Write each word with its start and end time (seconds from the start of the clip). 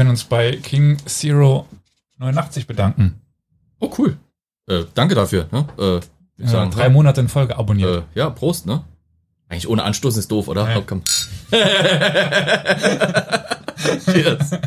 können 0.00 0.08
uns 0.08 0.24
bei 0.24 0.56
King 0.56 0.96
Zero 1.04 1.68
89 2.16 2.66
bedanken. 2.66 3.20
Oh, 3.80 3.90
cool. 3.98 4.16
Äh, 4.66 4.84
danke 4.94 5.14
dafür. 5.14 5.46
Ne? 5.52 5.66
Äh, 5.78 6.00
ja, 6.42 6.48
sagen, 6.48 6.70
drei 6.70 6.88
Monate 6.88 7.20
in 7.20 7.28
Folge 7.28 7.58
abonniert. 7.58 8.04
Äh, 8.14 8.18
ja, 8.18 8.30
Prost, 8.30 8.64
ne? 8.64 8.82
Eigentlich 9.50 9.68
ohne 9.68 9.82
Anstoß 9.82 10.16
ist 10.16 10.30
doof, 10.30 10.48
oder? 10.48 10.70
Ja. 10.70 10.78
Oh, 10.78 10.84
komm. 10.86 11.02
Cheers. 14.06 14.52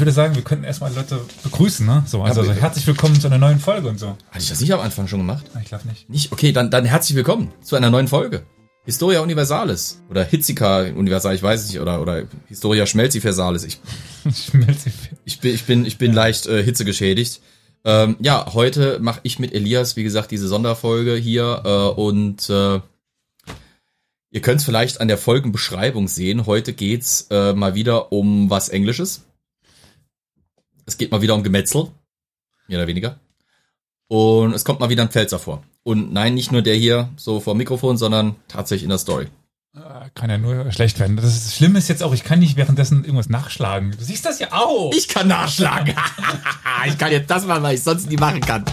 ich 0.00 0.02
würde 0.02 0.12
sagen, 0.12 0.34
wir 0.34 0.40
könnten 0.40 0.64
erstmal 0.64 0.94
Leute 0.94 1.20
begrüßen, 1.42 1.84
ne? 1.84 2.02
So, 2.06 2.22
also, 2.22 2.40
also 2.40 2.54
herzlich 2.54 2.86
willkommen 2.86 3.20
zu 3.20 3.26
einer 3.26 3.36
neuen 3.36 3.60
Folge 3.60 3.86
und 3.86 4.00
so. 4.00 4.16
Hatte 4.30 4.38
ich 4.38 4.48
das 4.48 4.58
nicht 4.58 4.72
am 4.72 4.80
Anfang 4.80 5.06
schon 5.08 5.18
gemacht? 5.18 5.44
Ich 5.60 5.68
glaube 5.68 5.86
nicht. 5.86 6.08
Nicht? 6.08 6.32
Okay, 6.32 6.52
dann, 6.52 6.70
dann 6.70 6.86
herzlich 6.86 7.14
willkommen 7.16 7.52
zu 7.60 7.76
einer 7.76 7.90
neuen 7.90 8.08
Folge. 8.08 8.46
Historia 8.86 9.20
Universalis. 9.20 10.00
Oder 10.08 10.24
Hitzika 10.24 10.84
Universalis, 10.84 11.40
ich 11.40 11.42
weiß 11.42 11.60
es 11.60 11.68
nicht, 11.68 11.80
oder, 11.80 12.00
oder 12.00 12.22
Historia 12.46 12.86
Schmelziversalis. 12.86 13.64
Ich, 13.64 13.78
ich 15.26 15.38
bin, 15.38 15.50
ich 15.52 15.64
bin, 15.66 15.84
ich 15.84 15.98
bin 15.98 16.14
leicht 16.14 16.46
äh, 16.46 16.64
hitzegeschädigt. 16.64 17.42
Ähm, 17.84 18.16
ja, 18.20 18.54
heute 18.54 19.00
mache 19.00 19.20
ich 19.24 19.38
mit 19.38 19.52
Elias, 19.52 19.96
wie 19.96 20.02
gesagt, 20.02 20.30
diese 20.30 20.48
Sonderfolge 20.48 21.14
hier 21.14 21.60
äh, 21.62 22.00
und 22.00 22.48
äh, 22.48 22.80
ihr 24.30 24.40
könnt 24.40 24.60
es 24.60 24.64
vielleicht 24.64 24.98
an 25.02 25.08
der 25.08 25.18
Folgenbeschreibung 25.18 26.08
sehen. 26.08 26.46
Heute 26.46 26.72
geht's 26.72 27.26
äh, 27.28 27.52
mal 27.52 27.74
wieder 27.74 28.12
um 28.12 28.48
was 28.48 28.70
Englisches. 28.70 29.26
Es 30.86 30.98
geht 30.98 31.10
mal 31.10 31.22
wieder 31.22 31.34
um 31.34 31.42
Gemetzel. 31.42 31.88
Mehr 32.68 32.78
oder 32.78 32.86
weniger. 32.86 33.18
Und 34.08 34.54
es 34.54 34.64
kommt 34.64 34.80
mal 34.80 34.90
wieder 34.90 35.02
ein 35.02 35.10
Pfälzer 35.10 35.38
vor. 35.38 35.62
Und 35.82 36.12
nein, 36.12 36.34
nicht 36.34 36.52
nur 36.52 36.62
der 36.62 36.74
hier 36.74 37.10
so 37.16 37.40
vor 37.40 37.54
dem 37.54 37.58
Mikrofon, 37.58 37.96
sondern 37.96 38.36
tatsächlich 38.48 38.84
in 38.84 38.90
der 38.90 38.98
Story. 38.98 39.28
Äh, 39.74 40.10
kann 40.14 40.28
ja 40.30 40.36
nur 40.36 40.72
schlecht 40.72 40.98
werden. 40.98 41.16
Das, 41.16 41.54
Schlimme 41.54 41.78
ist 41.78 41.88
jetzt 41.88 42.02
auch, 42.02 42.12
ich 42.12 42.24
kann 42.24 42.40
nicht 42.40 42.56
währenddessen 42.56 43.04
irgendwas 43.04 43.28
nachschlagen. 43.28 43.92
Du 43.96 44.04
siehst 44.04 44.24
das 44.24 44.40
ja 44.40 44.48
auch. 44.52 44.92
Ich 44.92 45.06
kann 45.06 45.28
nachschlagen. 45.28 45.94
ich 46.86 46.98
kann 46.98 47.12
jetzt 47.12 47.30
das 47.30 47.46
machen, 47.46 47.62
weil 47.62 47.76
ich 47.76 47.82
sonst 47.82 48.10
nie 48.10 48.16
machen 48.16 48.40
kann. 48.40 48.64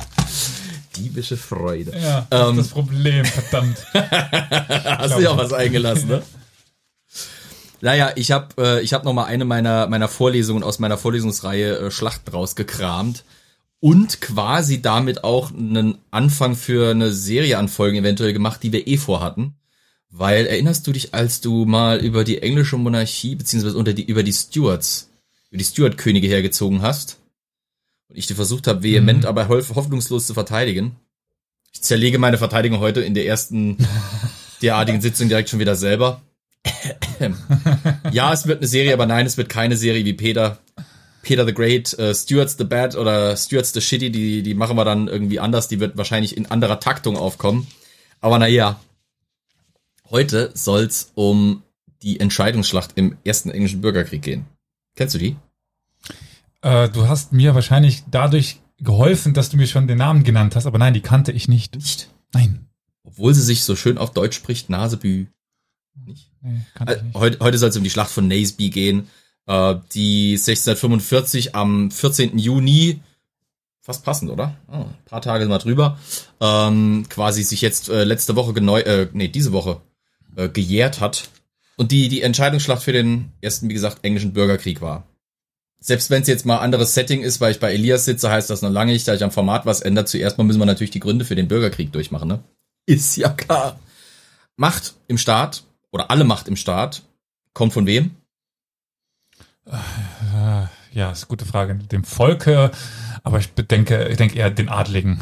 Diebische 0.95 1.37
Freude. 1.37 1.91
Ja, 1.99 2.25
das 2.29 2.49
ähm, 2.49 2.59
ist 2.59 2.65
das 2.65 2.73
Problem, 2.73 3.25
verdammt. 3.25 3.77
Hast 3.93 5.17
du 5.17 5.21
ja 5.21 5.29
auch 5.29 5.37
was 5.37 5.53
eingelassen, 5.53 6.07
ne? 6.09 6.23
Naja, 7.81 8.11
ich 8.15 8.31
habe 8.31 8.47
äh, 8.57 8.81
ich 8.81 8.93
hab 8.93 9.03
noch 9.03 9.13
mal 9.13 9.25
eine 9.25 9.45
meiner 9.45 9.87
meiner 9.87 10.07
Vorlesungen 10.07 10.63
aus 10.63 10.79
meiner 10.79 10.97
Vorlesungsreihe 10.97 11.77
äh, 11.77 11.91
Schlachten 11.91 12.31
rausgekramt 12.31 13.23
und 13.79 14.21
quasi 14.21 14.81
damit 14.81 15.23
auch 15.23 15.51
einen 15.51 15.99
Anfang 16.09 16.55
für 16.55 16.91
eine 16.91 17.11
Serie 17.11 17.57
an 17.57 17.67
Folgen 17.67 17.97
eventuell 17.97 18.33
gemacht, 18.33 18.63
die 18.63 18.71
wir 18.71 18.87
eh 18.87 18.97
vorhatten. 18.97 19.55
Weil 20.09 20.47
erinnerst 20.47 20.87
du 20.87 20.93
dich, 20.93 21.13
als 21.13 21.41
du 21.41 21.65
mal 21.65 21.99
über 21.99 22.23
die 22.23 22.41
englische 22.41 22.77
Monarchie 22.77 23.35
beziehungsweise 23.35 23.77
unter 23.77 23.93
die 23.93 24.05
über 24.05 24.23
die 24.23 24.33
Stuarts, 24.33 25.09
über 25.49 25.59
die 25.59 25.65
Stuart-Könige 25.65 26.27
hergezogen 26.27 26.81
hast 26.81 27.17
und 28.07 28.17
ich 28.17 28.25
dir 28.25 28.35
versucht 28.35 28.67
habe, 28.67 28.83
vehement, 28.83 29.23
mhm. 29.23 29.27
aber 29.27 29.49
hoffnungslos 29.49 30.25
zu 30.25 30.33
verteidigen. 30.33 30.95
Ich 31.73 31.83
zerlege 31.83 32.17
meine 32.17 32.37
Verteidigung 32.37 32.79
heute 32.79 33.01
in 33.01 33.13
der 33.13 33.27
ersten 33.27 33.77
derartigen 34.61 35.01
Sitzung 35.01 35.27
direkt 35.27 35.49
schon 35.49 35.59
wieder 35.59 35.75
selber. 35.75 36.21
ja, 38.11 38.33
es 38.33 38.47
wird 38.47 38.59
eine 38.59 38.67
Serie, 38.67 38.93
aber 38.93 39.05
nein, 39.05 39.25
es 39.25 39.37
wird 39.37 39.49
keine 39.49 39.77
Serie 39.77 40.05
wie 40.05 40.13
Peter. 40.13 40.59
Peter 41.23 41.45
the 41.45 41.53
Great, 41.53 41.93
uh, 41.99 42.13
Stuarts 42.13 42.55
the 42.57 42.63
Bad 42.63 42.95
oder 42.95 43.35
Stuarts 43.35 43.73
the 43.73 43.81
Shitty, 43.81 44.11
die, 44.11 44.43
die 44.43 44.53
machen 44.53 44.77
wir 44.77 44.85
dann 44.85 45.09
irgendwie 45.09 45.39
anders. 45.41 45.67
Die 45.67 45.79
wird 45.79 45.97
wahrscheinlich 45.97 46.37
in 46.37 46.45
anderer 46.45 46.79
Taktung 46.79 47.17
aufkommen. 47.17 47.67
Aber 48.21 48.39
naja, 48.39 48.79
heute 50.09 50.51
soll's 50.53 51.11
um 51.15 51.63
die 52.01 52.19
Entscheidungsschlacht 52.19 52.91
im 52.95 53.17
ersten 53.25 53.49
englischen 53.49 53.81
Bürgerkrieg 53.81 54.21
gehen. 54.21 54.45
Kennst 54.95 55.15
du 55.15 55.19
die? 55.19 55.35
Äh, 56.61 56.89
du 56.89 57.07
hast 57.07 57.33
mir 57.33 57.55
wahrscheinlich 57.55 58.03
dadurch 58.09 58.61
geholfen, 58.79 59.33
dass 59.33 59.49
du 59.49 59.57
mir 59.57 59.67
schon 59.67 59.87
den 59.87 59.97
Namen 59.97 60.23
genannt 60.23 60.55
hast, 60.55 60.65
aber 60.65 60.77
nein, 60.77 60.93
die 60.93 61.01
kannte 61.01 61.31
ich 61.31 61.47
nicht. 61.47 61.75
Nicht? 61.75 62.09
Nein. 62.33 62.67
Obwohl 63.03 63.33
sie 63.33 63.41
sich 63.41 63.63
so 63.63 63.75
schön 63.75 63.97
auf 63.97 64.11
Deutsch 64.11 64.35
spricht, 64.35 64.69
Nasebü. 64.69 65.27
Nicht? 66.05 66.29
Nee, 66.41 66.61
kann 66.73 66.87
ich 66.87 67.01
nicht. 67.01 67.15
Heute, 67.15 67.39
heute 67.39 67.57
soll 67.57 67.69
es 67.69 67.77
um 67.77 67.83
die 67.83 67.89
Schlacht 67.89 68.11
von 68.11 68.27
Naseby 68.27 68.69
gehen, 68.69 69.07
äh, 69.47 69.75
die 69.93 70.31
1645 70.33 71.55
am 71.55 71.91
14. 71.91 72.37
Juni, 72.37 73.01
fast 73.81 74.03
passend, 74.03 74.31
oder? 74.31 74.55
Oh, 74.67 74.85
ein 74.85 75.05
paar 75.05 75.21
Tage 75.21 75.45
mal 75.47 75.57
drüber, 75.57 75.97
ähm, 76.41 77.05
quasi 77.09 77.43
sich 77.43 77.61
jetzt 77.61 77.89
äh, 77.89 78.03
letzte 78.03 78.35
Woche 78.35 78.53
geneu, 78.53 78.81
äh, 78.81 79.07
nee, 79.13 79.27
diese 79.27 79.53
Woche 79.53 79.81
äh, 80.35 80.49
gejährt 80.49 80.99
hat. 80.99 81.29
Und 81.77 81.91
die, 81.91 82.09
die 82.09 82.21
Entscheidungsschlacht 82.21 82.81
für 82.83 82.91
den 82.91 83.31
ersten, 83.41 83.69
wie 83.69 83.73
gesagt, 83.73 83.99
englischen 84.03 84.33
Bürgerkrieg 84.33 84.81
war. 84.81 85.07
Selbst 85.79 86.09
wenn 86.09 86.23
es 86.23 86.27
jetzt 86.27 86.45
mal 86.45 86.57
anderes 86.57 86.95
Setting 86.95 87.21
ist, 87.21 87.39
weil 87.39 87.51
ich 87.51 87.59
bei 87.59 87.71
Elias 87.71 88.05
sitze, 88.05 88.31
heißt 88.31 88.49
das 88.49 88.63
noch 88.63 88.71
lange 88.71 88.93
nicht, 88.93 89.07
da 89.07 89.13
ich 89.13 89.23
am 89.23 89.31
Format 89.31 89.67
was 89.67 89.81
ändert. 89.81 90.09
Zuerst 90.09 90.37
mal 90.37 90.43
müssen 90.43 90.59
wir 90.59 90.65
natürlich 90.65 90.91
die 90.91 90.99
Gründe 90.99 91.23
für 91.23 91.35
den 91.35 91.47
Bürgerkrieg 91.47 91.93
durchmachen, 91.93 92.27
ne? 92.27 92.43
Ist 92.87 93.15
ja 93.15 93.29
klar. 93.29 93.79
Macht 94.55 94.95
im 95.07 95.19
Staat 95.19 95.66
oder 95.91 96.11
alle 96.11 96.23
Macht 96.23 96.47
im 96.47 96.55
Staat 96.55 97.03
kommt 97.53 97.73
von 97.73 97.85
wem? 97.85 98.15
Äh, 99.65 100.67
ja, 100.91 101.11
ist 101.11 101.23
eine 101.23 101.29
gute 101.29 101.45
Frage. 101.45 101.75
Dem 101.75 102.03
Volke, 102.03 102.71
aber 103.23 103.39
ich 103.39 103.53
denke, 103.53 104.07
ich 104.07 104.17
denke 104.17 104.37
eher 104.37 104.51
den 104.51 104.69
Adligen. 104.69 105.19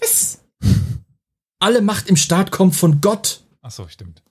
Was? 0.00 0.40
alle 1.64 1.80
Macht 1.80 2.08
im 2.10 2.16
Staat 2.16 2.50
kommt 2.50 2.76
von 2.76 3.00
Gott. 3.00 3.40
Ach 3.62 3.70
so, 3.70 3.88
stimmt. 3.88 4.22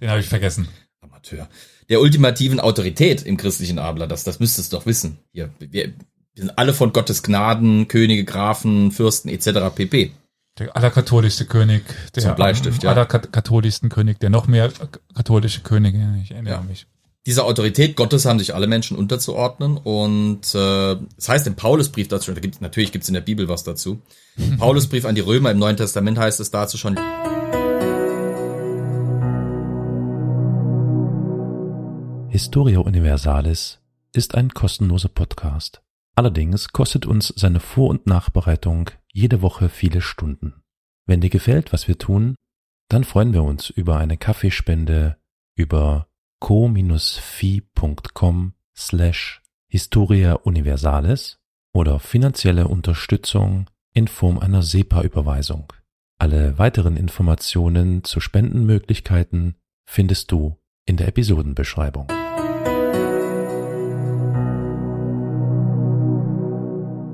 Den 0.00 0.08
habe 0.08 0.20
ich 0.20 0.28
vergessen. 0.28 0.68
Amateur. 1.00 1.48
Der 1.88 2.00
ultimativen 2.00 2.60
Autorität 2.60 3.22
im 3.22 3.36
christlichen 3.36 3.80
Adler, 3.80 4.06
das, 4.06 4.22
das 4.22 4.38
müsstest 4.38 4.72
du 4.72 4.76
doch 4.76 4.86
wissen. 4.86 5.18
Hier, 5.32 5.50
wir, 5.58 5.68
wir 5.72 5.94
sind 6.36 6.56
alle 6.58 6.74
von 6.74 6.92
Gottes 6.92 7.24
Gnaden, 7.24 7.88
Könige, 7.88 8.24
Grafen, 8.24 8.92
Fürsten 8.92 9.28
etc. 9.28 9.74
pp. 9.74 10.12
Der 10.58 10.74
allerkatholischste 10.74 11.44
König. 11.44 11.84
Der 12.14 12.32
Bleistift, 12.32 12.82
ja. 12.82 12.90
allerkatholischsten 12.90 13.90
König, 13.90 14.20
der 14.20 14.30
noch 14.30 14.46
mehr 14.46 14.72
katholische 15.14 15.60
Könige, 15.60 16.18
ich 16.22 16.30
erinnere 16.30 16.54
ja. 16.54 16.60
mich. 16.62 16.86
Dieser 17.26 17.44
Autorität 17.44 17.96
Gottes 17.96 18.24
haben 18.24 18.38
sich 18.38 18.54
alle 18.54 18.66
Menschen 18.66 18.96
unterzuordnen 18.96 19.76
und 19.76 20.54
äh, 20.54 20.96
das 21.16 21.28
heißt 21.28 21.46
im 21.48 21.56
Paulusbrief 21.56 22.08
dazu, 22.08 22.32
da 22.32 22.40
gibt's, 22.40 22.60
natürlich 22.60 22.92
gibt's 22.92 23.08
in 23.08 23.14
der 23.14 23.20
Bibel 23.20 23.48
was 23.48 23.64
dazu. 23.64 24.00
Paulusbrief 24.58 25.04
an 25.04 25.14
die 25.14 25.20
Römer 25.20 25.50
im 25.50 25.58
Neuen 25.58 25.76
Testament 25.76 26.18
heißt 26.18 26.40
es 26.40 26.50
dazu 26.50 26.78
schon. 26.78 26.96
Historia 32.30 32.78
Universalis 32.78 33.78
ist 34.12 34.34
ein 34.34 34.50
kostenloser 34.50 35.08
Podcast. 35.08 35.82
Allerdings 36.14 36.68
kostet 36.68 37.04
uns 37.04 37.34
seine 37.36 37.60
Vor- 37.60 37.90
und 37.90 38.06
Nachbereitung 38.06 38.90
jede 39.16 39.40
Woche 39.40 39.68
viele 39.70 40.02
Stunden. 40.02 40.62
Wenn 41.06 41.22
dir 41.22 41.30
gefällt, 41.30 41.72
was 41.72 41.88
wir 41.88 41.96
tun, 41.98 42.36
dann 42.88 43.02
freuen 43.02 43.32
wir 43.32 43.42
uns 43.42 43.70
über 43.70 43.96
eine 43.96 44.18
Kaffeespende 44.18 45.16
über 45.56 46.06
co-fi.com 46.40 46.82
slash 48.76 49.42
Historia 49.68 50.34
Universalis 50.34 51.38
oder 51.72 51.98
finanzielle 51.98 52.68
Unterstützung 52.68 53.70
in 53.94 54.06
Form 54.06 54.38
einer 54.38 54.62
SEPA-Überweisung. 54.62 55.72
Alle 56.18 56.58
weiteren 56.58 56.98
Informationen 56.98 58.04
zu 58.04 58.20
Spendenmöglichkeiten 58.20 59.56
findest 59.88 60.30
du 60.30 60.58
in 60.84 60.98
der 60.98 61.08
Episodenbeschreibung. 61.08 62.06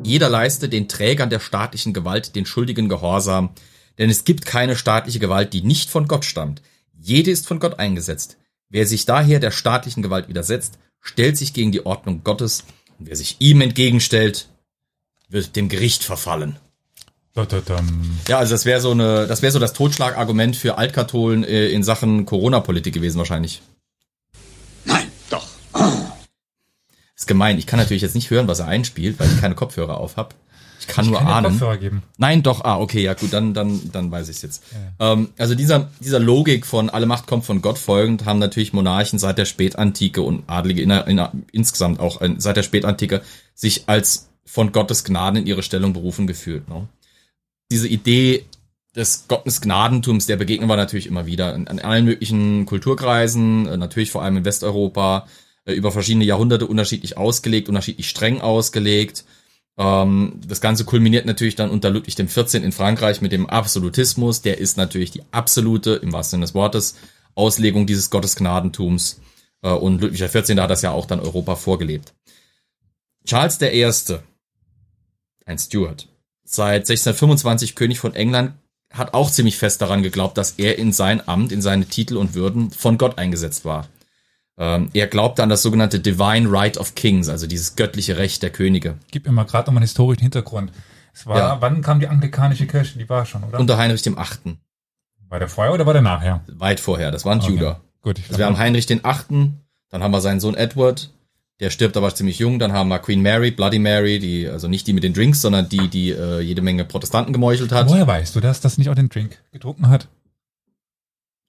Jeder 0.04 0.28
leiste 0.28 0.68
den 0.68 0.88
Trägern 0.88 1.30
der 1.30 1.40
staatlichen 1.40 1.92
Gewalt 1.92 2.34
den 2.34 2.46
schuldigen 2.46 2.88
Gehorsam, 2.88 3.50
denn 3.98 4.10
es 4.10 4.24
gibt 4.24 4.46
keine 4.46 4.76
staatliche 4.76 5.18
Gewalt, 5.18 5.52
die 5.52 5.62
nicht 5.62 5.90
von 5.90 6.08
Gott 6.08 6.24
stammt. 6.24 6.60
Jede 6.98 7.30
ist 7.30 7.46
von 7.46 7.60
Gott 7.60 7.78
eingesetzt. 7.78 8.36
Wer 8.68 8.86
sich 8.86 9.04
daher 9.06 9.38
der 9.38 9.50
staatlichen 9.50 10.02
Gewalt 10.02 10.28
widersetzt, 10.28 10.78
stellt 11.00 11.36
sich 11.36 11.52
gegen 11.52 11.72
die 11.72 11.86
Ordnung 11.86 12.24
Gottes, 12.24 12.64
und 12.98 13.08
wer 13.08 13.16
sich 13.16 13.36
ihm 13.38 13.60
entgegenstellt, 13.60 14.48
wird 15.28 15.56
dem 15.56 15.68
Gericht 15.68 16.04
verfallen. 16.04 16.56
Ja, 18.28 18.38
also 18.38 18.52
das 18.52 18.64
wäre 18.66 18.80
so 18.80 18.90
eine, 18.90 19.26
das 19.26 19.40
wäre 19.40 19.52
so 19.52 19.58
das 19.58 19.72
Totschlagargument 19.72 20.54
für 20.56 20.78
Altkatholen 20.78 21.44
äh, 21.44 21.68
in 21.68 21.82
Sachen 21.82 22.26
Corona-Politik 22.26 22.92
gewesen 22.92 23.18
wahrscheinlich. 23.18 23.62
Nein, 24.84 25.10
doch. 25.30 25.46
Ist 27.22 27.26
gemein. 27.26 27.58
Ich 27.58 27.66
kann 27.66 27.78
natürlich 27.78 28.02
jetzt 28.02 28.14
nicht 28.14 28.30
hören, 28.30 28.48
was 28.48 28.58
er 28.58 28.66
einspielt, 28.66 29.18
weil 29.18 29.28
ich 29.28 29.40
keine 29.40 29.54
Kopfhörer 29.54 29.98
auf 29.98 30.16
habe. 30.16 30.34
Ich 30.80 30.88
kann 30.88 31.04
ich 31.04 31.12
nur 31.12 31.20
kann 31.20 31.28
ahnen. 31.28 31.52
Kopfhörer 31.52 31.76
geben. 31.76 32.02
Nein, 32.18 32.42
doch. 32.42 32.64
Ah, 32.64 32.80
okay, 32.80 33.02
ja 33.02 33.14
gut, 33.14 33.32
dann 33.32 33.54
dann 33.54 33.92
dann 33.92 34.10
weiß 34.10 34.28
ich 34.28 34.36
es 34.36 34.42
jetzt. 34.42 34.64
Ja. 34.98 35.12
Ähm, 35.12 35.28
also 35.38 35.54
dieser 35.54 35.90
dieser 36.00 36.18
Logik 36.18 36.66
von 36.66 36.90
alle 36.90 37.06
Macht 37.06 37.28
kommt 37.28 37.44
von 37.44 37.62
Gott 37.62 37.78
folgend 37.78 38.24
haben 38.24 38.40
natürlich 38.40 38.72
Monarchen 38.72 39.20
seit 39.20 39.38
der 39.38 39.44
Spätantike 39.44 40.22
und 40.22 40.42
Adlige 40.48 40.82
in, 40.82 40.90
in, 40.90 41.20
insgesamt 41.52 42.00
auch 42.00 42.20
äh, 42.20 42.34
seit 42.38 42.56
der 42.56 42.64
Spätantike 42.64 43.22
sich 43.54 43.84
als 43.86 44.28
von 44.44 44.72
Gottes 44.72 45.04
Gnaden 45.04 45.42
in 45.42 45.46
ihre 45.46 45.62
Stellung 45.62 45.92
berufen 45.92 46.26
gefühlt. 46.26 46.68
Ne? 46.68 46.88
Diese 47.70 47.86
Idee 47.86 48.44
des 48.96 49.26
Gottes 49.28 49.60
Gnadentums, 49.60 50.26
der 50.26 50.36
begegnen 50.36 50.68
wir 50.68 50.76
natürlich 50.76 51.06
immer 51.06 51.26
wieder 51.26 51.54
in, 51.54 51.68
in 51.68 51.78
allen 51.78 52.04
möglichen 52.04 52.66
Kulturkreisen, 52.66 53.66
äh, 53.66 53.76
natürlich 53.76 54.10
vor 54.10 54.22
allem 54.22 54.38
in 54.38 54.44
Westeuropa, 54.44 55.28
über 55.66 55.92
verschiedene 55.92 56.24
Jahrhunderte 56.24 56.66
unterschiedlich 56.66 57.16
ausgelegt, 57.16 57.68
unterschiedlich 57.68 58.08
streng 58.08 58.40
ausgelegt. 58.40 59.24
Ähm, 59.78 60.40
das 60.46 60.60
Ganze 60.60 60.84
kulminiert 60.84 61.26
natürlich 61.26 61.56
dann 61.56 61.70
unter 61.70 61.90
Ludwig 61.90 62.16
XIV. 62.16 62.54
in 62.54 62.72
Frankreich 62.72 63.20
mit 63.20 63.32
dem 63.32 63.48
Absolutismus. 63.48 64.42
Der 64.42 64.58
ist 64.58 64.76
natürlich 64.76 65.10
die 65.10 65.22
absolute, 65.30 65.92
im 65.94 66.12
wahrsten 66.12 66.38
Sinne 66.38 66.46
des 66.46 66.54
Wortes, 66.54 66.96
Auslegung 67.34 67.86
dieses 67.86 68.10
Gottesgnadentums. 68.10 69.20
Äh, 69.62 69.70
und 69.70 70.00
Ludwig 70.00 70.20
XIV. 70.20 70.58
hat 70.58 70.70
das 70.70 70.82
ja 70.82 70.90
auch 70.90 71.06
dann 71.06 71.20
Europa 71.20 71.56
vorgelebt. 71.56 72.12
Charles 73.24 73.60
I., 73.60 74.18
ein 75.44 75.58
Stuart, 75.58 76.08
seit 76.44 76.82
1625 76.82 77.74
König 77.74 77.98
von 77.98 78.14
England, 78.14 78.54
hat 78.92 79.14
auch 79.14 79.30
ziemlich 79.30 79.56
fest 79.56 79.80
daran 79.80 80.02
geglaubt, 80.02 80.36
dass 80.36 80.52
er 80.52 80.78
in 80.78 80.92
sein 80.92 81.26
Amt, 81.26 81.50
in 81.50 81.62
seine 81.62 81.86
Titel 81.86 82.16
und 82.16 82.34
Würden 82.34 82.70
von 82.70 82.98
Gott 82.98 83.18
eingesetzt 83.18 83.64
war. 83.64 83.88
Ähm, 84.62 84.90
er 84.92 85.08
glaubte 85.08 85.42
an 85.42 85.48
das 85.48 85.62
sogenannte 85.62 85.98
Divine 85.98 86.48
Right 86.48 86.78
of 86.78 86.94
Kings, 86.94 87.28
also 87.28 87.48
dieses 87.48 87.74
göttliche 87.74 88.16
Recht 88.16 88.44
der 88.44 88.50
Könige. 88.50 88.96
Gib 89.10 89.26
mir 89.26 89.32
mal 89.32 89.42
gerade 89.42 89.66
noch 89.66 89.72
mal 89.72 89.78
einen 89.78 89.88
historischen 89.88 90.22
Hintergrund. 90.22 90.70
Es 91.12 91.26
war, 91.26 91.36
ja. 91.36 91.60
wann 91.60 91.82
kam 91.82 91.98
die 91.98 92.06
anglikanische 92.06 92.68
Kirche? 92.68 92.96
Die 92.96 93.08
war 93.08 93.26
schon, 93.26 93.42
oder? 93.42 93.58
Unter 93.58 93.76
Heinrich 93.76 94.02
dem 94.02 94.16
Achten. 94.16 94.60
War 95.28 95.40
der 95.40 95.48
vorher 95.48 95.74
oder 95.74 95.84
war 95.84 95.94
der 95.94 96.02
nachher? 96.02 96.44
Weit 96.46 96.78
vorher, 96.78 97.10
das 97.10 97.24
war 97.24 97.32
ein 97.32 97.40
okay. 97.40 97.50
Judah. 97.50 97.80
Gut. 98.02 98.20
Ich 98.20 98.28
also 98.28 98.38
wir 98.38 98.46
haben 98.46 98.56
Heinrich 98.56 98.86
den 98.86 99.04
Achten, 99.04 99.62
dann 99.88 100.00
haben 100.00 100.12
wir 100.12 100.20
seinen 100.20 100.38
Sohn 100.38 100.54
Edward, 100.54 101.10
der 101.58 101.70
stirbt 101.70 101.96
aber 101.96 102.14
ziemlich 102.14 102.38
jung, 102.38 102.60
dann 102.60 102.72
haben 102.72 102.88
wir 102.88 103.00
Queen 103.00 103.20
Mary, 103.20 103.50
Bloody 103.50 103.80
Mary, 103.80 104.20
die, 104.20 104.46
also 104.46 104.68
nicht 104.68 104.86
die 104.86 104.92
mit 104.92 105.02
den 105.02 105.12
Drinks, 105.12 105.40
sondern 105.40 105.68
die, 105.68 105.88
die 105.88 106.10
äh, 106.10 106.38
jede 106.38 106.62
Menge 106.62 106.84
Protestanten 106.84 107.32
gemeuchelt 107.32 107.72
hat. 107.72 107.88
Woher 107.88 108.06
weißt 108.06 108.36
du, 108.36 108.40
dass 108.40 108.60
das 108.60 108.78
nicht 108.78 108.90
auch 108.90 108.94
den 108.94 109.08
Drink 109.08 109.38
getrunken 109.50 109.88
hat? 109.88 110.06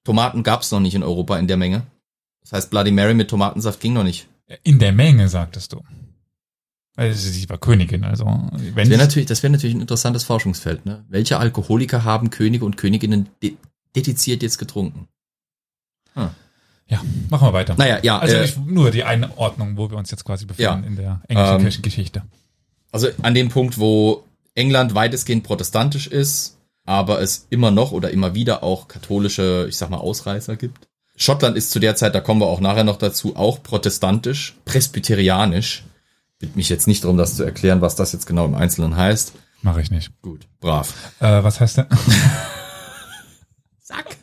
Tomaten 0.03 0.41
gab's 0.41 0.71
noch 0.71 0.79
nicht 0.79 0.95
in 0.95 1.03
Europa 1.03 1.37
in 1.37 1.47
der 1.47 1.57
Menge. 1.57 1.83
Das 2.43 2.53
heißt, 2.53 2.69
Bloody 2.69 2.91
Mary 2.91 3.13
mit 3.13 3.29
Tomatensaft 3.29 3.79
ging 3.79 3.93
noch 3.93 4.03
nicht. 4.03 4.27
In 4.63 4.79
der 4.79 4.91
Menge, 4.91 5.29
sagtest 5.29 5.73
du. 5.73 5.81
Also 6.95 7.29
sie 7.29 7.49
war 7.49 7.57
Königin, 7.57 8.03
also 8.03 8.25
wenn 8.25 8.75
das 8.75 8.89
wäre 8.89 9.01
natürlich, 9.01 9.25
das 9.25 9.41
wäre 9.41 9.51
natürlich 9.51 9.75
ein 9.75 9.81
interessantes 9.81 10.23
Forschungsfeld. 10.25 10.85
Ne? 10.85 11.03
Welche 11.09 11.39
Alkoholiker 11.39 12.03
haben 12.03 12.29
Könige 12.29 12.65
und 12.65 12.77
Königinnen 12.77 13.29
de 13.41 13.55
dediziert 13.95 14.43
jetzt 14.43 14.59
getrunken? 14.59 15.07
Hm. 16.13 16.29
Ja, 16.87 17.01
machen 17.29 17.47
wir 17.47 17.53
weiter. 17.53 17.75
Naja, 17.77 17.99
ja. 18.03 18.19
Also 18.19 18.35
äh, 18.35 18.45
ich, 18.45 18.57
nur 18.57 18.91
die 18.91 19.03
Einordnung, 19.03 19.77
wo 19.77 19.89
wir 19.89 19.97
uns 19.97 20.11
jetzt 20.11 20.25
quasi 20.25 20.45
befinden 20.45 20.83
ja, 20.83 20.87
in 20.87 20.95
der 20.95 21.21
englischen 21.27 21.55
ähm, 21.55 21.61
Kirchengeschichte. 21.61 22.23
Also 22.91 23.07
an 23.23 23.33
dem 23.33 23.49
Punkt, 23.49 23.79
wo 23.79 24.25
England 24.53 24.93
weitestgehend 24.93 25.43
protestantisch 25.43 26.05
ist, 26.05 26.59
aber 26.85 27.21
es 27.21 27.47
immer 27.49 27.71
noch 27.71 27.91
oder 27.91 28.11
immer 28.11 28.35
wieder 28.35 28.61
auch 28.61 28.87
katholische, 28.87 29.65
ich 29.67 29.77
sag 29.77 29.89
mal, 29.89 29.97
Ausreißer 29.97 30.57
gibt. 30.57 30.87
Schottland 31.15 31.55
ist 31.57 31.71
zu 31.71 31.79
der 31.79 31.95
Zeit, 31.95 32.15
da 32.15 32.21
kommen 32.21 32.41
wir 32.41 32.47
auch 32.47 32.59
nachher 32.59 32.83
noch 32.83 32.97
dazu, 32.97 33.35
auch 33.35 33.61
protestantisch, 33.61 34.55
presbyterianisch. 34.65 35.83
Bitte 36.39 36.57
mich 36.57 36.69
jetzt 36.69 36.87
nicht 36.87 37.03
darum, 37.03 37.17
das 37.17 37.35
zu 37.37 37.43
erklären, 37.43 37.81
was 37.81 37.95
das 37.95 38.13
jetzt 38.13 38.25
genau 38.25 38.45
im 38.45 38.55
Einzelnen 38.55 38.97
heißt. 38.97 39.33
Mache 39.61 39.81
ich 39.81 39.91
nicht. 39.91 40.11
Gut, 40.21 40.47
brav. 40.59 40.93
Äh, 41.19 41.43
was 41.43 41.59
heißt 41.59 41.77
denn? 41.77 41.85
Sack. 43.81 44.17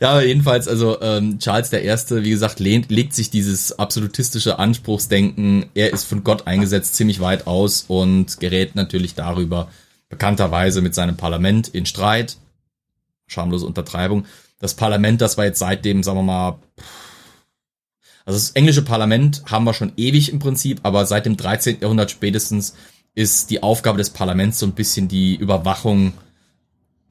ja, 0.00 0.20
jedenfalls, 0.20 0.68
also 0.68 1.00
ähm, 1.00 1.38
Charles 1.38 1.70
der 1.70 1.82
Erste, 1.82 2.22
wie 2.22 2.30
gesagt, 2.30 2.60
lehnt, 2.60 2.90
legt 2.90 3.14
sich 3.14 3.30
dieses 3.30 3.78
absolutistische 3.78 4.58
Anspruchsdenken, 4.58 5.66
er 5.74 5.92
ist 5.92 6.04
von 6.04 6.22
Gott 6.22 6.46
eingesetzt, 6.46 6.94
ziemlich 6.94 7.20
weit 7.20 7.46
aus 7.46 7.86
und 7.88 8.38
gerät 8.38 8.76
natürlich 8.76 9.14
darüber 9.14 9.68
bekannterweise 10.08 10.82
mit 10.82 10.94
seinem 10.94 11.16
Parlament 11.16 11.68
in 11.68 11.86
Streit. 11.86 12.36
Schamlose 13.26 13.66
Untertreibung 13.66 14.26
das 14.60 14.74
Parlament, 14.74 15.20
das 15.20 15.36
war 15.36 15.46
jetzt 15.46 15.58
seitdem, 15.58 16.04
sagen 16.04 16.18
wir 16.18 16.22
mal, 16.22 16.58
also 18.24 18.38
das 18.38 18.50
englische 18.50 18.82
Parlament 18.82 19.42
haben 19.46 19.64
wir 19.64 19.74
schon 19.74 19.92
ewig 19.96 20.30
im 20.30 20.38
Prinzip, 20.38 20.80
aber 20.84 21.06
seit 21.06 21.26
dem 21.26 21.36
13. 21.36 21.80
Jahrhundert 21.80 22.12
spätestens 22.12 22.74
ist 23.14 23.50
die 23.50 23.62
Aufgabe 23.62 23.98
des 23.98 24.10
Parlaments 24.10 24.60
so 24.60 24.66
ein 24.66 24.74
bisschen 24.74 25.08
die 25.08 25.34
Überwachung 25.34 26.12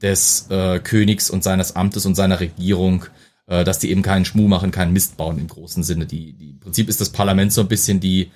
des 0.00 0.46
äh, 0.48 0.78
Königs 0.78 1.28
und 1.28 1.44
seines 1.44 1.76
Amtes 1.76 2.06
und 2.06 2.14
seiner 2.14 2.40
Regierung, 2.40 3.04
äh, 3.48 3.64
dass 3.64 3.80
die 3.80 3.90
eben 3.90 4.02
keinen 4.02 4.24
Schmuh 4.24 4.48
machen, 4.48 4.70
keinen 4.70 4.94
Mist 4.94 5.16
bauen 5.16 5.38
im 5.38 5.48
großen 5.48 5.82
Sinne. 5.82 6.06
Die, 6.06 6.32
die, 6.32 6.50
Im 6.50 6.60
Prinzip 6.60 6.88
ist 6.88 7.00
das 7.00 7.10
Parlament 7.10 7.52
so 7.52 7.60
ein 7.60 7.68
bisschen 7.68 8.00
die 8.00 8.30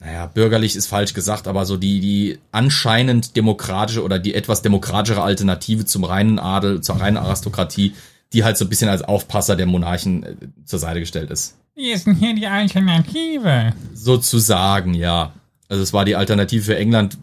naja, 0.00 0.26
bürgerlich 0.26 0.76
ist 0.76 0.86
falsch 0.86 1.12
gesagt, 1.12 1.48
aber 1.48 1.66
so 1.66 1.76
die, 1.76 2.00
die 2.00 2.38
anscheinend 2.52 3.36
demokratische 3.36 4.04
oder 4.04 4.18
die 4.18 4.34
etwas 4.34 4.62
demokratischere 4.62 5.22
Alternative 5.22 5.84
zum 5.86 6.04
reinen 6.04 6.38
Adel, 6.38 6.80
zur 6.82 7.00
reinen 7.00 7.16
Aristokratie, 7.16 7.94
die 8.32 8.44
halt 8.44 8.56
so 8.56 8.64
ein 8.64 8.68
bisschen 8.68 8.88
als 8.88 9.02
Aufpasser 9.02 9.56
der 9.56 9.66
Monarchen 9.66 10.22
äh, 10.22 10.34
zur 10.64 10.78
Seite 10.78 11.00
gestellt 11.00 11.30
ist. 11.30 11.56
Wie 11.74 11.90
ist 11.90 12.06
denn 12.06 12.14
hier 12.14 12.34
die 12.34 12.46
Alternative? 12.46 13.72
Sozusagen, 13.92 14.94
ja. 14.94 15.32
Also 15.68 15.82
es 15.82 15.92
war 15.92 16.04
die 16.04 16.16
Alternative 16.16 16.62
für 16.62 16.76
England, 16.76 17.18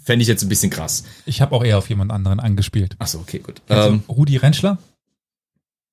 fände 0.00 0.22
ich 0.22 0.28
jetzt 0.28 0.42
ein 0.42 0.48
bisschen 0.48 0.70
krass. 0.70 1.04
Ich 1.24 1.40
habe 1.40 1.54
auch 1.56 1.64
eher 1.64 1.78
auf 1.78 1.88
jemand 1.88 2.12
anderen 2.12 2.38
angespielt. 2.38 2.94
Ach 3.00 3.06
so, 3.08 3.18
okay, 3.18 3.40
gut. 3.40 3.62
Ähm, 3.68 4.04
Rudi 4.08 4.36
Rentschler? 4.36 4.78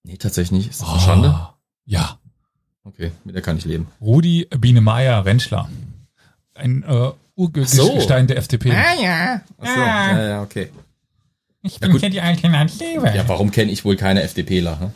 Nee, 0.03 0.17
tatsächlich 0.17 0.59
nicht. 0.59 0.69
Ist 0.71 0.81
das 0.81 0.89
eine 0.89 0.97
oh, 0.97 1.01
Schande? 1.01 1.49
Ja. 1.85 2.19
Okay, 2.83 3.11
mit 3.23 3.33
der 3.33 3.41
kann 3.41 3.57
ich 3.57 3.65
leben. 3.65 3.87
Rudi 4.01 4.47
Bienemeyer 4.59 5.25
Rentschler 5.25 5.69
ein 6.55 6.83
äh, 6.83 7.11
Urgestein 7.35 8.23
so. 8.23 8.27
der 8.27 8.37
FDP. 8.37 8.71
Ah 8.71 9.01
ja. 9.01 9.41
Ach 9.59 9.67
so. 9.67 9.79
Ja, 9.79 10.17
ja, 10.17 10.27
ja 10.27 10.41
okay. 10.41 10.69
Ich 11.61 11.79
bin 11.79 11.91
ja, 11.93 11.99
hier 11.99 12.09
die 12.09 12.21
Alternative. 12.21 13.11
Ja, 13.15 13.27
warum 13.27 13.51
kenne 13.51 13.71
ich 13.71 13.85
wohl 13.85 13.95
keine 13.95 14.21
FDPler? 14.23 14.79
Hm? 14.79 14.91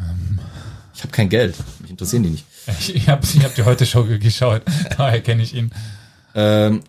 Ähm. 0.00 0.40
Ich 0.94 1.02
habe 1.02 1.12
kein 1.12 1.28
Geld. 1.28 1.56
Mich 1.80 1.90
interessieren 1.90 2.22
die 2.22 2.30
nicht. 2.30 2.44
Ich, 2.78 2.94
ich 2.94 3.08
habe 3.08 3.24
ich 3.24 3.44
hab 3.44 3.54
die 3.54 3.62
heute 3.62 3.86
Show 3.86 4.04
geschaut. 4.04 4.62
Daher 4.96 5.20
kenne 5.20 5.42
ich 5.42 5.54
ihn. 5.54 5.72
Ähm, 6.34 6.82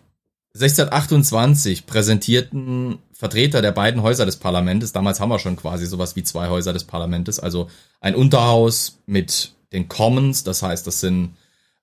1628 0.54 1.86
präsentierten 1.86 2.98
Vertreter 3.12 3.60
der 3.60 3.72
beiden 3.72 4.02
Häuser 4.02 4.24
des 4.24 4.36
Parlaments, 4.36 4.92
damals 4.92 5.18
haben 5.18 5.30
wir 5.30 5.40
schon 5.40 5.56
quasi 5.56 5.86
sowas 5.86 6.14
wie 6.14 6.22
zwei 6.22 6.48
Häuser 6.48 6.72
des 6.72 6.84
Parlaments, 6.84 7.40
also 7.40 7.68
ein 8.00 8.14
Unterhaus 8.14 8.98
mit 9.06 9.52
den 9.72 9.88
Commons, 9.88 10.44
das 10.44 10.62
heißt, 10.62 10.86
das 10.86 11.00
sind 11.00 11.34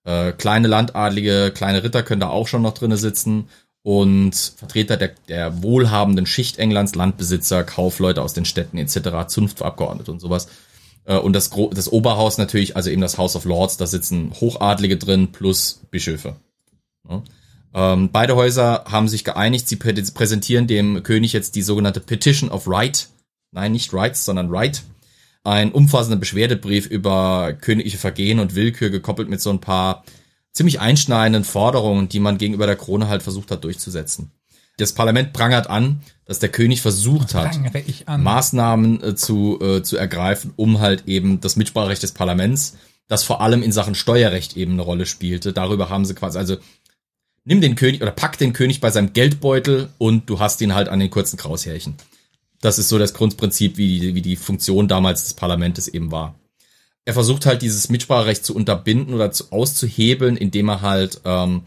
äh, 0.04 0.32
kleine 0.32 0.68
Landadlige, 0.68 1.52
kleine 1.54 1.84
Ritter 1.84 2.04
können 2.04 2.22
da 2.22 2.30
auch 2.30 2.48
schon 2.48 2.62
noch 2.62 2.74
drinnen 2.74 2.98
sitzen 2.98 3.50
und 3.84 4.36
Vertreter 4.36 4.98
der, 4.98 5.12
der 5.28 5.64
wohlhabenden 5.64 6.26
Schicht 6.26 6.60
Englands, 6.60 6.96
Landbesitzer, 6.96 7.64
Kaufleute 7.64 8.22
aus 8.22 8.34
den 8.34 8.46
Städten 8.46 8.78
etc., 8.78 9.28
Zunftabgeordnete 9.28 10.12
und 10.12 10.20
sowas. 10.20 10.48
Äh, 11.06 11.18
und 11.18 11.34
das, 11.34 11.52
das 11.72 11.92
Oberhaus 11.92 12.38
natürlich, 12.38 12.76
also 12.76 12.90
eben 12.90 13.02
das 13.02 13.18
House 13.18 13.36
of 13.36 13.46
Lords, 13.46 13.78
da 13.78 13.88
sitzen 13.88 14.32
Hochadlige 14.40 14.98
drin 14.98 15.32
plus 15.32 15.82
Bischöfe. 15.90 16.36
Ja. 17.10 17.24
Ähm, 17.74 18.10
beide 18.12 18.36
Häuser 18.36 18.84
haben 18.88 19.08
sich 19.08 19.24
geeinigt, 19.24 19.68
sie 19.68 19.78
prä 19.78 19.94
präsentieren 19.94 20.68
dem 20.68 21.04
König 21.04 21.34
jetzt 21.34 21.56
die 21.56 21.62
sogenannte 21.62 22.02
Petition 22.02 22.52
of 22.52 22.68
Right. 22.68 23.08
Nein, 23.52 23.72
nicht 23.72 23.94
Rights, 23.94 24.26
sondern 24.26 24.50
Right 24.50 24.84
ein 25.44 25.72
umfassender 25.72 26.18
Beschwerdebrief 26.18 26.86
über 26.86 27.54
königliche 27.54 27.98
Vergehen 27.98 28.40
und 28.40 28.56
Willkür 28.56 28.90
gekoppelt 28.90 29.30
mit 29.30 29.42
so 29.42 29.50
ein 29.50 29.62
paar 29.62 30.04
ziemlich 30.52 30.80
einschneidenden 30.80 31.44
Forderungen, 31.44 32.10
die 32.10 32.20
man 32.20 32.38
gegenüber 32.38 32.66
der 32.66 32.76
Krone 32.76 33.08
halt 33.08 33.24
versucht 33.24 33.52
hat 33.52 33.64
durchzusetzen. 33.64 34.32
Das 34.78 34.94
Parlament 34.94 35.34
prangert 35.34 35.70
an, 35.70 36.02
dass 36.26 36.40
der 36.40 36.50
König 36.50 36.82
versucht 36.82 37.36
hat, 37.36 37.60
Maßnahmen 38.08 39.04
äh, 39.04 39.16
zu, 39.16 39.60
äh, 39.62 39.84
zu 39.84 39.98
ergreifen, 39.98 40.54
um 40.56 40.80
halt 40.80 41.08
eben 41.08 41.42
das 41.42 41.56
Mitspracherecht 41.56 42.04
des 42.04 42.14
Parlaments, 42.14 42.78
das 43.08 43.24
vor 43.24 43.42
allem 43.42 43.64
in 43.64 43.72
Sachen 43.72 43.96
Steuerrecht 43.96 44.56
eben 44.56 44.74
eine 44.74 44.82
Rolle 44.82 45.06
spielte. 45.06 45.54
Darüber 45.54 45.90
haben 45.90 46.06
sie 46.06 46.16
quasi, 46.16 46.38
also 46.38 46.58
nimm 47.44 47.62
den 47.62 47.76
König 47.76 48.02
oder 48.02 48.12
pack 48.12 48.38
den 48.38 48.54
König 48.54 48.80
bei 48.80 48.90
seinem 48.90 49.14
Geldbeutel 49.14 49.90
und 49.98 50.30
du 50.30 50.40
hast 50.40 50.62
ihn 50.62 50.74
halt 50.74 50.88
an 50.88 51.00
den 51.00 51.10
kurzen 51.10 51.38
Kraushärchen. 51.38 51.96
Das 52.62 52.80
ist 52.80 52.90
so 52.90 52.98
das 52.98 53.14
Grundprinzip, 53.14 53.78
wie 53.78 54.00
die, 54.00 54.16
wie 54.16 54.22
die 54.22 54.36
Funktion 54.36 54.88
damals 54.88 55.24
des 55.24 55.34
Parlamentes 55.34 55.88
eben 55.88 56.12
war. 56.12 56.36
Er 57.04 57.14
versucht 57.14 57.46
halt 57.46 57.64
dieses 57.64 57.90
Mitspracherecht 57.90 58.46
zu 58.46 58.56
unterbinden 58.56 59.16
oder 59.16 59.32
zu, 59.32 59.52
auszuhebeln, 59.52 60.38
indem 60.38 60.70
er 60.70 60.82
halt 60.82 61.22
ähm, 61.26 61.64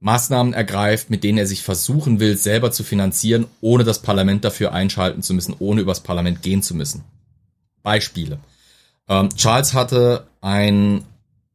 Maßnahmen 0.00 0.52
ergreift, 0.52 1.08
mit 1.08 1.24
denen 1.24 1.38
er 1.38 1.46
sich 1.46 1.62
versuchen 1.62 2.20
will, 2.20 2.36
selber 2.36 2.70
zu 2.70 2.84
finanzieren, 2.84 3.46
ohne 3.62 3.84
das 3.84 4.02
Parlament 4.02 4.44
dafür 4.44 4.72
einschalten 4.72 5.22
zu 5.22 5.32
müssen, 5.32 5.56
ohne 5.58 5.80
übers 5.80 6.00
Parlament 6.00 6.42
gehen 6.42 6.62
zu 6.62 6.74
müssen. 6.74 7.02
Beispiele. 7.82 8.38
Ähm, 9.08 9.30
Charles 9.34 9.72
hatte 9.72 10.26
ein 10.42 11.04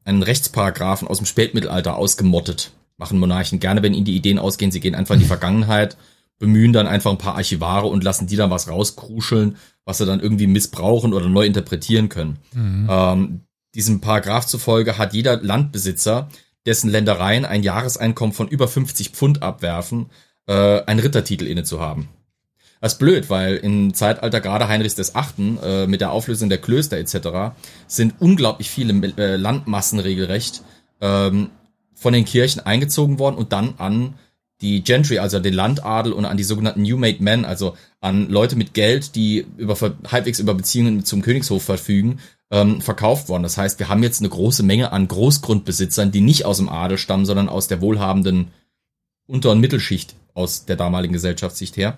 einen 0.05 0.23
Rechtsparagraphen 0.23 1.07
aus 1.07 1.17
dem 1.17 1.25
Spätmittelalter 1.25 1.95
ausgemottet. 1.95 2.71
Machen 2.97 3.19
Monarchen 3.19 3.59
gerne, 3.59 3.81
wenn 3.81 3.93
ihnen 3.93 4.05
die 4.05 4.15
Ideen 4.15 4.39
ausgehen. 4.39 4.71
Sie 4.71 4.79
gehen 4.79 4.95
einfach 4.95 5.15
in 5.15 5.21
die 5.21 5.27
Vergangenheit, 5.27 5.97
bemühen 6.39 6.73
dann 6.73 6.87
einfach 6.87 7.11
ein 7.11 7.17
paar 7.17 7.35
Archivare 7.35 7.87
und 7.87 8.03
lassen 8.03 8.27
die 8.27 8.35
dann 8.35 8.49
was 8.49 8.67
rauskruscheln, 8.67 9.57
was 9.85 9.97
sie 9.97 10.05
dann 10.05 10.19
irgendwie 10.19 10.47
missbrauchen 10.47 11.13
oder 11.13 11.29
neu 11.29 11.45
interpretieren 11.45 12.09
können. 12.09 12.39
Mhm. 12.53 12.87
Ähm, 12.89 13.41
diesem 13.75 14.01
Paragraph 14.01 14.45
zufolge 14.45 14.97
hat 14.97 15.13
jeder 15.13 15.41
Landbesitzer, 15.41 16.29
dessen 16.65 16.89
Ländereien 16.89 17.45
ein 17.45 17.63
Jahreseinkommen 17.63 18.33
von 18.33 18.47
über 18.47 18.67
50 18.67 19.09
Pfund 19.09 19.41
abwerfen, 19.41 20.07
äh, 20.47 20.81
einen 20.83 20.99
Rittertitel 20.99 21.47
inne 21.47 21.63
zu 21.63 21.79
haben. 21.79 22.09
Das 22.81 22.93
ist 22.93 22.99
blöd, 22.99 23.29
weil 23.29 23.55
im 23.55 23.93
Zeitalter 23.93 24.41
gerade 24.41 24.67
Heinrichs 24.67 24.95
des 24.95 25.15
Achten 25.15 25.57
äh, 25.63 25.87
mit 25.87 26.01
der 26.01 26.11
Auflösung 26.11 26.49
der 26.49 26.57
Klöster 26.57 26.97
etc. 26.97 27.55
sind 27.87 28.15
unglaublich 28.19 28.69
viele 28.69 28.93
äh, 29.17 29.37
Landmassen 29.37 29.99
regelrecht 29.99 30.63
ähm, 30.99 31.49
von 31.95 32.11
den 32.11 32.25
Kirchen 32.25 32.59
eingezogen 32.65 33.19
worden 33.19 33.37
und 33.37 33.53
dann 33.53 33.75
an 33.77 34.15
die 34.63 34.84
Gentry, 34.84 35.20
also 35.20 35.39
den 35.39 35.53
Landadel 35.53 36.13
und 36.13 36.25
an 36.25 36.38
die 36.38 36.43
sogenannten 36.43 36.82
New 36.82 36.98
Made 36.98 37.22
Men, 37.22 37.46
also 37.46 37.75
an 38.01 38.29
Leute 38.29 38.55
mit 38.55 38.74
Geld, 38.74 39.15
die 39.15 39.46
über 39.58 39.77
halbwegs 40.10 40.39
über 40.39 40.53
Beziehungen 40.53 41.05
zum 41.05 41.22
Königshof 41.22 41.63
verfügen, 41.63 42.20
ähm, 42.50 42.82
verkauft 42.82 43.29
worden. 43.29 43.43
Das 43.43 43.58
heißt, 43.58 43.79
wir 43.79 43.89
haben 43.89 44.01
jetzt 44.01 44.22
eine 44.22 44.29
große 44.29 44.63
Menge 44.63 44.91
an 44.91 45.08
Großgrundbesitzern, 45.08 46.12
die 46.12 46.22
nicht 46.22 46.46
aus 46.46 46.58
dem 46.58 46.70
Adel 46.70 46.98
stammen, 46.98 47.25
sondern 47.25 47.50
aus 47.50 47.67
der 47.67 47.82
wohlhabenden 47.82 48.51
Unter- 49.27 49.51
und 49.51 49.60
Mittelschicht 49.60 50.15
aus 50.34 50.65
der 50.65 50.75
damaligen 50.75 51.13
Gesellschaftssicht 51.13 51.77
her, 51.77 51.98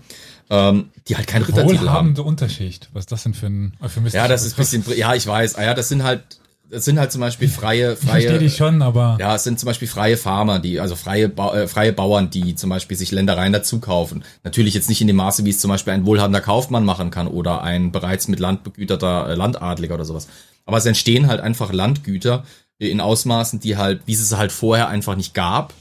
ähm, 0.50 0.90
die 1.08 1.16
halt 1.16 1.28
keinen 1.28 1.44
Rittertitel 1.44 1.78
haben. 1.78 1.86
Wohlhabende 1.86 2.24
Unterschicht. 2.24 2.90
Was 2.94 3.04
ist 3.04 3.12
das 3.12 3.24
denn 3.24 3.34
für 3.34 3.48
ein 3.48 3.74
Euphemismus? 3.80 4.14
Ja, 4.14 4.28
das 4.28 4.46
ist 4.46 4.58
bisschen, 4.58 4.84
ja, 4.96 5.14
ich 5.14 5.26
weiß. 5.26 5.56
Ah, 5.56 5.64
ja, 5.64 5.74
das 5.74 5.88
sind 5.88 6.04
halt, 6.04 6.24
das 6.70 6.86
sind 6.86 7.00
halt 7.00 7.12
zum 7.12 7.22
Beispiel 7.22 7.48
freie, 7.48 7.96
freie. 7.96 8.20
Ich 8.20 8.26
verstehe 8.26 8.40
die 8.40 8.50
schon, 8.50 8.82
aber. 8.82 9.18
Ja, 9.20 9.36
es 9.36 9.44
sind 9.44 9.60
zum 9.60 9.68
Beispiel 9.68 9.88
freie 9.88 10.18
Farmer, 10.18 10.60
die, 10.60 10.80
also 10.80 10.96
freie, 10.96 11.26
äh, 11.26 11.68
freie 11.68 11.94
Bauern, 11.94 12.30
die 12.30 12.56
zum 12.56 12.70
Beispiel 12.70 12.98
sich 12.98 13.12
Ländereien 13.12 13.54
dazu 13.54 13.80
kaufen. 13.80 14.24
Natürlich 14.44 14.74
jetzt 14.74 14.90
nicht 14.90 15.02
in 15.02 15.08
dem 15.08 15.16
Maße, 15.16 15.46
wie 15.46 15.52
es 15.52 15.60
zum 15.60 15.70
Beispiel 15.70 15.94
ein 15.94 16.06
wohlhabender 16.06 16.42
Kaufmann 16.42 16.86
machen 16.86 17.12
kann 17.12 17.28
oder 17.28 17.64
ein 17.64 17.92
bereits 17.92 18.28
mit 18.28 18.40
Land 18.40 18.64
begüterter 18.64 19.30
äh, 19.30 19.36
Landadliger 19.36 19.96
oder 19.96 20.06
sowas. 20.06 20.28
Aber 20.66 20.78
es 20.78 20.86
entstehen 20.86 21.28
halt 21.28 21.42
einfach 21.42 21.72
Landgüter 21.72 22.44
in 22.78 23.00
Ausmaßen, 23.00 23.60
die 23.60 23.78
halt, 23.78 24.02
wie 24.06 24.14
es 24.14 24.22
es 24.22 24.36
halt 24.36 24.52
vorher 24.52 24.90
einfach 24.90 25.16
nicht 25.16 25.34
gab 25.34 25.74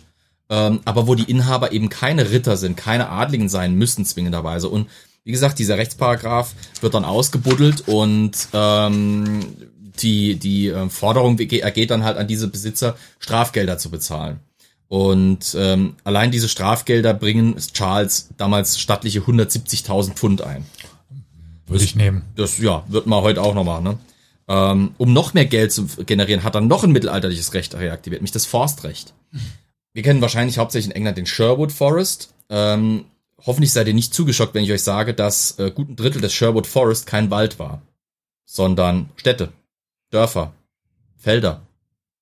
ähm, 0.51 0.81
aber 0.85 1.07
wo 1.07 1.15
die 1.15 1.31
Inhaber 1.31 1.73
eben 1.73 1.89
keine 1.89 2.31
Ritter 2.31 2.57
sind, 2.57 2.77
keine 2.77 3.09
Adligen 3.09 3.49
sein 3.49 3.75
müssen 3.75 4.05
zwingenderweise. 4.05 4.69
Und 4.69 4.89
wie 5.25 5.33
gesagt, 5.33 5.59
dieser 5.59 5.79
Rechtsparagraph 5.79 6.55
wird 6.81 6.95
dann 6.95 7.05
ausgebuddelt 7.05 7.89
und 7.89 8.33
ähm, 8.53 9.41
die, 10.03 10.37
die 10.37 10.69
äh, 10.69 10.89
Forderung 10.89 11.39
ergeht 11.39 11.91
dann 11.91 12.05
halt 12.05 12.17
an 12.17 12.29
diese 12.29 12.49
Besitzer, 12.49 12.97
Strafgelder 13.19 13.79
zu 13.79 13.91
bezahlen. 13.91 14.41
Und 14.89 15.57
ähm, 15.59 15.97
allein 16.05 16.31
diese 16.31 16.49
Strafgelder 16.49 17.15
bringen 17.15 17.57
Charles 17.57 18.29
damals 18.37 18.79
stattliche 18.79 19.21
170.000 19.21 20.13
Pfund 20.13 20.43
ein. 20.43 20.65
Würde 21.67 21.85
ich 21.85 21.97
nehmen. 21.97 22.23
Das 22.37 22.59
ja, 22.59 22.85
wird 22.89 23.07
man 23.07 23.23
heute 23.23 23.43
auch 23.43 23.55
noch 23.55 23.65
machen. 23.65 23.85
Ne? 23.85 23.99
Ähm, 24.47 24.95
um 24.99 25.13
noch 25.13 25.33
mehr 25.33 25.47
Geld 25.47 25.73
zu 25.73 25.87
generieren, 26.05 26.45
hat 26.45 26.55
er 26.55 26.61
noch 26.61 26.85
ein 26.85 26.93
mittelalterliches 26.93 27.55
Recht 27.55 27.75
reaktiviert, 27.75 28.21
nämlich 28.21 28.33
das 28.33 28.47
Forstrecht 28.47 29.15
wir 29.95 30.03
kennen 30.03 30.21
wahrscheinlich 30.21 30.59
hauptsächlich 30.59 30.91
in 30.91 30.97
England 30.97 31.17
den 31.17 31.27
Sherwood 31.27 31.73
Forest. 31.73 32.35
Ähm, 32.51 33.07
hoffentlich 33.39 33.73
seid 33.73 33.87
ihr 33.87 33.95
nicht 33.95 34.13
zugeschockt, 34.13 34.55
wenn 34.55 34.65
ich 34.65 34.73
euch 34.73 34.83
sage, 34.83 35.15
dass 35.15 35.59
äh, 35.59 35.71
gut 35.71 35.89
ein 35.89 35.97
Drittel 35.97 36.21
des 36.21 36.35
Sherwood 36.35 36.67
Forest 36.67 37.07
kein 37.07 37.31
Wald 37.31 37.59
war, 37.59 37.81
sondern 38.45 39.09
Städte, 39.17 39.53
Dörfer, 40.15 40.55
Felder, 41.17 41.67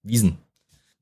Wiesen. 0.02 0.38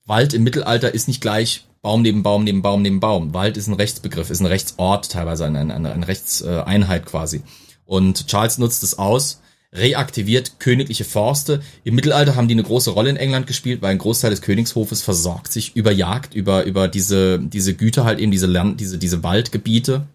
Wald 0.06 0.34
im 0.34 0.42
Mittelalter 0.42 0.92
ist 0.92 1.06
nicht 1.06 1.20
gleich 1.20 1.66
Baum 1.82 2.02
neben 2.02 2.24
Baum 2.24 2.42
neben 2.42 2.62
Baum 2.62 2.82
neben 2.82 2.98
Baum. 2.98 3.32
Wald 3.32 3.56
ist 3.56 3.68
ein 3.68 3.74
Rechtsbegriff, 3.74 4.28
ist 4.28 4.40
ein 4.40 4.46
Rechtsort, 4.46 5.10
teilweise 5.12 5.46
eine, 5.46 5.60
eine, 5.60 5.92
eine 5.92 6.08
Rechtseinheit 6.08 7.06
quasi. 7.06 7.42
Und 7.86 8.26
Charles 8.26 8.58
nutzt 8.58 8.82
es 8.82 8.98
aus, 8.98 9.40
reaktiviert 9.72 10.58
königliche 10.58 11.04
Forste. 11.04 11.62
Im 11.84 11.94
Mittelalter 11.94 12.34
haben 12.34 12.48
die 12.48 12.54
eine 12.54 12.64
große 12.64 12.90
Rolle 12.90 13.10
in 13.10 13.16
England 13.16 13.46
gespielt, 13.46 13.82
weil 13.82 13.92
ein 13.92 13.98
Großteil 13.98 14.30
des 14.30 14.42
Königshofes 14.42 15.00
versorgt 15.00 15.52
sich 15.52 15.76
über 15.76 15.92
Jagd, 15.92 16.34
über, 16.34 16.64
über 16.64 16.88
diese, 16.88 17.38
diese 17.38 17.74
Güter 17.74 18.04
halt 18.04 18.18
eben, 18.18 18.32
diese 18.32 18.48
Land, 18.48 18.80
diese, 18.80 18.98
diese 18.98 19.22
Waldgebiete. 19.22 20.08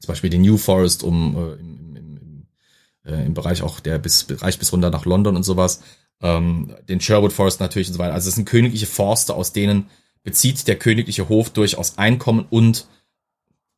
Zum 0.00 0.08
Beispiel 0.08 0.30
den 0.30 0.42
New 0.42 0.58
Forest 0.58 1.02
um, 1.02 1.34
äh, 1.34 1.52
im, 1.54 1.96
äh, 3.08 3.24
im 3.24 3.34
Bereich 3.34 3.62
auch, 3.62 3.80
der 3.80 3.98
bis, 3.98 4.26
reicht 4.30 4.58
bis 4.58 4.72
runter 4.72 4.90
nach 4.90 5.04
London 5.04 5.36
und 5.36 5.42
sowas. 5.42 5.82
Ähm, 6.20 6.74
den 6.88 7.00
Sherwood 7.00 7.32
Forest 7.32 7.60
natürlich 7.60 7.88
und 7.88 7.94
so 7.94 7.98
weiter. 7.98 8.14
Also 8.14 8.28
es 8.28 8.34
sind 8.34 8.44
königliche 8.44 8.86
Forste, 8.86 9.34
aus 9.34 9.52
denen 9.52 9.88
bezieht 10.24 10.66
der 10.68 10.76
königliche 10.76 11.28
Hof 11.28 11.50
durchaus 11.50 11.96
Einkommen 11.96 12.46
und 12.50 12.86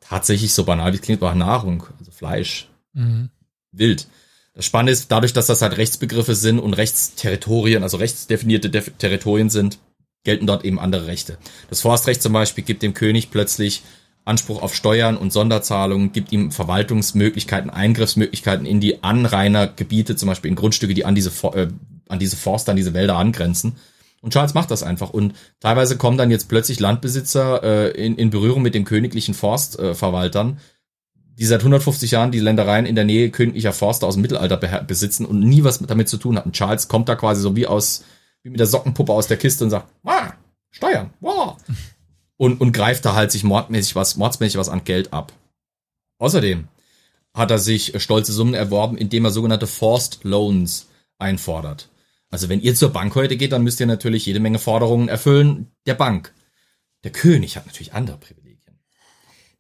tatsächlich 0.01 0.53
so 0.55 0.65
banal 0.65 0.93
wie 0.93 0.97
es 0.97 1.03
klingt, 1.03 1.21
war 1.21 1.35
Nahrung, 1.35 1.85
also 1.99 2.11
Fleisch, 2.11 2.69
mhm. 2.95 3.31
Wild. 3.73 4.09
Das 4.55 4.65
Spannende 4.65 4.93
ist, 4.93 5.13
dadurch, 5.13 5.33
dass 5.33 5.47
das 5.47 5.63
halt 5.63 5.77
Rechtsbegriffe 5.77 6.35
sind 6.35 6.59
und 6.59 6.75
Rechtsterritorien, 6.75 7.83
also 7.83 7.99
rechtsdefinierte 7.99 8.69
Def 8.69 8.91
Territorien 8.99 9.49
sind, 9.49 9.79
gelten 10.25 10.47
dort 10.47 10.65
eben 10.65 10.79
andere 10.79 11.07
Rechte. 11.07 11.39
Das 11.69 11.81
Forstrecht 11.81 12.21
zum 12.21 12.33
Beispiel 12.33 12.65
gibt 12.65 12.83
dem 12.83 12.95
König 12.95 13.31
plötzlich 13.31 13.83
Anspruch 14.31 14.63
auf 14.63 14.75
Steuern 14.75 15.17
und 15.17 15.33
Sonderzahlungen, 15.33 16.13
gibt 16.13 16.33
ihm 16.33 16.53
Verwaltungsmöglichkeiten, 16.53 17.69
Eingriffsmöglichkeiten 17.69 18.65
in 18.65 18.81
die 18.81 19.03
Anrainergebiete, 19.03 20.17
zum 20.17 20.29
Beispiel 20.29 20.51
in 20.51 20.57
Grundstücke, 20.57 20.95
die 20.95 21.05
an 21.05 21.15
diese, 21.15 21.31
äh, 21.55 21.69
an 22.09 22.19
diese 22.19 22.37
Forster, 22.37 22.71
an 22.71 22.77
diese 22.77 22.95
Wälder 22.95 23.17
angrenzen. 23.17 23.77
Und 24.23 24.33
Charles 24.33 24.55
macht 24.55 24.71
das 24.71 24.83
einfach. 24.83 25.11
Und 25.11 25.35
teilweise 25.61 25.97
kommen 25.97 26.17
dann 26.17 26.31
jetzt 26.31 26.49
plötzlich 26.49 26.79
Landbesitzer 26.79 27.63
äh, 27.63 27.91
in, 27.91 28.17
in 28.17 28.31
Berührung 28.31 28.63
mit 28.63 28.75
den 28.75 28.85
königlichen 28.85 29.35
Forstverwaltern, 29.35 30.61
die 31.39 31.47
seit 31.47 31.61
150 31.61 32.11
Jahren 32.11 32.31
die 32.31 32.39
Ländereien 32.39 32.87
in 32.87 32.95
der 32.95 33.05
Nähe 33.05 33.31
königlicher 33.31 33.73
Forster 33.73 34.07
aus 34.07 34.15
dem 34.15 34.23
Mittelalter 34.23 34.59
besitzen 34.83 35.25
und 35.25 35.41
nie 35.41 35.65
was 35.65 35.79
damit 35.79 36.09
zu 36.09 36.19
tun 36.19 36.37
hatten. 36.37 36.53
Charles 36.53 36.89
kommt 36.89 37.09
da 37.09 37.17
quasi 37.17 37.41
so 37.41 37.57
wie 37.57 37.67
aus, 37.67 38.05
wie 38.43 38.51
mit 38.51 38.61
der 38.61 38.67
Sockenpuppe 38.67 39.13
aus 39.13 39.27
der 39.27 39.39
Kiste 39.39 39.65
und 39.65 39.71
sagt, 39.71 39.89
ah, 40.05 40.33
Steuern, 40.71 41.11
wow. 41.21 41.57
Und, 42.40 42.62
und 42.62 42.73
greift 42.73 43.04
da 43.04 43.14
halt 43.14 43.30
sich 43.30 43.44
mordmäßig 43.44 43.94
was, 43.97 44.16
mordsmäßig 44.16 44.56
was 44.56 44.70
an 44.70 44.85
Geld 44.85 45.12
ab. 45.12 45.35
Außerdem 46.16 46.68
hat 47.35 47.50
er 47.50 47.59
sich 47.59 48.02
stolze 48.02 48.32
Summen 48.32 48.54
erworben, 48.54 48.97
indem 48.97 49.26
er 49.26 49.30
sogenannte 49.30 49.66
Forced 49.66 50.25
Loans 50.25 50.87
einfordert. 51.18 51.90
Also 52.30 52.49
wenn 52.49 52.62
ihr 52.62 52.75
zur 52.75 52.94
Bank 52.94 53.14
heute 53.14 53.37
geht, 53.37 53.52
dann 53.52 53.62
müsst 53.62 53.78
ihr 53.78 53.87
natürlich 53.87 54.25
jede 54.25 54.40
Menge 54.40 54.59
Forderungen 54.59 55.09
erfüllen 55.09 55.66
der 55.85 55.92
Bank. 55.92 56.32
Der 57.04 57.12
König 57.12 57.59
hat 57.59 57.66
natürlich 57.66 57.92
andere 57.92 58.16
Privilegien. 58.16 58.78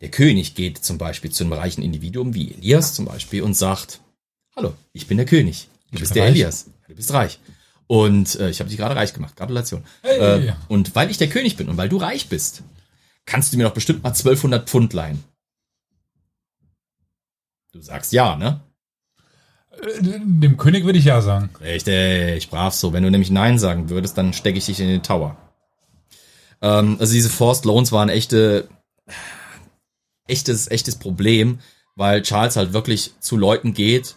Der 0.00 0.10
König 0.10 0.54
geht 0.54 0.78
zum 0.78 0.96
Beispiel 0.96 1.30
zu 1.30 1.44
einem 1.44 1.52
reichen 1.52 1.82
Individuum 1.82 2.32
wie 2.32 2.54
Elias 2.54 2.94
zum 2.94 3.04
Beispiel 3.04 3.42
und 3.42 3.52
sagt, 3.58 4.00
hallo, 4.56 4.72
ich 4.94 5.06
bin 5.06 5.18
der 5.18 5.26
König. 5.26 5.68
Du 5.92 5.98
bist 5.98 6.14
der 6.14 6.22
reich. 6.22 6.30
Elias. 6.30 6.70
Du 6.88 6.94
bist 6.94 7.12
reich. 7.12 7.40
Und 7.90 8.38
äh, 8.38 8.50
ich 8.50 8.60
habe 8.60 8.70
dich 8.70 8.78
gerade 8.78 8.94
reich 8.94 9.12
gemacht. 9.12 9.36
Gratulation. 9.36 9.84
Hey. 10.02 10.46
Äh, 10.46 10.52
und 10.68 10.94
weil 10.94 11.10
ich 11.10 11.18
der 11.18 11.28
König 11.28 11.56
bin 11.56 11.68
und 11.68 11.76
weil 11.76 11.88
du 11.88 11.96
reich 11.96 12.28
bist, 12.28 12.62
kannst 13.26 13.52
du 13.52 13.56
mir 13.56 13.64
doch 13.64 13.74
bestimmt 13.74 14.02
mal 14.02 14.10
1200 14.10 14.68
Pfund 14.68 14.92
leihen. 14.92 15.22
Du 17.72 17.80
sagst 17.80 18.12
ja, 18.12 18.36
ne? 18.36 18.60
Äh, 19.82 20.02
dem 20.02 20.56
König 20.56 20.84
würde 20.84 20.98
ich 20.98 21.04
ja 21.04 21.20
sagen. 21.20 21.50
Richtig, 21.60 22.50
brav 22.50 22.74
so. 22.74 22.92
Wenn 22.92 23.04
du 23.04 23.10
nämlich 23.10 23.30
Nein 23.30 23.58
sagen 23.58 23.90
würdest, 23.90 24.18
dann 24.18 24.32
stecke 24.32 24.58
ich 24.58 24.66
dich 24.66 24.80
in 24.80 24.88
den 24.88 25.02
Tower. 25.02 25.36
Ähm, 26.60 26.96
also 26.98 27.12
diese 27.12 27.30
Forced 27.30 27.64
Loans 27.64 27.92
waren 27.92 28.08
echte 28.08 28.68
echtes, 30.30 30.70
echtes 30.70 30.96
Problem, 30.96 31.58
weil 31.96 32.22
Charles 32.22 32.56
halt 32.56 32.72
wirklich 32.72 33.12
zu 33.20 33.36
Leuten 33.36 33.74
geht, 33.74 34.16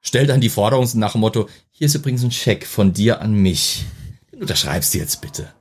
stellt 0.00 0.28
dann 0.28 0.40
die 0.40 0.48
Forderung 0.48 0.88
nach 0.94 1.12
dem 1.12 1.20
Motto, 1.20 1.48
hier 1.70 1.86
ist 1.86 1.94
übrigens 1.94 2.24
ein 2.24 2.32
Scheck 2.32 2.66
von 2.66 2.92
dir 2.92 3.20
an 3.20 3.32
mich. 3.32 3.84
Du 4.32 4.40
unterschreibst 4.40 4.94
jetzt 4.94 5.20
bitte. 5.20 5.52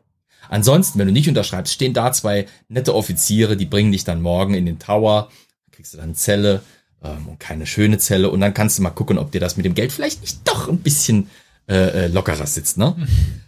Ansonsten, 0.52 1.00
wenn 1.00 1.08
du 1.08 1.14
nicht 1.14 1.30
unterschreibst, 1.30 1.74
stehen 1.74 1.94
da 1.94 2.12
zwei 2.12 2.46
nette 2.68 2.94
Offiziere, 2.94 3.56
die 3.56 3.66
bringen 3.66 3.94
dich 3.94 4.04
dann 4.04 4.22
morgen 4.22 4.54
in 4.54 4.66
den 4.66 4.80
Tower, 4.80 5.30
kriegst 5.72 5.94
du 5.94 5.98
dann 5.98 6.14
Zelle 6.14 6.62
ähm, 7.02 7.30
und 7.30 7.40
keine 7.40 7.66
schöne 7.66 8.00
Zelle 8.00 8.30
und 8.30 8.42
dann 8.42 8.54
kannst 8.54 8.78
du 8.78 8.82
mal 8.82 8.90
gucken, 8.90 9.18
ob 9.18 9.32
dir 9.32 9.40
das 9.40 9.56
mit 9.56 9.66
dem 9.66 9.76
Geld 9.76 9.94
vielleicht 9.94 10.20
nicht 10.20 10.40
doch 10.44 10.68
ein 10.68 10.80
bisschen 10.80 11.30
äh, 11.70 12.06
äh 12.06 12.08
lockerer 12.08 12.46
sitzt, 12.46 12.78
ne? 12.78 12.96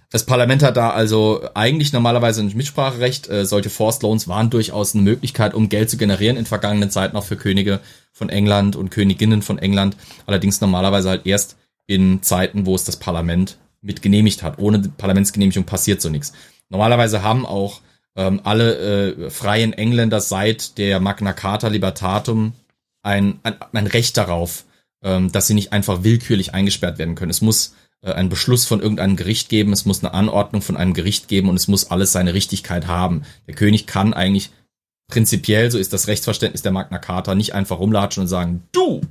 Das 0.09 0.27
Parlament 0.27 0.61
hat 0.61 0.77
da 0.77 0.91
also 0.91 1.41
eigentlich 1.55 1.91
normalerweise 1.91 2.41
ein 2.41 2.55
Mitspracherecht. 2.55 3.27
Äh, 3.29 3.47
solche 3.47 3.71
Forced 3.71 4.03
Loans 4.03 4.27
waren 4.27 4.51
durchaus 4.51 4.93
eine 4.93 5.01
Möglichkeit, 5.01 5.55
um 5.55 5.69
Geld 5.69 5.89
zu 5.89 5.97
generieren 5.97 6.37
in 6.37 6.45
vergangenen 6.45 6.91
Zeiten 6.91 7.17
auch 7.17 7.23
für 7.23 7.35
Könige 7.35 7.79
von 8.11 8.29
England 8.29 8.75
und 8.75 8.91
Königinnen 8.91 9.41
von 9.41 9.57
England. 9.57 9.97
Allerdings 10.27 10.61
normalerweise 10.61 11.09
halt 11.09 11.25
erst 11.25 11.57
in 11.87 12.21
Zeiten, 12.21 12.67
wo 12.67 12.75
es 12.75 12.83
das 12.83 12.97
Parlament 12.97 13.57
mit 13.81 14.03
genehmigt 14.03 14.43
hat. 14.43 14.59
Ohne 14.59 14.79
Parlamentsgenehmigung 14.79 15.63
passiert 15.63 15.99
so 15.99 16.09
nichts. 16.09 16.33
Normalerweise 16.73 17.21
haben 17.21 17.45
auch 17.45 17.81
ähm, 18.15 18.41
alle 18.43 18.77
äh, 19.13 19.29
freien 19.29 19.73
Engländer 19.73 20.19
seit 20.19 20.79
der 20.79 20.99
Magna 20.99 21.31
Carta 21.31 21.67
Libertatum 21.67 22.53
ein, 23.03 23.39
ein, 23.43 23.55
ein 23.73 23.85
Recht 23.85 24.17
darauf, 24.17 24.65
ähm, 25.03 25.31
dass 25.31 25.45
sie 25.45 25.53
nicht 25.53 25.71
einfach 25.71 26.03
willkürlich 26.03 26.55
eingesperrt 26.55 26.97
werden 26.97 27.13
können. 27.13 27.29
Es 27.29 27.41
muss 27.41 27.75
äh, 28.01 28.11
einen 28.11 28.29
Beschluss 28.29 28.65
von 28.65 28.81
irgendeinem 28.81 29.17
Gericht 29.17 29.49
geben, 29.49 29.71
es 29.71 29.85
muss 29.85 30.03
eine 30.03 30.15
Anordnung 30.15 30.63
von 30.63 30.75
einem 30.75 30.95
Gericht 30.95 31.27
geben 31.27 31.47
und 31.47 31.57
es 31.57 31.67
muss 31.67 31.91
alles 31.91 32.11
seine 32.11 32.33
Richtigkeit 32.33 32.87
haben. 32.87 33.21
Der 33.45 33.53
König 33.53 33.85
kann 33.85 34.15
eigentlich 34.15 34.49
prinzipiell, 35.11 35.69
so 35.69 35.77
ist 35.77 35.93
das 35.93 36.07
Rechtsverständnis 36.07 36.63
der 36.63 36.71
Magna 36.71 36.97
Carta, 36.97 37.35
nicht 37.35 37.53
einfach 37.53 37.77
rumlatschen 37.77 38.21
und 38.21 38.27
sagen, 38.27 38.63
du, 38.71 39.01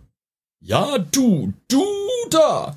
ja, 0.59 0.99
du, 0.99 1.53
du 1.69 1.85
da, 2.29 2.77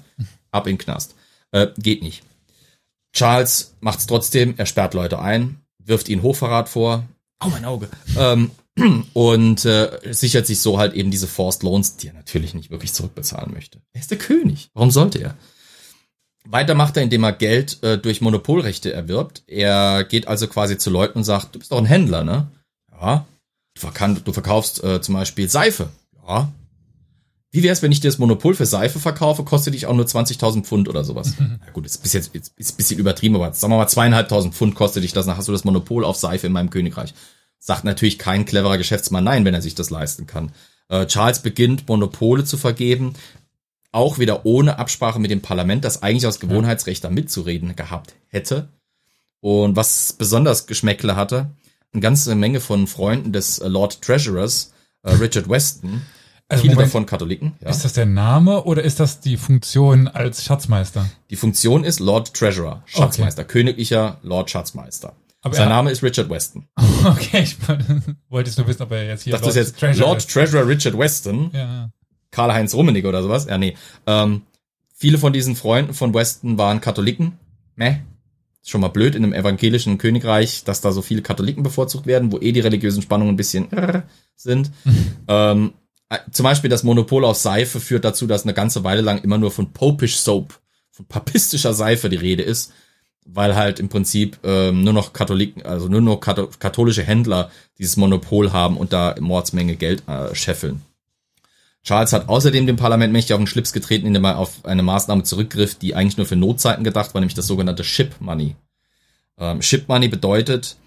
ab 0.52 0.68
in 0.68 0.74
den 0.74 0.78
Knast. 0.78 1.16
Äh, 1.52 1.70
geht 1.76 2.04
nicht. 2.04 2.22
Charles 3.16 3.76
macht's 3.80 4.06
trotzdem, 4.06 4.54
er 4.58 4.66
sperrt 4.66 4.94
Leute 4.94 5.20
ein, 5.20 5.62
wirft 5.84 6.10
ihnen 6.10 6.22
Hochverrat 6.22 6.70
vor, 6.70 7.06
au 7.40 7.50
mein 7.50 7.66
Auge, 7.66 7.90
ähm, 8.18 8.52
und 9.14 9.66
äh, 9.66 10.00
sichert 10.12 10.46
sich 10.46 10.60
so 10.60 10.78
halt 10.78 10.94
eben 10.94 11.10
diese 11.12 11.28
Forced 11.28 11.64
Loans, 11.64 11.96
die 11.96 12.08
er 12.08 12.14
natürlich 12.14 12.54
nicht 12.54 12.70
wirklich 12.72 12.94
zurückbezahlen 12.94 13.54
möchte. 13.54 13.82
Er 13.94 14.02
ist 14.02 14.12
der 14.12 14.18
König. 14.18 14.70
Warum 14.74 14.92
sollte 14.92 15.20
er? 15.20 15.36
Weiter 16.44 16.76
macht 16.76 16.98
er, 16.98 17.04
indem 17.04 17.24
er 17.24 17.32
Geld 17.32 17.82
äh, 17.84 17.98
durch 17.98 18.22
Monopolrechte 18.22 18.94
erwirbt. 18.94 19.44
Er 19.48 20.04
geht 20.04 20.28
also 20.28 20.48
quasi 20.48 20.78
zu 20.78 20.90
Leuten 20.90 21.20
und 21.20 21.24
sagt, 21.24 21.56
du 21.56 21.60
bist 21.60 21.72
doch 21.72 21.78
ein 21.78 21.86
Händler, 21.86 22.24
ne? 22.24 22.48
Ja. 22.92 23.26
Du, 23.74 23.82
verkan 23.82 24.22
du 24.24 24.34
verkaufst 24.34 24.84
äh, 24.84 25.02
zum 25.02 25.16
Beispiel 25.16 25.50
Seife. 25.50 25.90
Ja. 26.28 26.52
Wie 27.56 27.64
wär's, 27.64 27.82
wenn 27.82 27.94
ich 27.94 28.02
dir 28.02 28.10
das 28.10 28.18
Monopol 28.18 28.54
für 28.54 28.66
Seife 28.66 29.00
verkaufe, 29.00 29.46
kostet 29.46 29.76
dich 29.76 29.86
auch 29.86 29.96
nur 29.96 30.06
20.000 30.06 30.64
Pfund 30.64 30.90
oder 30.90 31.06
sowas. 31.06 31.36
Na 31.40 31.72
gut, 31.72 31.86
ist 31.86 32.04
bis 32.04 32.12
jetzt 32.12 32.36
ist, 32.36 32.52
ist 32.58 32.74
ein 32.74 32.76
bisschen 32.76 33.00
übertrieben, 33.00 33.34
aber 33.36 33.54
sagen 33.54 33.72
wir 33.72 33.78
mal 33.78 33.88
zweieinhalbtausend 33.88 34.54
Pfund 34.54 34.76
kostet 34.76 35.04
dich 35.06 35.14
das, 35.14 35.26
dann 35.26 35.38
hast 35.38 35.48
du 35.48 35.54
das 35.54 35.64
Monopol 35.64 36.04
auf 36.04 36.18
Seife 36.18 36.48
in 36.48 36.54
meinem 36.54 36.70
Königreich. 36.70 37.14
Sagt 37.58 37.86
natürlich 37.86 38.20
kein 38.20 38.44
cleverer 38.44 38.78
Geschäftsmann 38.78 39.24
nein, 39.24 39.46
wenn 39.46 39.54
er 39.54 39.62
sich 39.62 39.74
das 39.74 39.90
leisten 39.90 40.28
kann. 40.28 40.52
Äh, 40.90 41.06
Charles 41.06 41.40
beginnt 41.40 41.88
Monopole 41.88 42.44
zu 42.44 42.58
vergeben, 42.58 43.14
auch 43.94 44.20
wieder 44.20 44.46
ohne 44.46 44.78
Absprache 44.78 45.20
mit 45.20 45.32
dem 45.32 45.42
Parlament, 45.42 45.86
das 45.86 46.04
eigentlich 46.04 46.28
aus 46.28 46.42
Gewohnheitsrecht 46.42 47.06
da 47.06 47.10
mitzureden 47.10 47.78
gehabt 47.78 48.16
hätte. 48.28 48.68
Und 49.40 49.78
was 49.78 50.12
besonders 50.12 50.68
Geschmäckle 50.68 51.16
hatte, 51.16 51.52
eine 51.94 52.02
ganze 52.02 52.36
Menge 52.36 52.60
von 52.60 52.86
Freunden 52.86 53.32
des 53.32 53.60
äh, 53.60 53.70
Lord 53.70 54.02
Treasurers, 54.02 54.74
äh, 55.04 55.12
Richard 55.14 55.48
Weston, 55.48 56.02
also 56.48 56.62
viele 56.62 56.76
Moment, 56.76 56.90
davon 56.90 57.06
Katholiken. 57.06 57.54
Ja. 57.62 57.70
Ist 57.70 57.84
das 57.84 57.94
der 57.94 58.06
Name 58.06 58.64
oder 58.66 58.84
ist 58.84 59.00
das 59.00 59.20
die 59.20 59.38
Funktion 59.38 60.08
als 60.08 60.44
Schatzmeister? 60.44 61.10
Die 61.30 61.36
Funktion 61.36 61.84
ist 61.84 62.00
Lord 62.00 62.34
Treasurer, 62.34 62.84
Schatzmeister, 62.86 63.44
okay. 63.44 63.52
königlicher 63.52 64.20
Lord 64.22 64.50
Schatzmeister. 64.50 65.14
Aber 65.42 65.56
Sein 65.56 65.70
Name 65.70 65.92
ist 65.92 66.02
Richard 66.04 66.30
Weston. 66.30 66.68
Okay, 67.06 67.44
ich 67.44 67.58
wollte 68.30 68.50
es 68.50 68.58
nur 68.58 68.66
wissen, 68.66 68.82
ob 68.82 68.92
er 68.92 69.06
jetzt 69.06 69.22
hier 69.22 69.34
Lord, 69.34 69.54
jetzt 69.54 69.80
Treasurer 69.80 70.08
Lord 70.08 70.28
Treasurer 70.28 70.68
Richard 70.68 70.98
Weston. 70.98 71.52
Ja. 71.54 71.92
Karl-Heinz 72.32 72.74
Rummenigge 72.74 73.08
oder 73.08 73.22
sowas. 73.22 73.46
Ja, 73.46 73.60
nee. 73.60 73.76
Ähm, 74.08 74.42
viele 74.96 75.20
von 75.20 75.32
diesen 75.32 75.56
Freunden 75.56 75.94
von 75.94 76.16
Weston 76.16 76.58
waren 76.58 76.82
Katholiken. 76.82 77.38
Meh. 77.76 77.98
Ist 78.64 78.72
schon 78.72 78.82
mal 78.82 78.88
blöd 78.88 79.14
in 79.14 79.24
einem 79.24 79.34
evangelischen 79.34 80.00
Königreich, 80.00 80.64
dass 80.64 80.82
da 80.82 80.92
so 80.92 81.04
viele 81.04 81.22
Katholiken 81.22 81.62
bevorzugt 81.62 82.08
werden, 82.08 82.32
wo 82.32 82.40
eh 82.40 82.52
die 82.52 82.62
religiösen 82.62 83.04
Spannungen 83.04 83.36
ein 83.36 83.38
bisschen 83.38 83.72
äh, 83.72 84.02
sind. 84.36 84.72
ähm, 85.28 85.68
äh, 85.68 85.85
zum 86.32 86.44
Beispiel 86.44 86.70
das 86.70 86.84
Monopol 86.84 87.26
auf 87.26 87.38
Seife 87.38 87.80
führt 87.80 88.06
dazu, 88.06 88.28
dass 88.28 88.44
eine 88.44 88.54
ganze 88.54 88.84
Weile 88.84 89.02
lang 89.02 89.20
immer 89.24 89.38
nur 89.38 89.52
von 89.52 89.74
Popish 89.74 90.18
Soap, 90.18 90.60
von 90.92 91.06
papistischer 91.06 91.74
Seife 91.74 92.10
die 92.10 92.16
Rede 92.16 92.44
ist, 92.44 92.72
weil 93.26 93.56
halt 93.56 93.80
im 93.80 93.90
Prinzip 93.90 94.38
ähm, 94.44 94.84
nur 94.84 94.94
noch 94.94 95.14
Katholiken, 95.14 95.66
also 95.66 95.88
nur 95.88 96.02
noch 96.02 96.20
katholische 96.20 97.04
Händler 97.04 97.50
dieses 97.80 97.98
Monopol 97.98 98.54
haben 98.54 98.78
und 98.78 98.94
da 98.94 99.16
Mordsmenge 99.20 99.76
Geld 99.76 100.04
äh, 100.08 100.34
scheffeln. 100.36 100.82
Charles 101.84 102.14
hat 102.14 102.30
außerdem 102.30 102.66
dem 102.66 102.78
Parlament 102.78 103.14
mächtig 103.14 103.34
auf 103.34 103.40
den 103.40 103.48
Schlips 103.48 103.74
getreten, 103.74 104.08
indem 104.08 104.26
er 104.26 104.40
auf 104.40 104.66
eine 104.66 104.84
Maßnahme 104.84 105.24
zurückgriff, 105.24 105.76
die 105.76 105.96
eigentlich 105.96 106.18
nur 106.18 106.26
für 106.26 106.36
Notzeiten 106.36 106.84
gedacht 106.84 107.14
war, 107.14 107.22
nämlich 107.22 107.36
das 107.36 107.48
sogenannte 107.48 107.84
Ship 107.84 108.14
Money. 108.20 108.56
Ähm, 109.38 109.62
Ship 109.62 109.88
Money 109.88 110.08
bedeutet, 110.08 110.78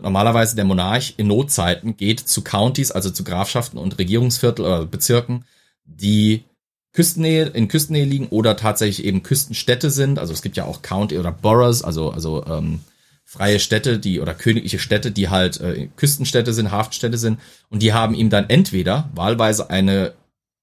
normalerweise 0.00 0.56
der 0.56 0.64
Monarch 0.64 1.14
in 1.16 1.28
Notzeiten 1.28 1.96
geht 1.96 2.20
zu 2.20 2.42
Counties, 2.42 2.90
also 2.90 3.10
zu 3.10 3.24
Grafschaften 3.24 3.78
und 3.78 3.98
Regierungsviertel 3.98 4.64
oder 4.64 4.86
Bezirken, 4.86 5.44
die 5.84 6.44
Küstennähe, 6.92 7.46
in 7.46 7.68
Küstennähe 7.68 8.04
liegen 8.04 8.28
oder 8.28 8.56
tatsächlich 8.56 9.06
eben 9.06 9.22
Küstenstädte 9.22 9.90
sind. 9.90 10.18
Also 10.18 10.32
es 10.32 10.42
gibt 10.42 10.56
ja 10.56 10.64
auch 10.64 10.82
County 10.82 11.18
oder 11.18 11.32
Boroughs, 11.32 11.82
also, 11.82 12.10
also 12.10 12.44
ähm, 12.46 12.80
freie 13.24 13.60
Städte, 13.60 13.98
die 13.98 14.20
oder 14.20 14.34
königliche 14.34 14.78
Städte, 14.78 15.10
die 15.10 15.30
halt 15.30 15.60
äh, 15.60 15.88
Küstenstädte 15.96 16.52
sind, 16.52 16.70
Hafenstädte 16.70 17.16
sind. 17.16 17.40
Und 17.70 17.82
die 17.82 17.94
haben 17.94 18.14
ihm 18.14 18.28
dann 18.28 18.50
entweder 18.50 19.08
wahlweise 19.14 19.70
eine 19.70 20.12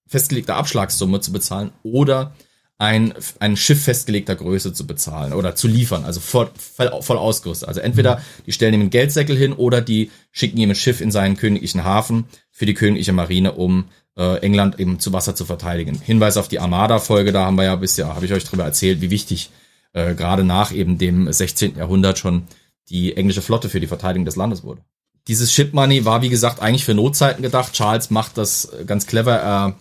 festgelegte 0.05 0.55
Abschlagssumme 0.55 1.19
zu 1.19 1.31
bezahlen 1.31 1.71
oder 1.83 2.35
ein, 2.79 3.13
ein 3.39 3.57
Schiff 3.57 3.83
festgelegter 3.83 4.35
Größe 4.35 4.71
zu 4.73 4.87
bezahlen 4.87 5.33
oder 5.33 5.53
zu 5.53 5.67
liefern, 5.67 6.05
also 6.05 6.21
voll, 6.21 6.49
voll, 6.57 6.89
voll 7.01 7.17
ausgerüstet. 7.17 7.67
Also 7.67 7.81
entweder 7.81 8.21
die 8.45 8.53
stellen 8.53 8.73
ihm 8.73 8.79
einen 8.79 8.89
Geldsäckel 8.89 9.37
hin 9.37 9.51
oder 9.51 9.81
die 9.81 10.09
schicken 10.31 10.57
ihm 10.57 10.69
ein 10.69 10.75
Schiff 10.75 11.01
in 11.01 11.11
seinen 11.11 11.35
königlichen 11.35 11.83
Hafen 11.83 12.25
für 12.51 12.65
die 12.65 12.73
königliche 12.73 13.11
Marine, 13.11 13.51
um 13.51 13.89
äh, 14.17 14.37
England 14.37 14.79
eben 14.79 14.97
zu 14.99 15.11
Wasser 15.11 15.35
zu 15.35 15.43
verteidigen. 15.43 15.99
Hinweis 15.99 16.37
auf 16.37 16.47
die 16.47 16.59
Armada-Folge, 16.59 17.33
da 17.33 17.45
haben 17.45 17.57
wir 17.57 17.65
ja 17.65 17.75
bisher, 17.75 18.15
habe 18.15 18.25
ich 18.25 18.31
euch 18.31 18.45
drüber 18.45 18.63
erzählt, 18.63 19.01
wie 19.01 19.11
wichtig 19.11 19.49
äh, 19.91 20.15
gerade 20.15 20.45
nach 20.45 20.71
eben 20.71 20.97
dem 20.97 21.31
16. 21.31 21.75
Jahrhundert 21.75 22.17
schon 22.17 22.47
die 22.87 23.17
englische 23.17 23.41
Flotte 23.41 23.67
für 23.67 23.81
die 23.81 23.87
Verteidigung 23.87 24.25
des 24.25 24.37
Landes 24.37 24.63
wurde. 24.63 24.81
Dieses 25.27 25.51
Ship 25.53 25.73
Money 25.73 26.05
war, 26.05 26.21
wie 26.21 26.29
gesagt, 26.29 26.61
eigentlich 26.61 26.85
für 26.85 26.93
Notzeiten 26.93 27.43
gedacht. 27.43 27.73
Charles 27.73 28.09
macht 28.09 28.37
das 28.37 28.71
ganz 28.87 29.05
clever. 29.05 29.35
Er 29.35 29.75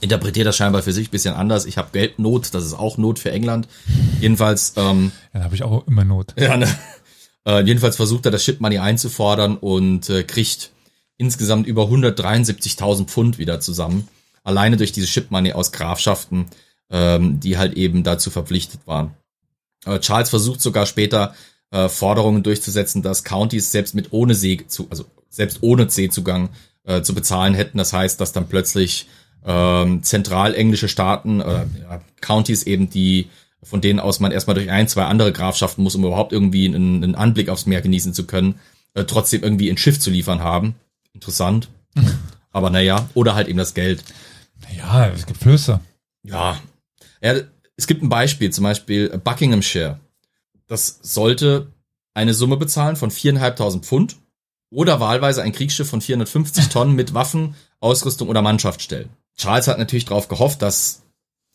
interpretiert 0.00 0.46
das 0.46 0.56
scheinbar 0.56 0.82
für 0.82 0.92
sich 0.92 1.10
bisschen 1.10 1.34
anders. 1.34 1.64
Ich 1.66 1.78
habe 1.78 1.90
Geldnot, 1.92 2.54
das 2.54 2.64
ist 2.64 2.74
auch 2.74 2.98
Not 2.98 3.18
für 3.18 3.30
England. 3.30 3.68
Jedenfalls. 4.20 4.74
Ähm, 4.76 5.12
ja, 5.32 5.40
da 5.40 5.44
habe 5.44 5.54
ich 5.54 5.62
auch 5.62 5.86
immer 5.86 6.04
Not. 6.04 6.34
Ja, 6.36 6.56
ne? 6.56 6.68
Äh, 7.46 7.64
jedenfalls 7.64 7.96
versucht 7.96 8.24
er 8.24 8.30
das 8.30 8.44
Ship 8.44 8.60
Money 8.60 8.78
einzufordern 8.78 9.56
und 9.56 10.08
äh, 10.10 10.22
kriegt 10.22 10.70
insgesamt 11.16 11.66
über 11.66 11.84
173.000 11.84 13.06
Pfund 13.06 13.38
wieder 13.38 13.60
zusammen. 13.60 14.08
Alleine 14.44 14.76
durch 14.76 14.92
diese 14.92 15.06
Ship 15.06 15.30
Money 15.30 15.52
aus 15.52 15.72
Grafschaften, 15.72 16.46
ähm, 16.90 17.40
die 17.40 17.58
halt 17.58 17.74
eben 17.74 18.02
dazu 18.02 18.30
verpflichtet 18.30 18.80
waren. 18.86 19.14
Äh, 19.84 19.98
Charles 20.00 20.30
versucht 20.30 20.60
sogar 20.60 20.86
später 20.86 21.34
äh, 21.70 21.88
Forderungen 21.88 22.42
durchzusetzen, 22.42 23.02
dass 23.02 23.24
Counties 23.24 23.72
selbst 23.72 23.94
mit 23.94 24.12
ohne 24.12 24.34
See, 24.34 24.64
zu, 24.66 24.86
also 24.90 25.04
selbst 25.28 25.58
ohne 25.62 25.88
Seezugang 25.88 26.50
äh, 26.84 27.02
zu 27.02 27.14
bezahlen 27.14 27.54
hätten. 27.54 27.78
Das 27.78 27.92
heißt, 27.92 28.20
dass 28.20 28.32
dann 28.32 28.48
plötzlich 28.48 29.08
ähm, 29.46 30.02
zentralenglische 30.02 30.88
Staaten 30.88 31.40
oder 31.40 31.66
ja, 31.80 32.00
Counties 32.20 32.62
eben, 32.64 32.90
die 32.90 33.28
von 33.62 33.80
denen 33.80 34.00
aus 34.00 34.20
man 34.20 34.32
erstmal 34.32 34.54
durch 34.54 34.70
ein, 34.70 34.88
zwei 34.88 35.04
andere 35.04 35.32
Grafschaften 35.32 35.84
muss, 35.84 35.94
um 35.94 36.04
überhaupt 36.04 36.32
irgendwie 36.32 36.66
einen, 36.66 37.02
einen 37.02 37.14
Anblick 37.14 37.48
aufs 37.48 37.66
Meer 37.66 37.80
genießen 37.80 38.12
zu 38.12 38.26
können, 38.26 38.58
äh, 38.94 39.04
trotzdem 39.04 39.42
irgendwie 39.42 39.70
ein 39.70 39.76
Schiff 39.76 40.00
zu 40.00 40.10
liefern 40.10 40.40
haben. 40.40 40.74
Interessant. 41.12 41.68
Aber 42.50 42.70
naja, 42.70 43.08
oder 43.14 43.34
halt 43.34 43.48
eben 43.48 43.58
das 43.58 43.74
Geld. 43.74 44.02
Ja, 44.76 45.08
es 45.08 45.26
gibt 45.26 45.40
Flüsse. 45.40 45.80
Ja. 46.22 46.58
ja. 47.22 47.34
Es 47.76 47.86
gibt 47.86 48.02
ein 48.02 48.08
Beispiel, 48.08 48.50
zum 48.50 48.64
Beispiel 48.64 49.08
Buckinghamshire. 49.18 49.98
Das 50.66 50.98
sollte 51.02 51.68
eine 52.14 52.34
Summe 52.34 52.56
bezahlen 52.56 52.96
von 52.96 53.10
viereinhalbtausend 53.10 53.86
Pfund 53.86 54.16
oder 54.70 55.00
wahlweise 55.00 55.42
ein 55.42 55.52
Kriegsschiff 55.52 55.88
von 55.88 56.00
450 56.00 56.68
Tonnen 56.68 56.94
mit 56.94 57.14
Waffen, 57.14 57.54
Ausrüstung 57.80 58.28
oder 58.28 58.42
Mannschaft 58.42 58.82
stellen. 58.82 59.08
Charles 59.36 59.68
hat 59.68 59.78
natürlich 59.78 60.04
darauf 60.04 60.28
gehofft, 60.28 60.62
dass 60.62 61.02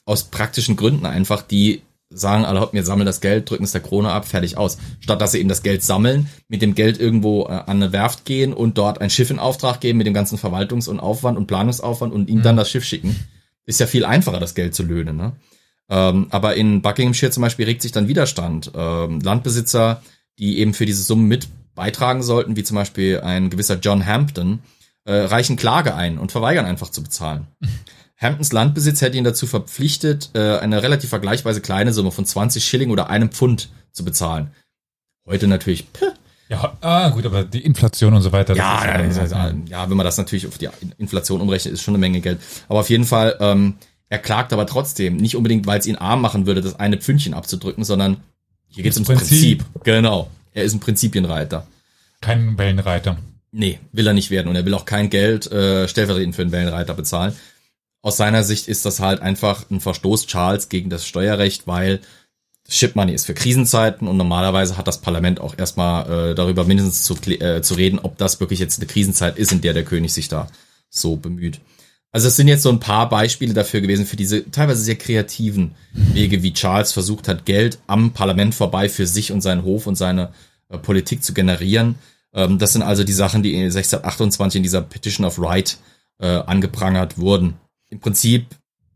aus 0.06 0.26
praktischen 0.26 0.76
Gründen 0.76 1.06
einfach 1.06 1.42
die 1.42 1.82
sagen, 2.10 2.46
alle 2.46 2.62
hopp, 2.62 2.74
wir 2.74 2.84
sammeln 2.84 3.06
das 3.06 3.20
Geld, 3.20 3.50
drücken 3.50 3.66
es 3.66 3.74
der 3.74 3.82
Krone 3.82 4.12
ab, 4.12 4.26
fertig 4.26 4.58
aus. 4.58 4.78
Statt 5.02 5.20
dass 5.20 5.34
sie 5.34 5.40
eben 5.40 5.50
das 5.50 5.64
Geld 5.64 5.84
sammeln, 5.84 6.30
mit 6.48 6.62
dem 6.62 6.74
Geld 6.74 7.00
irgendwo 7.00 7.44
äh, 7.44 7.52
an 7.52 7.82
eine 7.82 7.92
Werft 7.92 8.24
gehen 8.26 8.54
und 8.54 8.78
dort 8.78 9.02
ein 9.02 9.10
Schiff 9.10 9.30
in 9.30 9.40
Auftrag 9.40 9.82
geben 9.82 9.98
mit 9.98 10.08
dem 10.08 10.14
ganzen 10.14 10.38
Verwaltungs- 10.38 10.88
und 10.88 11.00
Aufwand 11.00 11.38
und 11.38 11.48
Planungsaufwand 11.48 12.14
und 12.14 12.30
ihm 12.30 12.40
mhm. 12.40 12.44
dann 12.44 12.56
das 12.58 12.70
Schiff 12.70 12.86
schicken. 12.86 13.16
Ist 13.66 13.82
ja 13.82 13.88
viel 13.88 14.06
einfacher, 14.06 14.40
das 14.40 14.56
Geld 14.56 14.74
zu 14.74 14.84
löhnen. 14.84 15.18
Ne? 15.18 15.34
Ähm, 15.90 16.28
aber 16.30 16.56
in 16.56 16.82
Buckinghamshire 16.82 17.32
zum 17.32 17.42
Beispiel 17.42 17.66
regt 17.66 17.82
sich 17.82 17.92
dann 17.92 18.08
Widerstand. 18.08 18.72
Ähm, 18.74 19.20
Landbesitzer, 19.20 20.02
die 20.40 20.60
eben 20.60 20.74
für 20.74 20.86
diese 20.86 21.04
Summen 21.04 21.28
mit 21.28 21.50
beitragen 21.76 22.24
sollten, 22.24 22.56
wie 22.56 22.64
zum 22.64 22.76
Beispiel 22.76 23.20
ein 23.20 23.50
gewisser 23.50 23.76
John 23.76 24.06
Hampton, 24.06 24.60
äh, 25.08 25.14
reichen 25.14 25.56
Klage 25.56 25.96
ein 25.96 26.18
und 26.18 26.32
verweigern 26.32 26.66
einfach 26.66 26.90
zu 26.90 27.02
bezahlen. 27.02 27.48
Hamptons 28.20 28.52
Landbesitz 28.52 29.02
hätte 29.02 29.18
ihn 29.18 29.24
dazu 29.24 29.48
verpflichtet, 29.48 30.32
äh, 30.34 30.58
eine 30.58 30.82
relativ 30.82 31.10
vergleichsweise 31.10 31.62
kleine 31.62 31.94
Summe 31.94 32.12
von 32.12 32.26
20 32.26 32.64
Schilling 32.66 32.90
oder 32.90 33.10
einem 33.10 33.30
Pfund 33.30 33.70
zu 33.92 34.04
bezahlen. 34.04 34.52
Heute 35.26 35.48
natürlich. 35.48 35.86
Pff. 35.94 36.14
Ja, 36.50 36.78
ah, 36.80 37.10
gut, 37.10 37.26
aber 37.26 37.44
die 37.44 37.64
Inflation 37.64 38.14
und 38.14 38.22
so 38.22 38.32
weiter. 38.32 38.56
Ja, 38.56 38.86
ja, 38.86 39.02
ja, 39.02 39.26
ja, 39.26 39.54
ja, 39.68 39.90
wenn 39.90 39.98
man 39.98 40.06
das 40.06 40.18
natürlich 40.18 40.48
auf 40.48 40.58
die 40.58 40.70
Inflation 40.98 41.42
umrechnet, 41.42 41.74
ist 41.74 41.84
schon 41.84 41.94
eine 41.94 42.00
Menge 42.00 42.22
Geld. 42.22 42.40
Aber 42.70 42.80
auf 42.80 42.90
jeden 42.90 43.04
Fall, 43.04 43.36
ähm, 43.42 43.76
er 44.08 44.20
klagt 44.20 44.54
aber 44.54 44.66
trotzdem, 44.66 45.18
nicht 45.18 45.36
unbedingt, 45.36 45.68
weil 45.68 45.80
es 45.80 45.86
ihn 45.86 45.98
arm 45.98 46.22
machen 46.22 46.46
würde, 46.46 46.62
das 46.62 46.80
eine 46.80 46.98
Pfündchen 46.98 47.34
abzudrücken, 47.34 47.84
sondern 47.84 48.18
hier 48.70 48.84
geht 48.84 48.94
es 48.94 48.98
ums 48.98 49.10
Prinzip. 49.10 49.60
Prinzip. 49.60 49.84
Genau. 49.84 50.32
Er 50.54 50.64
ist 50.64 50.74
ein 50.74 50.80
Prinzipienreiter. 50.80 51.68
Kein 52.22 52.58
Wellenreiter. 52.58 53.18
Nee, 53.60 53.80
will 53.92 54.06
er 54.06 54.14
nicht 54.14 54.30
werden 54.30 54.50
und 54.50 54.56
er 54.56 54.66
will 54.66 54.76
auch 54.76 54.86
kein 54.86 55.10
Geld 55.10 55.52
äh, 55.52 55.88
stellvertretend 55.88 56.36
für 56.36 56.44
einen 56.44 56.52
Wellenreiter 56.52 56.94
bezahlen. 56.94 57.36
aus 58.04 58.16
seiner 58.16 58.44
Sicht 58.44 58.68
ist 58.68 58.86
das 58.86 59.00
halt 59.00 59.20
einfach 59.20 59.70
ein 59.72 59.80
Verstoß 59.82 60.28
Charles 60.28 60.70
gegen 60.70 60.92
das 60.92 61.08
Steuerrecht, 61.08 61.66
weil 61.66 62.00
Ship 62.70 62.96
Money 62.96 63.14
ist 63.14 63.26
für 63.26 63.34
Krisenzeiten 63.34 64.08
und 64.08 64.16
normalerweise 64.16 64.78
hat 64.78 64.88
das 64.88 65.02
Parlament 65.02 65.40
auch 65.40 65.58
erstmal 65.58 66.32
äh, 66.32 66.36
darüber 66.36 66.66
mindestens 66.66 67.02
zu, 67.04 67.16
äh, 67.32 67.64
zu 67.64 67.74
reden, 67.74 67.98
ob 67.98 68.20
das 68.20 68.40
wirklich 68.40 68.60
jetzt 68.60 68.80
eine 68.80 68.86
Krisenzeit 68.86 69.40
ist, 69.40 69.52
in 69.52 69.62
der 69.62 69.74
der 69.74 69.86
König 69.86 70.14
sich 70.14 70.28
da 70.28 70.48
so 70.92 71.16
bemüht. 71.16 71.60
Also 72.12 72.28
es 72.28 72.36
sind 72.36 72.48
jetzt 72.48 72.62
so 72.62 72.70
ein 72.70 72.80
paar 72.80 73.10
Beispiele 73.10 73.56
dafür 73.56 73.82
gewesen, 73.82 74.06
für 74.06 74.18
diese 74.18 74.52
teilweise 74.52 74.84
sehr 74.84 74.98
kreativen 74.98 75.72
Wege, 75.94 76.44
wie 76.44 76.54
Charles 76.54 76.92
versucht 76.92 77.28
hat, 77.28 77.46
Geld 77.46 77.80
am 77.88 78.14
Parlament 78.14 78.54
vorbei 78.54 78.88
für 78.88 79.08
sich 79.08 79.32
und 79.32 79.42
seinen 79.42 79.64
Hof 79.64 79.88
und 79.88 79.96
seine 79.96 80.32
äh, 80.70 80.78
Politik 80.78 81.24
zu 81.24 81.34
generieren. 81.34 81.96
Ähm, 82.38 82.60
das 82.60 82.72
sind 82.72 82.84
also 82.84 83.04
die 83.04 83.14
Sachen, 83.14 83.44
die 83.44 83.54
in 83.54 83.64
1628 83.64 84.60
in 84.60 84.64
dieser 84.64 84.82
Petition 84.82 85.26
of 85.26 85.40
Right 85.40 85.78
äh, 86.20 86.28
angeprangert 86.28 87.18
wurden. 87.18 87.56
Im 87.90 88.00
Prinzip 88.00 88.46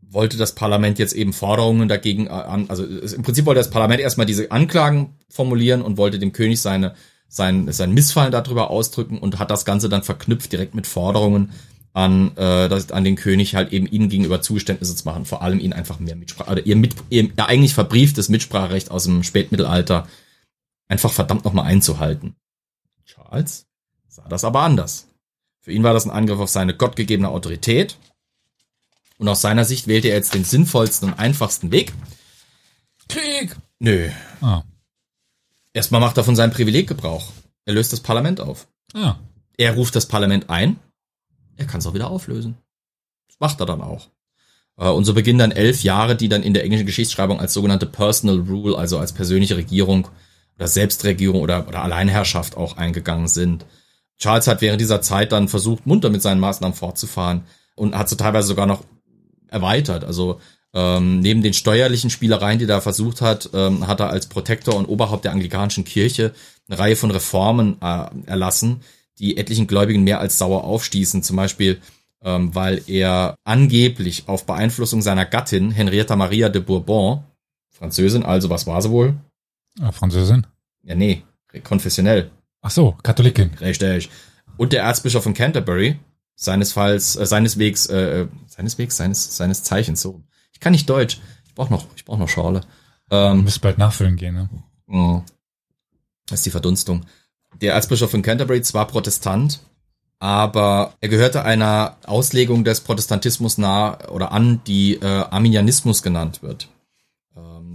wollte 0.00 0.36
das 0.36 0.54
Parlament 0.54 0.98
jetzt 0.98 1.14
eben 1.14 1.32
Forderungen 1.32 1.88
dagegen 1.88 2.28
äh, 2.28 2.30
an, 2.30 2.66
also 2.68 2.84
im 2.84 3.22
Prinzip 3.22 3.44
wollte 3.44 3.60
das 3.60 3.70
Parlament 3.70 4.00
erstmal 4.00 4.26
diese 4.26 4.50
Anklagen 4.50 5.16
formulieren 5.28 5.82
und 5.82 5.96
wollte 5.96 6.18
dem 6.18 6.32
König 6.32 6.60
seine 6.60 6.94
sein, 7.28 7.72
sein 7.72 7.94
Missfallen 7.94 8.30
darüber 8.30 8.68
ausdrücken 8.68 9.18
und 9.18 9.38
hat 9.38 9.50
das 9.50 9.64
Ganze 9.64 9.88
dann 9.88 10.02
verknüpft 10.02 10.52
direkt 10.52 10.74
mit 10.74 10.86
Forderungen 10.86 11.52
an, 11.94 12.36
äh, 12.36 12.68
das, 12.68 12.92
an 12.92 13.04
den 13.04 13.16
König 13.16 13.54
halt 13.54 13.72
eben 13.72 13.86
ihnen 13.86 14.10
gegenüber 14.10 14.42
Zugeständnisse 14.42 14.94
zu 14.94 15.06
machen, 15.06 15.24
vor 15.24 15.40
allem 15.40 15.58
ihnen 15.58 15.72
einfach 15.72 15.98
mehr 15.98 16.14
Mitsprache, 16.14 16.50
oder 16.50 16.66
ihr, 16.66 16.76
mit, 16.76 16.94
ihr 17.08 17.30
ja, 17.36 17.46
eigentlich 17.46 17.72
verbrieftes 17.72 18.28
Mitspracherecht 18.28 18.90
aus 18.90 19.04
dem 19.04 19.22
Spätmittelalter 19.22 20.06
einfach 20.88 21.10
verdammt 21.10 21.46
nochmal 21.46 21.64
einzuhalten. 21.64 22.36
Charles 23.32 23.66
sah 24.08 24.28
das 24.28 24.44
aber 24.44 24.60
anders. 24.60 25.08
Für 25.60 25.72
ihn 25.72 25.82
war 25.82 25.94
das 25.94 26.04
ein 26.04 26.10
Angriff 26.10 26.38
auf 26.38 26.50
seine 26.50 26.76
gottgegebene 26.76 27.28
Autorität 27.28 27.96
und 29.18 29.28
aus 29.28 29.40
seiner 29.40 29.64
Sicht 29.64 29.86
wählte 29.86 30.08
er 30.08 30.16
jetzt 30.16 30.34
den 30.34 30.44
sinnvollsten 30.44 31.08
und 31.08 31.18
einfachsten 31.18 31.70
Weg. 31.70 31.92
Krieg! 33.08 33.56
Nö. 33.78 34.10
Ah. 34.40 34.62
Erstmal 35.72 36.00
macht 36.00 36.16
er 36.18 36.24
von 36.24 36.36
seinem 36.36 36.52
Privileg 36.52 36.88
Gebrauch. 36.88 37.32
Er 37.64 37.74
löst 37.74 37.92
das 37.92 38.00
Parlament 38.00 38.40
auf. 38.40 38.68
Ah. 38.92 39.16
Er 39.56 39.74
ruft 39.74 39.96
das 39.96 40.06
Parlament 40.06 40.50
ein. 40.50 40.78
Er 41.56 41.66
kann 41.66 41.80
es 41.80 41.86
auch 41.86 41.94
wieder 41.94 42.10
auflösen. 42.10 42.58
Das 43.28 43.40
macht 43.40 43.60
er 43.60 43.66
dann 43.66 43.80
auch. 43.80 44.08
Äh, 44.76 44.88
und 44.88 45.04
so 45.04 45.14
beginnen 45.14 45.38
dann 45.38 45.52
elf 45.52 45.82
Jahre, 45.82 46.16
die 46.16 46.28
dann 46.28 46.42
in 46.42 46.54
der 46.54 46.64
englischen 46.64 46.86
Geschichtsschreibung 46.86 47.40
als 47.40 47.54
sogenannte 47.54 47.86
Personal 47.86 48.40
Rule, 48.40 48.76
also 48.76 48.98
als 48.98 49.12
persönliche 49.12 49.56
Regierung 49.56 50.08
oder 50.56 50.68
Selbstregierung 50.68 51.40
oder, 51.40 51.68
oder 51.68 51.82
Alleinherrschaft 51.82 52.56
auch 52.56 52.76
eingegangen 52.76 53.28
sind. 53.28 53.64
Charles 54.18 54.46
hat 54.46 54.60
während 54.60 54.80
dieser 54.80 55.02
Zeit 55.02 55.32
dann 55.32 55.48
versucht, 55.48 55.86
munter 55.86 56.10
mit 56.10 56.22
seinen 56.22 56.40
Maßnahmen 56.40 56.76
fortzufahren 56.76 57.42
und 57.74 57.96
hat 57.96 58.08
so 58.08 58.16
teilweise 58.16 58.48
sogar 58.48 58.66
noch 58.66 58.84
erweitert. 59.48 60.04
Also 60.04 60.40
ähm, 60.74 61.20
neben 61.20 61.42
den 61.42 61.52
steuerlichen 61.52 62.10
Spielereien, 62.10 62.58
die 62.58 62.66
er 62.66 62.80
versucht 62.80 63.20
hat, 63.20 63.50
ähm, 63.52 63.86
hat 63.86 64.00
er 64.00 64.10
als 64.10 64.26
Protektor 64.26 64.76
und 64.76 64.86
Oberhaupt 64.86 65.24
der 65.24 65.32
anglikanischen 65.32 65.84
Kirche 65.84 66.32
eine 66.68 66.78
Reihe 66.78 66.96
von 66.96 67.10
Reformen 67.10 67.76
äh, 67.82 68.06
erlassen, 68.26 68.80
die 69.18 69.36
etlichen 69.36 69.66
Gläubigen 69.66 70.04
mehr 70.04 70.20
als 70.20 70.38
sauer 70.38 70.64
aufstießen. 70.64 71.22
Zum 71.22 71.36
Beispiel, 71.36 71.80
ähm, 72.24 72.54
weil 72.54 72.82
er 72.86 73.34
angeblich 73.44 74.24
auf 74.28 74.46
Beeinflussung 74.46 75.02
seiner 75.02 75.26
Gattin 75.26 75.70
Henrietta 75.70 76.16
Maria 76.16 76.48
de 76.48 76.62
Bourbon, 76.62 77.24
Französin, 77.70 78.22
also 78.22 78.48
was 78.48 78.66
war 78.66 78.80
sie 78.80 78.90
wohl? 78.90 79.14
Ja, 79.78 79.92
Französin? 79.92 80.46
Ja, 80.82 80.94
nee, 80.94 81.24
konfessionell. 81.64 82.30
Ach 82.60 82.70
so, 82.70 82.96
Katholikin. 83.02 83.50
Richtig. 83.60 84.10
Und 84.56 84.72
der 84.72 84.82
Erzbischof 84.84 85.22
von 85.22 85.34
Canterbury, 85.34 85.98
seinesfalls, 86.34 87.16
äh, 87.16 87.26
seineswegs, 87.26 87.86
äh, 87.86 88.26
seineswegs, 88.46 88.96
seines, 88.96 89.36
seines 89.36 89.62
Zeichens, 89.62 90.02
so. 90.02 90.22
Ich 90.52 90.60
kann 90.60 90.72
nicht 90.72 90.88
Deutsch. 90.88 91.20
Ich 91.46 91.54
brauch 91.54 91.70
noch, 91.70 91.86
ich 91.96 92.04
brauch 92.04 92.18
noch 92.18 92.28
Schorle. 92.28 92.62
Ähm, 93.10 93.38
du 93.38 93.42
musst 93.42 93.60
bald 93.60 93.78
nachfüllen 93.78 94.16
gehen, 94.16 94.34
ne? 94.34 94.48
Oh. 94.88 95.22
Das 96.26 96.40
ist 96.40 96.46
die 96.46 96.50
Verdunstung. 96.50 97.04
Der 97.60 97.74
Erzbischof 97.74 98.10
von 98.10 98.22
Canterbury 98.22 98.62
zwar 98.62 98.86
Protestant, 98.86 99.60
aber 100.18 100.94
er 101.00 101.08
gehörte 101.08 101.44
einer 101.44 101.96
Auslegung 102.06 102.64
des 102.64 102.80
Protestantismus 102.80 103.58
nah 103.58 104.08
oder 104.08 104.32
an, 104.32 104.62
die 104.66 104.94
äh, 104.94 105.04
Arminianismus 105.04 106.02
genannt 106.02 106.42
wird. 106.42 106.68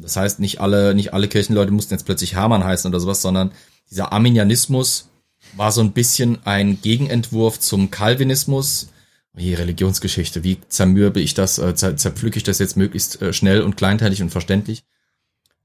Das 0.07 0.15
heißt, 0.15 0.39
nicht 0.39 0.61
alle, 0.61 0.95
nicht 0.95 1.13
alle 1.13 1.27
Kirchenleute 1.27 1.73
mussten 1.73 1.93
jetzt 1.93 2.05
plötzlich 2.05 2.33
Hermann 2.33 2.63
heißen 2.63 2.87
oder 2.89 3.01
sowas, 3.01 3.21
sondern 3.21 3.51
dieser 3.91 4.13
Arminianismus 4.13 5.09
war 5.57 5.73
so 5.73 5.81
ein 5.81 5.91
bisschen 5.91 6.37
ein 6.45 6.79
Gegenentwurf 6.81 7.59
zum 7.59 7.91
Calvinismus. 7.91 8.87
Die 9.33 9.53
Religionsgeschichte, 9.53 10.45
wie 10.45 10.59
zermürbe 10.69 11.19
ich 11.19 11.33
das, 11.33 11.59
äh, 11.59 11.75
zerpflücke 11.75 12.37
ich 12.37 12.43
das 12.43 12.59
jetzt 12.59 12.77
möglichst 12.77 13.21
äh, 13.21 13.33
schnell 13.33 13.61
und 13.61 13.75
kleinteilig 13.75 14.21
und 14.21 14.29
verständlich. 14.29 14.85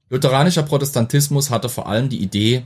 Lutheranischer 0.09 0.63
Protestantismus 0.63 1.49
hatte 1.49 1.69
vor 1.69 1.87
allem 1.87 2.09
die 2.09 2.21
Idee, 2.21 2.65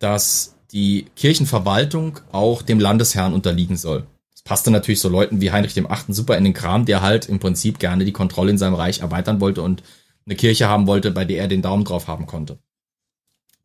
dass 0.00 0.56
die 0.72 1.06
Kirchenverwaltung 1.14 2.18
auch 2.32 2.62
dem 2.62 2.80
Landesherrn 2.80 3.32
unterliegen 3.32 3.76
soll. 3.76 4.08
Das 4.32 4.42
passte 4.42 4.72
natürlich 4.72 4.98
so 4.98 5.08
Leuten 5.08 5.40
wie 5.40 5.52
Heinrich 5.52 5.74
dem 5.74 5.88
Achten 5.88 6.12
super 6.12 6.36
in 6.36 6.42
den 6.42 6.52
Kram, 6.52 6.84
der 6.84 7.00
halt 7.00 7.26
im 7.28 7.38
Prinzip 7.38 7.78
gerne 7.78 8.04
die 8.04 8.12
Kontrolle 8.12 8.50
in 8.50 8.58
seinem 8.58 8.74
Reich 8.74 8.98
erweitern 8.98 9.40
wollte 9.40 9.62
und 9.62 9.84
eine 10.26 10.36
Kirche 10.36 10.68
haben 10.68 10.86
wollte, 10.86 11.10
bei 11.10 11.24
der 11.24 11.38
er 11.38 11.48
den 11.48 11.62
Daumen 11.62 11.84
drauf 11.84 12.08
haben 12.08 12.26
konnte. 12.26 12.58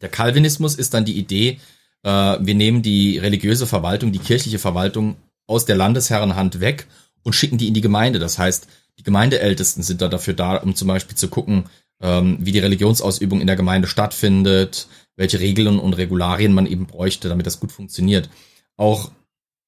Der 0.01 0.09
Calvinismus 0.09 0.75
ist 0.75 0.93
dann 0.93 1.05
die 1.05 1.17
Idee, 1.17 1.59
äh, 2.03 2.09
wir 2.39 2.55
nehmen 2.55 2.81
die 2.81 3.17
religiöse 3.17 3.67
Verwaltung, 3.67 4.11
die 4.11 4.19
kirchliche 4.19 4.59
Verwaltung 4.59 5.15
aus 5.47 5.65
der 5.65 5.75
Landesherrenhand 5.75 6.59
weg 6.59 6.87
und 7.23 7.33
schicken 7.33 7.57
die 7.57 7.67
in 7.67 7.73
die 7.73 7.81
Gemeinde. 7.81 8.19
Das 8.19 8.37
heißt, 8.37 8.67
die 8.97 9.03
Gemeindeältesten 9.03 9.83
sind 9.83 10.01
da 10.01 10.07
dafür 10.07 10.33
da, 10.33 10.57
um 10.57 10.75
zum 10.75 10.87
Beispiel 10.87 11.17
zu 11.17 11.27
gucken, 11.27 11.65
ähm, 12.01 12.37
wie 12.39 12.51
die 12.51 12.59
Religionsausübung 12.59 13.41
in 13.41 13.47
der 13.47 13.55
Gemeinde 13.55 13.87
stattfindet, 13.87 14.87
welche 15.15 15.39
Regeln 15.39 15.79
und 15.79 15.93
Regularien 15.93 16.53
man 16.53 16.65
eben 16.65 16.87
bräuchte, 16.87 17.29
damit 17.29 17.45
das 17.45 17.59
gut 17.59 17.71
funktioniert. 17.71 18.29
Auch 18.77 19.11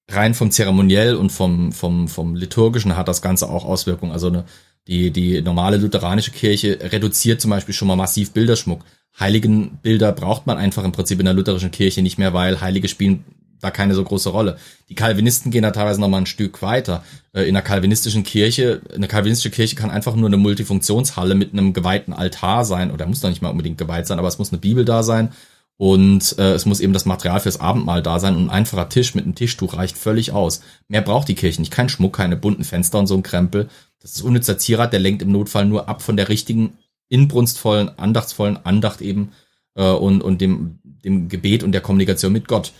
rein 0.10 0.34
vom 0.34 0.51
Zeremoniell 0.51 1.15
und 1.15 1.32
vom, 1.32 1.71
vom, 1.71 2.08
vom 2.08 2.36
Liturgischen 2.36 2.97
hat 2.97 3.08
das 3.08 3.21
Ganze 3.21 3.49
auch 3.49 3.65
Auswirkungen. 3.65 4.12
Also 4.12 4.27
eine, 4.27 4.45
die, 4.88 5.12
die 5.12 5.41
normale 5.41 5.78
lutheranische 5.78 6.32
Kirche 6.32 6.78
reduziert 6.82 7.41
zum 7.41 7.52
Beispiel 7.52 7.74
schon 7.74 7.88
mal 7.88 7.96
massiv 7.96 8.32
Bilderschmuck. 8.32 8.84
Heiligenbilder 9.19 10.12
braucht 10.12 10.48
man 10.48 10.58
einfach 10.58 10.84
im 10.84 10.91
Prinzip 10.91 11.19
in 11.19 11.26
der 11.26 11.34
lutherischen 11.34 11.72
Kirche 11.72 12.02
nicht 12.02 12.17
mehr, 12.17 12.34
weil 12.34 12.62
Heilige 12.62 12.88
spielen 12.88 13.24
da 13.63 13.72
keine 13.72 13.96
so 13.96 14.04
große 14.04 14.30
Rolle. 14.30 14.58
Die 14.89 14.96
Calvinisten 14.96 15.52
gehen 15.52 15.63
da 15.63 15.72
teilweise 15.72 16.02
noch 16.02 16.10
mal 16.10 16.17
ein 16.17 16.26
Stück 16.26 16.62
weiter. 16.62 17.04
Äh, 17.34 17.43
in 17.43 17.54
der 17.54 17.63
calvinistischen 17.63 18.24
Kirche, 18.24 18.82
eine 18.93 19.08
calvinistische 19.08 19.52
Kirche 19.52 19.76
kann 19.76 19.89
einfach 19.89 20.15
nur 20.15 20.28
eine 20.28 20.38
Multifunktionshalle 20.38 21.36
mit 21.36 21.54
einem 21.54 21.72
geweihten 21.72 22.13
Altar 22.13 22.65
sein, 22.65 22.91
oder 22.91 23.06
muss 23.06 23.22
doch 23.22 23.30
nicht 23.30 23.41
mal 23.41 23.50
unbedingt 23.50 23.78
geweiht 23.78 24.06
sein, 24.06 24.19
aber 24.19 24.28
es 24.28 24.38
muss 24.38 24.52
eine 24.52 24.60
Bibel 24.60 24.84
da 24.84 25.02
sein 25.02 25.30
und 25.78 26.38
äh, 26.38 26.54
es 26.54 26.65
muss 26.65 26.80
eben 26.80 26.93
das 26.93 27.06
Material 27.06 27.39
fürs 27.39 27.60
Abendmahl 27.60 28.04
da 28.04 28.19
sein 28.19 28.36
und 28.36 28.46
ein 28.46 28.50
einfacher 28.50 28.89
Tisch 28.89 29.15
mit 29.15 29.26
einem 29.26 29.36
Tischtuch 29.36 29.76
reicht 29.76 29.98
völlig 29.98 30.32
aus. 30.32 30.62
Mehr 30.88 31.02
braucht 31.02 31.28
die 31.28 31.36
Kirche 31.36 31.62
nicht. 31.62 31.72
Kein 31.72 31.89
Schmuck, 31.89 32.15
keine 32.15 32.38
bunten 32.38 32.63
Fenster 32.63 33.00
und 33.00 33.08
so 33.08 33.15
ein 33.15 33.24
Krempel. 33.24 33.69
Das 34.03 34.11
ist 34.11 34.21
unnützer 34.21 34.57
Zierat, 34.57 34.93
der 34.93 34.99
lenkt 34.99 35.21
im 35.21 35.31
Notfall 35.31 35.65
nur 35.65 35.89
ab 35.89 36.01
von 36.01 36.17
der 36.17 36.29
richtigen, 36.29 36.77
inbrunstvollen, 37.07 37.97
andachtsvollen 37.97 38.63
Andacht 38.65 39.01
eben 39.01 39.31
äh, 39.75 39.89
und, 39.89 40.21
und 40.21 40.41
dem, 40.41 40.79
dem 40.83 41.29
Gebet 41.29 41.63
und 41.63 41.71
der 41.71 41.81
Kommunikation 41.81 42.33
mit 42.33 42.47
Gott. 42.47 42.73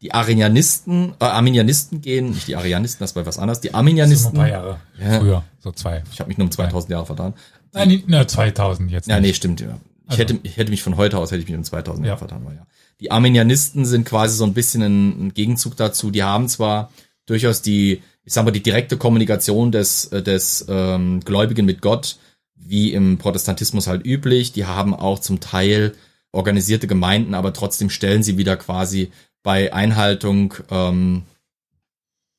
Die 0.00 0.14
Arianisten, 0.14 1.14
äh, 1.20 1.24
Arminianisten 1.24 2.00
gehen, 2.00 2.30
nicht 2.30 2.46
die 2.46 2.56
Arianisten, 2.56 3.02
das 3.02 3.14
war 3.16 3.26
was 3.26 3.38
anderes. 3.38 3.60
Die 3.60 3.74
Arminianisten. 3.74 4.30
So 4.32 4.36
ein 4.36 4.40
paar 4.40 4.48
Jahre 4.48 4.80
ja, 4.98 5.18
früher, 5.18 5.44
so 5.58 5.72
zwei. 5.72 6.04
Ich 6.12 6.20
habe 6.20 6.28
mich 6.28 6.38
nur 6.38 6.46
um 6.46 6.50
2000 6.50 6.90
Jahre 6.90 7.06
vertan. 7.06 7.34
Nein, 7.72 8.02
ne, 8.06 8.26
2000 8.26 8.90
jetzt. 8.90 9.06
Nicht. 9.06 9.14
Ja, 9.14 9.20
nee, 9.20 9.32
stimmt. 9.32 9.60
Ja. 9.60 9.80
Ich, 10.04 10.10
also. 10.10 10.20
hätte, 10.20 10.40
ich 10.44 10.56
hätte 10.56 10.70
mich 10.70 10.82
von 10.82 10.96
heute 10.96 11.18
aus, 11.18 11.32
hätte 11.32 11.42
ich 11.42 11.48
mich 11.48 11.56
um 11.56 11.64
2000 11.64 12.04
ja. 12.04 12.10
Jahre 12.10 12.18
vertan. 12.18 12.42
Aber 12.44 12.54
ja. 12.54 12.66
Die 13.00 13.10
Arminianisten 13.10 13.84
sind 13.84 14.04
quasi 14.04 14.36
so 14.36 14.44
ein 14.44 14.54
bisschen 14.54 14.82
ein 14.82 15.34
Gegenzug 15.34 15.76
dazu. 15.76 16.12
Die 16.12 16.22
haben 16.22 16.48
zwar 16.48 16.92
durchaus 17.26 17.62
die, 17.62 18.02
ich 18.24 18.32
sag 18.32 18.44
mal, 18.44 18.50
die 18.50 18.62
direkte 18.62 18.96
Kommunikation 18.96 19.72
des, 19.72 20.06
äh, 20.06 20.22
des 20.22 20.64
ähm, 20.68 21.20
Gläubigen 21.20 21.66
mit 21.66 21.82
Gott, 21.82 22.16
wie 22.54 22.92
im 22.92 23.18
Protestantismus 23.18 23.86
halt 23.86 24.04
üblich. 24.06 24.52
Die 24.52 24.66
haben 24.66 24.94
auch 24.94 25.18
zum 25.18 25.40
Teil 25.40 25.94
organisierte 26.30 26.86
Gemeinden, 26.86 27.34
aber 27.34 27.52
trotzdem 27.52 27.90
stellen 27.90 28.22
sie 28.22 28.38
wieder 28.38 28.56
quasi 28.56 29.10
bei 29.42 29.72
Einhaltung 29.72 30.54
ähm, 30.70 31.24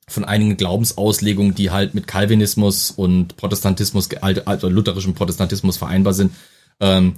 von 0.08 0.26
einigen 0.26 0.58
Glaubensauslegungen, 0.58 1.56
die 1.56 1.72
halt 1.72 1.94
mit 1.94 2.08
Calvinismus 2.08 2.92
und 2.92 3.38
Protestantismus, 3.38 4.10
also 4.22 4.70
lutherischem 4.70 5.14
Protestantismus 5.14 5.78
vereinbar 5.78 6.14
sind, 6.14 6.34
ähm, 6.80 7.16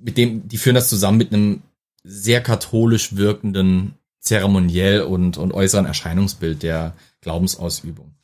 mit 0.00 0.16
dem, 0.16 0.48
die 0.48 0.58
führen 0.58 0.74
das 0.74 0.88
zusammen 0.88 1.18
mit 1.18 1.32
einem 1.32 1.62
sehr 2.04 2.40
katholisch 2.40 3.16
wirkenden 3.16 3.94
zeremoniell 4.20 5.02
und, 5.02 5.38
und 5.38 5.52
äußeren 5.52 5.86
Erscheinungsbild 5.86 6.62
der 6.62 6.94
Glaubensausübung. 7.26 8.14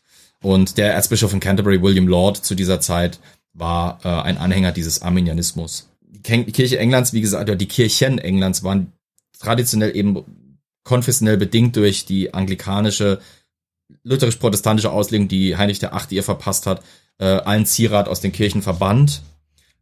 Und 0.43 0.79
der 0.79 0.95
Erzbischof 0.95 1.33
von 1.33 1.41
Canterbury, 1.41 1.83
William 1.83 2.07
Lord, 2.07 2.37
zu 2.37 2.55
dieser 2.55 2.81
Zeit 2.81 3.19
war 3.53 3.99
äh, 4.05 4.09
ein 4.09 4.39
Anhänger 4.39 4.71
dieses 4.71 5.03
Arminianismus. 5.03 5.89
Die 6.01 6.45
Kirche 6.53 6.79
Englands, 6.79 7.13
wie 7.13 7.21
gesagt, 7.21 7.51
oder 7.51 7.57
die 7.57 7.67
Kirchen 7.67 8.19
Englands 8.19 8.63
waren 8.63 8.93
traditionell 9.41 9.97
eben 9.97 10.25
konfessionell 10.85 11.37
bedingt 11.37 11.75
durch 11.77 12.07
die 12.07 12.33
anglikanische 12.33 13.21
lutherisch-protestantische 14.05 14.91
Auslegung, 14.91 15.27
die 15.27 15.57
Heinrich 15.57 15.81
der 15.81 15.95
Achte 15.95 16.15
ihr 16.15 16.23
verpasst 16.23 16.67
hat, 16.67 16.83
äh, 17.19 17.25
allen 17.25 17.67
Zierat 17.67 18.09
aus 18.09 18.21
den 18.21 18.33
Kirchen 18.33 18.63
verbannt. 18.63 19.23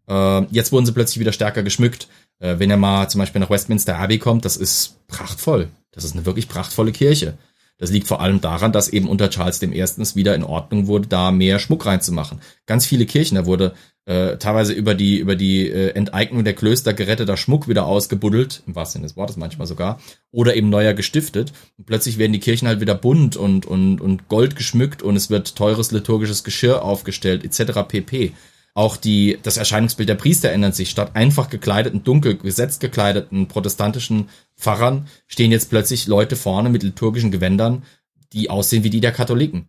Äh, 0.08 0.42
jetzt 0.46 0.72
wurden 0.72 0.86
sie 0.86 0.92
plötzlich 0.92 1.20
wieder 1.20 1.32
stärker 1.32 1.62
geschmückt. 1.62 2.08
Äh, 2.38 2.58
wenn 2.58 2.70
ihr 2.70 2.78
mal 2.78 3.08
zum 3.08 3.18
Beispiel 3.18 3.40
nach 3.40 3.50
Westminster 3.50 3.98
Abbey 3.98 4.18
kommt, 4.18 4.46
das 4.46 4.56
ist 4.56 4.96
prachtvoll. 5.08 5.68
Das 5.92 6.04
ist 6.04 6.14
eine 6.14 6.24
wirklich 6.24 6.48
prachtvolle 6.48 6.92
Kirche. 6.92 7.36
Das 7.80 7.90
liegt 7.90 8.06
vor 8.06 8.20
allem 8.20 8.40
daran, 8.40 8.72
dass 8.72 8.90
eben 8.90 9.08
unter 9.08 9.30
Charles 9.30 9.60
I. 9.62 9.80
es 9.80 10.14
wieder 10.14 10.34
in 10.34 10.44
Ordnung 10.44 10.86
wurde, 10.86 11.08
da 11.08 11.32
mehr 11.32 11.58
Schmuck 11.58 11.86
reinzumachen. 11.86 12.40
Ganz 12.66 12.86
viele 12.86 13.06
Kirchen, 13.06 13.36
da 13.36 13.46
wurde 13.46 13.72
äh, 14.04 14.36
teilweise 14.36 14.72
über 14.72 14.94
die 14.94 15.18
über 15.18 15.34
die 15.34 15.68
äh, 15.68 15.90
Enteignung 15.90 16.44
der 16.44 16.54
Klöster 16.54 16.92
geretteter 16.92 17.36
Schmuck 17.36 17.68
wieder 17.68 17.86
ausgebuddelt, 17.86 18.62
im 18.66 18.74
wahrsten 18.74 19.00
Sinne 19.00 19.08
des 19.08 19.16
Wortes 19.16 19.36
manchmal 19.36 19.66
sogar, 19.66 20.00
oder 20.30 20.56
eben 20.56 20.68
neuer 20.68 20.94
gestiftet. 20.94 21.52
Und 21.78 21.86
plötzlich 21.86 22.18
werden 22.18 22.32
die 22.32 22.40
Kirchen 22.40 22.68
halt 22.68 22.80
wieder 22.80 22.94
bunt 22.94 23.36
und 23.36 23.66
und 23.66 24.00
und 24.00 24.28
gold 24.28 24.56
geschmückt 24.56 25.02
und 25.02 25.16
es 25.16 25.30
wird 25.30 25.56
teures 25.56 25.90
liturgisches 25.90 26.44
Geschirr 26.44 26.82
aufgestellt 26.82 27.44
etc. 27.44 27.80
pp. 27.88 28.32
Auch 28.74 28.96
die, 28.96 29.38
das 29.42 29.56
Erscheinungsbild 29.56 30.08
der 30.08 30.14
Priester 30.14 30.50
ändert 30.52 30.74
sich. 30.74 30.90
Statt 30.90 31.12
einfach 31.14 31.50
gekleideten, 31.50 32.04
dunkel 32.04 32.36
gesetzt 32.36 32.80
gekleideten 32.80 33.48
protestantischen 33.48 34.28
Pfarrern 34.56 35.08
stehen 35.26 35.50
jetzt 35.50 35.70
plötzlich 35.70 36.06
Leute 36.06 36.36
vorne 36.36 36.68
mit 36.68 36.82
liturgischen 36.82 37.32
Gewändern, 37.32 37.82
die 38.32 38.48
aussehen 38.48 38.84
wie 38.84 38.90
die 38.90 39.00
der 39.00 39.12
Katholiken. 39.12 39.68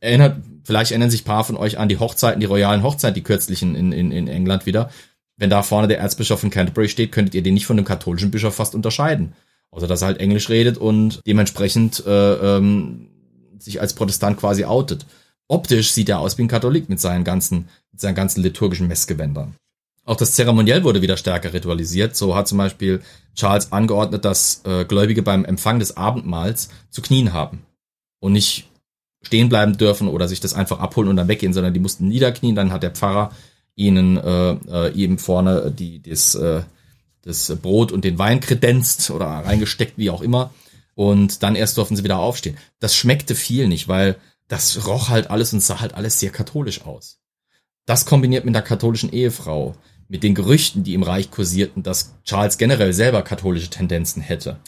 Erinnert, 0.00 0.42
vielleicht 0.64 0.90
erinnern 0.90 1.10
sich 1.10 1.24
paar 1.24 1.44
von 1.44 1.56
euch 1.56 1.78
an 1.78 1.88
die 1.88 1.98
Hochzeiten, 1.98 2.40
die 2.40 2.46
royalen 2.46 2.82
Hochzeiten, 2.82 3.14
die 3.14 3.22
kürzlichen 3.22 3.74
in, 3.74 3.92
in, 3.92 4.10
in 4.10 4.28
England 4.28 4.66
wieder. 4.66 4.90
Wenn 5.36 5.50
da 5.50 5.62
vorne 5.62 5.88
der 5.88 5.98
Erzbischof 5.98 6.40
von 6.40 6.50
Canterbury 6.50 6.88
steht, 6.88 7.12
könntet 7.12 7.34
ihr 7.34 7.42
den 7.42 7.54
nicht 7.54 7.66
von 7.66 7.76
dem 7.76 7.84
katholischen 7.84 8.30
Bischof 8.30 8.54
fast 8.54 8.74
unterscheiden. 8.74 9.34
Außer 9.70 9.86
dass 9.86 10.02
er 10.02 10.08
halt 10.08 10.20
Englisch 10.20 10.48
redet 10.48 10.78
und 10.78 11.20
dementsprechend 11.26 12.04
äh, 12.06 12.56
ähm, 12.56 13.10
sich 13.58 13.80
als 13.80 13.94
Protestant 13.94 14.38
quasi 14.38 14.64
outet. 14.64 15.06
Optisch 15.48 15.92
sieht 15.92 16.08
er 16.08 16.20
aus 16.20 16.38
wie 16.38 16.42
ein 16.42 16.48
Katholik 16.48 16.88
mit 16.88 17.00
seinen 17.00 17.24
ganzen, 17.24 17.68
mit 17.92 18.00
seinen 18.00 18.14
ganzen 18.14 18.42
liturgischen 18.42 18.88
Messgewändern. 18.88 19.54
Auch 20.04 20.16
das 20.16 20.34
Zeremoniell 20.34 20.84
wurde 20.84 21.02
wieder 21.02 21.16
stärker 21.16 21.52
ritualisiert. 21.52 22.14
So 22.14 22.36
hat 22.36 22.46
zum 22.46 22.58
Beispiel 22.58 23.02
Charles 23.34 23.72
angeordnet, 23.72 24.24
dass 24.24 24.62
äh, 24.64 24.84
Gläubige 24.84 25.22
beim 25.22 25.44
Empfang 25.44 25.80
des 25.80 25.96
Abendmahls 25.96 26.68
zu 26.90 27.02
knien 27.02 27.32
haben 27.32 27.62
und 28.20 28.32
nicht 28.32 28.68
stehen 29.22 29.48
bleiben 29.48 29.76
dürfen 29.76 30.08
oder 30.08 30.28
sich 30.28 30.38
das 30.40 30.54
einfach 30.54 30.78
abholen 30.78 31.08
und 31.08 31.16
dann 31.16 31.28
weggehen, 31.28 31.52
sondern 31.52 31.74
die 31.74 31.80
mussten 31.80 32.06
niederknien. 32.06 32.54
Dann 32.54 32.72
hat 32.72 32.84
der 32.84 32.92
Pfarrer 32.92 33.32
ihnen 33.74 34.16
äh, 34.16 34.52
äh, 34.52 34.94
eben 34.94 35.18
vorne 35.18 35.72
die, 35.72 36.00
das, 36.00 36.36
äh, 36.36 36.62
das 37.22 37.54
Brot 37.56 37.90
und 37.90 38.04
den 38.04 38.18
Wein 38.18 38.40
kredenzt 38.40 39.10
oder 39.10 39.26
reingesteckt, 39.26 39.98
wie 39.98 40.10
auch 40.10 40.22
immer. 40.22 40.50
Und 40.94 41.42
dann 41.42 41.56
erst 41.56 41.76
durften 41.76 41.96
sie 41.96 42.04
wieder 42.04 42.18
aufstehen. 42.18 42.56
Das 42.78 42.94
schmeckte 42.94 43.34
viel 43.34 43.66
nicht, 43.66 43.88
weil 43.88 44.16
das 44.48 44.86
roch 44.86 45.08
halt 45.08 45.30
alles 45.30 45.52
und 45.52 45.62
sah 45.62 45.80
halt 45.80 45.94
alles 45.94 46.20
sehr 46.20 46.30
katholisch 46.30 46.84
aus. 46.84 47.18
Das 47.84 48.06
kombiniert 48.06 48.44
mit 48.44 48.54
der 48.54 48.62
katholischen 48.62 49.12
Ehefrau, 49.12 49.74
mit 50.08 50.22
den 50.22 50.34
Gerüchten, 50.34 50.84
die 50.84 50.94
im 50.94 51.02
Reich 51.02 51.30
kursierten, 51.30 51.82
dass 51.82 52.14
Charles 52.24 52.58
generell 52.58 52.92
selber 52.92 53.22
katholische 53.22 53.70
Tendenzen 53.70 54.22
hätte. 54.22 54.58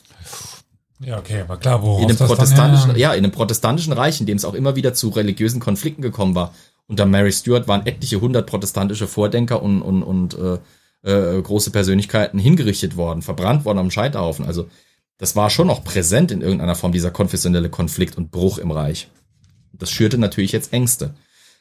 Ja, 1.01 1.19
okay, 1.19 1.45
war 1.47 1.59
klar, 1.59 1.83
wo 1.83 1.99
in 1.99 2.07
einem 2.07 2.17
protestantischen, 2.17 2.97
ja, 2.97 3.13
in 3.13 3.25
einem 3.25 3.33
protestantischen 3.33 3.93
Reich, 3.93 4.21
in 4.21 4.27
dem 4.27 4.37
es 4.37 4.45
auch 4.45 4.55
immer 4.55 4.75
wieder 4.75 4.95
zu 4.95 5.11
religiösen 5.11 5.61
Konflikten 5.61 6.03
gekommen 6.03 6.35
war. 6.35 6.55
Unter 6.89 7.07
Mary 7.07 7.31
Stuart 7.33 7.69
waren 7.69 7.87
etliche 7.87 8.21
hundert 8.21 8.49
protestantische 8.49 9.07
Vordenker 9.07 9.63
und, 9.63 9.83
und, 9.83 10.03
und 10.03 10.37
äh, 10.37 10.59
äh, 11.03 11.41
große 11.41 11.71
Persönlichkeiten 11.71 12.39
hingerichtet 12.39 12.97
worden, 12.97 13.23
verbrannt 13.23 13.65
worden 13.65 13.79
am 13.79 13.91
Scheiterhaufen. 13.91 14.45
Also 14.45 14.69
das 15.19 15.37
war 15.37 15.51
schon 15.51 15.67
noch 15.69 15.85
präsent 15.85 16.33
in 16.33 16.41
irgendeiner 16.41 16.75
Form, 16.75 16.93
dieser 16.93 17.11
konfessionelle 17.11 17.69
Konflikt 17.69 18.17
und 18.17 18.31
Bruch 18.31 18.59
im 18.59 18.71
Reich. 18.71 19.09
Das 19.73 19.91
schürte 19.91 20.19
natürlich 20.19 20.53
jetzt 20.53 20.73
Ängste. 20.73 21.15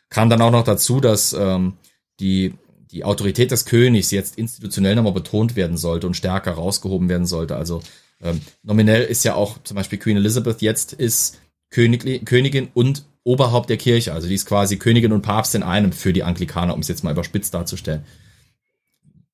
Kam 0.10 0.30
dann 0.30 0.42
auch 0.42 0.52
noch 0.52 0.64
dazu, 0.64 1.00
dass 1.00 1.34
ähm, 1.34 1.74
die, 2.20 2.54
die 2.92 3.04
Autorität 3.04 3.52
des 3.52 3.66
Königs 3.66 4.12
jetzt 4.12 4.38
institutionell 4.38 4.96
nochmal 4.96 5.14
betont 5.14 5.56
werden 5.56 5.78
sollte 5.78 6.08
und 6.08 6.16
stärker 6.16 6.52
rausgehoben 6.52 7.10
werden 7.10 7.26
sollte. 7.26 7.56
Also 7.56 7.82
ähm, 8.22 8.42
nominell 8.64 9.04
ist 9.04 9.24
ja 9.24 9.36
auch 9.36 9.62
zum 9.64 9.76
Beispiel 9.76 10.00
Queen 10.00 10.18
Elizabeth 10.18 10.62
jetzt 10.62 10.94
ist 10.94 11.40
Königli 11.70 12.20
Königin 12.20 12.70
und 12.74 13.04
Oberhaupt 13.24 13.70
der 13.70 13.78
Kirche. 13.78 14.14
Also 14.14 14.30
die 14.30 14.36
ist 14.36 14.46
quasi 14.46 14.78
Königin 14.78 15.12
und 15.12 15.22
Papst 15.22 15.54
in 15.54 15.62
einem 15.62 15.92
für 15.92 16.14
die 16.14 16.24
Anglikaner, 16.24 16.74
um 16.74 16.80
es 16.80 16.88
jetzt 16.88 17.04
mal 17.04 17.12
überspitzt 17.12 17.54
darzustellen. 17.54 18.06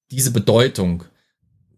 Diese 0.10 0.32
Bedeutung 0.32 1.04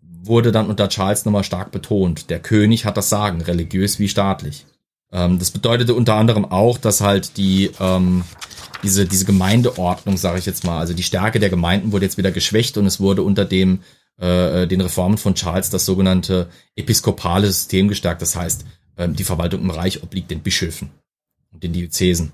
wurde 0.01 0.53
dann 0.53 0.69
unter 0.69 0.87
Charles 0.87 1.25
nochmal 1.25 1.43
stark 1.43 1.71
betont. 1.71 2.29
Der 2.29 2.39
König 2.39 2.85
hat 2.85 2.95
das 2.95 3.09
Sagen, 3.09 3.41
religiös 3.41 3.99
wie 3.99 4.07
staatlich. 4.07 4.65
Ähm, 5.15 5.39
das 5.39 5.51
bedeutete 5.51 5.93
unter 5.93 6.15
anderem 6.15 6.43
auch, 6.43 6.77
dass 6.77 6.99
halt 6.99 7.37
die 7.37 7.71
ähm, 7.79 8.25
diese 8.83 9.05
diese 9.05 9.23
Gemeindeordnung, 9.23 10.17
sage 10.17 10.39
ich 10.39 10.45
jetzt 10.45 10.65
mal, 10.65 10.77
also 10.77 10.93
die 10.93 11.03
Stärke 11.03 11.39
der 11.39 11.49
Gemeinden 11.49 11.93
wurde 11.93 12.05
jetzt 12.05 12.17
wieder 12.17 12.33
geschwächt 12.33 12.77
und 12.77 12.85
es 12.85 12.99
wurde 12.99 13.23
unter 13.23 13.45
dem 13.45 13.79
äh, 14.17 14.67
den 14.67 14.81
Reformen 14.81 15.17
von 15.17 15.33
Charles 15.35 15.69
das 15.69 15.85
sogenannte 15.85 16.49
episkopale 16.75 17.47
System 17.47 17.87
gestärkt. 17.87 18.21
Das 18.21 18.35
heißt, 18.35 18.65
ähm, 18.97 19.15
die 19.15 19.23
Verwaltung 19.23 19.61
im 19.61 19.69
Reich 19.69 20.03
obliegt 20.03 20.31
den 20.31 20.41
Bischöfen 20.41 20.89
und 21.53 21.63
den 21.63 21.71
Diözesen, 21.71 22.33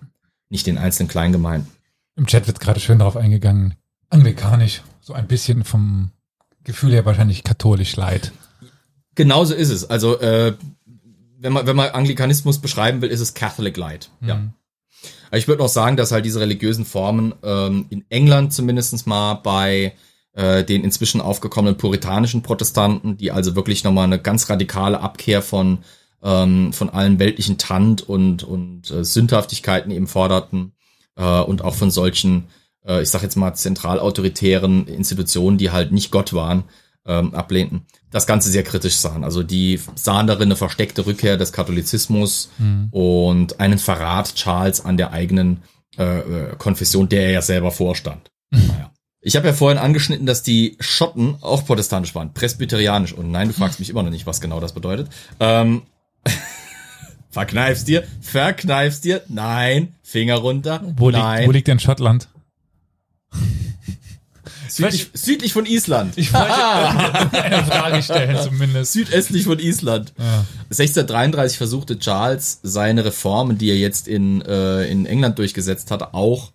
nicht 0.50 0.66
den 0.66 0.80
einzelnen 0.80 1.08
Kleingemeinden. 1.08 1.72
Im 2.16 2.26
Chat 2.26 2.48
wird 2.48 2.60
gerade 2.60 2.80
schön 2.80 2.98
darauf 2.98 3.16
eingegangen, 3.16 3.76
anglikanisch, 4.10 4.82
so 5.02 5.14
ein 5.14 5.28
bisschen 5.28 5.64
vom 5.66 6.10
Gefühl 6.64 6.94
her 6.94 7.06
wahrscheinlich 7.06 7.44
katholisch 7.44 7.96
leid. 7.96 8.32
Genauso 9.14 9.54
ist 9.54 9.70
es. 9.70 9.90
Also 9.90 10.20
äh, 10.20 10.56
wenn 11.42 11.54
man, 11.54 11.66
wenn 11.66 11.76
man 11.76 11.90
Anglikanismus 11.90 12.60
beschreiben 12.60 13.02
will, 13.02 13.10
ist 13.10 13.20
es 13.20 13.34
Catholic 13.34 13.76
Light. 13.76 14.10
Mhm. 14.20 14.28
Ja. 14.28 14.42
Aber 15.28 15.38
ich 15.38 15.48
würde 15.48 15.64
noch 15.64 15.70
sagen, 15.70 15.98
dass 15.98 16.12
halt 16.12 16.26
diese 16.26 16.40
religiösen 16.40 16.86
Formen 16.86 17.34
ähm, 17.44 17.86
in 17.90 18.06
England 18.10 18.54
zumindestens 18.54 19.06
mal 19.06 19.36
bei 19.36 19.94
äh, 20.34 20.64
den 20.64 20.84
inzwischen 20.84 21.22
aufgekommenen 21.22 21.78
puritanischen 21.78 22.44
Protestanten, 22.44 23.18
die 23.18 23.32
also 23.32 23.56
wirklich 23.56 23.84
nochmal 23.84 24.06
eine 24.06 24.20
ganz 24.20 24.50
radikale 24.50 25.00
Abkehr 25.00 25.42
von, 25.42 25.80
ähm, 26.22 26.74
von 26.74 26.90
allen 26.90 27.18
weltlichen 27.18 27.58
Tand 27.58 28.08
und, 28.08 28.44
und 28.44 28.92
äh, 28.92 29.04
Sündhaftigkeiten 29.04 29.92
eben 29.92 30.08
forderten 30.08 30.74
äh, 31.16 31.40
und 31.42 31.64
auch 31.64 31.76
von 31.76 31.92
solchen, 31.92 32.48
äh, 32.86 33.02
ich 33.02 33.10
sag 33.10 33.24
jetzt 33.24 33.36
mal, 33.36 33.54
zentralautoritären 33.54 34.88
Institutionen, 34.88 35.58
die 35.58 35.72
halt 35.72 35.92
nicht 35.92 36.12
Gott 36.12 36.34
waren, 36.34 36.66
ähm, 37.06 37.34
ablehnten, 37.34 37.86
das 38.12 38.28
Ganze 38.28 38.50
sehr 38.50 38.64
kritisch 38.64 38.96
sahen. 38.96 39.24
Also 39.24 39.44
die 39.44 39.80
sahen 39.96 40.28
darin 40.28 40.44
eine 40.44 40.56
versteckte 40.56 41.06
Rückkehr 41.06 41.38
des 41.38 41.54
Katholizismus 41.54 42.50
mhm. 42.58 42.90
und 42.92 43.60
einen 43.60 43.80
Verrat 43.80 44.36
Charles 44.36 44.84
an 44.84 44.98
der 44.98 45.12
eigenen 45.12 45.64
äh, 45.98 46.20
äh 46.20 46.56
Konfession, 46.58 47.10
der 47.10 47.26
er 47.26 47.32
ja 47.32 47.42
selber 47.42 47.72
vorstand. 47.72 48.32
Mhm. 48.52 48.68
Naja. 48.68 48.92
Ich 49.24 49.36
habe 49.36 49.48
ja 49.48 49.54
vorhin 49.54 49.78
angeschnitten, 49.78 50.26
dass 50.26 50.42
die 50.42 50.78
Schotten 50.80 51.38
auch 51.42 51.66
protestantisch 51.66 52.16
waren, 52.16 52.34
presbyterianisch. 52.34 53.14
Und 53.14 53.30
nein, 53.30 53.50
du 53.50 53.54
fragst 53.54 53.80
mich 53.80 53.92
immer 53.92 54.02
noch 54.02 54.10
nicht, 54.10 54.26
was 54.26 54.42
genau 54.42 54.60
das 54.60 54.74
bedeutet. 54.74 55.10
Ähm, 55.40 55.84
verkneifst 57.30 57.88
dir, 57.88 58.04
verkneifst 58.20 59.06
dir, 59.06 59.22
nein, 59.28 59.96
Finger 60.02 60.38
runter, 60.38 60.82
wo 60.98 61.12
nein. 61.12 61.38
Liegt, 61.38 61.48
wo 61.48 61.52
liegt 61.52 61.68
denn 61.68 61.80
Schottland? 61.80 62.30
Südlich, 64.76 65.10
südlich 65.14 65.54
von 65.54 65.66
Island. 65.66 66.18
Ich 66.18 66.34
wollte 66.34 66.54
eine 67.44 67.66
Frage 67.66 68.02
stellen 68.02 68.38
zumindest. 68.42 68.94
Südöstlich 68.94 69.44
von 69.44 69.60
Island. 69.60 70.14
Ja. 70.18 70.46
1633 70.70 71.58
versuchte 71.58 72.00
Charles 72.00 72.60
seine 72.64 73.06
Reformen, 73.06 73.58
die 73.58 73.70
er 73.70 73.78
jetzt 73.78 74.08
in, 74.08 74.42
äh, 74.42 74.86
in 74.86 75.06
England 75.06 75.40
durchgesetzt 75.40 75.92
hat, 75.92 76.14
auch 76.14 76.52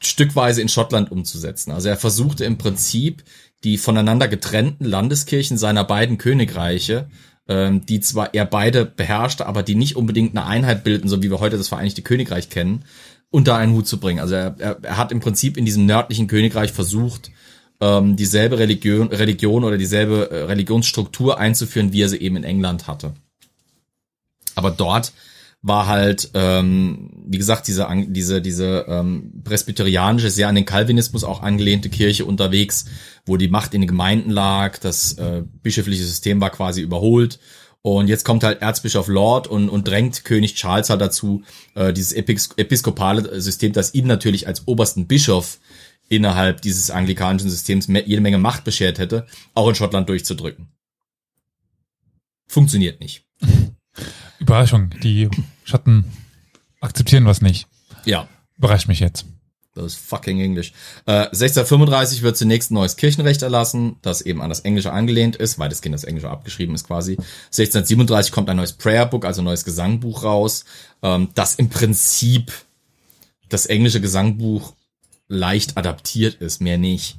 stückweise 0.00 0.62
in 0.62 0.68
Schottland 0.68 1.10
umzusetzen. 1.10 1.72
Also 1.72 1.88
er 1.88 1.96
versuchte 1.96 2.44
im 2.44 2.58
Prinzip 2.58 3.24
die 3.64 3.78
voneinander 3.78 4.28
getrennten 4.28 4.84
Landeskirchen 4.84 5.56
seiner 5.56 5.84
beiden 5.84 6.18
Königreiche, 6.18 7.08
ähm, 7.48 7.86
die 7.86 8.00
zwar 8.00 8.34
er 8.34 8.44
beide 8.44 8.84
beherrschte, 8.84 9.46
aber 9.46 9.62
die 9.62 9.74
nicht 9.74 9.96
unbedingt 9.96 10.36
eine 10.36 10.46
Einheit 10.46 10.84
bilden, 10.84 11.08
so 11.08 11.22
wie 11.22 11.30
wir 11.30 11.40
heute 11.40 11.58
das 11.58 11.68
Vereinigte 11.68 12.02
Königreich 12.02 12.50
kennen, 12.50 12.84
unter 13.32 13.56
einen 13.56 13.72
Hut 13.72 13.88
zu 13.88 13.98
bringen. 13.98 14.20
Also 14.20 14.34
er, 14.36 14.54
er, 14.58 14.78
er 14.82 14.96
hat 14.96 15.10
im 15.10 15.18
Prinzip 15.18 15.56
in 15.56 15.64
diesem 15.64 15.86
nördlichen 15.86 16.28
Königreich 16.28 16.70
versucht, 16.70 17.32
ähm, 17.80 18.14
dieselbe 18.14 18.58
Religion, 18.58 19.08
Religion 19.08 19.64
oder 19.64 19.78
dieselbe 19.78 20.30
äh, 20.30 20.42
Religionsstruktur 20.44 21.38
einzuführen, 21.40 21.92
wie 21.92 22.02
er 22.02 22.08
sie 22.08 22.18
eben 22.18 22.36
in 22.36 22.44
England 22.44 22.86
hatte. 22.86 23.14
Aber 24.54 24.70
dort 24.70 25.12
war 25.62 25.86
halt, 25.86 26.30
ähm, 26.34 27.10
wie 27.26 27.38
gesagt, 27.38 27.68
diese, 27.68 27.88
diese, 28.06 28.42
diese 28.42 28.84
ähm, 28.86 29.42
presbyterianische, 29.44 30.30
sehr 30.30 30.48
an 30.48 30.56
den 30.56 30.66
Calvinismus 30.66 31.24
auch 31.24 31.40
angelehnte 31.40 31.88
Kirche 31.88 32.24
unterwegs, 32.26 32.84
wo 33.24 33.36
die 33.36 33.48
Macht 33.48 33.72
in 33.72 33.80
den 33.80 33.88
Gemeinden 33.88 34.30
lag, 34.30 34.78
das 34.78 35.14
äh, 35.14 35.42
bischöfliche 35.62 36.04
System 36.04 36.40
war 36.40 36.50
quasi 36.50 36.82
überholt 36.82 37.38
und 37.82 38.06
jetzt 38.06 38.24
kommt 38.24 38.44
halt 38.44 38.62
Erzbischof 38.62 39.08
Lord 39.08 39.48
und, 39.48 39.68
und 39.68 39.88
drängt 39.88 40.24
König 40.24 40.54
Charles 40.54 40.88
halt 40.88 41.00
dazu, 41.00 41.42
äh, 41.74 41.92
dieses 41.92 42.12
Epis 42.12 42.50
episkopale 42.56 43.40
System, 43.40 43.72
das 43.72 43.94
ihm 43.94 44.06
natürlich 44.06 44.46
als 44.46 44.66
obersten 44.66 45.08
Bischof 45.08 45.58
innerhalb 46.08 46.62
dieses 46.62 46.90
anglikanischen 46.90 47.50
Systems 47.50 47.88
jede 47.88 48.20
Menge 48.20 48.38
Macht 48.38 48.64
beschert 48.64 48.98
hätte, 48.98 49.26
auch 49.54 49.68
in 49.68 49.74
Schottland 49.74 50.08
durchzudrücken. 50.08 50.68
Funktioniert 52.46 53.00
nicht. 53.00 53.24
Überraschung, 54.38 54.90
die 55.02 55.28
Schotten 55.64 56.04
akzeptieren 56.80 57.24
was 57.24 57.42
nicht. 57.42 57.66
Ja. 58.04 58.28
Überrascht 58.58 58.88
mich 58.88 59.00
jetzt. 59.00 59.26
Das 59.74 59.86
ist 59.86 59.96
fucking 59.96 60.38
Englisch. 60.40 60.72
Äh, 61.06 61.28
1635 61.28 62.22
wird 62.22 62.36
zunächst 62.36 62.70
ein 62.70 62.74
neues 62.74 62.96
Kirchenrecht 62.96 63.40
erlassen, 63.40 63.96
das 64.02 64.20
eben 64.20 64.42
an 64.42 64.50
das 64.50 64.60
Englische 64.60 64.92
angelehnt 64.92 65.36
ist, 65.36 65.58
weil 65.58 65.70
das 65.70 65.80
Kind 65.80 65.94
das 65.94 66.04
Englische 66.04 66.28
abgeschrieben 66.28 66.74
ist 66.74 66.86
quasi. 66.86 67.12
1637 67.12 68.32
kommt 68.32 68.50
ein 68.50 68.56
neues 68.58 68.74
Prayer 68.74 69.06
Book, 69.06 69.24
also 69.24 69.40
ein 69.40 69.46
neues 69.46 69.64
Gesangbuch 69.64 70.24
raus, 70.24 70.66
ähm, 71.02 71.28
das 71.34 71.54
im 71.54 71.70
Prinzip 71.70 72.52
das 73.48 73.64
englische 73.64 74.02
Gesangbuch 74.02 74.74
leicht 75.28 75.78
adaptiert 75.78 76.34
ist, 76.34 76.60
mehr 76.60 76.76
nicht. 76.76 77.16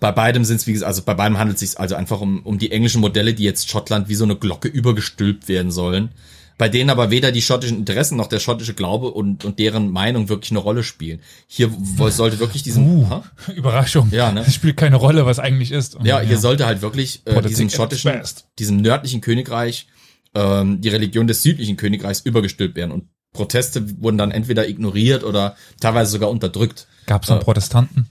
Bei 0.00 0.10
beidem 0.10 0.44
sind 0.44 0.56
es, 0.56 0.66
wie 0.66 0.72
gesagt, 0.72 0.88
also 0.88 1.02
bei 1.02 1.14
beidem 1.14 1.38
handelt 1.38 1.62
es 1.62 1.70
sich 1.70 1.78
also 1.78 1.94
einfach 1.94 2.20
um, 2.20 2.42
um 2.42 2.58
die 2.58 2.72
englischen 2.72 3.00
Modelle, 3.00 3.32
die 3.32 3.44
jetzt 3.44 3.70
Schottland 3.70 4.08
wie 4.08 4.16
so 4.16 4.24
eine 4.24 4.36
Glocke 4.36 4.66
übergestülpt 4.66 5.46
werden 5.46 5.70
sollen 5.70 6.10
bei 6.56 6.68
denen 6.68 6.90
aber 6.90 7.10
weder 7.10 7.32
die 7.32 7.42
schottischen 7.42 7.78
Interessen 7.78 8.16
noch 8.16 8.28
der 8.28 8.38
schottische 8.38 8.74
Glaube 8.74 9.10
und, 9.10 9.44
und 9.44 9.58
deren 9.58 9.90
Meinung 9.90 10.28
wirklich 10.28 10.52
eine 10.52 10.60
Rolle 10.60 10.84
spielen. 10.84 11.20
Hier 11.46 11.70
sollte 12.10 12.38
wirklich 12.38 12.62
diesen 12.62 12.86
uh, 12.86 13.22
Überraschung. 13.54 14.08
Ja, 14.10 14.30
ne? 14.32 14.44
Es 14.46 14.54
spielt 14.54 14.76
keine 14.76 14.96
Rolle, 14.96 15.26
was 15.26 15.38
eigentlich 15.38 15.72
ist. 15.72 15.96
Und, 15.96 16.06
ja, 16.06 16.20
hier 16.20 16.34
ja. 16.34 16.40
sollte 16.40 16.66
halt 16.66 16.82
wirklich 16.82 17.22
äh, 17.26 17.42
diesem 17.42 17.70
schottischen, 17.70 18.12
diesem 18.58 18.76
nördlichen 18.78 19.20
Königreich 19.20 19.88
ähm, 20.34 20.80
die 20.80 20.88
Religion 20.88 21.26
des 21.26 21.42
südlichen 21.42 21.76
Königreichs 21.76 22.20
übergestülpt 22.20 22.76
werden 22.76 22.92
und 22.92 23.08
Proteste 23.32 24.00
wurden 24.00 24.16
dann 24.16 24.30
entweder 24.30 24.68
ignoriert 24.68 25.24
oder 25.24 25.56
teilweise 25.80 26.12
sogar 26.12 26.30
unterdrückt. 26.30 26.86
Gab 27.06 27.24
es 27.24 27.30
äh, 27.30 27.36
Protestanten? 27.36 28.06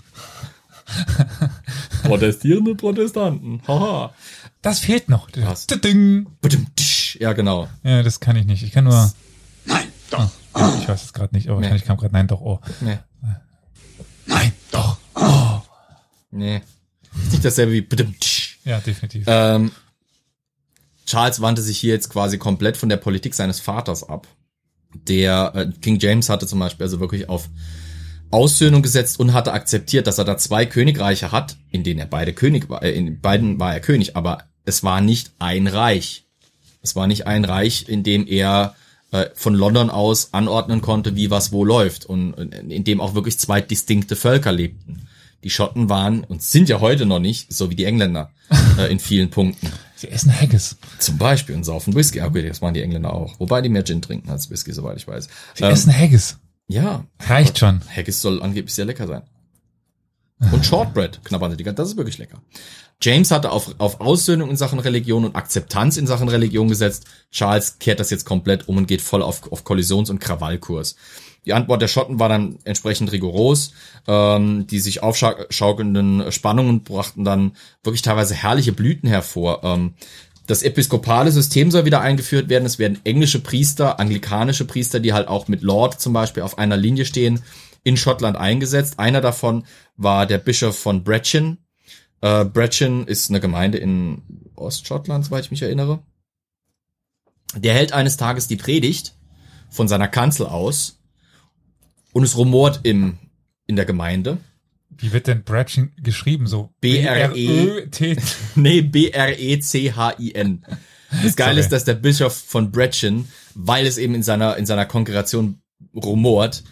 Protestierende 2.03 2.75
Protestanten. 2.75 3.61
Haha. 3.67 4.13
Das 4.61 4.79
fehlt 4.79 5.09
noch. 5.09 5.29
Das. 5.31 5.65
Ja, 7.19 7.33
genau. 7.33 7.67
Ja, 7.83 8.03
das 8.03 8.19
kann 8.19 8.35
ich 8.35 8.45
nicht. 8.45 8.63
Ich 8.63 8.71
kann 8.71 8.85
nur. 8.85 9.11
Nein, 9.65 9.87
doch. 10.09 10.29
Oh, 10.53 10.71
ich 10.79 10.87
weiß 10.87 11.03
es 11.03 11.13
gerade 11.13 11.35
nicht, 11.35 11.47
aber 11.47 11.59
nee. 11.59 11.63
wahrscheinlich 11.63 11.85
kam 11.85 11.97
gerade 11.97 12.13
Nein, 12.13 12.27
doch, 12.27 12.41
oh. 12.41 12.59
Nee. 12.81 12.99
Nein, 14.25 14.51
doch. 14.71 14.97
Oh. 15.15 15.61
Nee. 16.31 16.61
Ist 17.23 17.31
nicht 17.31 17.45
dasselbe 17.45 17.73
wie. 17.73 17.87
Ja, 18.65 18.79
definitiv. 18.79 19.25
Ähm, 19.27 19.71
Charles 21.05 21.41
wandte 21.41 21.61
sich 21.61 21.77
hier 21.77 21.93
jetzt 21.93 22.09
quasi 22.09 22.37
komplett 22.37 22.77
von 22.77 22.89
der 22.89 22.97
Politik 22.97 23.33
seines 23.33 23.59
Vaters 23.59 24.07
ab. 24.07 24.27
Der 24.93 25.51
äh, 25.55 25.71
King 25.81 25.99
James 25.99 26.29
hatte 26.29 26.47
zum 26.47 26.59
Beispiel 26.59 26.85
also 26.85 26.99
wirklich 26.99 27.29
auf 27.29 27.49
Aussöhnung 28.31 28.81
gesetzt 28.81 29.19
und 29.19 29.33
hatte 29.33 29.53
akzeptiert, 29.53 30.07
dass 30.07 30.17
er 30.17 30.25
da 30.25 30.37
zwei 30.37 30.65
Königreiche 30.65 31.31
hat, 31.31 31.57
in 31.69 31.83
denen 31.83 31.99
er 31.99 32.07
beide 32.07 32.33
König 32.33 32.69
war. 32.69 32.83
Äh, 32.83 32.91
in 32.91 33.19
beiden 33.21 33.59
war 33.59 33.73
er 33.73 33.79
König, 33.79 34.15
aber 34.15 34.45
es 34.65 34.83
war 34.83 35.01
nicht 35.01 35.33
ein 35.39 35.67
Reich. 35.67 36.22
Es 36.83 36.95
war 36.95 37.07
nicht 37.07 37.25
ein 37.25 37.45
Reich, 37.45 37.85
in 37.87 38.03
dem 38.03 38.27
er 38.27 38.75
äh, 39.11 39.25
von 39.33 39.55
London 39.55 39.89
aus 39.89 40.33
anordnen 40.33 40.81
konnte, 40.81 41.15
wie 41.15 41.31
was 41.31 41.51
wo 41.51 41.65
läuft 41.65 42.05
und 42.05 42.33
in 42.33 42.83
dem 42.83 43.01
auch 43.01 43.15
wirklich 43.15 43.39
zwei 43.39 43.61
distinkte 43.61 44.15
Völker 44.15 44.51
lebten. 44.51 45.07
Die 45.43 45.49
Schotten 45.49 45.89
waren 45.89 46.23
und 46.23 46.41
sind 46.41 46.69
ja 46.69 46.79
heute 46.79 47.05
noch 47.05 47.19
nicht, 47.19 47.51
so 47.51 47.69
wie 47.69 47.75
die 47.75 47.85
Engländer 47.85 48.31
äh, 48.77 48.91
in 48.91 48.99
vielen 48.99 49.29
Punkten. 49.29 49.71
Sie 49.95 50.09
essen 50.09 50.33
Haggis. 50.37 50.77
Zum 50.99 51.17
Beispiel 51.17 51.55
und 51.55 51.63
saufen 51.63 51.95
Whisky. 51.95 52.21
Aber 52.21 52.41
das 52.41 52.61
machen 52.61 52.73
die 52.73 52.81
Engländer 52.81 53.13
auch. 53.13 53.39
Wobei 53.39 53.61
die 53.61 53.69
mehr 53.69 53.85
Gin 53.85 54.01
trinken 54.01 54.29
als 54.29 54.49
Whisky, 54.49 54.73
soweit 54.73 54.97
ich 54.97 55.07
weiß. 55.07 55.27
Sie 55.53 55.63
ähm, 55.63 55.71
essen 55.71 55.97
Haggis. 55.97 56.39
Ja. 56.67 57.05
Reicht 57.19 57.59
schon. 57.59 57.81
Haggis 57.93 58.21
soll 58.21 58.41
angeblich 58.41 58.73
sehr 58.73 58.85
lecker 58.85 59.07
sein. 59.07 59.21
Und 60.51 60.65
Shortbread, 60.65 61.23
knabbern 61.23 61.55
die 61.55 61.63
das 61.63 61.89
ist 61.89 61.97
wirklich 61.97 62.17
lecker. 62.17 62.41
James 63.01 63.31
hatte 63.31 63.51
auf, 63.51 63.75
auf 63.79 63.99
Aussöhnung 63.99 64.49
in 64.49 64.55
Sachen 64.55 64.79
Religion 64.79 65.25
und 65.25 65.35
Akzeptanz 65.35 65.97
in 65.97 66.07
Sachen 66.07 66.29
Religion 66.29 66.67
gesetzt. 66.67 67.05
Charles 67.31 67.79
kehrt 67.79 67.99
das 67.99 68.09
jetzt 68.09 68.25
komplett 68.25 68.67
um 68.67 68.77
und 68.77 68.87
geht 68.87 69.01
voll 69.01 69.21
auf, 69.21 69.51
auf 69.51 69.63
Kollisions- 69.63 70.09
und 70.09 70.19
Krawallkurs. 70.19 70.95
Die 71.45 71.53
Antwort 71.53 71.81
der 71.81 71.89
Schotten 71.89 72.19
war 72.19 72.29
dann 72.29 72.59
entsprechend 72.63 73.11
rigoros. 73.11 73.73
Ähm, 74.07 74.67
die 74.67 74.79
sich 74.79 75.03
aufschaukelnden 75.03 76.31
Spannungen 76.31 76.83
brachten 76.83 77.23
dann 77.23 77.53
wirklich 77.83 78.01
teilweise 78.01 78.35
herrliche 78.35 78.71
Blüten 78.71 79.09
hervor. 79.09 79.63
Ähm, 79.63 79.93
das 80.47 80.61
episkopale 80.61 81.31
System 81.31 81.71
soll 81.71 81.85
wieder 81.85 82.01
eingeführt 82.01 82.49
werden. 82.49 82.65
Es 82.65 82.79
werden 82.79 82.99
englische 83.05 83.39
Priester, 83.39 83.99
anglikanische 83.99 84.65
Priester, 84.65 84.99
die 84.99 85.13
halt 85.13 85.27
auch 85.27 85.47
mit 85.47 85.61
Lord 85.61 86.01
zum 86.01 86.11
Beispiel 86.11 86.43
auf 86.43 86.57
einer 86.57 86.75
Linie 86.75 87.05
stehen, 87.05 87.41
in 87.83 87.97
Schottland 87.97 88.37
eingesetzt. 88.37 88.99
Einer 88.99 89.21
davon 89.21 89.65
war 89.95 90.25
der 90.25 90.37
Bischof 90.37 90.77
von 90.77 91.03
Brechin. 91.03 91.57
Äh, 92.21 92.45
Brechin 92.45 93.05
ist 93.05 93.29
eine 93.29 93.39
Gemeinde 93.39 93.77
in 93.77 94.21
Ostschottland, 94.55 95.25
soweit 95.25 95.45
ich 95.45 95.51
mich 95.51 95.61
erinnere. 95.61 96.03
Der 97.55 97.73
hält 97.73 97.93
eines 97.93 98.17
Tages 98.17 98.47
die 98.47 98.55
Predigt 98.55 99.15
von 99.69 99.87
seiner 99.87 100.07
Kanzel 100.07 100.47
aus 100.47 100.99
und 102.13 102.23
es 102.23 102.37
rumort 102.37 102.79
im, 102.83 103.19
in 103.67 103.75
der 103.75 103.85
Gemeinde. 103.85 104.37
Wie 104.89 105.11
wird 105.11 105.27
denn 105.27 105.43
Brechin 105.43 105.91
geschrieben? 106.01 106.47
So 106.47 106.73
B-R-E-T. 106.79 108.17
nee, 108.55 108.81
B-R-E-C-H-I-N. 108.81 110.65
Das 111.23 111.35
Geile 111.35 111.59
ist, 111.59 111.69
dass 111.69 111.83
der 111.83 111.95
Bischof 111.95 112.33
von 112.33 112.71
Brechin, 112.71 113.27
weil 113.53 113.85
es 113.85 113.97
eben 113.97 114.15
in 114.15 114.23
seiner, 114.23 114.57
in 114.57 114.65
seiner 114.65 114.85
Kongregation 114.85 115.61
rumort, 115.95 116.63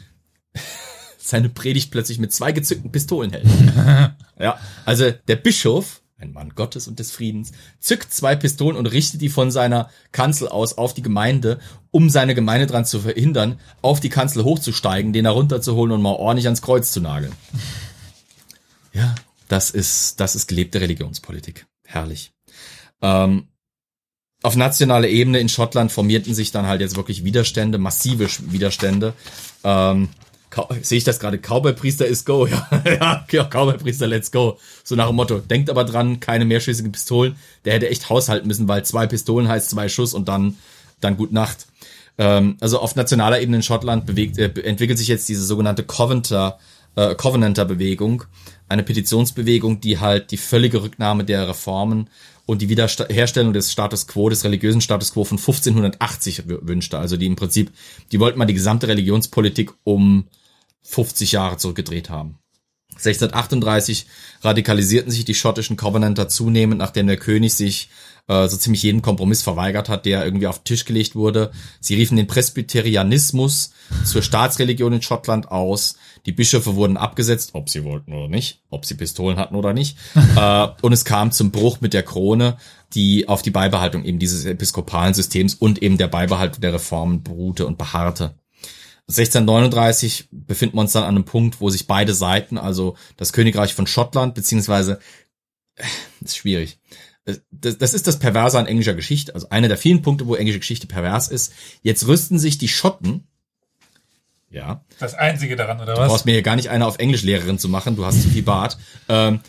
seine 1.21 1.49
Predigt 1.49 1.91
plötzlich 1.91 2.19
mit 2.19 2.33
zwei 2.33 2.51
gezückten 2.51 2.91
Pistolen 2.91 3.31
hält. 3.31 3.45
ja, 4.39 4.59
also 4.85 5.11
der 5.27 5.35
Bischof, 5.35 6.01
ein 6.17 6.33
Mann 6.33 6.53
Gottes 6.55 6.87
und 6.87 6.99
des 6.99 7.11
Friedens, 7.11 7.51
zückt 7.79 8.13
zwei 8.13 8.35
Pistolen 8.35 8.77
und 8.77 8.87
richtet 8.87 9.21
die 9.21 9.29
von 9.29 9.51
seiner 9.51 9.89
Kanzel 10.11 10.47
aus 10.47 10.77
auf 10.77 10.93
die 10.93 11.01
Gemeinde, 11.01 11.59
um 11.91 12.09
seine 12.09 12.35
Gemeinde 12.35 12.67
dran 12.67 12.85
zu 12.85 12.99
verhindern, 12.99 13.59
auf 13.81 13.99
die 13.99 14.09
Kanzel 14.09 14.43
hochzusteigen, 14.43 15.13
den 15.13 15.25
herunterzuholen 15.25 15.91
und 15.91 16.01
mal 16.01 16.13
ordentlich 16.13 16.45
ans 16.45 16.61
Kreuz 16.61 16.91
zu 16.91 17.01
nageln. 17.01 17.33
Ja, 18.93 19.15
das 19.47 19.71
ist, 19.71 20.19
das 20.19 20.35
ist 20.35 20.47
gelebte 20.47 20.81
Religionspolitik. 20.81 21.65
Herrlich. 21.85 22.31
Ähm, 23.01 23.47
auf 24.43 24.55
nationaler 24.55 25.07
Ebene 25.07 25.39
in 25.39 25.49
Schottland 25.49 25.91
formierten 25.91 26.33
sich 26.33 26.51
dann 26.51 26.65
halt 26.65 26.81
jetzt 26.81 26.95
wirklich 26.95 27.23
Widerstände, 27.23 27.77
massive 27.77 28.27
Widerstände. 28.51 29.13
Ähm, 29.63 30.09
sehe 30.81 30.97
ich 30.97 31.03
das 31.03 31.19
gerade? 31.19 31.37
Cowboy-Priester 31.37 32.05
is 32.05 32.25
go. 32.25 32.47
Ja, 32.85 33.25
ja 33.31 33.43
Cowboy-Priester, 33.45 34.07
let's 34.07 34.31
go. 34.31 34.57
So 34.83 34.95
nach 34.95 35.07
dem 35.07 35.15
Motto. 35.15 35.39
Denkt 35.39 35.69
aber 35.69 35.83
dran, 35.83 36.19
keine 36.19 36.45
mehrschüssigen 36.45 36.91
Pistolen. 36.91 37.35
Der 37.65 37.73
hätte 37.73 37.89
echt 37.89 38.09
haushalten 38.09 38.47
müssen, 38.47 38.67
weil 38.67 38.83
zwei 38.83 39.07
Pistolen 39.07 39.47
heißt 39.47 39.69
zwei 39.69 39.89
Schuss 39.89 40.13
und 40.13 40.27
dann, 40.27 40.57
dann 40.99 41.17
gut 41.17 41.31
Nacht. 41.31 41.67
Ähm, 42.17 42.57
also 42.59 42.79
auf 42.79 42.95
nationaler 42.95 43.41
Ebene 43.41 43.57
in 43.57 43.63
Schottland 43.63 44.05
bewegt, 44.05 44.37
äh, 44.37 44.51
entwickelt 44.61 44.97
sich 44.97 45.07
jetzt 45.07 45.29
diese 45.29 45.43
sogenannte 45.43 45.83
Coventer, 45.83 46.59
äh, 46.95 47.15
Covenanter-Bewegung. 47.15 48.23
Eine 48.67 48.83
Petitionsbewegung, 48.83 49.81
die 49.81 49.99
halt 49.99 50.31
die 50.31 50.37
völlige 50.37 50.83
Rücknahme 50.83 51.23
der 51.23 51.47
Reformen 51.47 52.09
und 52.45 52.61
die 52.61 52.69
Wiederherstellung 52.69 53.53
des 53.53 53.71
Status 53.71 54.07
quo, 54.07 54.29
des 54.29 54.43
religiösen 54.43 54.81
Status 54.81 55.13
quo 55.13 55.23
von 55.23 55.37
1580 55.37 56.43
wünschte. 56.47 56.97
Also 56.99 57.17
die 57.17 57.25
im 57.25 57.35
Prinzip, 57.35 57.71
die 58.11 58.19
wollten 58.19 58.39
mal 58.39 58.45
die 58.45 58.53
gesamte 58.53 58.87
Religionspolitik 58.87 59.71
um 59.83 60.25
50 60.83 61.31
Jahre 61.31 61.57
zurückgedreht 61.57 62.09
haben. 62.09 62.41
1638 62.91 64.05
radikalisierten 64.41 65.11
sich 65.11 65.25
die 65.25 65.33
schottischen 65.33 65.77
Covenanter 65.77 66.27
zunehmend, 66.27 66.77
nachdem 66.77 67.07
der 67.07 67.17
König 67.17 67.53
sich 67.53 67.89
äh, 68.27 68.47
so 68.47 68.57
ziemlich 68.57 68.83
jeden 68.83 69.01
Kompromiss 69.01 69.41
verweigert 69.41 69.89
hat, 69.89 70.05
der 70.05 70.23
irgendwie 70.25 70.47
auf 70.47 70.59
den 70.59 70.65
Tisch 70.65 70.85
gelegt 70.85 71.15
wurde. 71.15 71.51
Sie 71.79 71.95
riefen 71.95 72.17
den 72.17 72.27
Presbyterianismus 72.27 73.71
zur 74.05 74.21
Staatsreligion 74.21 74.93
in 74.93 75.01
Schottland 75.01 75.49
aus. 75.49 75.95
Die 76.25 76.31
Bischöfe 76.31 76.75
wurden 76.75 76.97
abgesetzt, 76.97 77.51
ob 77.53 77.69
sie 77.69 77.83
wollten 77.83 78.13
oder 78.13 78.27
nicht, 78.27 78.61
ob 78.69 78.85
sie 78.85 78.95
Pistolen 78.95 79.37
hatten 79.37 79.55
oder 79.55 79.73
nicht. 79.73 79.97
äh, 80.35 80.67
und 80.81 80.93
es 80.93 81.05
kam 81.05 81.31
zum 81.31 81.51
Bruch 81.51 81.81
mit 81.81 81.93
der 81.93 82.03
Krone, 82.03 82.57
die 82.93 83.27
auf 83.27 83.41
die 83.41 83.51
Beibehaltung 83.51 84.03
eben 84.03 84.19
dieses 84.19 84.45
episkopalen 84.45 85.13
Systems 85.13 85.55
und 85.55 85.81
eben 85.81 85.97
der 85.97 86.07
Beibehaltung 86.07 86.61
der 86.61 86.73
Reformen 86.73 87.23
beruhte 87.23 87.65
und 87.65 87.77
beharrte. 87.77 88.35
1639 89.11 90.29
befinden 90.31 90.77
wir 90.77 90.81
uns 90.81 90.93
dann 90.93 91.03
an 91.03 91.15
einem 91.15 91.25
Punkt, 91.25 91.61
wo 91.61 91.69
sich 91.69 91.87
beide 91.87 92.13
Seiten, 92.13 92.57
also 92.57 92.95
das 93.17 93.33
Königreich 93.33 93.73
von 93.73 93.87
Schottland, 93.87 94.35
beziehungsweise, 94.35 94.99
äh, 95.75 95.83
ist 96.21 96.37
schwierig. 96.37 96.79
Äh, 97.25 97.35
das, 97.51 97.77
das 97.77 97.93
ist 97.93 98.07
das 98.07 98.19
Perverse 98.19 98.57
an 98.57 98.67
englischer 98.67 98.93
Geschichte. 98.93 99.35
Also 99.35 99.49
einer 99.49 99.67
der 99.67 99.77
vielen 99.77 100.01
Punkte, 100.01 100.27
wo 100.27 100.35
englische 100.35 100.59
Geschichte 100.59 100.87
pervers 100.87 101.27
ist. 101.27 101.53
Jetzt 101.81 102.07
rüsten 102.07 102.39
sich 102.39 102.57
die 102.57 102.67
Schotten, 102.67 103.27
ja. 104.49 104.83
Das 104.99 105.13
Einzige 105.13 105.55
daran, 105.55 105.77
oder 105.77 105.93
du 105.93 105.99
was? 105.99 106.07
Du 106.07 106.11
brauchst 106.11 106.25
mir 106.25 106.33
hier 106.33 106.41
gar 106.41 106.57
nicht 106.57 106.69
einer 106.69 106.87
auf 106.87 106.99
Englischlehrerin 106.99 107.57
zu 107.57 107.69
machen, 107.69 107.95
du 107.95 108.05
hast 108.05 108.21
zu 108.21 108.29
viel 108.29 108.43
Bart. 108.43 108.77
Ähm, 109.07 109.39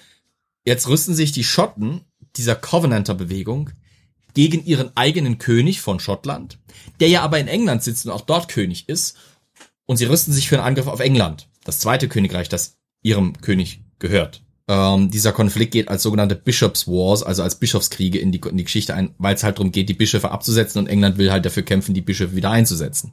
jetzt 0.65 0.89
rüsten 0.89 1.15
sich 1.15 1.33
die 1.33 1.45
Schotten 1.45 2.03
dieser 2.37 2.55
Covenanter-Bewegung 2.55 3.71
gegen 4.35 4.65
ihren 4.65 4.97
eigenen 4.97 5.39
König 5.39 5.81
von 5.81 6.01
Schottland, 6.01 6.59
der 7.01 7.09
ja 7.09 7.23
aber 7.23 7.39
in 7.39 7.49
England 7.49 7.83
sitzt 7.83 8.07
und 8.07 8.13
auch 8.13 8.23
dort 8.23 8.49
König 8.49 8.89
ist 8.89 9.19
und 9.87 9.97
sie 9.97 10.05
rüsten 10.05 10.33
sich 10.33 10.49
für 10.49 10.57
einen 10.57 10.67
Angriff 10.67 10.87
auf 10.87 11.01
England, 11.01 11.49
das 11.65 11.79
zweite 11.79 12.09
Königreich, 12.09 12.49
das 12.49 12.77
ihrem 13.03 13.41
König 13.41 13.83
gehört. 13.99 14.43
Ähm, 14.69 15.11
dieser 15.11 15.33
Konflikt 15.33 15.73
geht 15.73 15.89
als 15.89 16.03
sogenannte 16.03 16.37
Bishops 16.37 16.87
Wars, 16.87 17.23
also 17.23 17.43
als 17.43 17.57
Bischofskriege 17.57 18.19
in 18.19 18.31
die, 18.33 18.41
in 18.49 18.57
die 18.57 18.65
Geschichte 18.65 18.95
ein, 18.95 19.15
weil 19.19 19.35
es 19.35 19.43
halt 19.43 19.59
darum 19.59 19.73
geht, 19.73 19.89
die 19.89 19.95
Bischöfe 19.95 20.31
abzusetzen 20.31 20.79
und 20.79 20.87
England 20.87 21.19
will 21.19 21.33
halt 21.33 21.45
dafür 21.45 21.65
kämpfen, 21.65 21.95
die 21.95 22.01
Bischöfe 22.01 22.37
wieder 22.37 22.51
einzusetzen. 22.51 23.13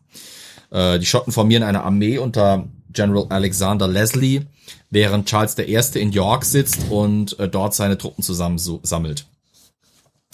Äh, 0.72 1.00
die 1.00 1.06
Schotten 1.06 1.34
formieren 1.34 1.64
eine 1.64 1.84
Armee 1.84 2.18
unter 2.20 2.68
General 2.92 3.26
Alexander 3.30 3.88
Leslie, 3.88 4.46
während 4.90 5.28
Charles 5.28 5.58
I. 5.58 6.00
in 6.00 6.12
York 6.12 6.46
sitzt 6.46 6.90
und 6.90 7.38
äh, 7.40 7.50
dort 7.50 7.74
seine 7.74 7.98
Truppen 7.98 8.24
zusammensammelt. 8.24 9.26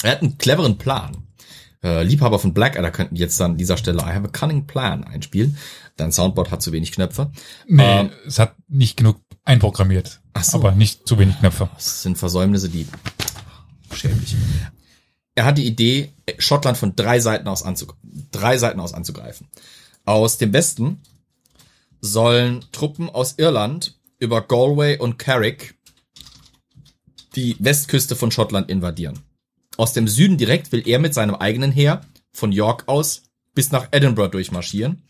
Er 0.04 0.12
hat 0.12 0.22
einen 0.22 0.38
cleveren 0.38 0.78
Plan. 0.78 1.18
Äh, 1.84 2.04
Liebhaber 2.04 2.40
von 2.40 2.54
Blackadder 2.54 2.92
könnten 2.92 3.16
jetzt 3.16 3.42
an 3.42 3.58
dieser 3.58 3.78
Stelle 3.78 4.00
I 4.00 4.14
have 4.14 4.28
a 4.28 4.32
cunning 4.32 4.66
plan 4.66 5.04
einspielen. 5.04 5.58
Dein 5.98 6.12
Soundboard 6.12 6.52
hat 6.52 6.62
zu 6.62 6.72
wenig 6.72 6.92
Knöpfe. 6.92 7.32
Nee, 7.68 7.84
ähm, 7.84 8.12
es 8.28 8.40
hat 8.40 8.56
nicht 8.68 8.98
genug 8.98 9.18
einprogrammiert. 9.46 10.22
Ach 10.34 10.44
so. 10.44 10.58
Aber 10.58 10.74
nicht 10.74 11.08
zu 11.08 11.18
wenig 11.18 11.40
Knöpfe. 11.40 11.70
Das 11.74 12.02
sind 12.02 12.18
Versäumnisse, 12.18 12.70
die 12.70 12.88
schämlich. 13.94 14.36
Er 15.36 15.46
hat 15.46 15.58
die 15.58 15.66
Idee, 15.66 16.14
Schottland 16.38 16.78
von 16.78 16.96
drei 16.96 17.20
Seiten 17.20 17.48
aus, 17.48 17.64
anzug 17.64 17.96
drei 18.32 18.58
Seiten 18.58 18.80
aus 18.80 18.94
anzugreifen. 18.94 19.48
Aus 20.04 20.38
dem 20.38 20.54
Westen 20.54 21.02
sollen 22.02 22.66
Truppen 22.72 23.10
aus 23.10 23.36
Irland 23.38 23.98
über 24.20 24.42
Galway 24.42 24.98
und 24.98 25.18
Carrick 25.18 25.78
die 27.36 27.56
Westküste 27.60 28.16
von 28.16 28.32
Schottland 28.32 28.70
invadieren. 28.70 29.20
Aus 29.78 29.94
dem 29.94 30.08
Süden 30.08 30.38
direkt 30.38 30.72
will 30.72 30.88
er 30.88 31.00
mit 31.00 31.14
seinem 31.14 31.36
eigenen 31.36 31.72
Heer 31.72 32.02
von 32.32 32.52
York 32.52 32.84
aus 32.88 33.24
bis 33.54 33.72
nach 33.72 33.90
Edinburgh 33.92 34.32
durchmarschieren 34.32 35.04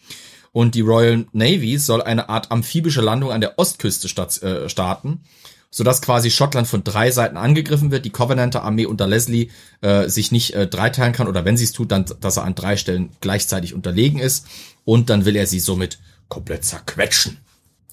und 0.55 0.73
die 0.73 0.81
Royal 0.81 1.25
Navy 1.33 1.77
soll 1.77 2.01
eine 2.01 2.29
Art 2.29 2.49
amphibische 2.49 3.01
Landung 3.01 3.29
an 3.33 3.41
der 3.41 3.59
Ostküste 3.59 4.07
statt, 4.07 4.41
äh, 4.41 4.69
starten, 4.69 5.25
sodass 5.69 6.01
quasi 6.01 6.31
Schottland 6.31 6.65
von 6.65 6.81
drei 6.85 7.11
Seiten 7.11 7.35
angegriffen 7.35 7.91
wird, 7.91 8.05
die 8.05 8.09
Covenanter 8.09 8.63
Armee 8.63 8.85
unter 8.85 9.05
Leslie 9.05 9.49
äh, 9.81 10.07
sich 10.07 10.31
nicht 10.31 10.53
äh, 10.53 10.65
dreiteilen 10.65 11.11
kann 11.11 11.27
oder 11.27 11.43
wenn 11.43 11.57
sie 11.57 11.65
es 11.65 11.73
tut, 11.73 11.91
dann, 11.91 12.05
dass 12.21 12.37
er 12.37 12.45
an 12.45 12.55
drei 12.55 12.77
Stellen 12.77 13.09
gleichzeitig 13.19 13.73
unterlegen 13.73 14.17
ist 14.17 14.47
und 14.85 15.09
dann 15.09 15.25
will 15.25 15.35
er 15.35 15.45
sie 15.45 15.59
somit 15.59 15.99
komplett 16.29 16.63
zerquetschen. 16.63 17.37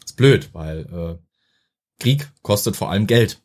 ist 0.04 0.16
blöd, 0.16 0.50
weil 0.52 0.86
äh, 0.86 1.18
Krieg 1.98 2.30
kostet 2.42 2.76
vor 2.76 2.92
allem 2.92 3.08
Geld. 3.08 3.42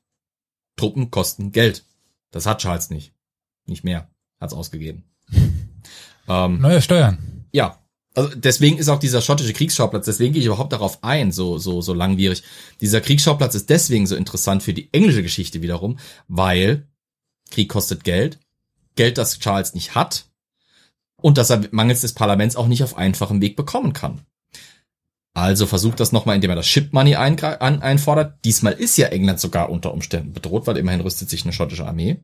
Truppen 0.75 1.09
kosten 1.09 1.51
Geld. 1.51 1.85
Das 2.29 2.45
hat 2.45 2.61
Charles 2.61 2.91
nicht. 2.91 3.15
Nicht 3.65 3.83
mehr. 3.83 4.11
Hat's 4.39 4.53
ausgegeben. 4.53 5.05
ähm, 6.27 6.61
Neue 6.61 6.83
Steuern. 6.83 7.47
Ja, 7.51 7.79
also 8.17 8.31
deswegen 8.33 8.79
ist 8.79 8.89
auch 8.89 8.97
dieser 8.97 9.21
schottische 9.21 9.53
Kriegsschauplatz, 9.53 10.05
deswegen 10.05 10.33
gehe 10.33 10.39
ich 10.39 10.47
überhaupt 10.47 10.73
darauf 10.73 11.03
ein, 11.03 11.31
so, 11.31 11.59
so, 11.59 11.83
so 11.83 11.93
langwierig. 11.93 12.41
Dieser 12.81 12.99
Kriegsschauplatz 12.99 13.53
ist 13.53 13.69
deswegen 13.69 14.07
so 14.07 14.15
interessant 14.15 14.63
für 14.63 14.73
die 14.73 14.91
englische 14.91 15.21
Geschichte 15.21 15.61
wiederum, 15.61 15.99
weil 16.27 16.87
Krieg 17.51 17.69
kostet 17.69 18.03
Geld, 18.03 18.39
Geld, 18.95 19.19
das 19.19 19.37
Charles 19.37 19.75
nicht 19.75 19.93
hat 19.93 20.25
und 21.21 21.37
das 21.37 21.51
er 21.51 21.61
mangels 21.69 22.01
des 22.01 22.13
Parlaments 22.13 22.55
auch 22.55 22.65
nicht 22.65 22.81
auf 22.81 22.97
einfachem 22.97 23.39
Weg 23.39 23.55
bekommen 23.55 23.93
kann. 23.93 24.21
Also 25.35 25.67
versucht 25.67 25.99
das 25.99 26.11
nochmal, 26.11 26.37
indem 26.37 26.49
er 26.49 26.55
das 26.55 26.67
Ship 26.67 26.91
Money 26.93 27.17
ein, 27.17 27.39
ein, 27.39 27.83
einfordert. 27.83 28.43
Diesmal 28.43 28.73
ist 28.73 28.97
ja 28.97 29.09
England 29.09 29.39
sogar 29.39 29.69
unter 29.69 29.93
Umständen 29.93 30.33
bedroht, 30.33 30.65
weil 30.65 30.77
immerhin 30.77 31.01
rüstet 31.01 31.29
sich 31.29 31.43
eine 31.43 31.53
schottische 31.53 31.85
Armee. 31.85 32.23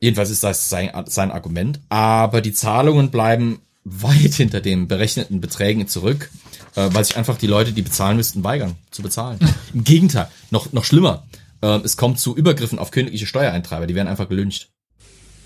Jedenfalls 0.00 0.30
ist 0.30 0.42
das 0.42 0.70
sein, 0.70 0.90
sein 1.04 1.30
Argument. 1.30 1.80
Aber 1.90 2.40
die 2.40 2.54
Zahlungen 2.54 3.10
bleiben 3.10 3.60
weit 3.88 4.34
hinter 4.34 4.60
den 4.60 4.88
berechneten 4.88 5.40
Beträgen 5.40 5.86
zurück, 5.86 6.30
äh, 6.74 6.88
weil 6.92 7.04
sich 7.04 7.16
einfach 7.16 7.38
die 7.38 7.46
Leute, 7.46 7.72
die 7.72 7.82
bezahlen 7.82 8.16
müssten, 8.16 8.42
weigern 8.42 8.74
zu 8.90 9.02
bezahlen. 9.02 9.38
Im 9.74 9.84
Gegenteil, 9.84 10.28
noch, 10.50 10.72
noch 10.72 10.84
schlimmer. 10.84 11.24
Äh, 11.62 11.78
es 11.84 11.96
kommt 11.96 12.18
zu 12.18 12.36
Übergriffen 12.36 12.80
auf 12.80 12.90
königliche 12.90 13.26
Steuereintreiber, 13.26 13.86
die 13.86 13.94
werden 13.94 14.08
einfach 14.08 14.28
gelüncht. 14.28 14.70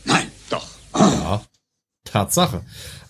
Nein, 0.07 0.26
doch. 0.49 0.66
Ja, 0.95 1.43
Tatsache. 2.05 2.62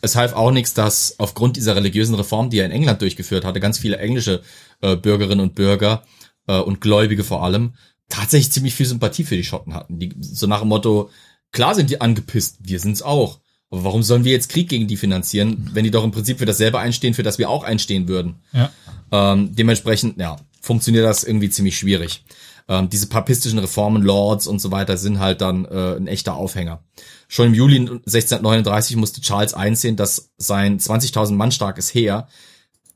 Es 0.03 0.17
half 0.17 0.33
auch 0.33 0.51
nichts, 0.51 0.75
dass 0.75 1.15
aufgrund 1.19 1.57
dieser 1.57 1.77
religiösen 1.77 2.17
Reform, 2.17 2.51
die 2.51 2.59
er 2.59 2.67
in 2.67 2.73
England 2.73 3.01
durchgeführt 3.01 3.45
hatte, 3.45 3.61
ganz 3.61 3.79
viele 3.79 3.99
englische 3.99 4.43
äh, 4.81 4.97
Bürgerinnen 4.97 5.41
und 5.41 5.55
Bürger 5.55 6.03
äh, 6.49 6.59
und 6.59 6.81
Gläubige 6.81 7.23
vor 7.23 7.45
allem 7.45 7.75
tatsächlich 8.09 8.51
ziemlich 8.51 8.75
viel 8.75 8.87
Sympathie 8.87 9.23
für 9.23 9.37
die 9.37 9.45
Schotten 9.45 9.75
hatten. 9.75 10.01
Die 10.01 10.13
so 10.21 10.49
nach 10.49 10.61
dem 10.61 10.69
Motto, 10.69 11.11
klar 11.53 11.77
sind 11.77 11.89
die 11.89 12.01
angepisst, 12.01 12.57
wir 12.61 12.81
sind's 12.81 13.03
auch. 13.03 13.39
Aber 13.71 13.85
warum 13.85 14.03
sollen 14.03 14.25
wir 14.25 14.33
jetzt 14.33 14.49
Krieg 14.49 14.69
gegen 14.69 14.89
die 14.89 14.97
finanzieren, 14.97 15.71
wenn 15.73 15.85
die 15.85 15.91
doch 15.91 16.05
im 16.05 16.11
Prinzip 16.11 16.39
für 16.39 16.47
dasselbe 16.47 16.79
einstehen, 16.79 17.15
für 17.15 17.23
das 17.23 17.39
wir 17.39 17.49
auch 17.49 17.63
einstehen 17.63 18.09
würden? 18.09 18.37
Ja. 18.53 18.71
Ähm, 19.13 19.55
dementsprechend, 19.55 20.19
ja, 20.19 20.37
funktioniert 20.61 21.05
das 21.05 21.25
irgendwie 21.25 21.51
ziemlich 21.51 21.79
schwierig. 21.79 22.25
Ähm, 22.69 22.89
diese 22.89 23.09
papistischen 23.09 23.59
Reformen, 23.59 24.03
Lords 24.03 24.47
und 24.47 24.61
so 24.61 24.71
weiter 24.71 24.97
sind 24.97 25.19
halt 25.19 25.41
dann 25.41 25.65
äh, 25.65 25.97
ein 25.97 26.07
echter 26.07 26.35
Aufhänger. 26.35 26.83
Schon 27.29 27.49
im 27.49 27.55
Juli 27.55 27.79
1639 27.79 28.97
musste 28.97 29.21
Charles 29.21 29.55
einsehen, 29.55 29.97
dass 29.97 30.31
sein 30.37 30.79
20.000 30.79 31.33
Mann 31.33 31.53
starkes 31.53 31.93
Heer 31.95 32.29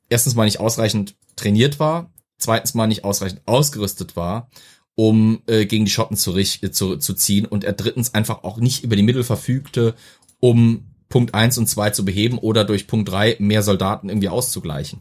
erstens 0.08 0.34
mal 0.34 0.44
nicht 0.44 0.60
ausreichend 0.60 1.14
trainiert 1.36 1.80
war, 1.80 2.12
zweitens 2.38 2.74
mal 2.74 2.86
nicht 2.86 3.04
ausreichend 3.04 3.42
ausgerüstet 3.46 4.16
war, 4.16 4.48
um 4.96 5.42
äh, 5.46 5.66
gegen 5.66 5.84
die 5.84 5.90
Schotten 5.90 6.16
zu, 6.16 6.36
äh, 6.36 6.44
zu, 6.44 6.96
zu 6.96 7.14
ziehen 7.14 7.46
und 7.46 7.64
er 7.64 7.72
drittens 7.72 8.14
einfach 8.14 8.44
auch 8.44 8.58
nicht 8.58 8.84
über 8.84 8.96
die 8.96 9.02
Mittel 9.02 9.24
verfügte, 9.24 9.94
um 10.40 10.86
Punkt 11.08 11.34
eins 11.34 11.58
und 11.58 11.68
zwei 11.68 11.90
zu 11.90 12.04
beheben 12.04 12.38
oder 12.38 12.64
durch 12.64 12.86
Punkt 12.86 13.08
drei 13.08 13.36
mehr 13.38 13.62
Soldaten 13.62 14.08
irgendwie 14.08 14.28
auszugleichen. 14.28 15.00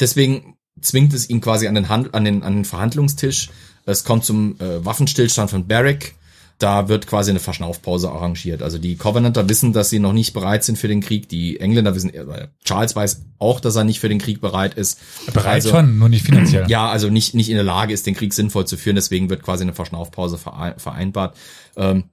Deswegen 0.00 0.56
zwingt 0.80 1.14
es 1.14 1.30
ihn 1.30 1.40
quasi 1.40 1.68
an 1.68 1.74
den, 1.74 1.88
Hand, 1.88 2.14
an 2.14 2.24
den, 2.24 2.42
an 2.42 2.54
den 2.54 2.64
Verhandlungstisch. 2.64 3.50
Es 3.86 4.04
kommt 4.04 4.24
zum 4.24 4.58
äh, 4.60 4.84
Waffenstillstand 4.84 5.50
von 5.50 5.66
Barrick. 5.66 6.16
Da 6.58 6.88
wird 6.88 7.08
quasi 7.08 7.30
eine 7.30 7.40
Verschnaufpause 7.40 8.10
arrangiert. 8.10 8.62
Also 8.62 8.78
die 8.78 8.96
Covenanter 8.96 9.48
wissen, 9.48 9.72
dass 9.72 9.90
sie 9.90 9.98
noch 9.98 10.12
nicht 10.12 10.32
bereit 10.32 10.62
sind 10.62 10.78
für 10.78 10.86
den 10.86 11.00
Krieg. 11.00 11.28
Die 11.28 11.58
Engländer 11.58 11.94
wissen, 11.94 12.14
äh, 12.14 12.48
Charles 12.64 12.94
weiß 12.94 13.22
auch, 13.38 13.60
dass 13.60 13.76
er 13.76 13.84
nicht 13.84 13.98
für 13.98 14.08
den 14.08 14.20
Krieg 14.20 14.40
bereit 14.40 14.74
ist. 14.74 15.00
Bereit 15.32 15.54
also, 15.54 15.70
schon, 15.70 15.98
nur 15.98 16.08
nicht 16.08 16.24
finanziell. 16.24 16.68
Ja, 16.68 16.88
also 16.88 17.10
nicht, 17.10 17.34
nicht 17.34 17.50
in 17.50 17.56
der 17.56 17.64
Lage 17.64 17.92
ist, 17.92 18.06
den 18.06 18.14
Krieg 18.14 18.32
sinnvoll 18.32 18.66
zu 18.66 18.76
führen. 18.76 18.96
Deswegen 18.96 19.30
wird 19.30 19.42
quasi 19.42 19.62
eine 19.62 19.74
Verschnaufpause 19.74 20.38
vereinbart. 20.38 21.36
Ähm, 21.76 22.04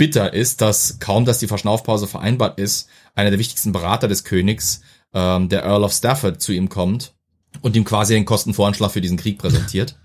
bitter 0.00 0.32
ist, 0.32 0.62
dass 0.62 0.98
kaum, 0.98 1.26
dass 1.26 1.40
die 1.40 1.46
Verschnaufpause 1.46 2.06
vereinbart 2.06 2.58
ist, 2.58 2.88
einer 3.14 3.28
der 3.28 3.38
wichtigsten 3.38 3.72
Berater 3.72 4.08
des 4.08 4.24
Königs, 4.24 4.80
ähm, 5.12 5.50
der 5.50 5.62
Earl 5.62 5.84
of 5.84 5.92
Stafford, 5.92 6.40
zu 6.40 6.52
ihm 6.52 6.70
kommt 6.70 7.12
und 7.60 7.76
ihm 7.76 7.84
quasi 7.84 8.14
den 8.14 8.24
Kostenvoranschlag 8.24 8.92
für 8.92 9.02
diesen 9.02 9.18
Krieg 9.18 9.36
präsentiert. 9.36 9.98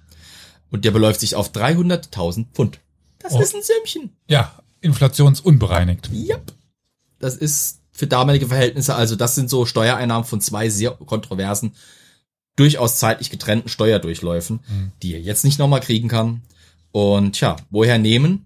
Und 0.69 0.83
der 0.83 0.91
beläuft 0.91 1.21
sich 1.21 1.35
auf 1.35 1.53
300.000 1.53 2.47
Pfund. 2.51 2.81
Das 3.19 3.31
oh. 3.31 3.39
ist 3.39 3.55
ein 3.55 3.61
Sümmchen. 3.61 4.09
Ja, 4.27 4.59
inflationsunbereinigt. 4.81 6.09
Yep. 6.11 6.51
Das 7.19 7.37
ist 7.37 7.79
für 7.93 8.07
damalige 8.07 8.47
Verhältnisse, 8.47 8.95
also 8.95 9.15
das 9.15 9.35
sind 9.35 9.49
so 9.49 9.65
Steuereinnahmen 9.65 10.25
von 10.25 10.41
zwei 10.41 10.67
sehr 10.67 10.91
kontroversen, 10.91 11.73
durchaus 12.57 12.97
zeitlich 12.97 13.29
getrennten 13.29 13.69
Steuerdurchläufen, 13.69 14.59
mhm. 14.67 14.91
die 15.01 15.13
er 15.13 15.21
jetzt 15.21 15.45
nicht 15.45 15.57
nochmal 15.57 15.79
kriegen 15.79 16.09
kann. 16.09 16.41
Und 16.91 17.33
tja, 17.37 17.55
woher 17.69 17.97
nehmen? 17.97 18.44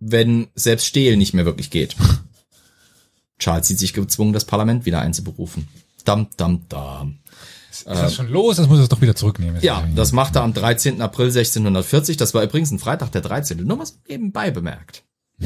Wenn 0.00 0.48
selbst 0.54 0.86
Stehlen 0.86 1.18
nicht 1.18 1.34
mehr 1.34 1.44
wirklich 1.44 1.70
geht. 1.70 1.96
Charles 3.38 3.68
sieht 3.68 3.78
sich 3.78 3.92
gezwungen, 3.92 4.32
das 4.32 4.44
Parlament 4.44 4.84
wieder 4.84 5.00
einzuberufen. 5.00 5.68
Dam, 6.04 6.28
dam, 6.36 6.62
dam. 6.68 7.18
Ist 7.70 7.86
das 7.86 8.14
schon 8.14 8.28
los? 8.28 8.56
Das 8.56 8.68
muss 8.68 8.80
es 8.80 8.88
doch 8.88 9.00
wieder 9.00 9.14
zurücknehmen. 9.14 9.60
Ja, 9.62 9.86
das 9.94 10.12
macht 10.12 10.34
er 10.36 10.42
am 10.42 10.52
13. 10.52 11.00
April 11.00 11.26
1640. 11.26 12.16
Das 12.16 12.34
war 12.34 12.42
übrigens 12.42 12.70
ein 12.70 12.78
Freitag 12.78 13.12
der 13.12 13.20
13. 13.20 13.64
Nur 13.64 13.78
was 13.78 14.00
nebenbei 14.08 14.50
bemerkt. 14.50 15.04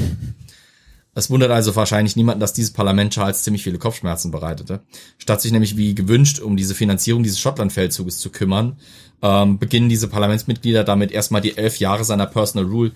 Es 1.14 1.28
wundert 1.28 1.50
also 1.50 1.76
wahrscheinlich 1.76 2.16
niemanden, 2.16 2.40
dass 2.40 2.54
dieses 2.54 2.72
Parlament 2.72 3.12
Charles 3.12 3.42
ziemlich 3.42 3.62
viele 3.62 3.78
Kopfschmerzen 3.78 4.30
bereitete. 4.30 4.80
Statt 5.18 5.42
sich 5.42 5.52
nämlich 5.52 5.76
wie 5.76 5.94
gewünscht 5.94 6.40
um 6.40 6.56
diese 6.56 6.74
Finanzierung 6.74 7.22
dieses 7.22 7.38
Schottlandfeldzuges 7.38 8.16
zu 8.18 8.30
kümmern, 8.30 8.78
ähm, 9.20 9.58
beginnen 9.58 9.90
diese 9.90 10.08
Parlamentsmitglieder 10.08 10.84
damit 10.84 11.12
erstmal 11.12 11.42
die 11.42 11.56
elf 11.58 11.78
Jahre 11.78 12.04
seiner 12.04 12.24
Personal 12.24 12.66
Rule 12.66 12.92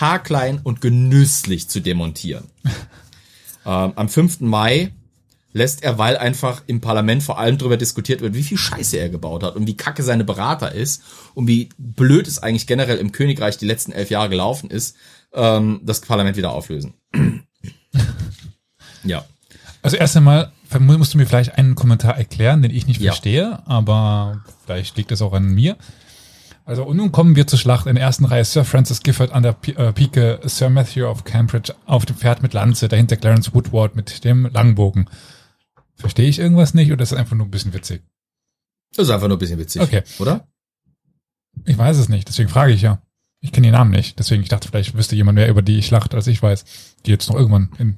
haarklein 0.00 0.60
und 0.62 0.80
genüsslich 0.80 1.68
zu 1.68 1.80
demontieren. 1.80 2.44
ähm, 3.66 3.92
am 3.96 4.08
5. 4.08 4.40
Mai 4.40 4.92
lässt 5.56 5.82
er, 5.82 5.96
weil 5.96 6.18
einfach 6.18 6.62
im 6.66 6.80
Parlament 6.80 7.22
vor 7.22 7.38
allem 7.38 7.56
darüber 7.56 7.78
diskutiert 7.78 8.20
wird, 8.20 8.34
wie 8.34 8.42
viel 8.42 8.58
Scheiße 8.58 8.98
er 8.98 9.08
gebaut 9.08 9.42
hat 9.42 9.56
und 9.56 9.66
wie 9.66 9.76
kacke 9.76 10.02
seine 10.02 10.24
Berater 10.24 10.72
ist 10.72 11.02
und 11.34 11.46
wie 11.46 11.70
blöd 11.78 12.28
es 12.28 12.38
eigentlich 12.42 12.66
generell 12.66 12.98
im 12.98 13.10
Königreich 13.10 13.56
die 13.56 13.64
letzten 13.64 13.92
elf 13.92 14.10
Jahre 14.10 14.28
gelaufen 14.28 14.70
ist, 14.70 14.96
ähm, 15.32 15.80
das 15.82 16.02
Parlament 16.02 16.36
wieder 16.36 16.50
auflösen. 16.50 16.94
ja. 19.04 19.24
Also 19.80 19.96
erst 19.96 20.16
einmal 20.16 20.52
musst 20.78 21.14
du 21.14 21.18
mir 21.18 21.26
vielleicht 21.26 21.56
einen 21.56 21.74
Kommentar 21.74 22.18
erklären, 22.18 22.60
den 22.60 22.70
ich 22.70 22.86
nicht 22.86 23.00
ja. 23.00 23.12
verstehe, 23.12 23.66
aber 23.66 24.44
vielleicht 24.64 24.96
liegt 24.96 25.12
es 25.12 25.22
auch 25.22 25.32
an 25.32 25.46
mir. 25.46 25.76
Also 26.66 26.84
und 26.84 26.96
nun 26.96 27.12
kommen 27.12 27.36
wir 27.36 27.46
zur 27.46 27.60
Schlacht 27.60 27.86
in 27.86 27.94
der 27.94 28.02
ersten 28.02 28.24
Reihe. 28.24 28.44
Sir 28.44 28.64
Francis 28.64 29.00
Gifford 29.00 29.30
an 29.30 29.44
der 29.44 29.56
äh, 29.76 29.92
Pike, 29.92 30.40
Sir 30.44 30.68
Matthew 30.68 31.06
of 31.06 31.22
Cambridge 31.22 31.72
auf 31.86 32.04
dem 32.06 32.16
Pferd 32.16 32.42
mit 32.42 32.54
Lanze, 32.54 32.88
dahinter 32.88 33.16
Clarence 33.16 33.54
Woodward 33.54 33.94
mit 33.94 34.24
dem 34.24 34.46
Langbogen. 34.46 35.08
Verstehe 35.94 36.28
ich 36.28 36.40
irgendwas 36.40 36.74
nicht 36.74 36.90
oder 36.90 37.04
ist 37.04 37.12
es 37.12 37.18
einfach 37.18 37.36
nur 37.36 37.46
ein 37.46 37.52
bisschen 37.52 37.72
witzig? 37.72 38.02
Das 38.92 39.06
ist 39.06 39.14
einfach 39.14 39.28
nur 39.28 39.36
ein 39.36 39.38
bisschen 39.38 39.60
witzig, 39.60 39.80
okay. 39.80 40.02
oder? 40.18 40.48
Ich 41.64 41.78
weiß 41.78 41.98
es 41.98 42.08
nicht, 42.08 42.28
deswegen 42.28 42.48
frage 42.48 42.72
ich 42.72 42.82
ja. 42.82 43.00
Ich 43.40 43.52
kenne 43.52 43.68
den 43.68 43.74
Namen 43.74 43.92
nicht, 43.92 44.18
deswegen 44.18 44.42
ich 44.42 44.48
dachte, 44.48 44.66
vielleicht 44.66 44.96
wüsste 44.96 45.14
jemand 45.14 45.36
mehr 45.36 45.48
über 45.48 45.62
die 45.62 45.82
Schlacht, 45.84 46.16
als 46.16 46.26
ich 46.26 46.42
weiß, 46.42 46.64
die 47.06 47.12
jetzt 47.12 47.28
noch 47.28 47.36
irgendwann 47.36 47.70
in 47.78 47.96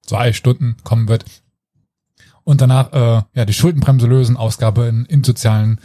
zwei 0.00 0.32
Stunden 0.32 0.76
kommen 0.82 1.08
wird. 1.08 1.26
Und 2.42 2.62
danach 2.62 2.92
äh, 2.92 3.22
ja 3.34 3.44
die 3.44 3.52
Schuldenbremse 3.52 4.06
lösen, 4.06 4.38
Ausgabe 4.38 4.86
in, 4.86 5.04
in 5.04 5.22
sozialen 5.22 5.78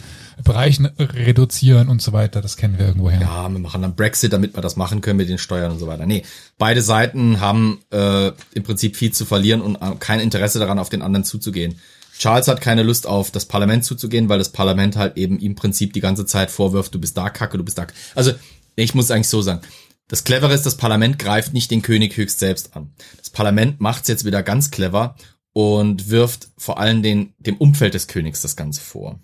Bereichen 0.44 0.86
reduzieren 0.86 1.88
und 1.88 2.02
so 2.02 2.12
weiter. 2.12 2.40
Das 2.40 2.56
kennen 2.56 2.78
wir 2.78 2.86
irgendwoher. 2.86 3.20
Ja, 3.20 3.48
wir 3.48 3.58
machen 3.58 3.82
dann 3.82 3.94
Brexit, 3.94 4.32
damit 4.32 4.56
wir 4.56 4.62
das 4.62 4.76
machen 4.76 5.00
können 5.00 5.16
mit 5.16 5.28
den 5.28 5.38
Steuern 5.38 5.72
und 5.72 5.78
so 5.78 5.86
weiter. 5.86 6.06
Nee, 6.06 6.24
beide 6.58 6.82
Seiten 6.82 7.40
haben 7.40 7.80
äh, 7.90 8.32
im 8.54 8.62
Prinzip 8.62 8.96
viel 8.96 9.12
zu 9.12 9.24
verlieren 9.24 9.60
und 9.60 9.76
äh, 9.76 9.94
kein 9.98 10.20
Interesse 10.20 10.58
daran, 10.58 10.78
auf 10.78 10.88
den 10.88 11.02
anderen 11.02 11.24
zuzugehen. 11.24 11.78
Charles 12.18 12.48
hat 12.48 12.60
keine 12.60 12.82
Lust 12.82 13.06
auf 13.06 13.30
das 13.30 13.46
Parlament 13.46 13.84
zuzugehen, 13.84 14.28
weil 14.28 14.38
das 14.38 14.50
Parlament 14.50 14.96
halt 14.96 15.16
eben 15.16 15.38
im 15.38 15.54
Prinzip 15.54 15.92
die 15.92 16.00
ganze 16.00 16.26
Zeit 16.26 16.50
vorwirft, 16.50 16.94
du 16.94 16.98
bist 16.98 17.16
da 17.16 17.30
kacke, 17.30 17.58
du 17.58 17.64
bist 17.64 17.78
da. 17.78 17.86
Also, 18.14 18.32
ich 18.74 18.94
muss 18.94 19.10
eigentlich 19.10 19.28
so 19.28 19.40
sagen. 19.42 19.60
Das 20.08 20.24
Clevere 20.24 20.54
ist, 20.54 20.64
das 20.64 20.76
Parlament 20.76 21.18
greift 21.18 21.52
nicht 21.52 21.70
den 21.70 21.82
König 21.82 22.16
höchst 22.16 22.38
selbst 22.38 22.74
an. 22.74 22.90
Das 23.18 23.30
Parlament 23.30 23.80
macht's 23.80 24.08
jetzt 24.08 24.24
wieder 24.24 24.42
ganz 24.42 24.70
clever 24.70 25.16
und 25.52 26.08
wirft 26.08 26.48
vor 26.56 26.78
allem 26.78 27.02
den, 27.02 27.34
dem 27.38 27.56
Umfeld 27.56 27.94
des 27.94 28.08
Königs 28.08 28.40
das 28.40 28.56
Ganze 28.56 28.80
vor. 28.80 29.20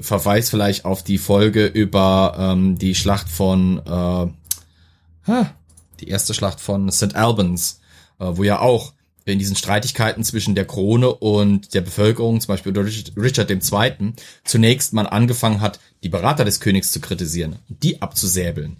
Verweis 0.00 0.50
vielleicht 0.50 0.84
auf 0.84 1.02
die 1.02 1.18
Folge 1.18 1.66
über 1.66 2.34
ähm, 2.38 2.78
die 2.78 2.94
Schlacht 2.94 3.28
von 3.28 3.80
äh, 3.86 4.26
die 6.00 6.08
erste 6.08 6.34
Schlacht 6.34 6.60
von 6.60 6.90
St. 6.90 7.14
Albans, 7.14 7.80
äh, 8.18 8.26
wo 8.30 8.44
ja 8.44 8.60
auch 8.60 8.92
in 9.24 9.38
diesen 9.38 9.56
Streitigkeiten 9.56 10.24
zwischen 10.24 10.54
der 10.54 10.64
Krone 10.64 11.14
und 11.14 11.74
der 11.74 11.82
Bevölkerung, 11.82 12.40
zum 12.40 12.48
Beispiel 12.48 12.76
Richard 13.16 13.50
II., 13.50 14.12
zunächst 14.44 14.92
man 14.94 15.06
angefangen 15.06 15.60
hat, 15.60 15.80
die 16.02 16.08
Berater 16.08 16.44
des 16.44 16.60
Königs 16.60 16.92
zu 16.92 17.00
kritisieren, 17.00 17.56
die 17.68 18.00
abzusäbeln. 18.00 18.78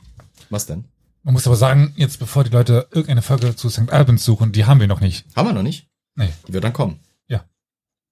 Was 0.51 0.67
denn? 0.67 0.85
Man 1.23 1.35
muss 1.35 1.47
aber 1.47 1.57
sagen, 1.57 1.93
jetzt 1.97 2.19
bevor 2.19 2.45
die 2.45 2.51
Leute 2.51 2.89
irgendeine 2.91 3.23
Folge 3.23 3.55
zu 3.55 3.69
St. 3.69 3.91
Albans 3.91 4.25
suchen, 4.25 4.53
die 4.53 4.65
haben 4.65 4.81
wir 4.81 4.87
noch 4.87 5.01
nicht. 5.01 5.27
Haben 5.37 5.49
wir 5.49 5.53
noch 5.53 5.63
nicht? 5.63 5.87
Nee. 6.15 6.31
Die 6.47 6.53
wird 6.53 6.65
dann 6.65 6.73
kommen. 6.73 7.01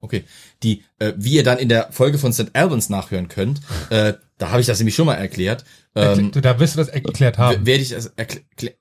Okay. 0.00 0.24
Die, 0.62 0.84
äh, 0.98 1.12
wie 1.16 1.34
ihr 1.34 1.44
dann 1.44 1.58
in 1.58 1.68
der 1.68 1.90
Folge 1.90 2.18
von 2.18 2.32
St. 2.32 2.54
Albans 2.54 2.90
nachhören 2.90 3.28
könnt, 3.28 3.60
äh, 3.90 4.14
da 4.38 4.50
habe 4.50 4.60
ich 4.60 4.66
das 4.66 4.78
nämlich 4.78 4.94
schon 4.94 5.06
mal 5.06 5.14
erklärt. 5.14 5.64
Ähm, 5.94 6.30
du, 6.32 6.40
da 6.40 6.58
wirst 6.60 6.74
du 6.74 6.78
das 6.78 6.88
erklärt 6.88 7.38
haben. 7.38 7.66
Werde 7.66 7.82
ich 7.82 7.90
das 7.90 8.06
erklären. 8.06 8.76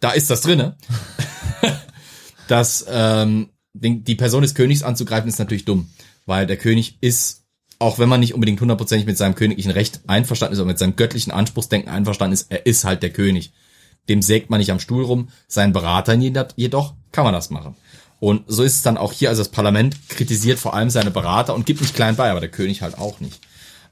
Da 0.00 0.12
ist 0.12 0.30
das 0.30 0.40
drinne. 0.40 0.76
dass 2.48 2.86
ähm, 2.88 3.50
die 3.74 4.14
Person 4.14 4.42
des 4.42 4.54
Königs 4.54 4.82
anzugreifen 4.82 5.28
ist 5.28 5.38
natürlich 5.38 5.64
dumm, 5.64 5.90
weil 6.26 6.46
der 6.46 6.56
König 6.56 6.98
ist, 7.00 7.44
auch 7.78 7.98
wenn 7.98 8.08
man 8.08 8.20
nicht 8.20 8.34
unbedingt 8.34 8.60
hundertprozentig 8.60 9.06
mit 9.06 9.16
seinem 9.18 9.34
königlichen 9.34 9.70
Recht 9.70 10.00
einverstanden 10.08 10.54
ist 10.54 10.58
oder 10.58 10.68
mit 10.68 10.78
seinem 10.78 10.96
göttlichen 10.96 11.32
Anspruchsdenken 11.32 11.90
einverstanden 11.90 12.32
ist, 12.32 12.50
er 12.50 12.66
ist 12.66 12.84
halt 12.84 13.02
der 13.02 13.10
König. 13.10 13.52
Dem 14.08 14.22
sägt 14.22 14.50
man 14.50 14.58
nicht 14.58 14.72
am 14.72 14.80
Stuhl 14.80 15.04
rum, 15.04 15.28
seinen 15.46 15.72
Beratern 15.72 16.20
jedoch 16.20 16.94
kann 17.12 17.24
man 17.24 17.34
das 17.34 17.50
machen. 17.50 17.76
Und 18.20 18.44
so 18.48 18.62
ist 18.62 18.74
es 18.74 18.82
dann 18.82 18.96
auch 18.96 19.12
hier, 19.12 19.28
also 19.28 19.42
das 19.42 19.50
Parlament 19.50 19.96
kritisiert 20.08 20.58
vor 20.58 20.74
allem 20.74 20.90
seine 20.90 21.10
Berater 21.10 21.54
und 21.54 21.66
gibt 21.66 21.80
nicht 21.80 21.94
klein 21.94 22.16
bei, 22.16 22.30
aber 22.30 22.40
der 22.40 22.50
König 22.50 22.82
halt 22.82 22.98
auch 22.98 23.20
nicht. 23.20 23.40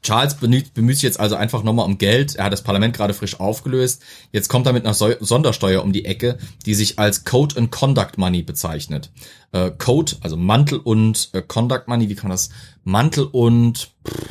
Charles 0.02 0.34
bemüht, 0.34 0.74
bemüht 0.74 0.96
sich 0.96 1.02
jetzt 1.02 1.18
also 1.18 1.34
einfach 1.34 1.62
nochmal 1.62 1.86
um 1.86 1.98
Geld. 1.98 2.36
Er 2.36 2.44
hat 2.44 2.52
das 2.52 2.62
Parlament 2.62 2.94
gerade 2.94 3.14
frisch 3.14 3.40
aufgelöst. 3.40 4.02
Jetzt 4.30 4.48
kommt 4.48 4.66
er 4.66 4.72
mit 4.72 4.84
einer 4.84 4.94
Sondersteuer 4.94 5.82
um 5.82 5.92
die 5.92 6.04
Ecke, 6.04 6.38
die 6.64 6.74
sich 6.74 6.98
als 6.98 7.24
Code 7.24 7.56
and 7.56 7.72
Conduct 7.72 8.18
Money 8.18 8.42
bezeichnet. 8.42 9.10
Äh, 9.52 9.72
Code, 9.72 10.12
also 10.20 10.36
Mantel 10.36 10.78
und 10.78 11.30
äh, 11.32 11.42
Conduct 11.42 11.88
Money, 11.88 12.08
wie 12.08 12.14
kann 12.14 12.28
man 12.28 12.34
das? 12.34 12.50
Mantel 12.84 13.24
und 13.24 13.90
pff, 14.06 14.28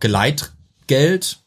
Geleitgeld, 0.00 1.43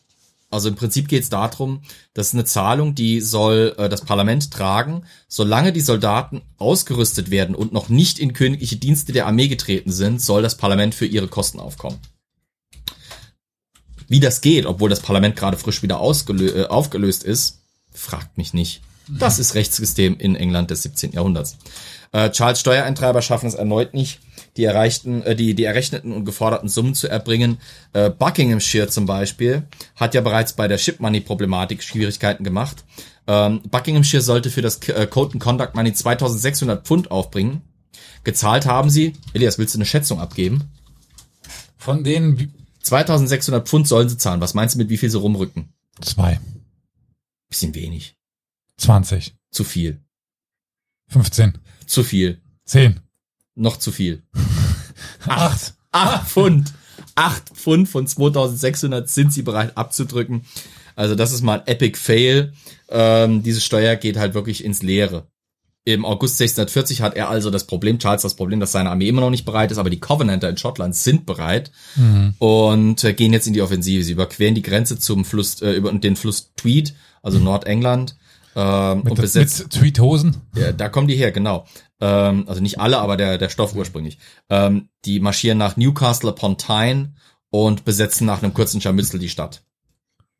also 0.49 0.69
im 0.69 0.75
Prinzip 0.75 1.09
geht 1.09 1.23
es 1.23 1.29
darum, 1.29 1.81
das 2.13 2.27
ist 2.27 2.33
eine 2.33 2.45
Zahlung, 2.45 2.95
die 2.95 3.19
soll 3.19 3.75
äh, 3.77 3.89
das 3.89 4.01
Parlament 4.01 4.51
tragen, 4.51 5.03
solange 5.27 5.73
die 5.73 5.81
Soldaten 5.81 6.41
ausgerüstet 6.57 7.29
werden 7.29 7.53
und 7.53 7.73
noch 7.73 7.89
nicht 7.89 8.17
in 8.17 8.33
königliche 8.33 8.77
Dienste 8.77 9.11
der 9.11 9.27
Armee 9.27 9.49
getreten 9.49 9.91
sind, 9.91 10.21
soll 10.21 10.41
das 10.41 10.55
Parlament 10.55 10.95
für 10.95 11.05
ihre 11.05 11.27
Kosten 11.27 11.59
aufkommen. 11.59 11.99
Wie 14.07 14.21
das 14.21 14.39
geht, 14.39 14.65
obwohl 14.65 14.89
das 14.89 15.01
Parlament 15.01 15.35
gerade 15.35 15.57
frisch 15.57 15.83
wieder 15.83 15.99
äh, 15.99 16.65
aufgelöst 16.67 17.23
ist, 17.23 17.61
fragt 17.91 18.37
mich 18.37 18.53
nicht. 18.53 18.81
Das 19.09 19.39
ist 19.39 19.55
Rechtssystem 19.55 20.17
in 20.17 20.35
England 20.35 20.69
des 20.71 20.83
17. 20.83 21.11
Jahrhunderts. 21.11 21.57
Äh, 22.11 22.29
Charles 22.31 22.59
Steuereintreiber 22.59 23.21
schaffen 23.21 23.47
es 23.47 23.55
erneut 23.55 23.93
nicht, 23.93 24.19
die 24.55 24.63
erreichten, 24.63 25.21
äh, 25.23 25.35
die, 25.35 25.53
die 25.53 25.63
errechneten 25.63 26.11
und 26.11 26.25
geforderten 26.25 26.69
Summen 26.69 26.95
zu 26.95 27.07
erbringen. 27.07 27.59
Äh, 27.93 28.09
Buckinghamshire 28.09 28.87
zum 28.87 29.05
Beispiel 29.05 29.67
hat 29.95 30.13
ja 30.13 30.21
bereits 30.21 30.53
bei 30.53 30.67
der 30.67 30.77
Ship 30.77 30.99
Money 30.99 31.21
Problematik 31.21 31.83
Schwierigkeiten 31.83 32.43
gemacht. 32.43 32.83
Ähm, 33.27 33.61
Buckinghamshire 33.69 34.21
sollte 34.21 34.49
für 34.49 34.61
das 34.61 34.77
äh, 34.87 35.07
Code 35.07 35.33
and 35.33 35.43
Conduct 35.43 35.75
Money 35.75 35.93
2600 35.93 36.85
Pfund 36.85 37.11
aufbringen. 37.11 37.61
Gezahlt 38.23 38.65
haben 38.65 38.89
sie, 38.89 39.13
Elias, 39.33 39.57
willst 39.57 39.73
du 39.73 39.77
eine 39.77 39.85
Schätzung 39.85 40.19
abgeben? 40.19 40.71
Von 41.77 42.03
denen 42.03 42.53
2600 42.81 43.67
Pfund 43.67 43.87
sollen 43.87 44.09
sie 44.09 44.17
zahlen. 44.17 44.41
Was 44.41 44.53
meinst 44.53 44.75
du 44.75 44.79
mit 44.79 44.89
wie 44.89 44.97
viel 44.97 45.09
sie 45.09 45.19
rumrücken? 45.19 45.73
Zwei. 46.01 46.39
Bisschen 47.49 47.75
wenig. 47.75 48.15
20. 48.77 49.35
Zu 49.51 49.63
viel. 49.63 50.01
15. 51.09 51.57
Zu 51.87 52.03
viel. 52.03 52.41
10. 52.65 52.99
Noch 53.55 53.77
zu 53.77 53.91
viel. 53.91 54.21
Acht. 55.25 55.73
Acht 55.91 56.27
Pfund. 56.27 56.73
Acht 57.15 57.49
Pfund 57.49 57.89
von 57.89 58.05
2600 58.05 59.09
sind 59.09 59.33
sie 59.33 59.41
bereit 59.41 59.75
abzudrücken. 59.75 60.43
Also 60.95 61.15
das 61.15 61.31
ist 61.31 61.41
mal 61.41 61.61
ein 61.61 61.67
Epic 61.67 61.97
Fail. 61.97 62.53
Ähm, 62.89 63.41
diese 63.41 63.61
Steuer 63.61 63.95
geht 63.95 64.17
halt 64.17 64.33
wirklich 64.33 64.63
ins 64.63 64.83
Leere. 64.83 65.27
Im 65.85 66.03
August 66.03 66.41
1640 66.41 67.01
hat 67.01 67.15
er 67.15 67.29
also 67.29 67.49
das 67.49 67.65
Problem, 67.65 67.97
Charles 67.97 68.21
das 68.21 68.35
Problem, 68.35 68.59
dass 68.59 68.73
seine 68.73 68.89
Armee 68.89 69.07
immer 69.07 69.21
noch 69.21 69.29
nicht 69.29 69.45
bereit 69.45 69.71
ist, 69.71 69.77
aber 69.77 69.89
die 69.89 70.01
Covenanter 70.01 70.49
in 70.49 70.57
Schottland 70.57 70.95
sind 70.95 71.25
bereit 71.25 71.71
mhm. 71.95 72.33
und 72.39 73.03
äh, 73.05 73.13
gehen 73.13 73.31
jetzt 73.31 73.47
in 73.47 73.53
die 73.53 73.61
Offensive. 73.61 74.03
Sie 74.03 74.11
überqueren 74.11 74.53
die 74.53 74.63
Grenze 74.63 74.99
zum 74.99 75.23
Fluss, 75.23 75.61
äh, 75.61 75.71
über 75.71 75.93
den 75.93 76.17
Fluss 76.17 76.51
Tweed, 76.57 76.93
also 77.23 77.39
mhm. 77.39 77.45
Nordengland. 77.45 78.17
Ähm, 78.59 79.03
mit, 79.03 79.11
und 79.11 79.21
besetzt, 79.21 79.59
mit 79.59 79.71
Tweedhosen? 79.71 80.37
Ja, 80.55 80.71
da 80.71 80.89
kommen 80.89 81.07
die 81.07 81.15
her, 81.15 81.31
genau 81.31 81.65
ähm, 81.99 82.45
also 82.47 82.61
nicht 82.61 82.79
alle, 82.79 82.99
aber 82.99 83.17
der, 83.17 83.37
der 83.37 83.49
Stoff 83.49 83.75
ursprünglich, 83.75 84.19
ähm, 84.49 84.89
die 85.05 85.19
marschieren 85.19 85.57
nach 85.57 85.77
Newcastle 85.77 86.29
upon 86.29 86.57
Tyne 86.57 87.13
und 87.49 87.85
besetzen 87.85 88.27
nach 88.27 88.43
einem 88.43 88.53
kurzen 88.53 88.81
Scharmützel 88.81 89.19
die 89.19 89.29
Stadt. 89.29 89.63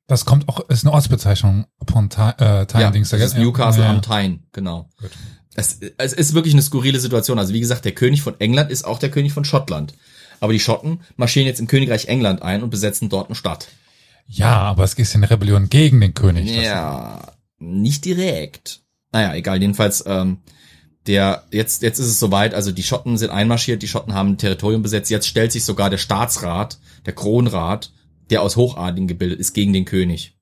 Das 0.08 0.26
kommt 0.26 0.48
auch, 0.48 0.62
ist 0.70 0.86
eine 0.86 0.94
Ortsbezeichnung 0.94 1.66
upon 1.80 2.10
Tyne, 2.10 2.36
äh, 2.40 2.66
Tyne 2.66 2.84
ja, 2.84 2.92
Dings. 2.92 3.10
Das 3.10 3.22
ist 3.22 3.38
Newcastle 3.38 3.84
ja. 3.84 3.90
on 3.90 4.02
Tyne, 4.02 4.40
genau. 4.52 4.90
Gut. 5.00 5.12
Es, 5.56 5.80
es 5.98 6.14
ist 6.14 6.36
wirklich 6.36 6.54
eine 6.54 6.62
skurrile 6.62 7.00
Situation. 7.00 7.40
Also 7.40 7.54
wie 7.54 7.60
gesagt, 7.60 7.84
der 7.84 7.94
König 7.94 8.22
von 8.22 8.40
England 8.40 8.70
ist 8.70 8.86
auch 8.86 9.00
der 9.00 9.10
König 9.10 9.34
von 9.34 9.44
Schottland. 9.44 9.96
Aber 10.40 10.54
die 10.54 10.60
Schotten 10.60 11.02
marschieren 11.16 11.48
jetzt 11.48 11.60
im 11.60 11.66
Königreich 11.66 12.06
England 12.06 12.44
ein 12.44 12.62
und 12.62 12.70
besetzen 12.70 13.10
dort 13.10 13.28
eine 13.28 13.36
Stadt. 13.36 13.68
Ja, 14.28 14.60
aber 14.60 14.84
es 14.84 14.94
ist 14.94 15.16
eine 15.16 15.28
Rebellion 15.28 15.68
gegen 15.70 16.00
den 16.00 16.14
König. 16.14 16.52
Ja, 16.52 17.22
nicht 17.60 18.06
direkt. 18.06 18.82
Naja, 19.12 19.34
egal. 19.36 19.62
Jedenfalls 19.62 20.04
ähm, 20.06 20.40
der 21.08 21.46
jetzt 21.52 21.82
jetzt 21.82 22.00
ist 22.00 22.08
es 22.08 22.20
soweit, 22.20 22.54
also 22.54 22.72
die 22.72 22.84
Schotten 22.84 23.18
sind 23.18 23.32
einmarschiert, 23.32 23.82
die 23.82 23.88
Schotten 23.88 24.14
haben 24.14 24.32
ein 24.32 24.38
Territorium 24.38 24.82
besetzt, 24.82 25.10
jetzt 25.10 25.28
stellt 25.28 25.52
sich 25.52 25.64
sogar 25.64 25.90
der 25.90 25.98
Staatsrat, 25.98 26.80
der 27.06 27.14
Kronrat, 27.14 27.92
der 28.30 28.42
aus 28.42 28.56
Hochadligen 28.56 29.08
gebildet 29.08 29.40
ist, 29.40 29.54
gegen 29.54 29.74
den 29.74 29.86
König. 29.86 30.38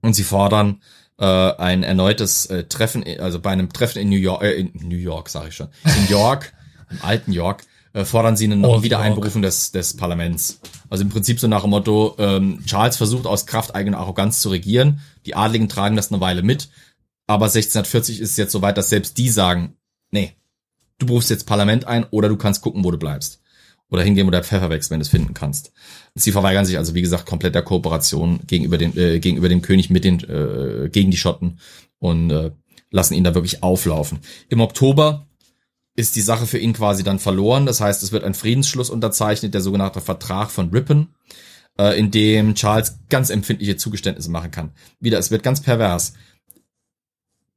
Und 0.00 0.14
sie 0.14 0.24
fordern 0.24 0.82
äh, 1.18 1.24
ein 1.24 1.82
erneutes 1.82 2.46
äh, 2.46 2.64
Treffen, 2.64 3.04
also 3.18 3.40
bei 3.40 3.50
einem 3.50 3.72
Treffen 3.72 4.00
in 4.00 4.10
New 4.10 4.16
York, 4.16 4.42
äh, 4.42 4.52
in 4.52 4.72
New 4.74 4.96
York 4.96 5.28
sage 5.28 5.48
ich 5.48 5.56
schon, 5.56 5.68
in 5.84 6.08
York, 6.08 6.52
im 6.90 6.98
alten 7.02 7.32
York, 7.32 7.64
äh, 7.94 8.04
fordern 8.04 8.36
sie 8.36 8.50
eine 8.50 8.66
Old 8.66 8.82
Wiedereinberufung 8.82 9.42
des, 9.42 9.72
des 9.72 9.96
Parlaments. 9.96 10.60
Also 10.92 11.04
im 11.04 11.08
Prinzip 11.08 11.40
so 11.40 11.48
nach 11.48 11.62
dem 11.62 11.70
Motto, 11.70 12.16
ähm, 12.18 12.62
Charles 12.66 12.98
versucht 12.98 13.24
aus 13.24 13.46
Kraft 13.46 13.74
eigener 13.74 13.96
Arroganz 13.96 14.42
zu 14.42 14.50
regieren, 14.50 15.00
die 15.24 15.34
Adligen 15.34 15.70
tragen 15.70 15.96
das 15.96 16.12
eine 16.12 16.20
Weile 16.20 16.42
mit, 16.42 16.68
aber 17.26 17.46
1640 17.46 18.20
ist 18.20 18.32
es 18.32 18.36
jetzt 18.36 18.52
soweit, 18.52 18.76
dass 18.76 18.90
selbst 18.90 19.16
die 19.16 19.30
sagen, 19.30 19.78
nee, 20.10 20.34
du 20.98 21.06
berufst 21.06 21.30
jetzt 21.30 21.46
Parlament 21.46 21.86
ein 21.86 22.04
oder 22.10 22.28
du 22.28 22.36
kannst 22.36 22.60
gucken, 22.60 22.84
wo 22.84 22.90
du 22.90 22.98
bleibst. 22.98 23.40
Oder 23.88 24.02
hingehen 24.02 24.28
oder 24.28 24.44
Pfeffer 24.44 24.68
wächst, 24.68 24.90
wenn 24.90 24.98
du 24.98 25.04
es 25.04 25.08
finden 25.08 25.32
kannst. 25.32 25.72
Sie 26.14 26.30
verweigern 26.30 26.66
sich 26.66 26.76
also, 26.76 26.94
wie 26.94 27.00
gesagt, 27.00 27.24
komplett 27.24 27.54
der 27.54 27.62
Kooperation 27.62 28.40
gegenüber 28.46 28.76
dem, 28.76 28.94
äh, 28.94 29.18
gegenüber 29.18 29.48
dem 29.48 29.62
König 29.62 29.88
mit 29.88 30.04
den, 30.04 30.20
äh, 30.20 30.90
gegen 30.90 31.10
die 31.10 31.16
Schotten 31.16 31.58
und 32.00 32.30
äh, 32.30 32.50
lassen 32.90 33.14
ihn 33.14 33.24
da 33.24 33.34
wirklich 33.34 33.62
auflaufen. 33.62 34.18
Im 34.50 34.60
Oktober 34.60 35.26
ist 35.94 36.16
die 36.16 36.22
Sache 36.22 36.46
für 36.46 36.58
ihn 36.58 36.72
quasi 36.72 37.02
dann 37.02 37.18
verloren. 37.18 37.66
Das 37.66 37.80
heißt, 37.80 38.02
es 38.02 38.12
wird 38.12 38.24
ein 38.24 38.34
Friedensschluss 38.34 38.90
unterzeichnet, 38.90 39.54
der 39.54 39.60
sogenannte 39.60 40.00
Vertrag 40.00 40.50
von 40.50 40.70
Ripon, 40.70 41.08
äh, 41.78 41.98
in 41.98 42.10
dem 42.10 42.54
Charles 42.54 42.98
ganz 43.08 43.30
empfindliche 43.30 43.76
Zugeständnisse 43.76 44.30
machen 44.30 44.50
kann. 44.50 44.72
Wieder, 45.00 45.18
es 45.18 45.30
wird 45.30 45.42
ganz 45.42 45.60
pervers. 45.60 46.14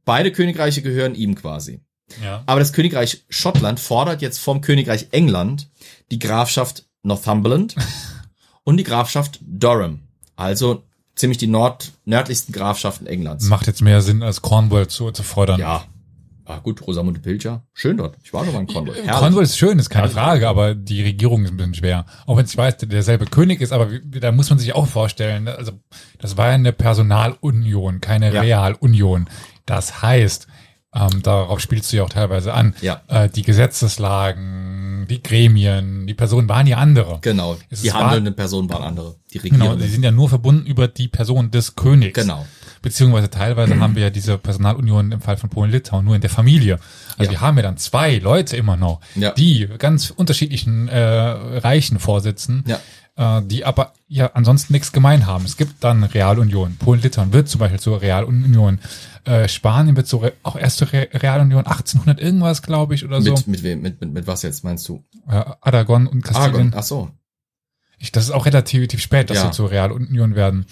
Beide 0.04 0.32
Königreiche 0.32 0.82
gehören 0.82 1.16
ihm 1.16 1.36
quasi. 1.36 1.82
Ja. 2.22 2.44
Aber 2.46 2.60
das 2.60 2.74
Königreich 2.74 3.26
Schottland 3.30 3.80
fordert 3.80 4.22
jetzt 4.22 4.40
vom 4.40 4.62
Königreich 4.62 5.08
England 5.12 5.70
die 6.12 6.20
Grafschaft 6.20 6.86
Northumberland 7.02 7.76
und 8.64 8.78
die 8.78 8.84
Grafschaft 8.84 9.40
Durham. 9.42 10.02
Also 10.36 10.84
ziemlich 11.16 11.38
die 11.38 11.48
nord 11.48 11.94
nördlichsten 12.04 12.54
Grafschaften 12.54 13.08
Englands. 13.08 13.46
Macht 13.46 13.68
jetzt 13.68 13.82
mehr 13.82 14.02
Sinn, 14.02 14.22
als 14.22 14.42
Cornwall 14.42 14.88
zu, 14.88 15.12
zu 15.12 15.24
fordern. 15.24 15.60
Ja. 15.60 15.86
Ah, 16.46 16.60
gut, 16.60 16.86
Rosamunde 16.86 17.20
Pilcher. 17.20 17.64
Schön 17.74 17.98
dort. 17.98 18.18
Ich 18.24 18.32
war 18.32 18.46
schon 18.46 18.54
mal 18.54 18.62
in 18.62 18.68
Cornwall. 18.68 18.96
Herrlich. 18.96 19.12
Cornwall 19.12 19.44
ist 19.44 19.58
schön, 19.58 19.80
ist 19.80 19.90
keine 19.90 20.10
Frage, 20.10 20.48
aber 20.48 20.76
die 20.76 21.02
Regierung 21.02 21.44
ist 21.44 21.52
ein 21.52 21.58
bisschen 21.58 21.74
schwer. 21.74 22.06
Auch 22.28 22.38
wenn 22.38 22.46
ich 22.46 22.56
weiß, 22.56 22.78
der 22.78 22.88
derselbe 22.88 23.26
König 23.26 23.62
ist, 23.62 23.74
aber 23.74 23.88
da 24.04 24.32
muss 24.32 24.50
man 24.50 24.60
sich 24.60 24.74
auch 24.76 24.88
vorstellen, 24.88 25.48
also 25.48 25.72
das 26.20 26.38
war 26.38 26.50
ja 26.50 26.54
eine 26.54 26.72
Personalunion, 26.72 28.00
keine 28.00 28.32
ja. 28.32 28.42
Realunion. 28.42 29.28
Das 29.66 30.04
heißt, 30.04 30.48
ähm, 30.96 31.22
darauf 31.24 31.60
spielst 31.60 31.92
du 31.92 31.98
ja 31.98 32.04
auch 32.04 32.10
teilweise 32.10 32.54
an. 32.54 32.74
Ja. 32.82 33.02
Äh, 33.08 33.30
die 33.30 33.42
Gesetzeslagen, 33.42 35.08
die 35.10 35.22
Gremien, 35.22 36.08
die 36.08 36.14
Personen 36.14 36.48
waren 36.48 36.68
ja 36.68 36.78
andere. 36.78 37.20
Genau. 37.22 37.58
Es 37.70 37.82
die 37.82 37.92
handelnden 37.92 38.34
war, 38.34 38.38
Personen 38.38 38.70
waren 38.70 38.84
andere. 38.84 39.16
Die 39.34 39.40
Regierenden. 39.40 39.72
Genau, 39.72 39.82
sie 39.82 39.92
sind 39.92 40.04
ja 40.04 40.12
nur 40.12 40.30
verbunden 40.30 40.66
über 40.66 40.88
die 40.88 41.08
Person 41.08 41.52
des 41.52 41.76
Königs. 41.76 42.20
Genau. 42.20 42.46
Beziehungsweise 42.86 43.32
teilweise 43.32 43.80
haben 43.80 43.96
wir 43.96 44.04
ja 44.04 44.10
diese 44.12 44.38
Personalunion 44.38 45.12
im 45.12 45.20
Fall 45.20 45.38
von 45.38 45.50
Polen-Litauen 45.50 46.06
nur 46.06 46.14
in 46.14 46.22
der 46.22 46.30
Familie. 46.30 46.78
Also 47.18 47.24
ja. 47.24 47.32
wir 47.32 47.42
haben 47.42 47.58
ja 47.58 47.64
dann 47.64 47.78
zwei 47.78 48.20
Leute 48.20 48.58
immer 48.58 48.78
noch, 48.78 49.02
ja. 49.16 49.32
die 49.32 49.68
ganz 49.80 50.12
unterschiedlichen 50.12 50.88
äh, 50.88 51.00
Reichen 51.00 51.98
vorsitzen. 51.98 52.64
Ja 52.68 52.80
äh, 53.18 53.42
die 53.44 53.66
aber 53.66 53.94
ja 54.08 54.32
ansonsten 54.34 54.74
nichts 54.74 54.92
gemein 54.92 55.26
haben. 55.26 55.46
Es 55.46 55.58
gibt 55.58 55.84
dann 55.84 56.04
Realunion. 56.04 56.76
Polen-Litauen 56.78 57.34
wird 57.34 57.50
zum 57.50 57.60
Beispiel 57.60 57.80
zur 57.80 58.02
Realunion. 58.02 58.80
Äh, 59.24 59.48
Spanien 59.48 59.96
wird 59.96 60.06
so 60.06 60.30
auch 60.44 60.56
erst 60.56 60.78
zur 60.78 60.94
Re 60.94 61.08
Realunion 61.12 61.66
1800 61.66 62.20
irgendwas, 62.20 62.62
glaube 62.62 62.94
ich, 62.94 63.04
oder 63.04 63.20
mit, 63.20 63.26
so. 63.26 63.44
Mit, 63.50 63.64
mit, 63.64 63.82
mit, 63.82 64.14
mit 64.14 64.28
was 64.28 64.44
jetzt 64.44 64.64
meinst 64.64 64.88
du? 64.88 65.04
Äh, 65.28 65.44
Aragon 65.62 66.06
und 66.06 66.22
Kastilien. 66.22 66.52
Aragon, 66.52 66.74
ach 66.76 66.84
so. 66.84 67.10
Ich, 67.98 68.12
das 68.12 68.26
ist 68.26 68.32
auch 68.32 68.46
relativ, 68.46 69.02
spät, 69.02 69.32
dass 69.32 69.38
ja. 69.38 69.46
sie 69.46 69.52
zur 69.52 69.72
Realunion 69.72 70.36
werden. 70.36 70.68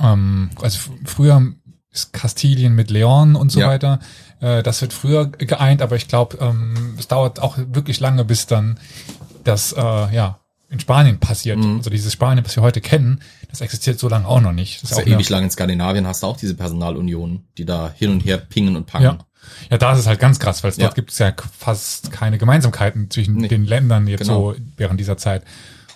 Ähm, 0.00 0.50
also 0.60 0.78
früher 1.04 1.54
ist 1.92 2.12
Kastilien 2.12 2.74
mit 2.74 2.90
Leon 2.90 3.36
und 3.36 3.50
so 3.50 3.60
ja. 3.60 3.68
weiter. 3.68 4.00
Äh, 4.40 4.62
das 4.62 4.80
wird 4.82 4.92
früher 4.92 5.26
geeint, 5.26 5.82
aber 5.82 5.96
ich 5.96 6.08
glaube, 6.08 6.38
ähm, 6.40 6.94
es 6.98 7.08
dauert 7.08 7.40
auch 7.40 7.58
wirklich 7.58 8.00
lange, 8.00 8.24
bis 8.24 8.46
dann 8.46 8.78
das 9.44 9.72
äh, 9.72 9.80
ja 9.80 10.40
in 10.68 10.80
Spanien 10.80 11.18
passiert. 11.18 11.58
Mhm. 11.58 11.76
Also 11.76 11.90
dieses 11.90 12.12
Spanien, 12.12 12.44
was 12.44 12.56
wir 12.56 12.62
heute 12.62 12.80
kennen, 12.80 13.20
das 13.48 13.60
existiert 13.60 13.98
so 13.98 14.08
lange 14.08 14.26
auch 14.26 14.40
noch 14.40 14.52
nicht. 14.52 14.82
Das, 14.82 14.90
das 14.90 14.98
ist 14.98 15.06
ja 15.06 15.14
ewig 15.14 15.28
lang 15.28 15.44
in 15.44 15.50
Skandinavien 15.50 16.06
hast 16.06 16.22
du 16.22 16.26
auch 16.26 16.36
diese 16.36 16.54
Personalunionen, 16.54 17.46
die 17.56 17.64
da 17.64 17.92
hin 17.94 18.10
und 18.10 18.24
her 18.24 18.38
pingen 18.38 18.76
und 18.76 18.86
packen. 18.86 19.04
Ja. 19.04 19.18
Ja, 19.70 19.78
da 19.78 19.92
ist 19.92 20.00
es 20.00 20.06
halt 20.08 20.18
ganz 20.18 20.40
krass, 20.40 20.64
weil 20.64 20.72
ja. 20.72 20.86
dort 20.86 20.96
gibt 20.96 21.12
es 21.12 21.18
ja 21.18 21.32
fast 21.56 22.10
keine 22.10 22.36
Gemeinsamkeiten 22.36 23.10
zwischen 23.10 23.36
nee. 23.36 23.48
den 23.48 23.64
Ländern 23.64 24.08
jetzt 24.08 24.22
genau. 24.22 24.52
so 24.52 24.58
während 24.76 24.98
dieser 24.98 25.16
Zeit. 25.16 25.44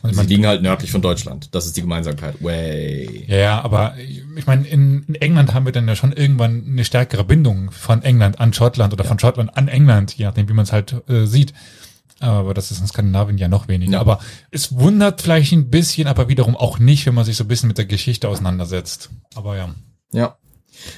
Und 0.03 0.15
Sie 0.15 0.27
liegen 0.27 0.47
halt 0.47 0.63
nördlich 0.63 0.91
von 0.91 1.03
Deutschland. 1.03 1.55
Das 1.55 1.67
ist 1.67 1.77
die 1.77 1.83
Gemeinsamkeit. 1.83 2.43
Way. 2.43 3.27
Ja, 3.29 3.37
ja 3.37 3.61
aber 3.61 3.95
ich 3.99 4.47
meine, 4.47 4.67
in, 4.67 5.05
in, 5.05 5.15
England 5.17 5.53
haben 5.53 5.67
wir 5.67 5.73
dann 5.73 5.87
ja 5.87 5.97
schon 5.97 6.13
irgendwann 6.13 6.65
eine 6.67 6.85
stärkere 6.85 7.25
Bindung 7.25 7.71
von 7.71 8.03
England 8.03 8.41
an 8.41 8.53
Schottland 8.53 8.93
oder 8.93 9.05
ja. 9.05 9.09
von 9.09 9.19
Schottland 9.19 9.57
an 9.57 9.69
England, 9.69 10.15
je 10.15 10.25
nachdem, 10.25 10.49
wie 10.49 10.55
man 10.55 10.65
es 10.65 10.73
halt 10.73 11.03
äh, 11.09 11.27
sieht. 11.27 11.53
Aber 12.21 12.53
das 12.53 12.71
ist 12.71 12.81
in 12.81 12.87
Skandinavien 12.87 13.39
ja 13.39 13.49
noch 13.49 13.69
weniger. 13.69 13.93
Ja. 13.93 14.01
Aber 14.01 14.21
es 14.51 14.79
wundert 14.79 15.23
vielleicht 15.23 15.53
ein 15.53 15.71
bisschen, 15.71 16.07
aber 16.07 16.29
wiederum 16.29 16.57
auch 16.57 16.79
nicht, 16.79 17.07
wenn 17.07 17.15
man 17.15 17.25
sich 17.25 17.37
so 17.37 17.45
ein 17.45 17.49
bisschen 17.49 17.69
mit 17.69 17.79
der 17.79 17.87
Geschichte 17.87 18.29
auseinandersetzt. 18.29 19.11
Aber 19.35 19.57
ja. 19.57 19.75
Ja. 20.13 20.37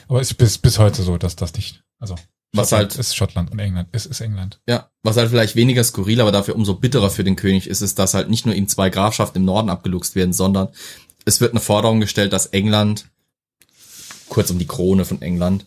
Aber 0.08 0.20
es 0.20 0.32
ist 0.32 0.36
bis, 0.36 0.58
bis 0.58 0.78
heute 0.78 1.02
so, 1.02 1.18
dass 1.18 1.36
das 1.36 1.54
nicht, 1.54 1.82
also. 1.98 2.16
Was 2.54 2.72
halt 2.72 2.96
ist 2.96 3.16
Schottland 3.16 3.50
und 3.50 3.58
England, 3.58 3.88
es 3.92 4.04
ist 4.04 4.20
England. 4.20 4.60
Ja, 4.68 4.90
was 5.02 5.16
halt 5.16 5.30
vielleicht 5.30 5.56
weniger 5.56 5.82
skurril, 5.82 6.20
aber 6.20 6.32
dafür 6.32 6.54
umso 6.54 6.74
bitterer 6.74 7.08
für 7.08 7.24
den 7.24 7.36
König 7.36 7.66
ist, 7.66 7.80
ist, 7.80 7.98
dass 7.98 8.12
halt 8.12 8.28
nicht 8.28 8.44
nur 8.44 8.54
ihm 8.54 8.68
zwei 8.68 8.90
Grafschaften 8.90 9.40
im 9.40 9.46
Norden 9.46 9.70
abgeluchst 9.70 10.14
werden, 10.14 10.34
sondern 10.34 10.68
es 11.24 11.40
wird 11.40 11.52
eine 11.52 11.60
Forderung 11.60 12.00
gestellt, 12.00 12.32
dass 12.34 12.46
England, 12.46 13.06
kurz 14.28 14.50
um 14.50 14.58
die 14.58 14.66
Krone 14.66 15.06
von 15.06 15.22
England, 15.22 15.66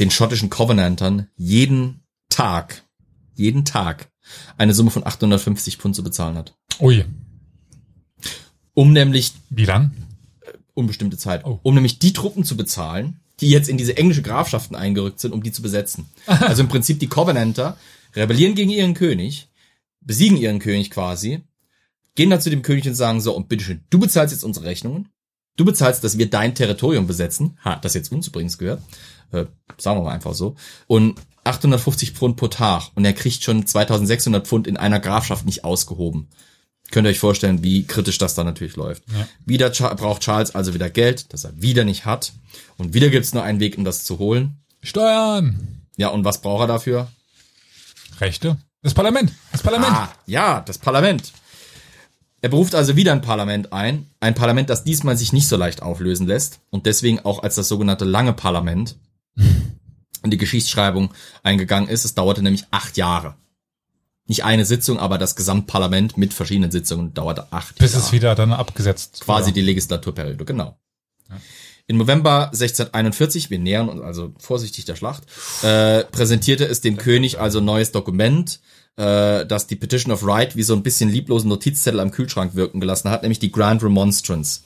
den 0.00 0.10
schottischen 0.10 0.50
Covenantern 0.50 1.28
jeden 1.36 2.02
Tag, 2.30 2.82
jeden 3.34 3.64
Tag 3.64 4.10
eine 4.56 4.74
Summe 4.74 4.90
von 4.90 5.06
850 5.06 5.76
Pfund 5.76 5.94
zu 5.94 6.02
bezahlen 6.02 6.36
hat. 6.36 6.56
Ui. 6.80 7.04
Um 8.72 8.92
nämlich. 8.92 9.34
Wie 9.50 9.66
lang? 9.66 9.92
Äh, 10.40 10.52
unbestimmte 10.74 11.16
Zeit. 11.16 11.44
Oh. 11.44 11.60
Um 11.62 11.74
nämlich 11.74 12.00
die 12.00 12.12
Truppen 12.12 12.44
zu 12.44 12.56
bezahlen, 12.56 13.20
die 13.44 13.50
jetzt 13.50 13.68
in 13.68 13.76
diese 13.76 13.96
englische 13.96 14.22
Grafschaften 14.22 14.74
eingerückt 14.74 15.20
sind, 15.20 15.32
um 15.32 15.42
die 15.42 15.52
zu 15.52 15.60
besetzen. 15.60 16.08
also 16.26 16.62
im 16.62 16.68
Prinzip 16.68 16.98
die 16.98 17.08
Covenanter 17.08 17.76
rebellieren 18.16 18.54
gegen 18.54 18.70
ihren 18.70 18.94
König, 18.94 19.48
besiegen 20.00 20.38
ihren 20.38 20.58
König 20.58 20.90
quasi, 20.90 21.42
gehen 22.14 22.30
dann 22.30 22.40
zu 22.40 22.50
dem 22.50 22.62
König 22.62 22.88
und 22.88 22.94
sagen 22.94 23.20
so, 23.20 23.36
und 23.36 23.48
bitteschön, 23.48 23.84
du 23.90 23.98
bezahlst 23.98 24.32
jetzt 24.32 24.44
unsere 24.44 24.64
Rechnungen, 24.64 25.08
du 25.56 25.64
bezahlst, 25.64 26.02
dass 26.02 26.16
wir 26.16 26.30
dein 26.30 26.54
Territorium 26.54 27.06
besetzen, 27.06 27.58
ha, 27.62 27.76
das 27.76 27.94
jetzt 27.94 28.10
uns 28.10 28.28
übrigens 28.28 28.56
gehört, 28.56 28.82
äh, 29.32 29.44
sagen 29.76 29.98
wir 29.98 30.04
mal 30.04 30.14
einfach 30.14 30.34
so, 30.34 30.56
und 30.86 31.20
850 31.44 32.12
Pfund 32.12 32.36
pro 32.36 32.48
Tag. 32.48 32.90
Und 32.94 33.04
er 33.04 33.12
kriegt 33.12 33.42
schon 33.42 33.66
2600 33.66 34.46
Pfund 34.46 34.66
in 34.66 34.76
einer 34.76 35.00
Grafschaft 35.00 35.44
nicht 35.44 35.64
ausgehoben. 35.64 36.28
Könnt 36.90 37.06
ihr 37.06 37.10
euch 37.10 37.18
vorstellen, 37.18 37.62
wie 37.62 37.84
kritisch 37.84 38.18
das 38.18 38.34
da 38.34 38.44
natürlich 38.44 38.76
läuft. 38.76 39.02
Ja. 39.10 39.26
Wieder 39.44 39.70
braucht 39.70 40.22
Charles 40.22 40.54
also 40.54 40.74
wieder 40.74 40.90
Geld, 40.90 41.32
das 41.32 41.44
er 41.44 41.60
wieder 41.60 41.84
nicht 41.84 42.04
hat. 42.04 42.32
Und 42.76 42.94
wieder 42.94 43.10
gibt's 43.10 43.34
nur 43.34 43.42
einen 43.42 43.60
Weg, 43.60 43.78
um 43.78 43.84
das 43.84 44.04
zu 44.04 44.18
holen. 44.18 44.58
Steuern! 44.82 45.82
Ja, 45.96 46.08
und 46.08 46.24
was 46.24 46.40
braucht 46.40 46.64
er 46.64 46.66
dafür? 46.66 47.08
Rechte. 48.20 48.58
Das 48.82 48.94
Parlament. 48.94 49.32
Das 49.50 49.62
Parlament. 49.62 49.92
Ah, 49.92 50.12
ja, 50.26 50.60
das 50.60 50.78
Parlament. 50.78 51.32
Er 52.42 52.50
beruft 52.50 52.74
also 52.74 52.94
wieder 52.94 53.12
ein 53.12 53.22
Parlament 53.22 53.72
ein. 53.72 54.06
Ein 54.20 54.34
Parlament, 54.34 54.68
das 54.68 54.84
diesmal 54.84 55.16
sich 55.16 55.32
nicht 55.32 55.48
so 55.48 55.56
leicht 55.56 55.82
auflösen 55.82 56.26
lässt 56.26 56.60
und 56.68 56.84
deswegen 56.84 57.20
auch 57.20 57.42
als 57.42 57.54
das 57.54 57.68
sogenannte 57.68 58.04
lange 58.04 58.34
Parlament 58.34 58.96
in 59.36 60.30
die 60.30 60.36
Geschichtsschreibung 60.36 61.14
eingegangen 61.42 61.88
ist. 61.88 62.04
Es 62.04 62.14
dauerte 62.14 62.42
nämlich 62.42 62.66
acht 62.70 62.98
Jahre. 62.98 63.36
Nicht 64.26 64.44
eine 64.44 64.64
Sitzung, 64.64 64.98
aber 64.98 65.18
das 65.18 65.36
Gesamtparlament 65.36 66.16
mit 66.16 66.32
verschiedenen 66.32 66.70
Sitzungen 66.70 67.12
dauerte 67.12 67.52
acht 67.52 67.76
Bis 67.78 67.92
Jahre. 67.92 68.00
Bis 68.00 68.06
es 68.06 68.12
wieder 68.12 68.34
dann 68.34 68.52
abgesetzt 68.52 69.20
Quasi 69.20 69.46
oder? 69.48 69.52
die 69.52 69.60
Legislaturperiode, 69.60 70.44
genau. 70.44 70.78
Ja. 71.28 71.36
Im 71.86 71.98
November 71.98 72.46
1641, 72.46 73.50
wir 73.50 73.58
nähern 73.58 73.90
uns 73.90 74.00
also 74.00 74.32
vorsichtig 74.38 74.86
der 74.86 74.96
Schlacht, 74.96 75.24
äh, 75.62 76.04
präsentierte 76.04 76.64
es 76.64 76.80
dem 76.80 76.96
König 76.96 77.38
also 77.38 77.60
neues 77.60 77.92
Dokument, 77.92 78.60
äh, 78.96 79.44
das 79.44 79.66
die 79.66 79.76
Petition 79.76 80.10
of 80.10 80.26
Right 80.26 80.56
wie 80.56 80.62
so 80.62 80.74
ein 80.74 80.82
bisschen 80.82 81.10
lieblosen 81.10 81.50
Notizzettel 81.50 82.00
am 82.00 82.10
Kühlschrank 82.10 82.54
wirken 82.54 82.80
gelassen 82.80 83.10
hat, 83.10 83.20
nämlich 83.20 83.38
die 83.38 83.52
Grand 83.52 83.82
Remonstrance. 83.82 84.62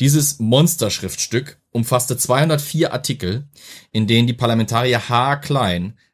Dieses 0.00 0.38
Monsterschriftstück 0.38 1.58
umfasste 1.70 2.16
204 2.16 2.92
Artikel, 2.92 3.48
in 3.90 4.06
denen 4.06 4.26
die 4.26 4.32
Parlamentarier 4.32 5.10
H. 5.10 5.36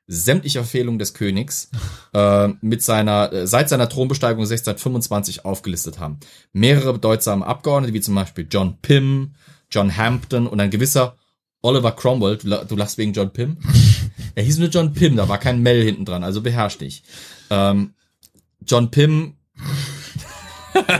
Klein 0.08 0.18
sämtliche 0.18 0.60
Verfehlungen 0.60 0.98
des 0.98 1.14
Königs 1.14 1.70
äh, 2.14 2.48
mit 2.60 2.82
seiner 2.82 3.32
äh, 3.32 3.46
seit 3.46 3.68
seiner 3.68 3.88
Thronbesteigung 3.88 4.42
1625 4.42 5.44
aufgelistet 5.44 6.00
haben. 6.00 6.18
Mehrere 6.52 6.94
bedeutsame 6.94 7.46
Abgeordnete, 7.46 7.94
wie 7.94 8.00
zum 8.00 8.14
Beispiel 8.14 8.48
John 8.50 8.78
Pym, 8.80 9.34
John 9.70 9.96
Hampton 9.96 10.46
und 10.46 10.58
ein 10.60 10.70
gewisser 10.70 11.16
Oliver 11.60 11.92
Cromwell, 11.92 12.38
du, 12.38 12.48
du 12.48 12.76
lachst 12.76 12.98
wegen 12.98 13.12
John 13.12 13.32
Pym? 13.32 13.58
er 14.34 14.42
hieß 14.42 14.58
nur 14.58 14.68
John 14.68 14.94
Pym, 14.94 15.16
da 15.16 15.28
war 15.28 15.38
kein 15.38 15.62
Mel 15.62 15.84
hinten 15.84 16.06
dran, 16.06 16.24
also 16.24 16.40
beherrsch 16.40 16.78
dich. 16.78 17.02
Ähm, 17.50 17.94
John 18.66 18.90
Pym 18.90 19.34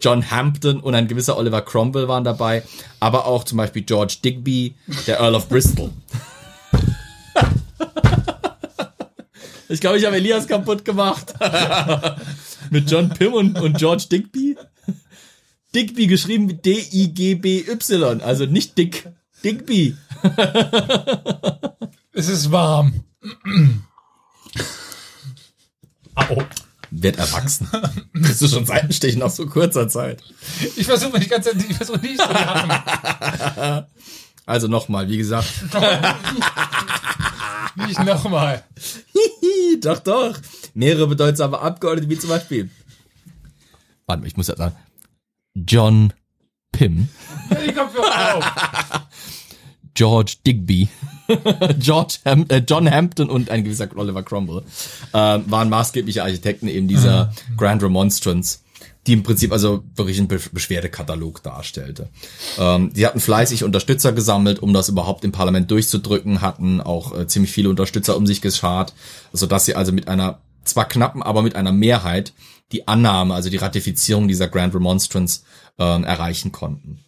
John 0.00 0.30
Hampton 0.30 0.80
und 0.80 0.94
ein 0.94 1.08
gewisser 1.08 1.38
Oliver 1.38 1.62
Cromwell 1.62 2.08
waren 2.08 2.24
dabei, 2.24 2.62
aber 3.00 3.26
auch 3.26 3.44
zum 3.44 3.56
Beispiel 3.56 3.82
George 3.82 4.16
Digby, 4.22 4.74
der 5.06 5.20
Earl 5.20 5.36
of 5.36 5.48
Bristol. 5.48 5.92
Ich 9.68 9.80
glaube, 9.80 9.98
ich 9.98 10.04
habe 10.04 10.16
Elias 10.16 10.46
kaputt 10.46 10.84
gemacht. 10.84 11.34
Mit 12.70 12.90
John 12.90 13.08
Pym 13.10 13.34
und, 13.34 13.58
und 13.60 13.78
George 13.78 14.06
Digby. 14.10 14.56
Digby 15.74 16.06
geschrieben 16.06 16.62
D-I-G-B-Y, 16.62 18.20
also 18.22 18.46
nicht 18.46 18.78
Dick, 18.78 19.08
Digby. 19.42 19.96
es 22.12 22.28
ist 22.28 22.52
warm. 22.52 23.04
Au 26.14 26.44
wird 27.02 27.16
erwachsen. 27.16 27.68
Kriegst 28.12 28.40
du 28.40 28.48
schon 28.48 28.66
Seitenstechen 28.66 29.18
nach 29.20 29.30
so 29.30 29.46
kurzer 29.46 29.88
Zeit? 29.88 30.22
Ich 30.76 30.86
versuche 30.86 31.18
mich 31.18 31.28
ganz, 31.28 31.46
ich 31.46 31.76
versuche 31.76 31.98
nicht 31.98 32.20
zu 32.20 32.32
lachen. 32.32 33.86
Also 34.46 34.68
nochmal, 34.68 35.08
wie 35.08 35.16
gesagt. 35.16 35.48
nicht 37.76 38.04
nochmal. 38.04 38.64
doch, 39.80 39.98
doch. 40.00 40.36
Mehrere 40.74 41.06
bedeutsame 41.06 41.58
Abgeordnete, 41.58 42.10
wie 42.10 42.18
zum 42.18 42.30
Beispiel. 42.30 42.70
Warte 44.06 44.20
mal, 44.20 44.26
ich 44.26 44.36
muss 44.36 44.48
ja 44.48 44.56
sagen. 44.56 44.76
John 45.54 46.12
Pym. 46.72 47.08
George 49.94 50.34
Digby. 50.46 50.88
George 51.78 52.18
Ham 52.24 52.44
äh, 52.48 52.62
John 52.68 52.90
Hampton 52.90 53.30
und 53.30 53.48
ein 53.50 53.64
gewisser 53.64 53.88
Oliver 53.96 54.22
Cromwell 54.22 54.62
äh, 55.12 55.40
waren 55.46 55.70
maßgebliche 55.70 56.22
Architekten 56.22 56.68
eben 56.68 56.88
dieser 56.88 57.26
mhm. 57.26 57.56
Grand 57.56 57.82
Remonstrance. 57.82 58.58
Die 59.06 59.12
im 59.12 59.22
Prinzip 59.22 59.52
also 59.52 59.84
wirklich 59.94 60.18
einen 60.18 60.28
Beschwerdekatalog 60.28 61.42
darstellte. 61.42 62.08
Ähm, 62.58 62.92
die 62.94 63.06
hatten 63.06 63.20
fleißig 63.20 63.64
Unterstützer 63.64 64.12
gesammelt, 64.12 64.60
um 64.60 64.72
das 64.72 64.88
überhaupt 64.88 65.24
im 65.24 65.32
Parlament 65.32 65.70
durchzudrücken, 65.70 66.40
hatten 66.40 66.80
auch 66.80 67.18
äh, 67.18 67.26
ziemlich 67.26 67.52
viele 67.52 67.68
Unterstützer 67.68 68.16
um 68.16 68.26
sich 68.26 68.40
geschart, 68.40 68.94
sodass 69.32 69.66
sie 69.66 69.74
also 69.74 69.92
mit 69.92 70.08
einer 70.08 70.40
zwar 70.64 70.88
knappen, 70.88 71.22
aber 71.22 71.42
mit 71.42 71.56
einer 71.56 71.72
Mehrheit 71.72 72.32
die 72.72 72.88
Annahme, 72.88 73.34
also 73.34 73.50
die 73.50 73.58
Ratifizierung 73.58 74.26
dieser 74.26 74.48
Grand 74.48 74.74
Remonstrance 74.74 75.42
äh, 75.78 76.02
erreichen 76.02 76.52
konnten. 76.52 77.00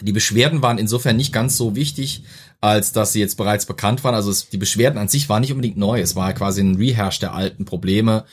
Die 0.00 0.12
Beschwerden 0.12 0.62
waren 0.62 0.78
insofern 0.78 1.16
nicht 1.16 1.32
ganz 1.32 1.56
so 1.56 1.76
wichtig, 1.76 2.24
als 2.60 2.92
dass 2.92 3.12
sie 3.12 3.20
jetzt 3.20 3.36
bereits 3.36 3.66
bekannt 3.66 4.02
waren. 4.02 4.14
Also 4.14 4.30
es, 4.30 4.48
die 4.48 4.56
Beschwerden 4.56 4.98
an 4.98 5.08
sich 5.08 5.28
waren 5.28 5.40
nicht 5.40 5.52
unbedingt 5.52 5.76
neu. 5.76 6.00
Es 6.00 6.16
war 6.16 6.32
quasi 6.32 6.62
ein 6.62 6.76
Rehash 6.76 7.20
der 7.20 7.34
alten 7.34 7.64
Probleme. 7.64 8.24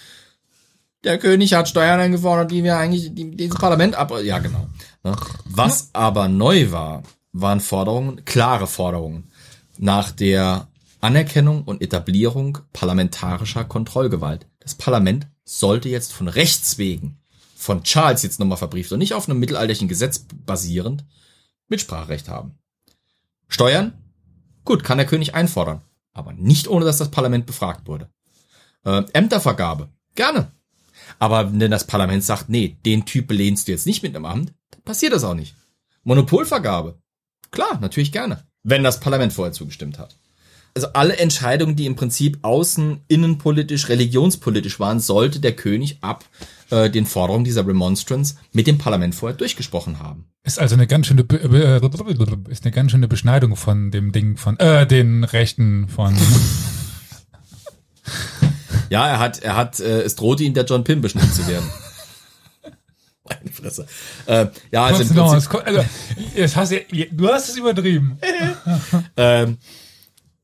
Der 1.03 1.17
König 1.17 1.53
hat 1.53 1.67
Steuern 1.67 1.99
eingefordert, 1.99 2.51
die 2.51 2.63
wir 2.63 2.77
eigentlich, 2.77 3.13
die, 3.13 3.35
dieses 3.35 3.57
Parlament 3.57 3.95
ab, 3.95 4.13
ja 4.23 4.39
genau. 4.39 4.67
Ne? 5.03 5.15
Was 5.45 5.89
aber 5.93 6.27
neu 6.27 6.71
war, 6.71 7.03
waren 7.31 7.59
Forderungen, 7.59 8.23
klare 8.25 8.67
Forderungen 8.67 9.31
nach 9.77 10.11
der 10.11 10.67
Anerkennung 10.99 11.63
und 11.63 11.81
Etablierung 11.81 12.59
parlamentarischer 12.73 13.65
Kontrollgewalt. 13.65 14.45
Das 14.59 14.75
Parlament 14.75 15.27
sollte 15.43 15.89
jetzt 15.89 16.13
von 16.13 16.27
Rechts 16.27 16.77
wegen, 16.77 17.17
von 17.55 17.83
Charles 17.83 18.21
jetzt 18.21 18.39
nochmal 18.39 18.57
verbrieft 18.57 18.91
und 18.91 18.99
nicht 18.99 19.15
auf 19.15 19.27
einem 19.27 19.39
mittelalterlichen 19.39 19.87
Gesetz 19.87 20.25
basierend, 20.45 21.03
Mitspracherecht 21.67 22.29
haben. 22.29 22.59
Steuern? 23.47 23.93
Gut, 24.63 24.83
kann 24.83 24.99
der 24.99 25.07
König 25.07 25.33
einfordern, 25.33 25.81
aber 26.13 26.33
nicht 26.33 26.67
ohne, 26.67 26.85
dass 26.85 26.97
das 26.97 27.09
Parlament 27.09 27.47
befragt 27.47 27.87
wurde. 27.87 28.09
Äh, 28.85 29.03
Ämtervergabe? 29.13 29.89
Gerne. 30.13 30.51
Aber 31.19 31.51
wenn 31.51 31.71
das 31.71 31.87
Parlament 31.87 32.23
sagt, 32.23 32.49
nee, 32.49 32.77
den 32.85 33.05
Typ 33.05 33.27
belehnst 33.27 33.67
du 33.67 33.71
jetzt 33.71 33.85
nicht 33.85 34.03
mit 34.03 34.15
einem 34.15 34.25
Amt, 34.25 34.53
dann 34.71 34.81
passiert 34.81 35.13
das 35.13 35.23
auch 35.23 35.33
nicht. 35.33 35.55
Monopolvergabe? 36.03 36.99
Klar, 37.51 37.79
natürlich 37.79 38.11
gerne. 38.11 38.43
Wenn 38.63 38.83
das 38.83 38.99
Parlament 38.99 39.33
vorher 39.33 39.53
zugestimmt 39.53 39.99
hat 39.99 40.15
also 40.73 40.87
alle 40.93 41.17
Entscheidungen, 41.17 41.75
die 41.75 41.85
im 41.85 41.95
Prinzip 41.95 42.39
außen, 42.41 43.01
innenpolitisch, 43.07 43.89
religionspolitisch 43.89 44.79
waren, 44.79 44.99
sollte 44.99 45.39
der 45.39 45.53
König 45.53 45.97
ab 46.01 46.25
äh, 46.69 46.89
den 46.89 47.05
Forderungen 47.05 47.43
dieser 47.43 47.67
Remonstrance 47.67 48.35
mit 48.53 48.67
dem 48.67 48.77
Parlament 48.77 49.15
vorher 49.15 49.37
durchgesprochen 49.37 49.99
haben. 49.99 50.25
Ist 50.43 50.59
also 50.59 50.75
eine 50.75 50.87
ganz 50.87 51.07
schöne 51.07 51.23
ist 52.49 52.65
eine 52.65 52.71
ganz 52.71 52.91
schöne 52.91 53.07
Beschneidung 53.07 53.55
von 53.55 53.91
dem 53.91 54.11
Ding 54.11 54.37
von 54.37 54.57
äh, 54.59 54.87
den 54.87 55.23
Rechten 55.23 55.87
von 55.87 56.15
Ja, 58.91 59.07
er 59.07 59.19
hat 59.19 59.39
er 59.39 59.55
hat 59.55 59.79
äh, 59.79 60.01
es 60.01 60.15
drohte 60.15 60.43
ihn 60.43 60.53
der 60.53 60.65
John 60.65 60.83
Pym 60.83 60.99
beschnitten 60.99 61.31
zu 61.31 61.47
werden. 61.47 61.63
Meine 63.23 63.49
Fresse. 63.49 63.85
Äh, 64.25 64.47
ja, 64.69 64.83
also, 64.83 64.97
Prinzip, 64.97 65.65
also 65.65 65.85
jetzt 66.35 66.57
hast 66.57 66.73
du, 66.73 66.77
du 67.09 67.27
hast 67.29 67.47
es 67.47 67.55
übertrieben. 67.55 68.19
ähm, 69.15 69.59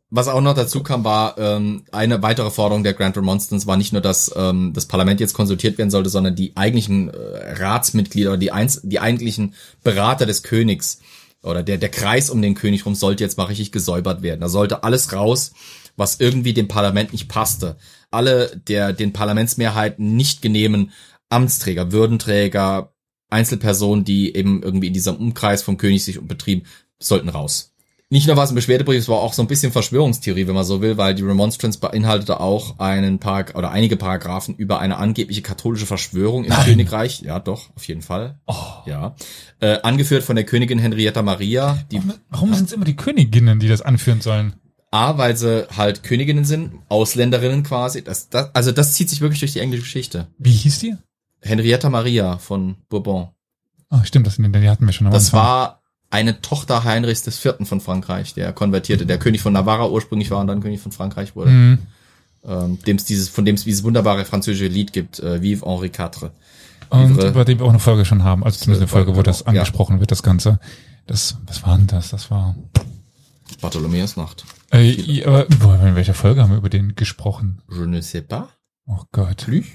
was 0.09 0.29
auch 0.29 0.39
noch 0.39 0.53
dazu 0.53 0.81
kam, 0.81 1.03
war 1.03 1.37
ähm, 1.37 1.83
eine 1.91 2.23
weitere 2.23 2.49
Forderung 2.49 2.85
der 2.85 2.93
Grand 2.93 3.17
Remonstrance 3.17 3.67
war 3.67 3.75
nicht 3.75 3.91
nur, 3.91 4.01
dass 4.01 4.33
ähm, 4.37 4.71
das 4.73 4.85
Parlament 4.85 5.19
jetzt 5.19 5.33
konsultiert 5.33 5.77
werden 5.77 5.91
sollte, 5.91 6.09
sondern 6.09 6.35
die 6.35 6.55
eigentlichen 6.55 7.09
äh, 7.09 7.61
Ratsmitglieder 7.61 8.29
oder 8.29 8.37
die, 8.37 8.53
eins, 8.53 8.79
die 8.81 9.01
eigentlichen 9.01 9.55
Berater 9.83 10.25
des 10.25 10.43
Königs 10.43 10.99
oder 11.43 11.63
der, 11.63 11.77
der 11.77 11.89
Kreis 11.89 12.29
um 12.29 12.41
den 12.41 12.55
König 12.55 12.85
rum 12.85 12.95
sollte 12.95 13.25
jetzt 13.25 13.37
mal 13.37 13.43
richtig 13.43 13.73
gesäubert 13.73 14.21
werden. 14.21 14.39
Da 14.39 14.47
sollte 14.47 14.83
alles 14.83 15.11
raus, 15.11 15.51
was 15.97 16.19
irgendwie 16.19 16.53
dem 16.53 16.69
Parlament 16.69 17.11
nicht 17.11 17.27
passte. 17.27 17.77
Alle 18.09 18.55
der 18.67 18.93
den 18.93 19.11
Parlamentsmehrheiten 19.11 20.15
nicht 20.15 20.41
genehmen 20.41 20.91
Amtsträger, 21.29 21.91
Würdenträger, 21.91 22.93
Einzelpersonen, 23.29 24.05
die 24.05 24.33
eben 24.33 24.63
irgendwie 24.63 24.87
in 24.87 24.93
diesem 24.93 25.17
Umkreis 25.17 25.61
vom 25.61 25.77
König 25.77 26.05
sich 26.05 26.21
betrieben, 26.21 26.63
sollten 26.99 27.27
raus 27.27 27.73
nicht 28.09 28.27
nur 28.27 28.37
was 28.37 28.51
ein 28.51 28.55
Beschwerdebrief, 28.55 28.99
es 28.99 29.09
war 29.09 29.17
auch 29.17 29.33
so 29.33 29.41
ein 29.41 29.49
bisschen 29.49 29.73
Verschwörungstheorie, 29.73 30.47
wenn 30.47 30.55
man 30.55 30.63
so 30.63 30.81
will, 30.81 30.97
weil 30.97 31.13
die 31.13 31.23
Remonstrance 31.23 31.79
beinhaltete 31.79 32.39
auch 32.39 32.79
einen 32.79 33.19
Park 33.19 33.55
oder 33.55 33.71
einige 33.71 33.97
Paragraphen 33.97 34.55
über 34.55 34.79
eine 34.79 34.97
angebliche 34.97 35.41
katholische 35.41 35.85
Verschwörung 35.85 36.45
im 36.45 36.51
Nein. 36.51 36.65
Königreich. 36.65 37.21
Ja, 37.21 37.39
doch, 37.39 37.69
auf 37.75 37.85
jeden 37.85 38.01
Fall. 38.01 38.39
Oh. 38.47 38.55
Ja. 38.85 39.15
Äh, 39.59 39.81
angeführt 39.81 40.23
von 40.23 40.37
der 40.37 40.45
Königin 40.45 40.79
Henrietta 40.79 41.21
Maria. 41.21 41.83
Die, 41.91 41.97
warum 41.97 42.13
warum 42.29 42.53
sind 42.53 42.67
es 42.67 42.73
immer 42.73 42.85
die 42.85 42.95
Königinnen, 42.95 43.59
die 43.59 43.67
das 43.67 43.81
anführen 43.81 44.21
sollen? 44.21 44.53
A, 44.91 45.17
weil 45.17 45.35
sie 45.35 45.67
halt 45.75 46.03
Königinnen 46.03 46.45
sind, 46.45 46.73
Ausländerinnen 46.87 47.63
quasi. 47.63 48.03
Das, 48.03 48.29
das, 48.29 48.55
also 48.55 48.71
das 48.71 48.93
zieht 48.93 49.09
sich 49.09 49.21
wirklich 49.21 49.39
durch 49.39 49.53
die 49.53 49.59
englische 49.59 49.83
Geschichte. 49.83 50.27
Wie 50.37 50.51
hieß 50.51 50.79
die? 50.79 50.95
Henrietta 51.41 51.89
Maria 51.89 52.37
von 52.37 52.77
Bourbon. 52.89 53.29
Ah, 53.89 53.99
oh, 54.01 54.05
stimmt, 54.05 54.27
das, 54.27 54.37
die 54.37 54.69
hatten 54.69 54.85
wir 54.85 54.93
schon. 54.93 55.07
Am 55.07 55.13
das 55.13 55.25
Anfang. 55.27 55.39
war 55.39 55.81
eine 56.09 56.41
Tochter 56.41 56.83
Heinrichs 56.83 57.23
des 57.23 57.37
Vierten 57.37 57.65
von 57.65 57.81
Frankreich, 57.81 58.33
der 58.33 58.53
konvertierte, 58.53 59.05
der 59.05 59.19
König 59.19 59.41
von 59.41 59.53
Navarra 59.53 59.89
ursprünglich 59.89 60.31
war 60.31 60.39
und 60.39 60.47
dann 60.47 60.61
König 60.61 60.79
von 60.79 60.91
Frankreich 60.91 61.35
wurde. 61.35 61.51
Mhm. 61.51 61.79
Ähm, 62.45 62.79
dem's 62.85 63.05
dieses, 63.05 63.29
von 63.29 63.45
dem 63.45 63.55
es 63.55 63.65
dieses 63.65 63.83
wunderbare 63.83 64.23
französische 64.23 64.67
Lied 64.67 64.93
gibt, 64.93 65.19
äh, 65.19 65.41
Vive 65.41 65.65
Henri 65.65 65.87
IV. 65.87 66.31
Und 66.89 67.21
über 67.21 67.43
den 67.43 67.59
wir 67.59 67.65
auch 67.65 67.69
eine 67.69 67.79
Folge 67.79 68.05
schon 68.05 68.23
haben, 68.23 68.45
also 68.45 68.59
zumindest 68.59 68.83
eine 68.83 68.87
Folge, 68.87 69.17
wo 69.17 69.21
das 69.21 69.45
angesprochen 69.45 69.95
ja. 69.95 69.99
wird, 69.99 70.11
das 70.11 70.23
Ganze. 70.23 70.59
Das, 71.05 71.37
was 71.45 71.63
war 71.63 71.77
denn 71.77 71.87
das? 71.87 72.09
Das 72.09 72.31
war 72.31 72.55
Bartholomäus 73.61 74.15
Nacht. 74.15 74.45
Äh, 74.71 75.23
aber 75.23 75.87
in 75.87 75.95
welcher 75.95 76.13
Folge 76.13 76.41
haben 76.41 76.51
wir 76.51 76.57
über 76.57 76.69
den 76.69 76.95
gesprochen? 76.95 77.61
Je 77.71 77.85
ne 77.85 78.01
sais 78.01 78.23
pas. 78.23 78.49
Oh 78.85 79.03
Gott. 79.11 79.45
Plus? 79.45 79.65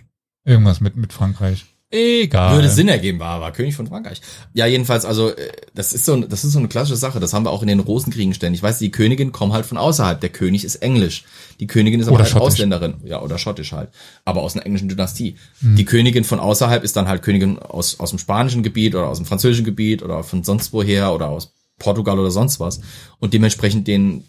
Irgendwas 0.45 0.81
mit, 0.81 0.97
mit 0.97 1.13
Frankreich. 1.13 1.65
Egal. 1.95 2.55
Würde 2.55 2.71
Sinn 2.71 2.89
ergeben, 2.89 3.21
war, 3.21 3.43
war 3.43 3.53
König 3.53 3.77
von 3.77 3.87
Frankreich. 3.87 4.23
Ja, 4.55 4.65
jedenfalls, 4.65 5.05
also, 5.05 5.29
äh, 5.29 5.53
das 5.75 5.93
ist 5.93 6.07
so, 6.07 6.17
das 6.17 6.43
ist 6.43 6.53
so 6.53 6.59
eine 6.59 6.69
klassische 6.69 6.97
Sache. 6.97 7.21
Das 7.21 7.35
haben 7.35 7.45
wir 7.45 7.51
auch 7.51 7.61
in 7.61 7.69
den 7.69 7.81
Rosenkriegen 7.81 8.33
ständig. 8.33 8.61
Ich 8.61 8.63
weiß, 8.63 8.79
die 8.79 8.91
Königin 8.91 9.31
kommen 9.31 9.53
halt 9.53 9.67
von 9.67 9.77
außerhalb. 9.77 10.19
Der 10.19 10.31
König 10.31 10.65
ist 10.65 10.77
Englisch. 10.77 11.25
Die 11.61 11.67
Königin 11.67 12.01
ist 12.01 12.07
aber 12.07 12.15
oder 12.15 12.25
halt 12.25 12.33
schottisch. 12.33 12.55
Ausländerin. 12.55 12.95
Ja, 13.05 13.21
oder 13.21 13.37
schottisch 13.37 13.73
halt. 13.73 13.91
Aber 14.25 14.41
aus 14.41 14.55
einer 14.55 14.65
englischen 14.65 14.89
Dynastie. 14.89 15.37
Hm. 15.61 15.77
Die 15.77 15.85
Königin 15.85 16.25
von 16.25 16.41
außerhalb 16.41 16.83
ist 16.83 16.97
dann 16.97 17.09
halt 17.09 17.21
Königin 17.21 17.59
aus, 17.59 18.01
aus 18.01 18.09
dem 18.09 18.19
spanischen 18.19 18.63
Gebiet 18.63 18.95
oder 18.95 19.09
aus 19.09 19.19
dem 19.19 19.27
französischen 19.27 19.67
Gebiet 19.67 20.03
oder 20.03 20.25
von 20.25 20.45
sonst 20.45 20.73
woher 20.73 21.13
oder 21.13 21.29
aus 21.29 21.53
Portugal 21.79 22.19
oder 22.19 22.31
sonst 22.31 22.59
was. 22.59 22.81
Und 23.19 23.35
dementsprechend 23.35 23.87
den 23.87 24.25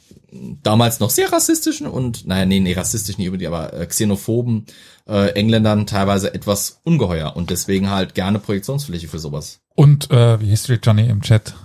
damals 0.61 0.99
noch 0.99 1.09
sehr 1.09 1.31
rassistischen 1.31 1.87
und, 1.87 2.27
naja, 2.27 2.45
nee, 2.45 2.59
nee, 2.59 2.73
rassistisch 2.73 3.17
nicht 3.17 3.27
über 3.27 3.37
die, 3.37 3.47
aber 3.47 3.73
äh, 3.73 3.85
xenophoben 3.85 4.65
äh, 5.07 5.31
Engländern 5.31 5.85
teilweise 5.85 6.33
etwas 6.33 6.81
ungeheuer 6.83 7.35
und 7.35 7.49
deswegen 7.49 7.89
halt 7.89 8.15
gerne 8.15 8.39
Projektionsfläche 8.39 9.07
für 9.07 9.19
sowas. 9.19 9.61
Und 9.75 10.11
äh, 10.11 10.39
wie 10.39 10.47
History 10.47 10.79
Johnny 10.81 11.07
im 11.07 11.21
Chat 11.21 11.55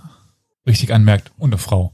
richtig 0.65 0.93
anmerkt, 0.93 1.31
und 1.37 1.51
eine 1.51 1.57
Frau. 1.57 1.93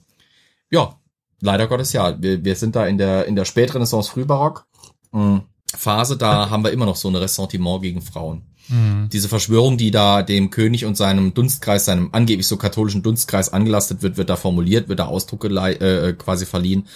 Ja, 0.70 1.00
leider 1.42 1.68
Gottes 1.68 1.94
ja. 1.94 2.22
Wir, 2.22 2.44
wir 2.44 2.56
sind 2.56 2.76
da 2.76 2.86
in 2.86 2.98
der 2.98 3.26
in 3.26 3.36
der 3.36 3.46
Spätrenaissance 3.46 4.12
Frühbarock 4.12 4.68
hm, 5.12 5.44
Phase, 5.78 6.18
da 6.18 6.50
haben 6.50 6.64
wir 6.64 6.72
immer 6.72 6.86
noch 6.86 6.96
so 6.96 7.08
ein 7.08 7.16
Ressentiment 7.16 7.82
gegen 7.82 8.02
Frauen. 8.02 8.44
Mhm. 8.68 9.10
Diese 9.12 9.30
Verschwörung, 9.30 9.78
die 9.78 9.92
da 9.92 10.24
dem 10.24 10.50
König 10.50 10.86
und 10.86 10.98
seinem 10.98 11.34
Dunstkreis, 11.34 11.86
seinem 11.86 12.10
angeblich 12.12 12.48
so 12.48 12.58
katholischen 12.58 13.04
Dunstkreis 13.04 13.54
angelastet 13.54 14.02
wird, 14.02 14.18
wird 14.18 14.30
da 14.30 14.36
formuliert, 14.36 14.90
wird 14.90 15.00
da 15.00 15.06
Ausdruck 15.06 15.46
äh, 15.46 16.14
quasi 16.18 16.46
verliehen. 16.46 16.88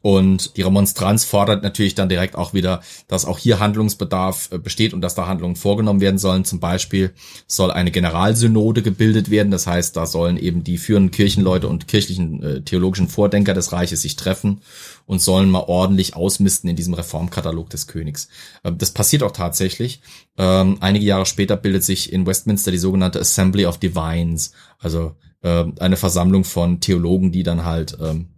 Und 0.00 0.56
die 0.56 0.62
Remonstranz 0.62 1.24
fordert 1.24 1.64
natürlich 1.64 1.96
dann 1.96 2.08
direkt 2.08 2.36
auch 2.36 2.54
wieder, 2.54 2.82
dass 3.08 3.24
auch 3.24 3.38
hier 3.38 3.58
Handlungsbedarf 3.58 4.50
äh, 4.52 4.58
besteht 4.58 4.94
und 4.94 5.00
dass 5.00 5.16
da 5.16 5.26
Handlungen 5.26 5.56
vorgenommen 5.56 6.00
werden 6.00 6.18
sollen. 6.18 6.44
Zum 6.44 6.60
Beispiel 6.60 7.12
soll 7.48 7.72
eine 7.72 7.90
Generalsynode 7.90 8.82
gebildet 8.82 9.28
werden. 9.30 9.50
Das 9.50 9.66
heißt, 9.66 9.96
da 9.96 10.06
sollen 10.06 10.36
eben 10.36 10.62
die 10.62 10.78
führenden 10.78 11.10
Kirchenleute 11.10 11.66
und 11.66 11.88
kirchlichen 11.88 12.42
äh, 12.42 12.62
theologischen 12.62 13.08
Vordenker 13.08 13.54
des 13.54 13.72
Reiches 13.72 14.02
sich 14.02 14.14
treffen 14.14 14.60
und 15.06 15.20
sollen 15.20 15.50
mal 15.50 15.64
ordentlich 15.66 16.14
ausmisten 16.14 16.70
in 16.70 16.76
diesem 16.76 16.94
Reformkatalog 16.94 17.68
des 17.68 17.88
Königs. 17.88 18.28
Ähm, 18.62 18.78
das 18.78 18.92
passiert 18.92 19.24
auch 19.24 19.32
tatsächlich. 19.32 20.00
Ähm, 20.36 20.76
einige 20.78 21.06
Jahre 21.06 21.26
später 21.26 21.56
bildet 21.56 21.82
sich 21.82 22.12
in 22.12 22.24
Westminster 22.24 22.70
die 22.70 22.78
sogenannte 22.78 23.18
Assembly 23.18 23.66
of 23.66 23.78
Divines, 23.78 24.52
also 24.78 25.16
äh, 25.42 25.64
eine 25.80 25.96
Versammlung 25.96 26.44
von 26.44 26.78
Theologen, 26.80 27.32
die 27.32 27.42
dann 27.42 27.64
halt 27.64 27.98
ähm, 28.00 28.28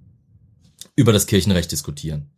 über 1.00 1.12
das 1.12 1.26
Kirchenrecht 1.26 1.72
diskutieren. 1.72 2.30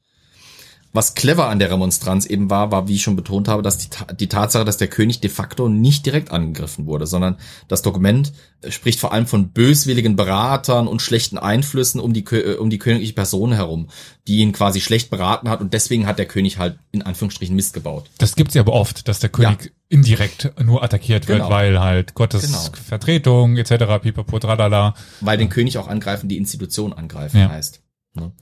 Was 0.94 1.14
clever 1.14 1.48
an 1.48 1.58
der 1.58 1.70
Remonstranz 1.70 2.26
eben 2.26 2.50
war, 2.50 2.70
war, 2.70 2.86
wie 2.86 2.96
ich 2.96 3.02
schon 3.02 3.16
betont 3.16 3.48
habe, 3.48 3.62
dass 3.62 3.78
die, 3.78 3.88
die 4.20 4.28
Tatsache, 4.28 4.66
dass 4.66 4.76
der 4.76 4.88
König 4.88 5.20
de 5.20 5.30
facto 5.30 5.70
nicht 5.70 6.04
direkt 6.04 6.30
angegriffen 6.30 6.84
wurde, 6.84 7.06
sondern 7.06 7.38
das 7.66 7.80
Dokument 7.80 8.34
spricht 8.68 9.00
vor 9.00 9.10
allem 9.10 9.26
von 9.26 9.52
böswilligen 9.52 10.16
Beratern 10.16 10.86
und 10.86 11.00
schlechten 11.00 11.38
Einflüssen 11.38 11.98
um 11.98 12.12
die, 12.12 12.24
äh, 12.24 12.56
um 12.56 12.68
die 12.68 12.78
königliche 12.78 13.14
Person 13.14 13.52
herum, 13.52 13.88
die 14.28 14.38
ihn 14.38 14.52
quasi 14.52 14.82
schlecht 14.82 15.08
beraten 15.08 15.48
hat 15.48 15.62
und 15.62 15.72
deswegen 15.72 16.06
hat 16.06 16.18
der 16.18 16.26
König 16.26 16.58
halt 16.58 16.78
in 16.90 17.00
Anführungsstrichen 17.00 17.56
Mist 17.56 17.72
gebaut. 17.72 18.10
Das 18.18 18.36
gibt's 18.36 18.52
ja 18.52 18.60
aber 18.60 18.74
oft, 18.74 19.08
dass 19.08 19.18
der 19.18 19.30
König 19.30 19.64
ja. 19.64 19.70
indirekt 19.88 20.52
nur 20.62 20.84
attackiert 20.84 21.26
wird, 21.26 21.38
genau. 21.38 21.50
weil 21.50 21.80
halt 21.80 22.12
Gottes 22.12 22.42
genau. 22.42 22.68
Vertretung 22.86 23.56
etc. 23.56 24.02
pipapo 24.02 24.38
tralala. 24.38 24.94
Weil 25.22 25.38
den 25.38 25.48
König 25.48 25.78
auch 25.78 25.88
angreifen, 25.88 26.28
die 26.28 26.36
Institution 26.36 26.92
angreifen 26.92 27.38
ja. 27.38 27.48
heißt. 27.48 27.80
Ne? 28.14 28.32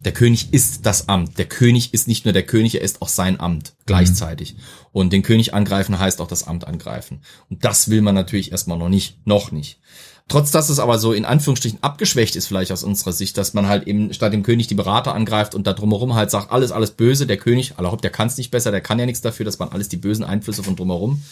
Der 0.00 0.12
König 0.12 0.52
ist 0.52 0.84
das 0.84 1.08
Amt. 1.08 1.38
Der 1.38 1.46
König 1.46 1.94
ist 1.94 2.08
nicht 2.08 2.24
nur 2.24 2.32
der 2.32 2.44
König, 2.44 2.74
er 2.74 2.82
ist 2.82 3.00
auch 3.00 3.08
sein 3.08 3.40
Amt 3.40 3.74
gleichzeitig. 3.86 4.54
Mhm. 4.54 4.60
Und 4.92 5.12
den 5.12 5.22
König 5.22 5.54
angreifen 5.54 5.98
heißt 5.98 6.20
auch 6.20 6.28
das 6.28 6.46
Amt 6.46 6.66
angreifen. 6.66 7.22
Und 7.48 7.64
das 7.64 7.88
will 7.88 8.02
man 8.02 8.14
natürlich 8.14 8.52
erstmal 8.52 8.78
noch 8.78 8.90
nicht, 8.90 9.26
noch 9.26 9.50
nicht. 9.50 9.80
Trotz 10.26 10.50
dass 10.50 10.70
es 10.70 10.78
aber 10.78 10.98
so 10.98 11.12
in 11.12 11.26
Anführungsstrichen 11.26 11.82
abgeschwächt 11.82 12.34
ist, 12.34 12.46
vielleicht 12.46 12.72
aus 12.72 12.82
unserer 12.82 13.12
Sicht, 13.12 13.36
dass 13.36 13.52
man 13.52 13.68
halt 13.68 13.86
eben 13.86 14.12
statt 14.14 14.32
dem 14.32 14.42
König 14.42 14.66
die 14.66 14.74
Berater 14.74 15.14
angreift 15.14 15.54
und 15.54 15.66
da 15.66 15.74
drumherum 15.74 16.14
halt 16.14 16.30
sagt, 16.30 16.50
alles, 16.50 16.72
alles 16.72 16.92
böse, 16.92 17.26
der 17.26 17.36
König, 17.36 17.74
allerhaupt, 17.76 18.04
der 18.04 18.10
kann 18.10 18.28
es 18.28 18.38
nicht 18.38 18.50
besser, 18.50 18.70
der 18.70 18.80
kann 18.80 18.98
ja 18.98 19.04
nichts 19.04 19.20
dafür, 19.20 19.44
das 19.44 19.60
waren 19.60 19.72
alles 19.72 19.90
die 19.90 19.98
bösen 19.98 20.24
Einflüsse 20.24 20.62
von 20.62 20.76
drumherum, 20.76 21.22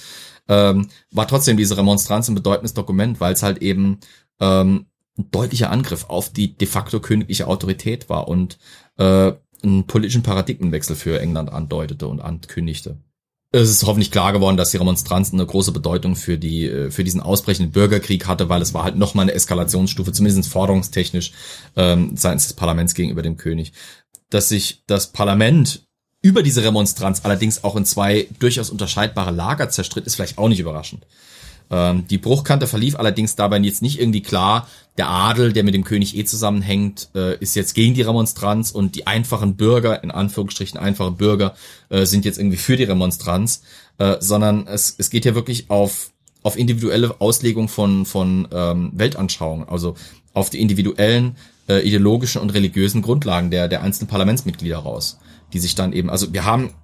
ähm, 0.47 0.89
war 1.11 1.27
trotzdem 1.27 1.57
diese 1.57 1.79
Remonstranz 1.79 2.29
ein 2.29 2.35
bedeutendes 2.35 2.75
Dokument, 2.75 3.19
weil 3.19 3.33
es 3.33 3.43
halt 3.43 3.63
eben 3.63 3.99
ähm, 4.41 4.87
ein 5.19 5.31
deutlicher 5.31 5.71
Angriff 5.71 6.07
auf 6.09 6.31
die 6.31 6.57
de 6.57 6.67
facto 6.67 7.01
königliche 7.01 7.47
Autorität 7.47 8.09
war 8.09 8.29
und 8.29 8.59
äh, 8.99 9.33
einen 9.63 9.87
politischen 9.87 10.23
Paradigmenwechsel 10.23 10.97
für 10.97 11.21
England 11.21 11.51
andeutete 11.51 12.09
und 12.09 12.21
ankündigte. 12.21 12.99
Es 13.55 13.69
ist 13.69 13.85
hoffentlich 13.85 14.11
klar 14.11 14.33
geworden, 14.33 14.57
dass 14.57 14.71
die 14.71 14.79
Remonstranz 14.79 15.33
eine 15.33 15.45
große 15.45 15.73
Bedeutung 15.73 16.17
für 16.17 16.39
die 16.39 16.65
äh, 16.65 16.91
für 16.91 17.05
diesen 17.05 17.21
ausbrechenden 17.21 17.71
Bürgerkrieg 17.71 18.27
hatte, 18.27 18.49
weil 18.49 18.63
es 18.63 18.73
war 18.73 18.85
halt 18.85 18.97
nochmal 18.97 19.25
eine 19.25 19.35
Eskalationsstufe, 19.35 20.13
zumindest 20.13 20.51
forderungstechnisch 20.51 21.33
ähm, 21.77 22.17
seitens 22.17 22.45
des 22.45 22.55
Parlaments 22.55 22.95
gegenüber 22.95 23.21
dem 23.21 23.37
König. 23.37 23.73
Dass 24.31 24.49
sich 24.49 24.83
das 24.87 25.13
Parlament 25.13 25.85
über 26.23 26.43
diese 26.43 26.65
Remonstranz 26.65 27.21
allerdings 27.25 27.63
auch 27.63 27.77
in 27.77 27.85
zwei 27.85 28.29
durchaus 28.39 28.71
unterscheidbare 28.71 29.33
Lager 29.33 29.69
zerstritt, 29.69 30.07
ist 30.07 30.15
vielleicht 30.15 30.39
auch 30.39 30.49
nicht 30.49 30.61
überraschend. 30.61 31.07
Ähm, 31.71 32.07
die 32.09 32.19
Bruchkante 32.19 32.67
verlief 32.67 32.97
allerdings 32.97 33.37
dabei 33.37 33.59
jetzt 33.59 33.83
nicht 33.83 34.01
irgendwie 34.01 34.23
klar, 34.23 34.69
der 34.99 35.09
Adel, 35.09 35.53
der 35.53 35.65
mit 35.65 35.75
dem 35.75 35.85
König 35.85 36.17
eh 36.17 36.25
zusammenhängt, 36.25 37.09
äh, 37.15 37.39
ist 37.39 37.57
jetzt 37.57 37.75
gegen 37.75 37.95
die 37.95 38.03
Remonstranz 38.03 38.71
und 38.71 38.95
die 38.95 39.07
einfachen 39.07 39.57
Bürger, 39.57 40.03
in 40.03 40.11
Anführungsstrichen 40.11 40.79
einfache 40.79 41.13
Bürger, 41.13 41.55
äh, 41.89 42.05
sind 42.05 42.25
jetzt 42.25 42.39
irgendwie 42.39 42.59
für 42.59 42.77
die 42.77 42.85
Remonstranz, 42.85 43.63
äh, 43.99 44.17
sondern 44.21 44.67
es, 44.67 44.95
es 44.99 45.09
geht 45.09 45.25
ja 45.25 45.35
wirklich 45.35 45.71
auf, 45.71 46.11
auf 46.43 46.59
individuelle 46.59 47.21
Auslegung 47.21 47.69
von, 47.69 48.05
von 48.05 48.49
ähm, 48.53 48.93
Weltanschauungen, 48.95 49.69
also 49.69 49.95
auf 50.35 50.51
die 50.51 50.61
individuellen 50.61 51.37
äh, 51.69 51.87
ideologischen 51.87 52.43
und 52.43 52.51
religiösen 52.51 53.03
Grundlagen 53.03 53.51
der, 53.51 53.69
der 53.69 53.83
einzelnen 53.83 54.09
Parlamentsmitglieder 54.09 54.79
raus, 54.79 55.19
die 55.53 55.59
sich 55.59 55.75
dann 55.75 55.93
eben, 55.93 56.11
also 56.11 56.33
wir 56.33 56.45
haben 56.45 56.75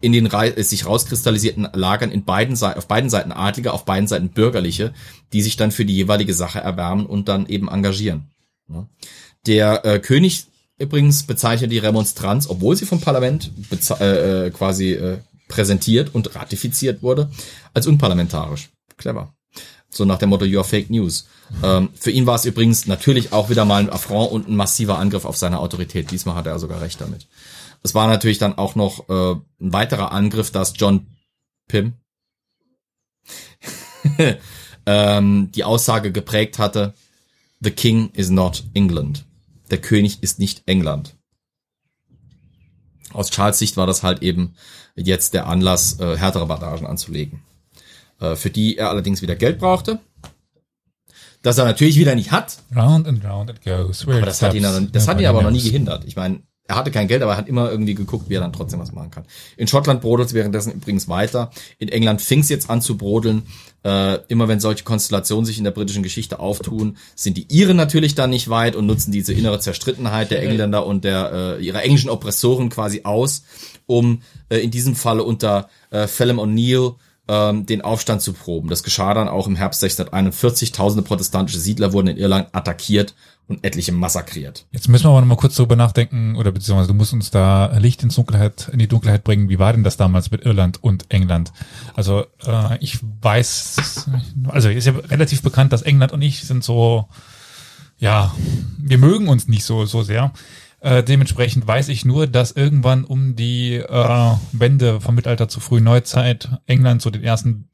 in 0.00 0.12
den 0.12 0.26
äh, 0.26 0.62
sich 0.62 0.86
rauskristallisierten 0.86 1.68
Lagern 1.72 2.10
in 2.10 2.24
beiden 2.24 2.56
Seiten, 2.56 2.78
auf 2.78 2.88
beiden 2.88 3.10
Seiten 3.10 3.32
Adlige, 3.32 3.72
auf 3.72 3.84
beiden 3.84 4.08
Seiten 4.08 4.30
Bürgerliche, 4.30 4.92
die 5.32 5.42
sich 5.42 5.56
dann 5.56 5.70
für 5.70 5.84
die 5.84 5.94
jeweilige 5.94 6.34
Sache 6.34 6.60
erwärmen 6.60 7.06
und 7.06 7.28
dann 7.28 7.46
eben 7.46 7.68
engagieren. 7.68 8.30
Der 9.46 9.84
äh, 9.84 9.98
König 9.98 10.46
übrigens 10.78 11.24
bezeichnet 11.24 11.70
die 11.70 11.78
Remonstranz, 11.78 12.48
obwohl 12.48 12.76
sie 12.76 12.86
vom 12.86 13.00
Parlament 13.00 13.50
äh, 14.00 14.46
äh, 14.46 14.50
quasi 14.50 14.92
äh, 14.92 15.18
präsentiert 15.48 16.14
und 16.14 16.34
ratifiziert 16.34 17.02
wurde, 17.02 17.30
als 17.74 17.86
unparlamentarisch. 17.86 18.70
Clever. 18.96 19.34
So 19.90 20.04
nach 20.04 20.18
dem 20.18 20.28
Motto, 20.30 20.44
you're 20.44 20.64
fake 20.64 20.88
news. 20.88 21.26
Ähm, 21.64 21.88
für 21.98 22.12
ihn 22.12 22.24
war 22.24 22.36
es 22.36 22.44
übrigens 22.44 22.86
natürlich 22.86 23.32
auch 23.32 23.50
wieder 23.50 23.64
mal 23.64 23.82
ein 23.82 23.90
Affront 23.90 24.30
und 24.30 24.48
ein 24.48 24.54
massiver 24.54 24.98
Angriff 24.98 25.24
auf 25.24 25.36
seine 25.36 25.58
Autorität. 25.58 26.10
Diesmal 26.12 26.36
hat 26.36 26.46
er 26.46 26.58
sogar 26.60 26.80
recht 26.80 27.00
damit. 27.00 27.26
Es 27.82 27.94
war 27.94 28.08
natürlich 28.08 28.38
dann 28.38 28.58
auch 28.58 28.74
noch 28.74 29.08
äh, 29.08 29.32
ein 29.60 29.72
weiterer 29.72 30.12
Angriff, 30.12 30.50
dass 30.50 30.74
John 30.76 31.06
Pym 31.68 31.94
ähm, 34.86 35.50
die 35.52 35.64
Aussage 35.64 36.12
geprägt 36.12 36.58
hatte, 36.58 36.94
The 37.60 37.70
King 37.70 38.10
is 38.12 38.30
not 38.30 38.64
England. 38.74 39.24
Der 39.70 39.78
König 39.78 40.22
ist 40.22 40.38
nicht 40.38 40.62
England. 40.66 41.16
Aus 43.12 43.30
Charles 43.30 43.58
Sicht 43.58 43.76
war 43.76 43.86
das 43.86 44.02
halt 44.02 44.22
eben 44.22 44.54
jetzt 44.96 45.34
der 45.34 45.46
Anlass, 45.46 45.98
äh, 46.00 46.16
härtere 46.16 46.46
Bandagen 46.46 46.86
anzulegen. 46.86 47.42
Äh, 48.20 48.36
für 48.36 48.50
die 48.50 48.76
er 48.76 48.90
allerdings 48.90 49.22
wieder 49.22 49.36
Geld 49.36 49.58
brauchte. 49.58 50.00
Das 51.42 51.58
er 51.58 51.64
natürlich 51.64 51.96
wieder 51.96 52.14
nicht 52.14 52.32
hat. 52.32 52.58
Round 52.74 53.06
and 53.06 53.24
round 53.24 53.50
it 53.50 53.62
goes. 53.64 54.06
Aber 54.06 54.20
das 54.20 54.42
hat 54.42 54.54
ihn, 54.54 54.90
das 54.92 55.08
hat 55.08 55.20
ihn 55.20 55.26
aber 55.26 55.42
noch 55.42 55.50
nie 55.50 55.62
gehindert. 55.62 56.04
Ich 56.04 56.16
meine, 56.16 56.42
er 56.70 56.76
hatte 56.76 56.92
kein 56.92 57.08
Geld, 57.08 57.22
aber 57.22 57.32
er 57.32 57.38
hat 57.38 57.48
immer 57.48 57.68
irgendwie 57.68 57.94
geguckt, 57.94 58.28
wie 58.28 58.34
er 58.34 58.40
dann 58.40 58.52
trotzdem 58.52 58.78
was 58.78 58.92
machen 58.92 59.10
kann. 59.10 59.24
In 59.56 59.66
Schottland 59.66 60.00
brodelt 60.00 60.28
es 60.28 60.34
währenddessen 60.34 60.72
übrigens 60.72 61.08
weiter. 61.08 61.50
In 61.80 61.88
England 61.88 62.22
fing 62.22 62.40
es 62.40 62.48
jetzt 62.48 62.70
an 62.70 62.80
zu 62.80 62.96
brodeln. 62.96 63.42
Äh, 63.82 64.18
immer 64.28 64.46
wenn 64.46 64.60
solche 64.60 64.84
Konstellationen 64.84 65.44
sich 65.44 65.58
in 65.58 65.64
der 65.64 65.72
britischen 65.72 66.04
Geschichte 66.04 66.38
auftun, 66.38 66.96
sind 67.16 67.36
die 67.36 67.46
Iren 67.50 67.76
natürlich 67.76 68.14
dann 68.14 68.30
nicht 68.30 68.50
weit 68.50 68.76
und 68.76 68.86
nutzen 68.86 69.10
diese 69.10 69.32
innere 69.32 69.58
Zerstrittenheit 69.58 70.30
der 70.30 70.42
Engländer 70.42 70.86
und 70.86 71.02
der 71.02 71.58
äh, 71.58 71.64
ihrer 71.64 71.82
englischen 71.82 72.10
Oppressoren 72.10 72.68
quasi 72.68 73.00
aus, 73.02 73.42
um 73.86 74.22
äh, 74.48 74.58
in 74.58 74.70
diesem 74.70 74.94
Falle 74.94 75.24
unter 75.24 75.68
äh, 75.90 76.06
Phelim 76.06 76.38
O'Neill 76.38 76.94
ähm, 77.30 77.64
den 77.64 77.80
Aufstand 77.80 78.22
zu 78.22 78.32
proben. 78.32 78.68
Das 78.68 78.82
geschah 78.82 79.14
dann 79.14 79.28
auch 79.28 79.46
im 79.46 79.54
Herbst 79.54 79.84
1641. 79.84 80.72
Tausende 80.72 81.06
protestantische 81.06 81.60
Siedler 81.60 81.92
wurden 81.92 82.08
in 82.08 82.16
Irland 82.16 82.48
attackiert 82.52 83.14
und 83.46 83.64
etliche 83.64 83.92
massakriert. 83.92 84.66
Jetzt 84.72 84.88
müssen 84.88 85.04
wir 85.04 85.10
aber 85.10 85.20
noch 85.20 85.28
mal 85.28 85.36
kurz 85.36 85.54
darüber 85.54 85.76
nachdenken, 85.76 86.34
oder 86.34 86.50
beziehungsweise 86.50 86.88
du 86.88 86.94
musst 86.94 87.12
uns 87.12 87.30
da 87.30 87.76
Licht 87.78 88.02
ins 88.02 88.16
Dunkelheit, 88.16 88.68
in 88.72 88.80
die 88.80 88.88
Dunkelheit 88.88 89.22
bringen. 89.22 89.48
Wie 89.48 89.60
war 89.60 89.72
denn 89.72 89.84
das 89.84 89.96
damals 89.96 90.32
mit 90.32 90.44
Irland 90.44 90.82
und 90.82 91.06
England? 91.12 91.52
Also 91.94 92.24
äh, 92.44 92.78
ich 92.80 92.98
weiß, 93.22 94.06
also 94.48 94.68
ist 94.68 94.86
ja 94.86 94.94
relativ 94.96 95.42
bekannt, 95.42 95.72
dass 95.72 95.82
England 95.82 96.10
und 96.12 96.22
ich 96.22 96.42
sind 96.42 96.64
so, 96.64 97.06
ja, 97.98 98.34
wir 98.78 98.98
mögen 98.98 99.28
uns 99.28 99.46
nicht 99.46 99.64
so 99.64 99.86
so 99.86 100.02
sehr. 100.02 100.32
Äh, 100.80 101.02
dementsprechend 101.02 101.66
weiß 101.66 101.88
ich 101.88 102.04
nur, 102.04 102.26
dass 102.26 102.52
irgendwann 102.52 103.04
um 103.04 103.36
die 103.36 103.74
äh, 103.74 104.34
Wende 104.52 105.00
vom 105.00 105.14
Mittelalter 105.14 105.48
zur 105.48 105.62
frühen 105.62 105.84
Neuzeit 105.84 106.48
England 106.66 107.02
so 107.02 107.10
den 107.10 107.22
ersten 107.22 107.68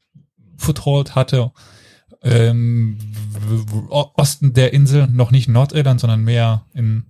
Foothold 0.57 1.15
hatte 1.15 1.51
ähm, 2.23 2.97
Osten 3.89 4.53
der 4.53 4.73
Insel, 4.73 5.07
noch 5.07 5.31
nicht 5.31 5.47
Nordirland, 5.47 5.99
sondern 5.99 6.23
mehr 6.23 6.65
in, 6.73 7.05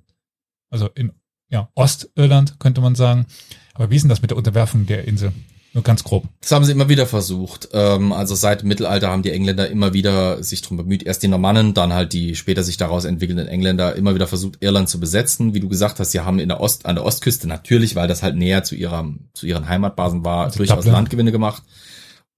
also 0.70 0.90
in 0.96 1.12
ja, 1.50 1.70
Ostirland, 1.76 2.60
könnte 2.60 2.82
man 2.82 2.96
sagen. 2.96 3.26
Aber 3.74 3.90
wie 3.90 3.96
ist 3.96 4.04
denn 4.04 4.10
das 4.10 4.22
mit 4.22 4.32
der 4.32 4.38
Unterwerfung 4.38 4.86
der 4.86 5.08
Insel? 5.08 5.32
Nur 5.78 5.84
ganz 5.84 6.04
grob. 6.04 6.28
Das 6.42 6.52
haben 6.54 6.66
sie 6.66 6.72
immer 6.72 6.90
wieder 6.90 7.06
versucht. 7.06 7.70
Ähm, 7.72 8.12
also 8.12 8.34
seit 8.34 8.62
dem 8.62 8.68
Mittelalter 8.68 9.10
haben 9.10 9.22
die 9.22 9.30
Engländer 9.30 9.70
immer 9.70 9.94
wieder 9.94 10.42
sich 10.42 10.64
drum 10.64 10.76
bemüht. 10.76 11.04
Erst 11.04 11.22
die 11.22 11.28
Normannen, 11.28 11.76
dann 11.76 11.94
halt 11.94 12.14
die 12.14 12.36
später 12.36 12.64
sich 12.64 12.78
daraus 12.78 13.06
entwickelnden 13.06 13.48
Engländer 13.48 13.96
immer 13.96 14.16
wieder 14.16 14.26
versucht, 14.26 14.58
Irland 14.60 14.90
zu 14.90 15.00
besetzen. 15.00 15.54
Wie 15.54 15.60
du 15.60 15.70
gesagt 15.70 16.00
hast, 16.00 16.14
sie 16.14 16.22
haben 16.22 16.40
in 16.40 16.50
der 16.50 16.62
Ost, 16.62 16.88
an 16.88 16.96
der 16.96 17.06
Ostküste 17.06 17.48
natürlich, 17.48 17.96
weil 17.96 18.08
das 18.08 18.24
halt 18.24 18.36
näher 18.36 18.64
zu 18.64 18.74
ihrer, 18.74 19.08
zu 19.36 19.46
ihren 19.46 19.70
Heimatbasen 19.70 20.26
war, 20.26 20.46
also 20.46 20.58
durchaus 20.58 20.78
Dublin. 20.78 20.94
Landgewinne 20.94 21.32
gemacht. 21.32 21.62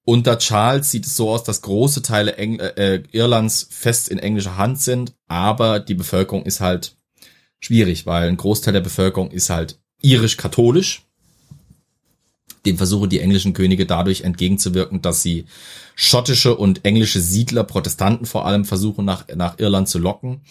Unter 0.04 0.38
Charles 0.38 0.92
sieht 0.92 1.06
es 1.06 1.16
so 1.16 1.30
aus, 1.30 1.46
dass 1.46 1.62
große 1.62 2.02
Teile 2.02 2.36
Eng 2.36 2.60
äh, 2.60 2.96
äh, 2.96 3.04
Irlands 3.14 3.70
fest 3.72 4.10
in 4.10 4.20
englischer 4.20 4.58
Hand 4.58 4.82
sind, 4.82 5.14
aber 5.30 5.80
die 5.80 5.96
Bevölkerung 5.96 6.44
ist 6.44 6.60
halt 6.60 6.98
schwierig, 7.62 8.06
weil 8.06 8.28
ein 8.28 8.36
Großteil 8.36 8.74
der 8.74 8.82
Bevölkerung 8.82 9.32
ist 9.32 9.50
halt 9.50 9.80
irisch-katholisch. 10.02 11.06
Dem 12.66 12.78
versuchen 12.78 13.10
die 13.10 13.20
englischen 13.20 13.54
Könige 13.54 13.86
dadurch 13.86 14.22
entgegenzuwirken, 14.22 15.02
dass 15.02 15.22
sie 15.22 15.46
schottische 15.96 16.56
und 16.56 16.86
englische 16.86 17.22
Siedler, 17.22 17.64
Protestanten 17.64 18.26
vor 18.26 18.46
allem, 18.46 18.66
versuchen 18.66 19.06
nach, 19.06 19.26
nach 19.36 19.60
Irland 19.60 19.88
zu 19.88 20.00
locken 20.00 20.42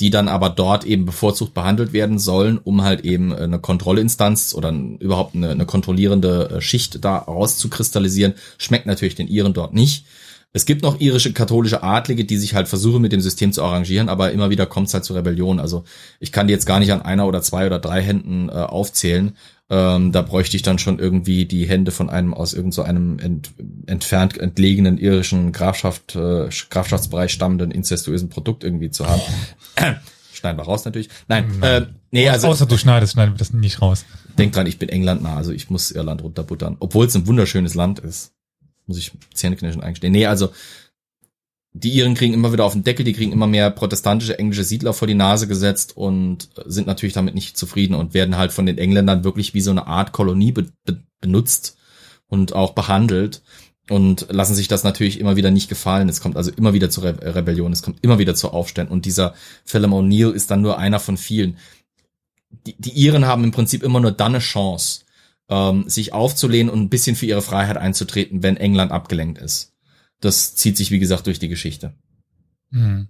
die 0.00 0.10
dann 0.10 0.28
aber 0.28 0.48
dort 0.48 0.84
eben 0.84 1.04
bevorzugt 1.04 1.54
behandelt 1.54 1.92
werden 1.92 2.18
sollen, 2.18 2.58
um 2.58 2.82
halt 2.82 3.02
eben 3.02 3.32
eine 3.32 3.58
Kontrollinstanz 3.58 4.54
oder 4.54 4.72
überhaupt 4.72 5.34
eine, 5.34 5.50
eine 5.50 5.66
kontrollierende 5.66 6.50
äh, 6.50 6.60
Schicht 6.60 7.04
da 7.04 7.18
rauszukristallisieren. 7.18 8.34
Schmeckt 8.58 8.86
natürlich 8.86 9.14
den 9.14 9.28
Iren 9.28 9.52
dort 9.52 9.74
nicht. 9.74 10.06
Es 10.54 10.66
gibt 10.66 10.82
noch 10.82 11.00
irische 11.00 11.32
katholische 11.32 11.82
Adlige, 11.82 12.26
die 12.26 12.36
sich 12.36 12.54
halt 12.54 12.68
versuchen, 12.68 13.00
mit 13.00 13.12
dem 13.12 13.22
System 13.22 13.52
zu 13.52 13.62
arrangieren, 13.62 14.10
aber 14.10 14.32
immer 14.32 14.50
wieder 14.50 14.66
kommt 14.66 14.88
es 14.88 14.94
halt 14.94 15.04
zu 15.04 15.14
Rebellion. 15.14 15.58
Also 15.58 15.84
ich 16.20 16.30
kann 16.30 16.46
die 16.46 16.52
jetzt 16.52 16.66
gar 16.66 16.78
nicht 16.78 16.92
an 16.92 17.00
einer 17.00 17.26
oder 17.26 17.40
zwei 17.40 17.66
oder 17.66 17.78
drei 17.78 18.02
Händen 18.02 18.50
äh, 18.50 18.52
aufzählen. 18.52 19.34
Ähm, 19.70 20.12
da 20.12 20.20
bräuchte 20.20 20.56
ich 20.56 20.62
dann 20.62 20.78
schon 20.78 20.98
irgendwie 20.98 21.46
die 21.46 21.66
Hände 21.66 21.90
von 21.90 22.10
einem 22.10 22.34
aus 22.34 22.52
irgend 22.52 22.74
so 22.74 22.82
einem 22.82 23.18
ent, 23.18 23.52
entfernt 23.86 24.36
entlegenen 24.36 24.98
irischen 24.98 25.52
Grafschaft, 25.52 26.14
äh, 26.16 26.50
Grafschaftsbereich 26.68 27.32
stammenden 27.32 27.70
inzestuösen 27.70 28.28
Produkt 28.28 28.62
irgendwie 28.62 28.90
zu 28.90 29.08
haben. 29.08 29.22
Schneiden 30.34 30.58
wir 30.58 30.64
raus 30.64 30.84
natürlich. 30.84 31.08
Nein, 31.28 31.46
Nein. 31.60 31.82
Äh, 31.82 31.86
nee, 32.10 32.28
also. 32.28 32.48
Außer 32.48 32.66
du 32.66 32.76
schneidest, 32.76 33.14
schneiden 33.14 33.34
wir 33.34 33.38
das 33.38 33.54
nicht 33.54 33.80
raus. 33.80 34.04
Denk 34.36 34.52
dran, 34.52 34.66
ich 34.66 34.78
bin 34.78 34.90
England 34.90 35.22
nah, 35.22 35.36
also 35.36 35.52
ich 35.52 35.70
muss 35.70 35.90
Irland 35.90 36.22
runterbuttern. 36.22 36.76
Obwohl 36.80 37.06
es 37.06 37.14
ein 37.14 37.26
wunderschönes 37.26 37.74
Land 37.74 38.00
ist 38.00 38.32
muss 38.86 38.98
ich 38.98 39.12
Zähneknirschen 39.34 39.82
eingestehen. 39.82 40.12
Nee, 40.12 40.26
also 40.26 40.50
die 41.74 41.90
Iren 41.90 42.14
kriegen 42.14 42.34
immer 42.34 42.52
wieder 42.52 42.64
auf 42.64 42.74
den 42.74 42.84
Deckel, 42.84 43.04
die 43.04 43.14
kriegen 43.14 43.32
immer 43.32 43.46
mehr 43.46 43.70
protestantische 43.70 44.38
englische 44.38 44.64
Siedler 44.64 44.92
vor 44.92 45.08
die 45.08 45.14
Nase 45.14 45.48
gesetzt 45.48 45.96
und 45.96 46.50
sind 46.66 46.86
natürlich 46.86 47.14
damit 47.14 47.34
nicht 47.34 47.56
zufrieden 47.56 47.94
und 47.94 48.12
werden 48.12 48.36
halt 48.36 48.52
von 48.52 48.66
den 48.66 48.76
Engländern 48.78 49.24
wirklich 49.24 49.54
wie 49.54 49.62
so 49.62 49.70
eine 49.70 49.86
Art 49.86 50.12
Kolonie 50.12 50.52
be 50.52 50.66
be 50.84 51.02
benutzt 51.20 51.78
und 52.26 52.52
auch 52.54 52.72
behandelt. 52.72 53.42
und 53.90 54.26
lassen 54.30 54.54
sich 54.54 54.68
das 54.68 54.84
natürlich 54.84 55.18
immer 55.18 55.36
wieder 55.36 55.50
nicht 55.50 55.68
gefallen. 55.68 56.08
Es 56.08 56.20
kommt 56.20 56.36
also 56.36 56.50
immer 56.50 56.72
wieder 56.72 56.88
zur 56.90 57.04
Re 57.04 57.34
Rebellion, 57.34 57.72
es 57.72 57.82
kommt 57.82 57.98
immer 58.02 58.18
wieder 58.18 58.34
zu 58.34 58.50
Aufständen 58.50 58.92
und 58.92 59.06
dieser 59.06 59.34
Phelim 59.64 59.92
O'Neill 59.92 60.32
ist 60.32 60.50
dann 60.50 60.62
nur 60.62 60.78
einer 60.78 61.00
von 61.00 61.16
vielen. 61.16 61.58
Die, 62.66 62.74
die 62.78 62.92
Iren 62.92 63.26
haben 63.26 63.44
im 63.44 63.50
Prinzip 63.50 63.82
immer 63.82 64.00
nur 64.00 64.12
dann 64.12 64.32
eine 64.32 64.38
Chance, 64.38 65.04
ähm, 65.52 65.84
sich 65.86 66.14
aufzulehnen 66.14 66.72
und 66.72 66.80
ein 66.80 66.88
bisschen 66.88 67.14
für 67.14 67.26
ihre 67.26 67.42
Freiheit 67.42 67.76
einzutreten, 67.76 68.42
wenn 68.42 68.56
England 68.56 68.90
abgelenkt 68.90 69.38
ist. 69.38 69.74
Das 70.20 70.54
zieht 70.54 70.78
sich, 70.78 70.90
wie 70.90 70.98
gesagt, 70.98 71.26
durch 71.26 71.38
die 71.38 71.48
Geschichte. 71.48 71.92
Mhm. 72.70 73.08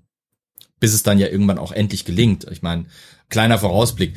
Bis 0.81 0.93
es 0.93 1.05
dann 1.05 1.21
ja 1.21 1.29
irgendwann 1.29 1.59
auch 1.59 1.71
endlich 1.71 2.05
gelingt. 2.05 2.49
Ich 2.51 2.63
meine, 2.63 2.87
kleiner 3.29 3.59
Vorausblick. 3.59 4.17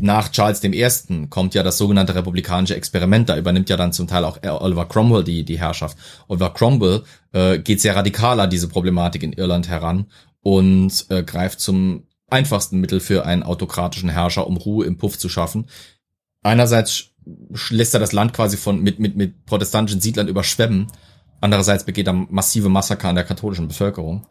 Nach 0.00 0.30
Charles 0.30 0.64
I. 0.64 1.26
kommt 1.28 1.52
ja 1.52 1.62
das 1.62 1.76
sogenannte 1.76 2.14
republikanische 2.14 2.76
Experiment. 2.76 3.28
Da 3.28 3.36
übernimmt 3.36 3.68
ja 3.68 3.76
dann 3.76 3.92
zum 3.92 4.06
Teil 4.06 4.24
auch 4.24 4.38
Oliver 4.42 4.88
Cromwell 4.88 5.24
die, 5.24 5.44
die 5.44 5.58
Herrschaft. 5.58 5.98
Oliver 6.28 6.54
Cromwell 6.54 7.02
äh, 7.32 7.58
geht 7.58 7.82
sehr 7.82 7.94
radikal 7.94 8.40
an 8.40 8.48
diese 8.48 8.68
Problematik 8.68 9.22
in 9.22 9.34
Irland 9.34 9.68
heran 9.68 10.06
und 10.40 11.04
äh, 11.10 11.22
greift 11.22 11.60
zum 11.60 12.04
einfachsten 12.28 12.80
Mittel 12.80 13.00
für 13.00 13.26
einen 13.26 13.42
autokratischen 13.42 14.08
Herrscher, 14.08 14.46
um 14.46 14.56
Ruhe 14.56 14.86
im 14.86 14.96
Puff 14.96 15.18
zu 15.18 15.28
schaffen. 15.28 15.66
Einerseits 16.42 17.10
lässt 17.70 17.94
er 17.94 18.00
das 18.00 18.12
Land 18.12 18.32
quasi 18.32 18.56
von 18.56 18.80
mit 18.80 18.98
mit 18.98 19.16
mit 19.16 19.44
protestantischen 19.46 20.00
Siedlern 20.00 20.28
überschwemmen. 20.28 20.86
Andererseits 21.40 21.84
begeht 21.84 22.06
er 22.06 22.12
massive 22.12 22.68
Massaker 22.68 23.08
an 23.08 23.14
der 23.14 23.24
katholischen 23.24 23.68
Bevölkerung 23.68 24.26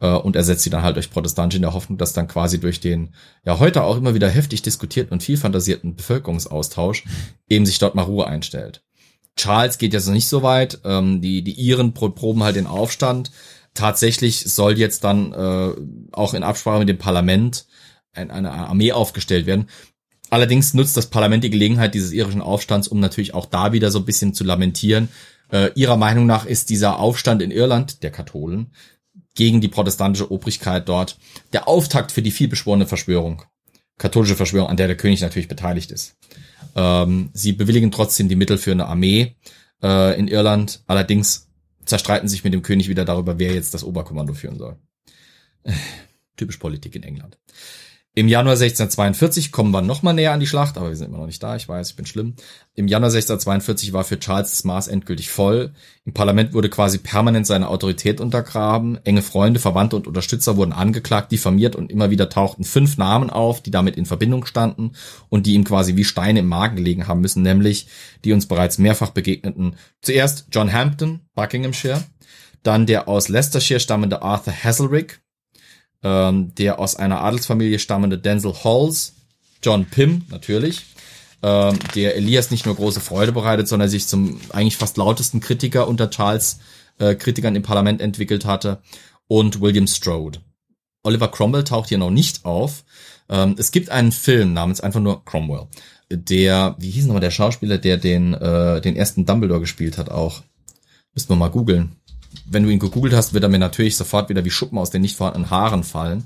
äh, 0.00 0.10
und 0.10 0.36
ersetzt 0.36 0.62
sie 0.62 0.70
dann 0.70 0.82
halt 0.82 0.96
durch 0.96 1.10
Protestantische 1.10 1.56
in 1.56 1.62
der 1.62 1.74
Hoffnung, 1.74 1.98
dass 1.98 2.12
dann 2.12 2.28
quasi 2.28 2.60
durch 2.60 2.80
den 2.80 3.14
ja 3.44 3.58
heute 3.58 3.82
auch 3.82 3.96
immer 3.96 4.14
wieder 4.14 4.28
heftig 4.28 4.62
diskutierten 4.62 5.12
und 5.12 5.22
viel 5.22 5.36
fantasierten 5.36 5.96
Bevölkerungsaustausch 5.96 7.04
eben 7.48 7.66
sich 7.66 7.78
dort 7.78 7.94
mal 7.94 8.02
Ruhe 8.02 8.26
einstellt. 8.26 8.82
Charles 9.36 9.78
geht 9.78 9.92
jetzt 9.92 10.06
noch 10.06 10.14
nicht 10.14 10.28
so 10.28 10.42
weit. 10.42 10.80
Ähm, 10.84 11.20
die 11.20 11.42
die 11.42 11.54
Iren 11.54 11.94
proben 11.94 12.42
halt 12.42 12.56
den 12.56 12.66
Aufstand. 12.66 13.30
Tatsächlich 13.74 14.52
soll 14.52 14.78
jetzt 14.78 15.04
dann 15.04 15.32
äh, 15.32 15.72
auch 16.12 16.34
in 16.34 16.42
Absprache 16.42 16.80
mit 16.80 16.88
dem 16.88 16.98
Parlament 16.98 17.66
ein, 18.12 18.30
eine 18.30 18.50
Armee 18.50 18.92
aufgestellt 18.92 19.46
werden. 19.46 19.68
Allerdings 20.30 20.74
nutzt 20.74 20.96
das 20.96 21.10
Parlament 21.10 21.44
die 21.44 21.50
Gelegenheit 21.50 21.94
dieses 21.94 22.12
irischen 22.12 22.40
Aufstands, 22.40 22.88
um 22.88 23.00
natürlich 23.00 23.34
auch 23.34 23.46
da 23.46 23.72
wieder 23.72 23.90
so 23.90 23.98
ein 23.98 24.04
bisschen 24.04 24.32
zu 24.32 24.44
lamentieren. 24.44 25.08
Äh, 25.50 25.72
ihrer 25.74 25.96
Meinung 25.96 26.26
nach 26.26 26.46
ist 26.46 26.70
dieser 26.70 26.98
Aufstand 26.98 27.42
in 27.42 27.50
Irland, 27.50 28.02
der 28.04 28.12
Katholen, 28.12 28.72
gegen 29.34 29.60
die 29.60 29.68
protestantische 29.68 30.30
Obrigkeit 30.30 30.88
dort 30.88 31.18
der 31.52 31.66
Auftakt 31.68 32.12
für 32.12 32.22
die 32.22 32.30
vielbeschworene 32.30 32.86
Verschwörung. 32.86 33.42
Katholische 33.98 34.36
Verschwörung, 34.36 34.68
an 34.68 34.76
der 34.76 34.86
der 34.86 34.96
König 34.96 35.20
natürlich 35.20 35.48
beteiligt 35.48 35.90
ist. 35.90 36.16
Ähm, 36.74 37.30
sie 37.34 37.52
bewilligen 37.52 37.90
trotzdem 37.90 38.28
die 38.28 38.36
Mittel 38.36 38.56
für 38.56 38.72
eine 38.72 38.86
Armee 38.86 39.36
äh, 39.82 40.18
in 40.18 40.28
Irland. 40.28 40.82
Allerdings 40.86 41.48
zerstreiten 41.84 42.28
sich 42.28 42.44
mit 42.44 42.52
dem 42.52 42.62
König 42.62 42.88
wieder 42.88 43.04
darüber, 43.04 43.38
wer 43.38 43.52
jetzt 43.52 43.74
das 43.74 43.84
Oberkommando 43.84 44.32
führen 44.32 44.58
soll. 44.58 44.76
Typisch 46.36 46.56
Politik 46.58 46.94
in 46.94 47.02
England. 47.02 47.38
Im 48.12 48.26
Januar 48.26 48.54
1642 48.54 49.52
kommen 49.52 49.70
wir 49.70 49.82
noch 49.82 50.02
mal 50.02 50.12
näher 50.12 50.32
an 50.32 50.40
die 50.40 50.46
Schlacht, 50.48 50.76
aber 50.76 50.88
wir 50.88 50.96
sind 50.96 51.06
immer 51.06 51.18
noch 51.18 51.26
nicht 51.26 51.40
da, 51.40 51.54
ich 51.54 51.68
weiß, 51.68 51.90
ich 51.90 51.96
bin 51.96 52.06
schlimm. 52.06 52.34
Im 52.74 52.88
Januar 52.88 53.10
1642 53.10 53.92
war 53.92 54.02
für 54.02 54.18
Charles 54.18 54.50
das 54.50 54.64
Maß 54.64 54.88
endgültig 54.88 55.30
voll. 55.30 55.74
Im 56.04 56.12
Parlament 56.12 56.52
wurde 56.52 56.68
quasi 56.68 56.98
permanent 56.98 57.46
seine 57.46 57.68
Autorität 57.68 58.20
untergraben. 58.20 58.98
Enge 59.04 59.22
Freunde, 59.22 59.60
Verwandte 59.60 59.94
und 59.94 60.08
Unterstützer 60.08 60.56
wurden 60.56 60.72
angeklagt, 60.72 61.30
diffamiert 61.30 61.76
und 61.76 61.92
immer 61.92 62.10
wieder 62.10 62.28
tauchten 62.28 62.64
fünf 62.64 62.98
Namen 62.98 63.30
auf, 63.30 63.62
die 63.62 63.70
damit 63.70 63.96
in 63.96 64.06
Verbindung 64.06 64.44
standen 64.44 64.90
und 65.28 65.46
die 65.46 65.54
ihm 65.54 65.62
quasi 65.62 65.94
wie 65.94 66.04
Steine 66.04 66.40
im 66.40 66.48
Magen 66.48 66.74
gelegen 66.74 67.06
haben 67.06 67.20
müssen, 67.20 67.44
nämlich 67.44 67.86
die 68.24 68.32
uns 68.32 68.46
bereits 68.46 68.78
mehrfach 68.78 69.10
begegneten. 69.10 69.76
Zuerst 70.02 70.48
John 70.50 70.72
Hampton, 70.72 71.20
Buckinghamshire, 71.36 72.02
dann 72.64 72.86
der 72.86 73.06
aus 73.06 73.28
Leicestershire 73.28 73.78
stammende 73.78 74.22
Arthur 74.22 74.52
Hazelrig, 74.52 75.22
ähm, 76.02 76.54
der 76.56 76.78
aus 76.78 76.96
einer 76.96 77.22
Adelsfamilie 77.22 77.78
stammende 77.78 78.18
Denzel 78.18 78.54
Halls, 78.64 79.14
John 79.62 79.84
Pym 79.86 80.24
natürlich, 80.30 80.86
ähm, 81.42 81.78
der 81.94 82.16
Elias 82.16 82.50
nicht 82.50 82.66
nur 82.66 82.76
große 82.76 83.00
Freude 83.00 83.32
bereitet, 83.32 83.68
sondern 83.68 83.88
sich 83.88 84.06
zum 84.06 84.40
eigentlich 84.50 84.76
fast 84.76 84.96
lautesten 84.96 85.40
Kritiker 85.40 85.88
unter 85.88 86.10
Charles 86.10 86.60
äh, 86.98 87.14
Kritikern 87.14 87.56
im 87.56 87.62
Parlament 87.62 88.00
entwickelt 88.00 88.44
hatte, 88.44 88.82
und 89.30 89.60
William 89.60 89.86
Strode. 89.86 90.40
Oliver 91.04 91.28
Cromwell 91.28 91.62
taucht 91.62 91.88
hier 91.88 91.98
noch 91.98 92.10
nicht 92.10 92.44
auf. 92.44 92.84
Ähm, 93.28 93.54
es 93.56 93.70
gibt 93.70 93.88
einen 93.88 94.10
Film 94.10 94.52
namens 94.52 94.80
einfach 94.80 95.00
nur 95.00 95.24
Cromwell, 95.24 95.68
der, 96.10 96.74
wie 96.78 96.90
hieß 96.90 97.06
nochmal 97.06 97.20
der 97.20 97.30
Schauspieler, 97.30 97.78
der 97.78 97.96
den, 97.96 98.34
äh, 98.34 98.80
den 98.80 98.96
ersten 98.96 99.26
Dumbledore 99.26 99.60
gespielt 99.60 99.98
hat 99.98 100.10
auch. 100.10 100.42
Müssen 101.14 101.28
wir 101.28 101.36
mal 101.36 101.48
googeln 101.48 101.96
wenn 102.46 102.62
du 102.62 102.70
ihn 102.70 102.78
gegoogelt 102.78 103.14
hast, 103.14 103.34
wird 103.34 103.44
er 103.44 103.48
mir 103.48 103.58
natürlich 103.58 103.96
sofort 103.96 104.28
wieder 104.28 104.44
wie 104.44 104.50
Schuppen 104.50 104.78
aus 104.78 104.90
den 104.90 105.02
nicht 105.02 105.16
vorhandenen 105.16 105.50
Haaren 105.50 105.84
fallen. 105.84 106.24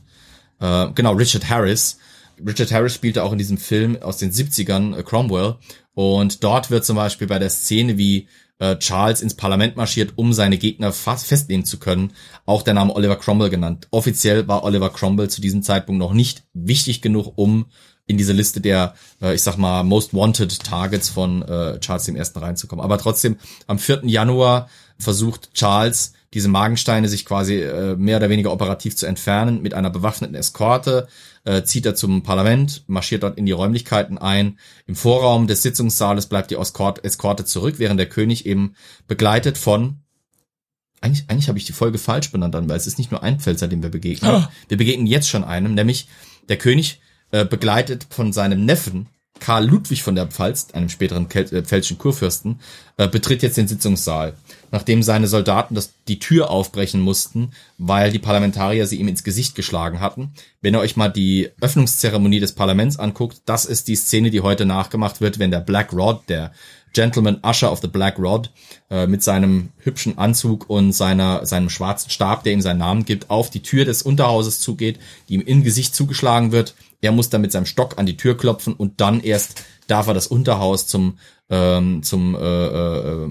Äh, 0.60 0.88
genau, 0.94 1.12
Richard 1.12 1.48
Harris. 1.48 1.98
Richard 2.44 2.72
Harris 2.72 2.94
spielte 2.94 3.22
auch 3.22 3.32
in 3.32 3.38
diesem 3.38 3.58
Film 3.58 4.00
aus 4.02 4.18
den 4.18 4.32
70ern 4.32 4.96
äh, 4.96 5.02
Cromwell. 5.02 5.56
Und 5.94 6.42
dort 6.42 6.70
wird 6.70 6.84
zum 6.84 6.96
Beispiel 6.96 7.26
bei 7.26 7.38
der 7.38 7.50
Szene, 7.50 7.98
wie 7.98 8.28
äh, 8.58 8.76
Charles 8.76 9.20
ins 9.20 9.34
Parlament 9.34 9.76
marschiert, 9.76 10.12
um 10.16 10.32
seine 10.32 10.58
Gegner 10.58 10.92
fast 10.92 11.26
festnehmen 11.26 11.64
zu 11.64 11.78
können, 11.78 12.12
auch 12.46 12.62
der 12.62 12.74
Name 12.74 12.94
Oliver 12.94 13.16
Cromwell 13.16 13.50
genannt. 13.50 13.88
Offiziell 13.90 14.46
war 14.48 14.64
Oliver 14.64 14.90
Cromwell 14.90 15.30
zu 15.30 15.40
diesem 15.40 15.62
Zeitpunkt 15.62 15.98
noch 15.98 16.12
nicht 16.12 16.44
wichtig 16.52 17.02
genug, 17.02 17.32
um 17.36 17.66
in 18.06 18.18
diese 18.18 18.32
Liste 18.32 18.60
der, 18.60 18.94
äh, 19.22 19.34
ich 19.34 19.42
sag 19.42 19.56
mal, 19.56 19.82
Most 19.82 20.14
Wanted 20.14 20.62
Targets 20.62 21.08
von 21.08 21.42
äh, 21.42 21.80
Charles 21.80 22.08
I. 22.08 22.20
reinzukommen. 22.34 22.84
Aber 22.84 22.98
trotzdem, 22.98 23.36
am 23.66 23.78
4. 23.78 24.02
Januar 24.04 24.68
versucht 24.98 25.52
Charles, 25.54 26.12
diese 26.32 26.48
Magensteine 26.48 27.08
sich 27.08 27.24
quasi 27.24 27.60
äh, 27.60 27.96
mehr 27.96 28.16
oder 28.16 28.28
weniger 28.28 28.52
operativ 28.52 28.96
zu 28.96 29.06
entfernen 29.06 29.62
mit 29.62 29.74
einer 29.74 29.90
bewaffneten 29.90 30.34
Eskorte, 30.34 31.06
äh, 31.44 31.62
zieht 31.62 31.86
er 31.86 31.94
zum 31.94 32.22
Parlament, 32.22 32.82
marschiert 32.86 33.22
dort 33.22 33.38
in 33.38 33.46
die 33.46 33.52
Räumlichkeiten 33.52 34.18
ein. 34.18 34.58
Im 34.86 34.96
Vorraum 34.96 35.46
des 35.46 35.62
Sitzungssaales 35.62 36.26
bleibt 36.26 36.50
die 36.50 36.56
Eskorte 36.56 37.44
zurück, 37.44 37.76
während 37.78 38.00
der 38.00 38.08
König 38.08 38.46
eben 38.46 38.74
begleitet 39.06 39.58
von 39.58 40.00
eigentlich, 41.04 41.28
eigentlich 41.28 41.48
habe 41.48 41.58
ich 41.58 41.66
die 41.66 41.72
Folge 41.74 41.98
falsch 41.98 42.32
benannt, 42.32 42.54
weil 42.54 42.76
es 42.76 42.86
ist 42.86 42.96
nicht 42.96 43.10
nur 43.10 43.22
ein 43.22 43.38
Pfälzer, 43.38 43.68
dem 43.68 43.82
wir 43.82 43.90
begegnen. 43.90 44.30
Oh. 44.34 44.44
Wir 44.68 44.78
begegnen 44.78 45.06
jetzt 45.06 45.28
schon 45.28 45.44
einem, 45.44 45.74
nämlich 45.74 46.08
der 46.48 46.56
König 46.56 47.00
äh, 47.30 47.44
begleitet 47.44 48.06
von 48.08 48.32
seinem 48.32 48.64
Neffen, 48.64 49.08
Karl 49.44 49.66
Ludwig 49.66 50.02
von 50.02 50.14
der 50.14 50.26
Pfalz, 50.26 50.68
einem 50.72 50.88
späteren 50.88 51.28
Kel 51.28 51.44
äh, 51.52 51.62
pfälzischen 51.62 51.98
Kurfürsten, 51.98 52.60
äh, 52.96 53.08
betritt 53.08 53.42
jetzt 53.42 53.58
den 53.58 53.68
Sitzungssaal, 53.68 54.32
nachdem 54.70 55.02
seine 55.02 55.26
Soldaten 55.26 55.74
das, 55.74 55.92
die 56.08 56.18
Tür 56.18 56.48
aufbrechen 56.48 57.02
mussten, 57.02 57.50
weil 57.76 58.10
die 58.10 58.18
Parlamentarier 58.18 58.86
sie 58.86 58.96
ihm 58.96 59.06
ins 59.06 59.22
Gesicht 59.22 59.54
geschlagen 59.54 60.00
hatten. 60.00 60.32
Wenn 60.62 60.74
ihr 60.74 60.80
euch 60.80 60.96
mal 60.96 61.10
die 61.10 61.50
Öffnungszeremonie 61.60 62.40
des 62.40 62.52
Parlaments 62.52 62.98
anguckt, 62.98 63.42
das 63.44 63.66
ist 63.66 63.86
die 63.88 63.96
Szene, 63.96 64.30
die 64.30 64.40
heute 64.40 64.64
nachgemacht 64.64 65.20
wird, 65.20 65.38
wenn 65.38 65.50
der 65.50 65.60
Black 65.60 65.92
Rod, 65.92 66.22
der 66.30 66.52
Gentleman 66.94 67.40
Usher 67.44 67.70
of 67.70 67.80
the 67.82 67.88
Black 67.88 68.18
Rod, 68.18 68.50
äh, 68.88 69.06
mit 69.06 69.22
seinem 69.22 69.72
hübschen 69.76 70.16
Anzug 70.16 70.70
und 70.70 70.92
seiner, 70.92 71.44
seinem 71.44 71.68
schwarzen 71.68 72.08
Stab, 72.08 72.44
der 72.44 72.54
ihm 72.54 72.62
seinen 72.62 72.78
Namen 72.78 73.04
gibt, 73.04 73.28
auf 73.28 73.50
die 73.50 73.62
Tür 73.62 73.84
des 73.84 74.00
Unterhauses 74.00 74.60
zugeht, 74.60 74.98
die 75.28 75.34
ihm 75.34 75.42
in 75.42 75.64
Gesicht 75.64 75.94
zugeschlagen 75.94 76.50
wird 76.50 76.74
er 77.00 77.12
muss 77.12 77.30
dann 77.30 77.40
mit 77.40 77.52
seinem 77.52 77.66
Stock 77.66 77.98
an 77.98 78.06
die 78.06 78.16
Tür 78.16 78.36
klopfen 78.36 78.74
und 78.74 79.00
dann 79.00 79.20
erst 79.20 79.64
darf 79.86 80.06
er 80.06 80.14
das 80.14 80.26
Unterhaus 80.26 80.86
zum 80.86 81.18
ähm, 81.50 82.02
zum 82.02 82.34
äh, 82.34 82.38
äh, 82.38 83.28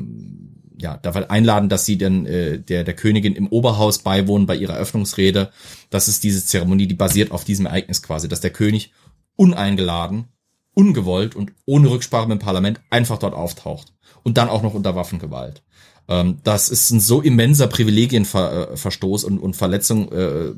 ja 0.77 0.97
darf 0.97 1.15
er 1.15 1.31
einladen, 1.31 1.69
dass 1.69 1.85
sie 1.85 1.97
dann 1.97 2.25
äh, 2.25 2.59
der 2.59 2.83
der 2.83 2.95
Königin 2.95 3.35
im 3.35 3.47
Oberhaus 3.47 3.99
beiwohnen 3.99 4.47
bei 4.47 4.55
ihrer 4.55 4.73
Eröffnungsrede. 4.73 5.51
Das 5.89 6.07
ist 6.07 6.23
diese 6.23 6.45
Zeremonie, 6.45 6.87
die 6.87 6.95
basiert 6.95 7.31
auf 7.31 7.43
diesem 7.43 7.65
Ereignis 7.65 8.03
quasi, 8.03 8.27
dass 8.27 8.41
der 8.41 8.51
König 8.51 8.91
uneingeladen, 9.35 10.25
ungewollt 10.73 11.35
und 11.35 11.53
ohne 11.65 11.89
Rücksprache 11.89 12.27
mit 12.27 12.39
dem 12.39 12.45
Parlament 12.45 12.81
einfach 12.89 13.17
dort 13.17 13.33
auftaucht 13.33 13.93
und 14.23 14.37
dann 14.37 14.49
auch 14.49 14.63
noch 14.63 14.73
unter 14.73 14.95
Waffengewalt. 14.95 15.63
Ähm, 16.07 16.39
das 16.43 16.69
ist 16.69 16.91
ein 16.91 16.99
so 16.99 17.21
immenser 17.21 17.67
Privilegienverstoß 17.67 19.23
und, 19.23 19.39
und 19.39 19.55
Verletzung 19.55 20.11
äh, 20.11 20.53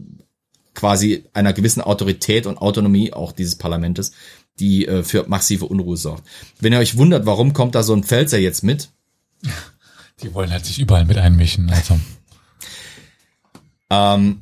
quasi 0.76 1.26
einer 1.34 1.54
gewissen 1.54 1.82
Autorität 1.82 2.46
und 2.46 2.58
Autonomie 2.58 3.14
auch 3.14 3.32
dieses 3.32 3.56
Parlamentes, 3.56 4.12
die 4.60 4.86
äh, 4.88 5.04
für 5.04 5.28
massive 5.28 5.66
Unruhe 5.66 5.98
sorgt. 5.98 6.28
Wenn 6.60 6.74
ihr 6.74 6.80
euch 6.80 6.98
wundert, 6.98 7.26
warum 7.26 7.54
kommt 7.54 7.76
da 7.76 7.84
so 7.84 7.94
ein 7.94 8.04
Pfälzer 8.04 8.38
jetzt 8.38 8.64
mit? 8.64 8.90
Die 10.22 10.34
wollen 10.34 10.52
halt 10.52 10.66
sich 10.66 10.80
überall 10.80 11.04
mit 11.04 11.18
einmischen. 11.18 11.70
Also. 11.70 12.00
ähm, 13.90 14.42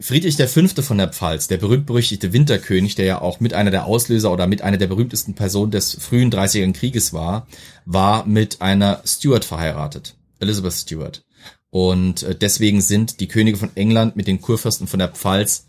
Friedrich 0.00 0.36
V. 0.36 0.82
von 0.82 0.98
der 0.98 1.08
Pfalz, 1.08 1.48
der 1.48 1.56
berühmt-berüchtigte 1.56 2.32
Winterkönig, 2.32 2.94
der 2.94 3.04
ja 3.06 3.20
auch 3.20 3.40
mit 3.40 3.54
einer 3.54 3.70
der 3.70 3.86
Auslöser 3.86 4.30
oder 4.32 4.46
mit 4.46 4.62
einer 4.62 4.76
der 4.76 4.86
berühmtesten 4.86 5.34
Personen 5.34 5.70
des 5.70 5.94
frühen 6.00 6.30
Dreißigjährigen 6.30 6.74
Krieges 6.74 7.12
war, 7.12 7.46
war 7.84 8.26
mit 8.26 8.60
einer 8.60 9.02
Stuart 9.04 9.44
verheiratet. 9.44 10.14
Elizabeth 10.38 10.74
Stuart. 10.74 11.25
Und 11.70 12.22
äh, 12.22 12.34
deswegen 12.34 12.80
sind 12.80 13.20
die 13.20 13.28
Könige 13.28 13.58
von 13.58 13.74
England 13.76 14.16
mit 14.16 14.26
den 14.26 14.40
Kurfürsten 14.40 14.86
von 14.86 14.98
der 14.98 15.08
Pfalz 15.08 15.66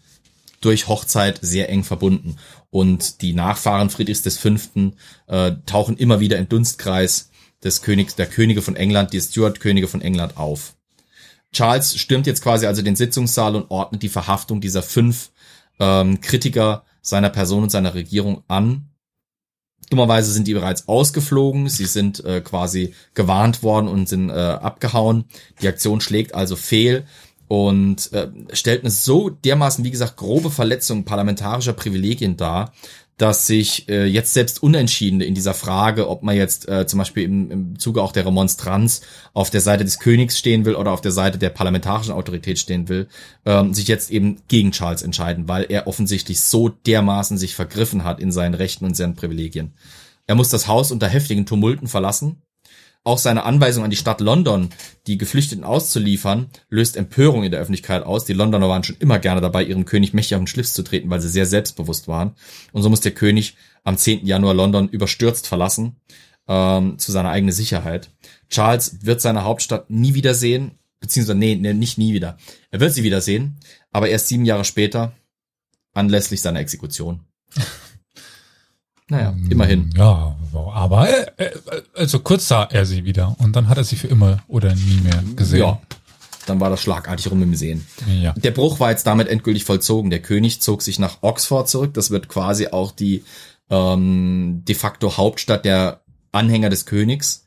durch 0.62 0.88
Hochzeit 0.88 1.40
sehr 1.42 1.70
eng 1.70 1.84
verbunden. 1.84 2.38
Und 2.70 3.22
die 3.22 3.34
Nachfahren 3.34 3.90
Friedrichs 3.90 4.38
V. 4.38 4.56
Äh, 5.28 5.52
tauchen 5.66 5.98
immer 5.98 6.20
wieder 6.20 6.38
im 6.38 6.50
Dunstkreis 6.50 7.30
des 7.64 7.82
Königs, 7.82 8.16
der 8.16 8.28
Könige 8.28 8.62
von 8.62 8.76
England, 8.76 9.14
die 9.14 9.22
Stuart-Könige 9.22 9.88
von 9.88 10.02
England 10.02 10.38
auf. 10.38 10.76
Charles 11.54 11.98
stürmt 11.98 12.28
jetzt 12.28 12.42
quasi 12.42 12.68
also 12.68 12.82
den 12.82 12.96
Sitzungssaal 12.96 13.56
und 13.56 13.72
ordnet 13.72 14.04
die 14.04 14.10
Verhaftung 14.10 14.62
dieser 14.62 14.84
fünf 14.84 15.32
ähm, 15.80 16.22
Kritiker 16.22 16.84
seiner 17.02 17.30
Person 17.30 17.64
und 17.64 17.70
seiner 17.70 17.94
Regierung 17.94 18.44
an. 18.48 18.87
Dummerweise 19.90 20.32
sind 20.32 20.48
die 20.48 20.54
bereits 20.54 20.88
ausgeflogen, 20.88 21.70
sie 21.70 21.86
sind 21.86 22.24
äh, 22.26 22.42
quasi 22.42 22.94
gewarnt 23.14 23.64
worden 23.64 23.88
und 23.88 24.10
sind 24.10 24.30
äh, 24.30 24.34
abgehauen. 24.34 25.26
Die 25.62 25.68
Aktion 25.68 26.02
schlägt 26.02 26.36
also 26.36 26.56
fehl 26.56 27.06
und 27.48 28.12
äh, 28.12 28.28
stellt 28.52 28.82
eine 28.82 28.92
so 28.92 29.30
dermaßen, 29.30 29.86
wie 29.86 29.92
gesagt, 29.92 30.18
grobe 30.18 30.52
Verletzung 30.52 31.06
parlamentarischer 31.06 31.74
Privilegien 31.74 32.36
dar, 32.36 32.74
dass 33.18 33.48
sich 33.48 33.90
äh, 33.90 34.06
jetzt 34.06 34.34
selbst 34.34 34.62
Unentschiedene 34.62 35.26
in 35.26 35.34
dieser 35.34 35.56
Frage, 35.56 36.08
ob 36.08 36.22
man 36.22 36.36
jetzt 36.36 36.70
äh, 36.70 36.86
zum 36.86 37.00
Beispiel 37.00 37.24
im, 37.24 37.52
im 37.52 37.80
Zuge 37.80 38.02
auch 38.04 38.12
der 38.12 38.26
Remonstranz 38.26 39.02
auf 39.34 39.50
der 39.50 39.62
Seite 39.62 39.84
des 39.84 40.00
Königs 40.00 40.38
stehen 40.38 40.66
will 40.66 40.76
oder 40.76 40.92
auf 40.92 41.02
der 41.02 41.12
Seite 41.12 41.40
der 41.40 41.50
parlamentarischen 41.50 42.14
Autorität 42.14 42.60
stehen 42.60 42.90
will, 42.90 43.08
ähm, 43.46 43.74
sich 43.74 43.88
jetzt 43.88 44.12
eben 44.12 44.38
gegen 44.48 44.72
Charles 44.72 45.02
entscheiden, 45.02 45.48
weil 45.48 45.66
er 45.68 45.88
offensichtlich 45.88 46.42
so 46.42 46.70
dermaßen 46.70 47.40
sich 47.40 47.56
vergriffen 47.56 48.04
hat 48.04 48.20
in 48.20 48.32
seinen 48.32 48.54
Rechten 48.54 48.86
und 48.86 48.96
seinen 48.96 49.16
Privilegien. 49.16 49.74
Er 50.28 50.36
muss 50.36 50.50
das 50.50 50.68
Haus 50.68 50.92
unter 50.92 51.08
heftigen 51.08 51.46
Tumulten 51.46 51.88
verlassen 51.88 52.42
auch 53.08 53.18
seine 53.18 53.46
Anweisung 53.46 53.86
an 53.86 53.90
die 53.90 53.96
Stadt 53.96 54.20
London, 54.20 54.70
die 55.08 55.18
Geflüchteten 55.18 55.64
auszuliefern, 55.64 56.50
löst 56.70 56.98
Empörung 56.98 57.44
in 57.44 57.52
der 57.52 57.62
Öffentlichkeit 57.62 58.04
aus. 58.04 58.26
Die 58.26 58.34
Londoner 58.34 58.68
waren 58.68 58.84
schon 58.84 58.98
immer 59.00 59.18
gerne 59.18 59.40
dabei, 59.40 59.64
ihrem 59.64 59.86
König 59.86 60.14
mächtig 60.14 60.36
auf 60.36 60.42
den 60.42 60.48
Schlips 60.48 60.74
zu 60.74 60.84
treten, 60.84 61.10
weil 61.10 61.22
sie 61.22 61.30
sehr 61.30 61.46
selbstbewusst 61.46 62.10
waren. 62.10 62.36
Und 62.74 62.84
so 62.84 62.90
muss 62.90 63.00
der 63.00 63.14
König 63.14 63.56
am 63.86 63.98
10. 63.98 64.26
Januar 64.26 64.54
London 64.54 64.90
überstürzt 64.90 65.48
verlassen, 65.48 65.96
ähm, 66.50 67.00
zu 67.00 67.14
seiner 67.14 67.30
eigenen 67.30 67.54
Sicherheit. 67.54 68.12
Charles 68.50 69.06
wird 69.06 69.22
seine 69.22 69.46
Hauptstadt 69.46 69.90
nie 69.90 70.14
wiedersehen, 70.14 70.72
beziehungsweise, 71.00 71.38
nee, 71.38 71.56
nee, 71.56 71.74
nicht 71.74 71.98
nie 71.98 72.14
wieder. 72.14 72.38
Er 72.72 72.82
wird 72.82 72.94
sie 72.94 73.04
wiedersehen, 73.04 73.58
aber 73.92 74.10
erst 74.10 74.28
sieben 74.28 74.46
Jahre 74.46 74.66
später, 74.66 75.14
anlässlich 75.94 76.42
seiner 76.42 76.60
Exekution. 76.60 77.22
Naja, 79.10 79.30
ähm, 79.30 79.50
immerhin. 79.50 79.90
Ja, 79.96 80.36
aber 80.74 81.10
äh, 81.40 81.52
also 81.96 82.20
kurz 82.20 82.48
sah 82.48 82.64
er 82.64 82.86
sie 82.86 83.06
wieder 83.06 83.36
und 83.40 83.56
dann 83.56 83.70
hat 83.70 83.78
er 83.78 83.84
sie 83.84 83.96
für 83.96 84.08
immer 84.08 84.40
oder 84.48 84.76
nie 84.76 85.00
mehr 85.02 85.24
gesehen. 85.36 85.60
Ja, 85.60 85.80
dann 86.46 86.60
war 86.60 86.70
das 86.70 86.82
schlagartig 86.82 87.30
rum 87.32 87.42
im 87.42 87.56
Sehen. 87.56 87.86
Ja. 88.22 88.34
Der 88.34 88.52
Bruch 88.52 88.80
war 88.80 88.92
jetzt 88.92 89.08
damit 89.08 89.28
endgültig 89.28 89.64
vollzogen. 89.64 90.10
Der 90.10 90.22
König 90.22 90.62
zog 90.62 90.82
sich 90.82 91.00
nach 91.00 91.18
Oxford 91.22 91.70
zurück. 91.70 91.94
Das 91.94 92.12
wird 92.12 92.28
quasi 92.28 92.68
auch 92.68 92.92
die 92.92 93.24
ähm, 93.70 94.64
de 94.68 94.76
facto 94.76 95.18
Hauptstadt 95.18 95.66
der 95.66 96.02
Anhänger 96.32 96.70
des 96.70 96.86
Königs. 96.86 97.46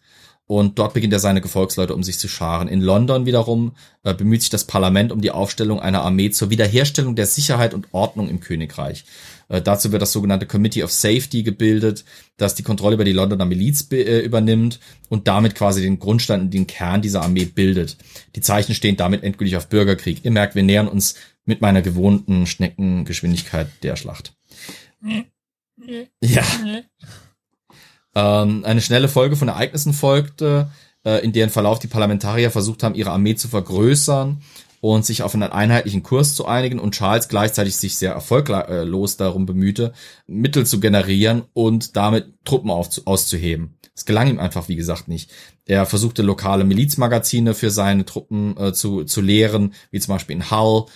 Und 0.51 0.81
dort 0.81 0.95
beginnt 0.95 1.13
er 1.13 1.21
seine 1.21 1.41
Gefolgsleute, 1.41 1.95
um 1.95 2.03
sich 2.03 2.19
zu 2.19 2.27
scharen. 2.27 2.67
In 2.67 2.81
London 2.81 3.25
wiederum 3.25 3.71
äh, 4.03 4.13
bemüht 4.15 4.41
sich 4.41 4.51
das 4.51 4.65
Parlament 4.65 5.13
um 5.13 5.21
die 5.21 5.31
Aufstellung 5.31 5.79
einer 5.79 6.03
Armee 6.03 6.31
zur 6.31 6.51
Wiederherstellung 6.51 7.15
der 7.15 7.27
Sicherheit 7.27 7.73
und 7.73 7.87
Ordnung 7.93 8.29
im 8.29 8.41
Königreich. 8.41 9.05
Äh, 9.49 9.63
dazu 9.63 9.93
wird 9.93 10.03
das 10.03 10.11
sogenannte 10.11 10.47
Committee 10.47 10.83
of 10.83 10.91
Safety 10.91 11.45
gebildet, 11.45 12.05
das 12.37 12.57
die 12.57 12.65
Kontrolle 12.65 12.95
über 12.95 13.05
die 13.05 13.13
Londoner 13.13 13.45
Miliz 13.45 13.87
äh, 13.93 14.25
übernimmt 14.25 14.81
und 15.09 15.29
damit 15.29 15.55
quasi 15.55 15.83
den 15.83 16.01
Grundstein 16.01 16.41
und 16.41 16.53
den 16.53 16.67
Kern 16.67 17.01
dieser 17.01 17.23
Armee 17.23 17.45
bildet. 17.45 17.97
Die 18.35 18.41
Zeichen 18.41 18.75
stehen 18.75 18.97
damit 18.97 19.23
endgültig 19.23 19.57
auf 19.57 19.69
Bürgerkrieg. 19.69 20.25
Ihr 20.25 20.33
merkt, 20.33 20.57
wir 20.57 20.65
nähern 20.65 20.89
uns 20.89 21.15
mit 21.45 21.61
meiner 21.61 21.81
gewohnten 21.81 22.49
Schneckengeschwindigkeit 22.49 23.69
der 23.85 23.95
Schlacht. 23.95 24.35
Ja. 26.21 26.43
Ähm, 28.15 28.65
eine 28.65 28.81
schnelle 28.81 29.09
Folge 29.09 29.37
von 29.37 29.49
Ereignissen 29.49 29.93
folgte, 29.93 30.71
äh, 31.05 31.25
in 31.25 31.33
deren 31.33 31.51
Verlauf 31.51 31.79
die 31.79 31.87
Parlamentarier 31.87 32.51
versucht 32.51 32.83
haben, 32.83 32.95
ihre 32.95 33.11
Armee 33.11 33.35
zu 33.35 33.49
vergrößern 33.49 34.43
und 34.81 35.05
sich 35.05 35.23
auf 35.23 35.35
einen 35.35 35.53
einheitlichen 35.53 36.03
Kurs 36.03 36.35
zu 36.35 36.47
einigen 36.47 36.79
und 36.79 36.95
Charles 36.95 37.29
gleichzeitig 37.29 37.77
sich 37.77 37.97
sehr 37.97 38.13
erfolglos 38.13 39.17
darum 39.17 39.47
bemühte, 39.47 39.93
Mittel 40.27 40.67
zu 40.67 40.81
generieren 40.81 41.43
und 41.53 41.97
damit 41.97 42.33
Truppen 42.45 42.71
auszuheben. 42.71 43.77
Es 43.95 44.07
gelang 44.07 44.29
ihm 44.29 44.39
einfach, 44.39 44.69
wie 44.69 44.77
gesagt, 44.77 45.09
nicht. 45.09 45.31
Er 45.67 45.85
versuchte 45.85 46.23
lokale 46.23 46.65
Milizmagazine 46.65 47.53
für 47.53 47.71
seine 47.71 48.07
Truppen 48.07 48.57
äh, 48.57 48.73
zu, 48.73 49.05
zu 49.05 49.21
leeren, 49.21 49.75
wie 49.91 50.01
zum 50.01 50.15
Beispiel 50.15 50.37
in 50.37 50.51
Hull. 50.51 50.87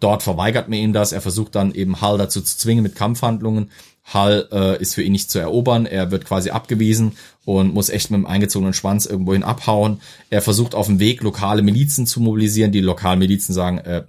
Dort 0.00 0.22
verweigert 0.22 0.68
man 0.68 0.78
ihm 0.78 0.92
das. 0.92 1.12
Er 1.12 1.20
versucht 1.20 1.54
dann 1.54 1.72
eben 1.72 2.00
Hull 2.00 2.18
dazu 2.18 2.40
zu 2.40 2.56
zwingen 2.58 2.82
mit 2.82 2.96
Kampfhandlungen. 2.96 3.70
Hull 4.12 4.48
äh, 4.52 4.80
ist 4.80 4.94
für 4.94 5.02
ihn 5.02 5.12
nicht 5.12 5.30
zu 5.30 5.38
erobern. 5.38 5.86
Er 5.86 6.10
wird 6.10 6.24
quasi 6.24 6.50
abgewiesen 6.50 7.16
und 7.44 7.74
muss 7.74 7.88
echt 7.88 8.10
mit 8.10 8.18
dem 8.18 8.26
eingezogenen 8.26 8.74
Schwanz 8.74 9.06
irgendwohin 9.06 9.42
abhauen. 9.42 10.00
Er 10.30 10.42
versucht 10.42 10.74
auf 10.74 10.86
dem 10.86 10.98
Weg 10.98 11.22
lokale 11.22 11.62
Milizen 11.62 12.06
zu 12.06 12.20
mobilisieren. 12.20 12.72
Die 12.72 12.80
lokalen 12.80 13.18
Milizen 13.18 13.52
sagen, 13.52 13.78
äh, 13.78 14.04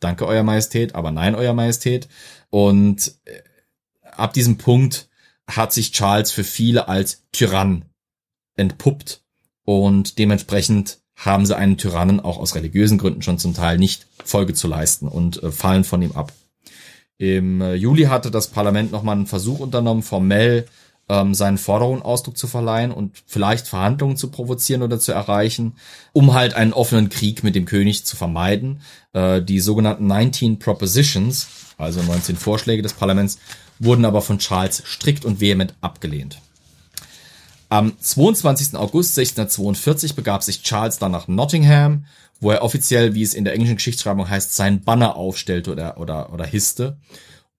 danke 0.00 0.26
Euer 0.26 0.42
Majestät, 0.42 0.94
aber 0.94 1.10
nein 1.10 1.34
Euer 1.34 1.54
Majestät. 1.54 2.08
Und 2.50 3.14
äh, 3.24 3.40
ab 4.04 4.32
diesem 4.32 4.58
Punkt 4.58 5.08
hat 5.46 5.72
sich 5.72 5.92
Charles 5.92 6.30
für 6.30 6.44
viele 6.44 6.88
als 6.88 7.24
Tyrann 7.32 7.84
entpuppt 8.56 9.22
und 9.64 10.18
dementsprechend 10.18 10.98
haben 11.16 11.44
sie 11.44 11.56
einen 11.56 11.76
Tyrannen 11.76 12.20
auch 12.20 12.38
aus 12.38 12.54
religiösen 12.54 12.98
Gründen 12.98 13.22
schon 13.22 13.38
zum 13.38 13.54
Teil 13.54 13.78
nicht 13.78 14.06
Folge 14.24 14.54
zu 14.54 14.68
leisten 14.68 15.06
und 15.06 15.42
äh, 15.42 15.50
fallen 15.50 15.84
von 15.84 16.02
ihm 16.02 16.12
ab. 16.12 16.32
Im 17.20 17.60
äh, 17.60 17.74
Juli 17.74 18.04
hatte 18.04 18.30
das 18.30 18.48
Parlament 18.48 18.92
nochmal 18.92 19.14
einen 19.14 19.26
Versuch 19.26 19.60
unternommen, 19.60 20.02
formell 20.02 20.64
ähm, 21.06 21.34
seinen 21.34 21.58
Forderungen 21.58 22.00
Ausdruck 22.00 22.38
zu 22.38 22.46
verleihen 22.46 22.92
und 22.92 23.12
vielleicht 23.26 23.68
Verhandlungen 23.68 24.16
zu 24.16 24.30
provozieren 24.30 24.80
oder 24.80 24.98
zu 24.98 25.12
erreichen, 25.12 25.74
um 26.14 26.32
halt 26.32 26.54
einen 26.54 26.72
offenen 26.72 27.10
Krieg 27.10 27.44
mit 27.44 27.54
dem 27.54 27.66
König 27.66 28.06
zu 28.06 28.16
vermeiden. 28.16 28.80
Äh, 29.12 29.42
die 29.42 29.60
sogenannten 29.60 30.06
19 30.06 30.58
Propositions, 30.58 31.46
also 31.76 32.02
19 32.02 32.36
Vorschläge 32.36 32.80
des 32.80 32.94
Parlaments, 32.94 33.38
wurden 33.78 34.06
aber 34.06 34.22
von 34.22 34.38
Charles 34.38 34.82
strikt 34.86 35.26
und 35.26 35.40
vehement 35.40 35.74
abgelehnt. 35.82 36.38
Am 37.68 37.92
22. 38.00 38.78
August 38.78 39.18
1642 39.18 40.14
begab 40.16 40.42
sich 40.42 40.62
Charles 40.62 40.98
dann 40.98 41.12
nach 41.12 41.28
Nottingham, 41.28 42.06
wo 42.40 42.50
er 42.50 42.62
offiziell, 42.62 43.14
wie 43.14 43.22
es 43.22 43.34
in 43.34 43.44
der 43.44 43.54
englischen 43.54 43.76
Geschichtsschreibung 43.76 44.28
heißt, 44.28 44.54
sein 44.56 44.82
Banner 44.82 45.16
aufstellte 45.16 45.70
oder, 45.72 45.98
oder, 45.98 46.32
oder 46.32 46.46
hisste 46.46 46.98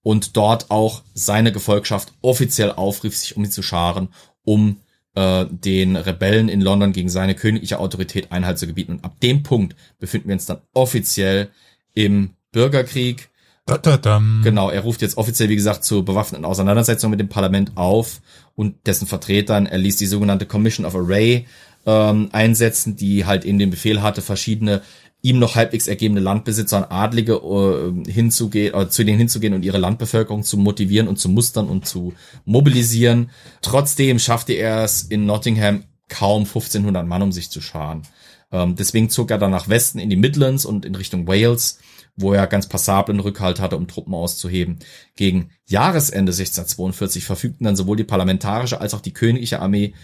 und 0.02 0.36
dort 0.36 0.70
auch 0.70 1.02
seine 1.14 1.52
Gefolgschaft 1.52 2.12
offiziell 2.20 2.72
aufrief, 2.72 3.16
sich 3.16 3.36
um 3.36 3.44
ihn 3.44 3.50
zu 3.50 3.62
scharen, 3.62 4.08
um 4.44 4.80
äh, 5.14 5.46
den 5.50 5.96
Rebellen 5.96 6.48
in 6.48 6.60
London 6.60 6.92
gegen 6.92 7.08
seine 7.08 7.34
königliche 7.34 7.78
Autorität 7.78 8.32
Einhalt 8.32 8.58
zu 8.58 8.66
gebieten. 8.66 8.92
Und 8.92 9.04
ab 9.04 9.20
dem 9.20 9.42
Punkt 9.42 9.76
befinden 9.98 10.28
wir 10.28 10.34
uns 10.34 10.46
dann 10.46 10.62
offiziell 10.74 11.50
im 11.94 12.30
Bürgerkrieg. 12.50 13.30
Da, 13.66 13.78
da, 13.78 13.96
da. 13.96 14.20
Genau, 14.42 14.70
er 14.70 14.80
ruft 14.80 15.02
jetzt 15.02 15.16
offiziell, 15.16 15.48
wie 15.48 15.56
gesagt, 15.56 15.84
zur 15.84 16.04
bewaffneten 16.04 16.44
Auseinandersetzung 16.44 17.10
mit 17.10 17.20
dem 17.20 17.28
Parlament 17.28 17.76
auf 17.76 18.20
und 18.56 18.86
dessen 18.86 19.06
Vertretern. 19.06 19.66
Er 19.66 19.78
ließ 19.78 19.96
die 19.96 20.06
sogenannte 20.06 20.46
Commission 20.46 20.84
of 20.84 20.96
Array 20.96 21.46
ähm, 21.86 22.28
einsetzen, 22.32 22.96
die 22.96 23.24
halt 23.24 23.44
in 23.44 23.58
den 23.58 23.70
Befehl 23.70 24.02
hatte, 24.02 24.22
verschiedene 24.22 24.82
ihm 25.22 25.38
noch 25.38 25.54
halbwegs 25.54 25.86
ergebene 25.86 26.20
Landbesitzer 26.20 26.78
und 26.78 26.90
Adlige 26.90 27.34
äh, 27.34 28.10
hinzugehen, 28.10 28.74
äh, 28.74 28.88
zu 28.88 29.04
denen 29.04 29.18
hinzugehen 29.18 29.54
und 29.54 29.64
ihre 29.64 29.78
Landbevölkerung 29.78 30.42
zu 30.42 30.56
motivieren 30.56 31.08
und 31.08 31.18
zu 31.18 31.28
mustern 31.28 31.68
und 31.68 31.86
zu 31.86 32.12
mobilisieren. 32.44 33.30
Trotzdem 33.62 34.18
schaffte 34.18 34.52
er 34.52 34.82
es 34.82 35.02
in 35.02 35.24
Nottingham 35.24 35.84
kaum 36.08 36.42
1500 36.42 37.06
Mann, 37.06 37.22
um 37.22 37.32
sich 37.32 37.50
zu 37.50 37.60
scharen. 37.60 38.02
Ähm, 38.50 38.74
deswegen 38.74 39.10
zog 39.10 39.30
er 39.30 39.38
dann 39.38 39.52
nach 39.52 39.68
Westen 39.68 40.00
in 40.00 40.10
die 40.10 40.16
Midlands 40.16 40.64
und 40.64 40.84
in 40.84 40.96
Richtung 40.96 41.28
Wales, 41.28 41.78
wo 42.16 42.34
er 42.34 42.46
ganz 42.48 42.68
passablen 42.68 43.20
Rückhalt 43.20 43.60
hatte, 43.60 43.76
um 43.76 43.86
Truppen 43.86 44.14
auszuheben. 44.14 44.80
Gegen 45.14 45.50
Jahresende 45.66 46.32
1642 46.32 47.24
verfügten 47.24 47.64
dann 47.64 47.76
sowohl 47.76 47.96
die 47.96 48.04
parlamentarische 48.04 48.80
als 48.80 48.92
auch 48.92 49.00
die 49.00 49.14
königliche 49.14 49.60
Armee 49.60 49.94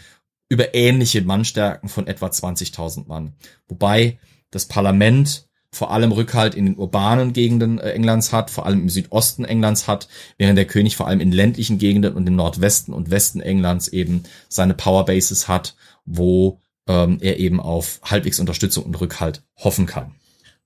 über 0.49 0.75
ähnliche 0.75 1.23
Mannstärken 1.23 1.89
von 1.89 2.07
etwa 2.07 2.27
20.000 2.27 3.07
Mann. 3.07 3.35
Wobei 3.69 4.19
das 4.51 4.66
Parlament 4.66 5.49
vor 5.70 5.91
allem 5.91 6.12
Rückhalt 6.12 6.55
in 6.55 6.65
den 6.65 6.77
urbanen 6.77 7.33
Gegenden 7.33 7.79
äh, 7.79 7.91
Englands 7.91 8.33
hat, 8.33 8.51
vor 8.51 8.65
allem 8.65 8.81
im 8.81 8.89
Südosten 8.89 9.45
Englands 9.45 9.87
hat, 9.87 10.09
während 10.39 10.57
der 10.57 10.66
König 10.66 10.97
vor 10.97 11.07
allem 11.07 11.20
in 11.20 11.31
ländlichen 11.31 11.79
Gegenden 11.79 12.15
und 12.15 12.27
im 12.27 12.37
Nordwesten 12.37 12.95
und 12.95 13.11
Westen 13.11 13.41
Englands 13.41 13.89
eben 13.89 14.23
seine 14.49 14.75
Powerbases 14.75 15.47
hat, 15.47 15.77
wo 16.07 16.61
ähm, 16.87 17.19
er 17.20 17.39
eben 17.39 17.61
auf 17.61 18.01
halbwegs 18.03 18.41
Unterstützung 18.41 18.85
und 18.85 18.99
Rückhalt 18.99 19.43
hoffen 19.57 19.85
kann. 19.85 20.15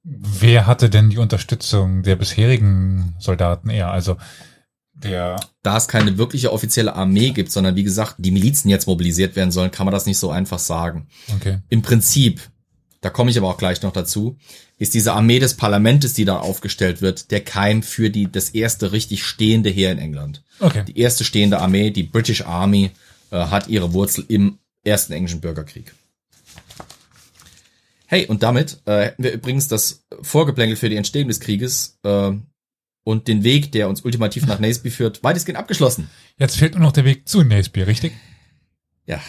Wer 0.04 0.66
hatte 0.66 0.88
denn 0.90 1.10
die 1.10 1.18
Unterstützung 1.18 2.02
der 2.02 2.16
bisherigen 2.16 3.14
Soldaten 3.18 3.70
eher? 3.70 3.90
Also 3.90 4.16
der 5.04 5.40
da 5.62 5.76
es 5.76 5.88
keine 5.88 6.18
wirkliche 6.18 6.52
offizielle 6.52 6.94
Armee 6.94 7.30
gibt, 7.30 7.52
sondern 7.52 7.76
wie 7.76 7.84
gesagt, 7.84 8.16
die 8.18 8.30
Milizen 8.30 8.68
jetzt 8.68 8.86
mobilisiert 8.86 9.36
werden 9.36 9.52
sollen, 9.52 9.70
kann 9.70 9.86
man 9.86 9.92
das 9.92 10.06
nicht 10.06 10.18
so 10.18 10.30
einfach 10.30 10.58
sagen. 10.58 11.06
Okay. 11.36 11.58
Im 11.68 11.82
Prinzip 11.82 12.40
da 13.02 13.10
komme 13.10 13.30
ich 13.30 13.36
aber 13.36 13.48
auch 13.48 13.58
gleich 13.58 13.82
noch 13.82 13.92
dazu, 13.92 14.38
ist 14.78 14.94
diese 14.94 15.12
Armee 15.12 15.40
des 15.40 15.54
Parlamentes, 15.54 16.14
die 16.14 16.24
da 16.24 16.38
aufgestellt 16.38 17.02
wird, 17.02 17.32
der 17.32 17.40
Keim 17.40 17.82
für 17.82 18.10
die, 18.10 18.30
das 18.30 18.50
erste 18.50 18.92
richtig 18.92 19.24
stehende 19.24 19.70
Heer 19.70 19.90
in 19.90 19.98
England. 19.98 20.42
Okay. 20.60 20.84
Die 20.86 20.98
erste 20.98 21.24
stehende 21.24 21.58
Armee, 21.58 21.90
die 21.90 22.04
British 22.04 22.42
Army, 22.42 22.92
äh, 23.30 23.36
hat 23.36 23.66
ihre 23.66 23.92
Wurzel 23.92 24.24
im 24.28 24.58
ersten 24.84 25.12
englischen 25.12 25.40
Bürgerkrieg. 25.40 25.92
Hey, 28.06 28.26
und 28.26 28.44
damit 28.44 28.80
äh, 28.84 29.06
hätten 29.06 29.24
wir 29.24 29.32
übrigens 29.32 29.66
das 29.66 30.04
Vorgeplänkel 30.20 30.76
für 30.76 30.88
die 30.88 30.96
Entstehung 30.96 31.26
des 31.26 31.40
Krieges 31.40 31.98
äh, 32.04 32.32
und 33.04 33.28
den 33.28 33.44
Weg, 33.44 33.72
der 33.72 33.88
uns 33.88 34.02
ultimativ 34.02 34.46
nach 34.46 34.58
Naseby 34.58 34.90
führt, 34.90 35.22
weitestgehend 35.24 35.58
abgeschlossen. 35.58 36.08
Jetzt 36.38 36.56
fehlt 36.56 36.74
nur 36.74 36.82
noch 36.82 36.92
der 36.92 37.04
Weg 37.04 37.28
zu 37.28 37.42
Naseby, 37.42 37.82
richtig? 37.82 38.12
Ja. 39.06 39.20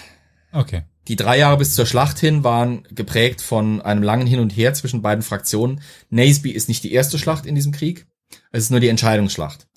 Okay. 0.52 0.84
Die 1.08 1.16
drei 1.16 1.38
Jahre 1.38 1.58
bis 1.58 1.76
zur 1.76 1.86
Schlacht 1.86 2.20
hin 2.20 2.44
waren 2.44 2.88
geprägt 2.92 3.42
von 3.42 3.82
einem 3.82 4.04
langen 4.04 4.28
Hin 4.28 4.40
und 4.40 4.52
Her 4.52 4.74
zwischen 4.74 5.02
beiden 5.02 5.24
Fraktionen. 5.24 5.82
Naseby 6.10 6.52
ist 6.52 6.70
nicht 6.70 6.84
die 6.84 6.94
erste 6.94 7.18
Schlacht 7.18 7.46
in 7.46 7.56
diesem 7.56 7.72
Krieg, 7.72 8.08
es 8.52 8.66
ist 8.66 8.70
nur 8.70 8.80
die 8.80 8.88
Entscheidungsschlacht. 8.88 9.68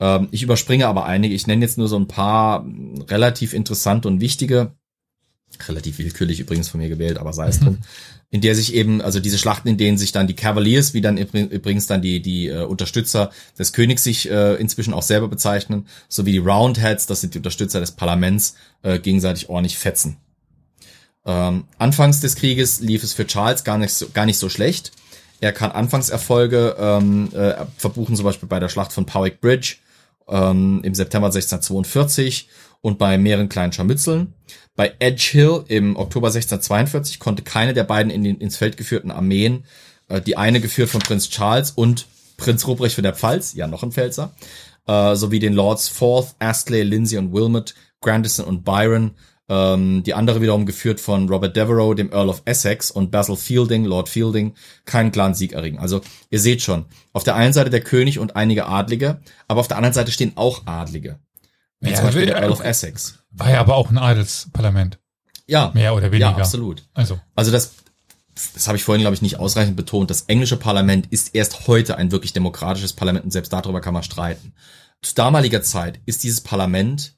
Ähm, 0.00 0.28
ich 0.32 0.42
überspringe 0.42 0.86
aber 0.86 1.06
einige. 1.06 1.34
Ich 1.34 1.46
nenne 1.46 1.64
jetzt 1.64 1.78
nur 1.78 1.88
so 1.88 1.96
ein 1.98 2.08
paar 2.08 2.66
relativ 3.08 3.52
interessante 3.52 4.08
und 4.08 4.20
wichtige, 4.20 4.74
relativ 5.68 5.98
willkürlich 5.98 6.40
übrigens 6.40 6.68
von 6.68 6.80
mir 6.80 6.88
gewählt, 6.88 7.18
aber 7.18 7.32
sei 7.32 7.48
es 7.48 7.60
drum, 7.60 7.78
in 8.32 8.40
der 8.40 8.54
sich 8.54 8.74
eben, 8.74 9.02
also 9.02 9.20
diese 9.20 9.36
Schlachten, 9.36 9.68
in 9.68 9.76
denen 9.76 9.98
sich 9.98 10.10
dann 10.10 10.26
die 10.26 10.34
Cavaliers, 10.34 10.94
wie 10.94 11.02
dann 11.02 11.18
übrigens 11.18 11.86
dann 11.86 12.00
die, 12.00 12.20
die 12.20 12.48
äh, 12.48 12.64
Unterstützer 12.64 13.30
des 13.58 13.74
Königs 13.74 14.02
sich 14.04 14.28
äh, 14.28 14.54
inzwischen 14.54 14.94
auch 14.94 15.02
selber 15.02 15.28
bezeichnen, 15.28 15.86
sowie 16.08 16.32
die 16.32 16.38
Roundheads, 16.38 17.06
das 17.06 17.20
sind 17.20 17.34
die 17.34 17.38
Unterstützer 17.38 17.78
des 17.78 17.92
Parlaments, 17.92 18.54
äh, 18.82 18.98
gegenseitig 18.98 19.50
ordentlich 19.50 19.76
fetzen. 19.76 20.16
Ähm, 21.26 21.64
anfangs 21.76 22.20
des 22.20 22.34
Krieges 22.34 22.80
lief 22.80 23.04
es 23.04 23.12
für 23.12 23.26
Charles 23.26 23.64
gar 23.64 23.76
nicht 23.76 23.92
so, 23.92 24.08
gar 24.08 24.24
nicht 24.24 24.38
so 24.38 24.48
schlecht. 24.48 24.92
Er 25.42 25.52
kann 25.52 25.70
Anfangserfolge 25.70 26.76
ähm, 26.78 27.28
äh, 27.34 27.66
verbuchen, 27.76 28.16
zum 28.16 28.24
Beispiel 28.24 28.48
bei 28.48 28.60
der 28.60 28.70
Schlacht 28.70 28.94
von 28.94 29.04
Powick 29.04 29.42
Bridge 29.42 29.76
ähm, 30.28 30.80
im 30.82 30.94
September 30.94 31.26
1642 31.26 32.48
und 32.80 32.98
bei 32.98 33.16
mehreren 33.18 33.48
kleinen 33.48 33.72
Scharmützeln. 33.72 34.34
Bei 34.74 34.94
Edge 34.98 35.28
Hill 35.32 35.64
im 35.68 35.96
Oktober 35.96 36.28
1642 36.28 37.18
konnte 37.18 37.42
keine 37.42 37.74
der 37.74 37.84
beiden 37.84 38.10
in 38.10 38.24
den, 38.24 38.38
ins 38.38 38.56
Feld 38.56 38.76
geführten 38.76 39.10
Armeen, 39.10 39.64
äh, 40.08 40.20
die 40.20 40.36
eine 40.36 40.60
geführt 40.60 40.90
von 40.90 41.00
Prinz 41.00 41.28
Charles 41.28 41.72
und 41.72 42.06
Prinz 42.36 42.66
Ruprecht 42.66 42.94
von 42.94 43.04
der 43.04 43.14
Pfalz, 43.14 43.54
ja 43.54 43.66
noch 43.66 43.82
ein 43.82 43.92
Pfälzer, 43.92 44.34
äh, 44.86 45.14
sowie 45.14 45.38
den 45.38 45.52
Lords 45.52 45.88
Forth, 45.88 46.34
Astley, 46.38 46.82
Lindsay 46.82 47.18
und 47.18 47.32
Wilmot, 47.32 47.74
Grandison 48.00 48.46
und 48.46 48.64
Byron, 48.64 49.12
ähm, 49.48 50.02
die 50.04 50.14
andere 50.14 50.40
wiederum 50.40 50.66
geführt 50.66 51.00
von 51.00 51.28
Robert 51.28 51.56
Devereux, 51.56 51.96
dem 51.96 52.12
Earl 52.12 52.28
of 52.28 52.42
Essex 52.44 52.90
und 52.90 53.10
Basil 53.10 53.36
Fielding, 53.36 53.84
Lord 53.84 54.08
Fielding, 54.08 54.54
keinen 54.84 55.12
klaren 55.12 55.34
Sieg 55.34 55.52
erringen. 55.52 55.78
Also 55.78 56.00
ihr 56.30 56.40
seht 56.40 56.62
schon, 56.62 56.86
auf 57.12 57.24
der 57.24 57.34
einen 57.34 57.52
Seite 57.52 57.70
der 57.70 57.80
König 57.80 58.18
und 58.18 58.36
einige 58.36 58.66
Adlige, 58.66 59.20
aber 59.48 59.60
auf 59.60 59.68
der 59.68 59.76
anderen 59.76 59.94
Seite 59.94 60.12
stehen 60.12 60.32
auch 60.36 60.66
Adlige. 60.66 61.18
Wie 61.80 61.90
ja, 61.90 61.96
zum 61.96 62.06
Beispiel 62.06 62.26
der 62.26 62.36
Earl 62.36 62.52
of 62.52 62.64
Essex. 62.64 63.18
War 63.32 63.50
ja 63.50 63.60
aber 63.60 63.76
auch 63.76 63.90
ein 63.90 63.98
Adelsparlament. 63.98 64.98
Ja. 65.46 65.72
Mehr 65.74 65.94
oder 65.94 66.12
weniger. 66.12 66.30
Ja, 66.30 66.36
absolut. 66.36 66.84
Also. 66.94 67.18
Also 67.34 67.50
das, 67.50 67.72
das 68.54 68.68
habe 68.68 68.76
ich 68.76 68.84
vorhin, 68.84 69.02
glaube 69.02 69.14
ich, 69.14 69.22
nicht 69.22 69.38
ausreichend 69.38 69.76
betont. 69.76 70.10
Das 70.10 70.22
englische 70.22 70.56
Parlament 70.56 71.08
ist 71.10 71.34
erst 71.34 71.66
heute 71.66 71.96
ein 71.96 72.12
wirklich 72.12 72.32
demokratisches 72.32 72.92
Parlament 72.92 73.24
und 73.24 73.32
selbst 73.32 73.52
darüber 73.52 73.80
kann 73.80 73.94
man 73.94 74.02
streiten. 74.04 74.54
Zu 75.02 75.14
damaliger 75.14 75.62
Zeit 75.62 76.00
ist 76.06 76.22
dieses 76.22 76.40
Parlament 76.40 77.16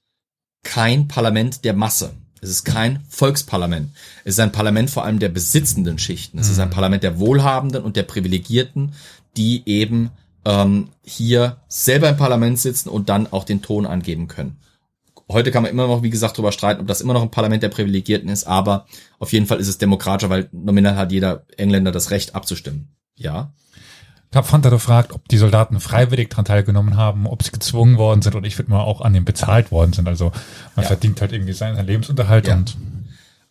kein 0.64 1.08
Parlament 1.08 1.64
der 1.64 1.74
Masse. 1.74 2.14
Es 2.40 2.50
ist 2.50 2.64
kein 2.64 3.00
Volksparlament. 3.08 3.90
Es 4.24 4.34
ist 4.34 4.40
ein 4.40 4.52
Parlament 4.52 4.90
vor 4.90 5.04
allem 5.04 5.18
der 5.18 5.30
besitzenden 5.30 5.98
Schichten. 5.98 6.38
Es 6.38 6.50
ist 6.50 6.58
ein 6.58 6.68
mhm. 6.68 6.72
Parlament 6.72 7.02
der 7.02 7.18
Wohlhabenden 7.18 7.82
und 7.82 7.96
der 7.96 8.02
Privilegierten, 8.02 8.92
die 9.36 9.62
eben 9.66 10.10
ähm, 10.44 10.88
hier 11.02 11.56
selber 11.68 12.08
im 12.10 12.16
Parlament 12.16 12.58
sitzen 12.58 12.90
und 12.90 13.08
dann 13.08 13.32
auch 13.32 13.44
den 13.44 13.62
Ton 13.62 13.86
angeben 13.86 14.28
können. 14.28 14.58
Heute 15.30 15.50
kann 15.50 15.62
man 15.62 15.72
immer 15.72 15.86
noch, 15.86 16.02
wie 16.02 16.10
gesagt, 16.10 16.36
darüber 16.36 16.52
streiten, 16.52 16.82
ob 16.82 16.86
das 16.86 17.00
immer 17.00 17.14
noch 17.14 17.22
ein 17.22 17.30
Parlament 17.30 17.62
der 17.62 17.70
Privilegierten 17.70 18.28
ist, 18.28 18.44
aber 18.44 18.86
auf 19.18 19.32
jeden 19.32 19.46
Fall 19.46 19.58
ist 19.58 19.68
es 19.68 19.78
demokratischer, 19.78 20.28
weil 20.28 20.50
nominal 20.52 20.96
hat 20.96 21.12
jeder 21.12 21.46
Engländer 21.56 21.92
das 21.92 22.10
Recht 22.10 22.34
abzustimmen. 22.34 22.88
Ja. 23.16 23.54
Ich 24.34 24.36
habe 24.36 24.48
Fanta 24.48 24.68
gefragt, 24.68 25.12
ob 25.12 25.28
die 25.28 25.38
Soldaten 25.38 25.78
freiwillig 25.78 26.28
daran 26.30 26.44
teilgenommen 26.44 26.96
haben, 26.96 27.28
ob 27.28 27.44
sie 27.44 27.52
gezwungen 27.52 27.98
worden 27.98 28.20
sind 28.20 28.34
und 28.34 28.42
ich 28.42 28.58
würde 28.58 28.68
mal 28.68 28.80
auch 28.80 29.00
an 29.00 29.12
dem 29.12 29.24
bezahlt 29.24 29.70
worden 29.70 29.92
sind. 29.92 30.08
Also 30.08 30.32
man 30.74 30.82
ja. 30.82 30.88
verdient 30.88 31.20
halt 31.20 31.30
irgendwie 31.30 31.52
seinen 31.52 31.86
Lebensunterhalt 31.86 32.48
ja. 32.48 32.56
und 32.56 32.76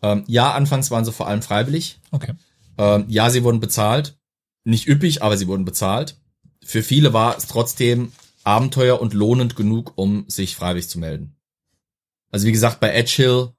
ähm, 0.01 0.25
ja, 0.27 0.51
anfangs 0.51 0.91
waren 0.91 1.05
sie 1.05 1.13
vor 1.13 1.29
allem 1.29 1.41
freiwillig. 1.41 2.01
Okay. 2.11 2.33
Ähm, 2.77 3.05
ja, 3.07 3.29
sie 3.29 3.45
wurden 3.45 3.61
bezahlt. 3.61 4.17
Nicht 4.65 4.85
üppig, 4.89 5.23
aber 5.23 5.37
sie 5.37 5.47
wurden 5.47 5.63
bezahlt. 5.63 6.17
Für 6.61 6.83
viele 6.83 7.13
war 7.13 7.37
es 7.37 7.47
trotzdem 7.47 8.11
Abenteuer 8.43 8.99
und 8.99 9.13
lohnend 9.13 9.55
genug, 9.55 9.93
um 9.95 10.25
sich 10.27 10.57
freiwillig 10.57 10.89
zu 10.89 10.99
melden. 10.99 11.37
Also 12.29 12.45
wie 12.45 12.51
gesagt, 12.51 12.81
bei 12.81 12.89
Edge 12.89 13.13
Hill, 13.15 13.51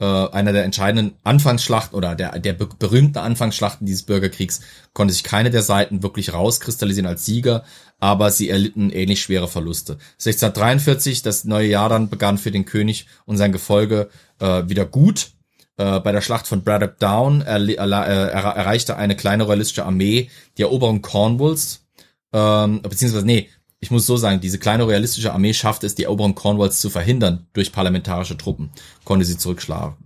äh, 0.00 0.04
einer 0.04 0.52
der 0.52 0.64
entscheidenden 0.64 1.16
Anfangsschlachten 1.22 1.96
oder 1.96 2.14
der, 2.14 2.38
der 2.38 2.52
berühmten 2.52 3.18
Anfangsschlachten 3.18 3.86
dieses 3.86 4.02
Bürgerkriegs, 4.02 4.60
konnte 4.92 5.14
sich 5.14 5.22
keine 5.22 5.50
der 5.50 5.62
Seiten 5.62 6.02
wirklich 6.02 6.32
rauskristallisieren 6.32 7.08
als 7.08 7.24
Sieger, 7.24 7.64
aber 8.00 8.30
sie 8.30 8.50
erlitten 8.50 8.90
ähnlich 8.90 9.22
schwere 9.22 9.48
Verluste. 9.48 9.98
1643, 10.14 11.22
das 11.22 11.44
neue 11.44 11.68
Jahr 11.68 11.88
dann 11.88 12.08
begann 12.08 12.38
für 12.38 12.50
den 12.50 12.64
König 12.64 13.06
und 13.24 13.36
sein 13.36 13.52
Gefolge 13.52 14.08
äh, 14.40 14.68
wieder 14.68 14.84
gut. 14.84 15.30
Äh, 15.76 16.00
bei 16.00 16.12
der 16.12 16.20
Schlacht 16.20 16.46
von 16.46 16.62
Braddock 16.62 16.98
Down 16.98 17.40
er, 17.42 17.60
er, 17.68 17.92
er, 17.92 18.42
erreichte 18.56 18.96
eine 18.96 19.16
kleine 19.16 19.44
royalistische 19.44 19.84
Armee 19.84 20.30
die 20.58 20.62
Eroberung 20.62 21.02
Cornwalls, 21.02 21.84
ähm, 22.32 22.82
beziehungsweise, 22.82 23.26
nee, 23.26 23.48
ich 23.84 23.90
muss 23.90 24.06
so 24.06 24.16
sagen, 24.16 24.40
diese 24.40 24.58
kleine 24.58 24.88
realistische 24.88 25.34
Armee 25.34 25.52
schaffte 25.52 25.86
es, 25.86 25.94
die 25.94 26.04
Eroberung 26.04 26.34
Cornwalls 26.34 26.80
zu 26.80 26.88
verhindern 26.88 27.46
durch 27.52 27.70
parlamentarische 27.70 28.38
Truppen, 28.38 28.70
konnte 29.04 29.26
sie 29.26 29.36
zurückschlagen. 29.36 29.96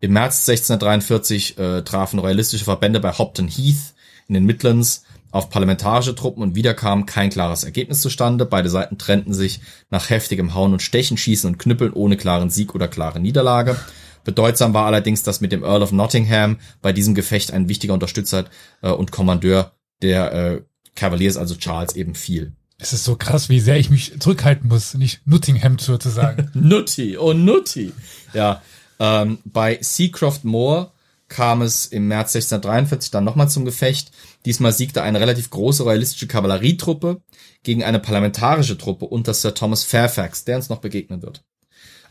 Im 0.00 0.12
März 0.12 0.48
1643 0.48 1.56
äh, 1.56 1.82
trafen 1.82 2.18
royalistische 2.18 2.64
Verbände 2.64 2.98
bei 2.98 3.12
Hopton 3.12 3.46
Heath 3.46 3.94
in 4.26 4.34
den 4.34 4.44
Midlands 4.44 5.04
auf 5.30 5.50
parlamentarische 5.50 6.16
Truppen 6.16 6.42
und 6.42 6.56
wieder 6.56 6.74
kam 6.74 7.06
kein 7.06 7.30
klares 7.30 7.62
Ergebnis 7.62 8.00
zustande. 8.00 8.44
Beide 8.44 8.70
Seiten 8.70 8.98
trennten 8.98 9.32
sich 9.32 9.60
nach 9.88 10.10
heftigem 10.10 10.54
Hauen 10.54 10.72
und 10.72 10.82
Stechen, 10.82 11.16
Schießen 11.16 11.48
und 11.48 11.58
Knüppeln 11.58 11.92
ohne 11.92 12.16
klaren 12.16 12.50
Sieg 12.50 12.74
oder 12.74 12.88
klare 12.88 13.20
Niederlage. 13.20 13.76
Bedeutsam 14.24 14.74
war 14.74 14.86
allerdings, 14.86 15.22
dass 15.22 15.40
mit 15.40 15.52
dem 15.52 15.62
Earl 15.62 15.82
of 15.84 15.92
Nottingham 15.92 16.56
bei 16.82 16.92
diesem 16.92 17.14
Gefecht 17.14 17.52
ein 17.52 17.68
wichtiger 17.68 17.94
Unterstützer 17.94 18.46
äh, 18.82 18.90
und 18.90 19.12
Kommandeur 19.12 19.74
der 20.02 20.32
äh, 20.32 20.62
Cavaliers, 20.96 21.36
also 21.36 21.54
Charles, 21.54 21.94
eben 21.94 22.16
fiel. 22.16 22.56
Es 22.80 22.92
ist 22.92 23.04
so 23.04 23.16
krass, 23.16 23.48
wie 23.48 23.58
sehr 23.58 23.76
ich 23.76 23.90
mich 23.90 24.20
zurückhalten 24.20 24.68
muss, 24.68 24.94
nicht 24.94 25.26
Nottingham 25.26 25.78
zu 25.78 25.98
sagen. 25.98 26.50
Nutty, 26.54 27.18
oh 27.18 27.32
Nutty. 27.32 27.92
Ja, 28.32 28.62
ähm, 29.00 29.38
bei 29.44 29.78
Seacroft 29.80 30.44
Moor 30.44 30.92
kam 31.26 31.60
es 31.62 31.86
im 31.86 32.06
März 32.06 32.36
1643 32.36 33.10
dann 33.10 33.24
nochmal 33.24 33.50
zum 33.50 33.64
Gefecht. 33.64 34.12
Diesmal 34.44 34.72
siegte 34.72 35.02
eine 35.02 35.20
relativ 35.20 35.50
große 35.50 35.82
royalistische 35.82 36.28
Kavallerietruppe 36.28 37.20
gegen 37.64 37.82
eine 37.82 37.98
parlamentarische 37.98 38.78
Truppe 38.78 39.06
unter 39.06 39.34
Sir 39.34 39.54
Thomas 39.54 39.82
Fairfax, 39.82 40.44
der 40.44 40.56
uns 40.56 40.68
noch 40.68 40.78
begegnen 40.78 41.22
wird 41.22 41.42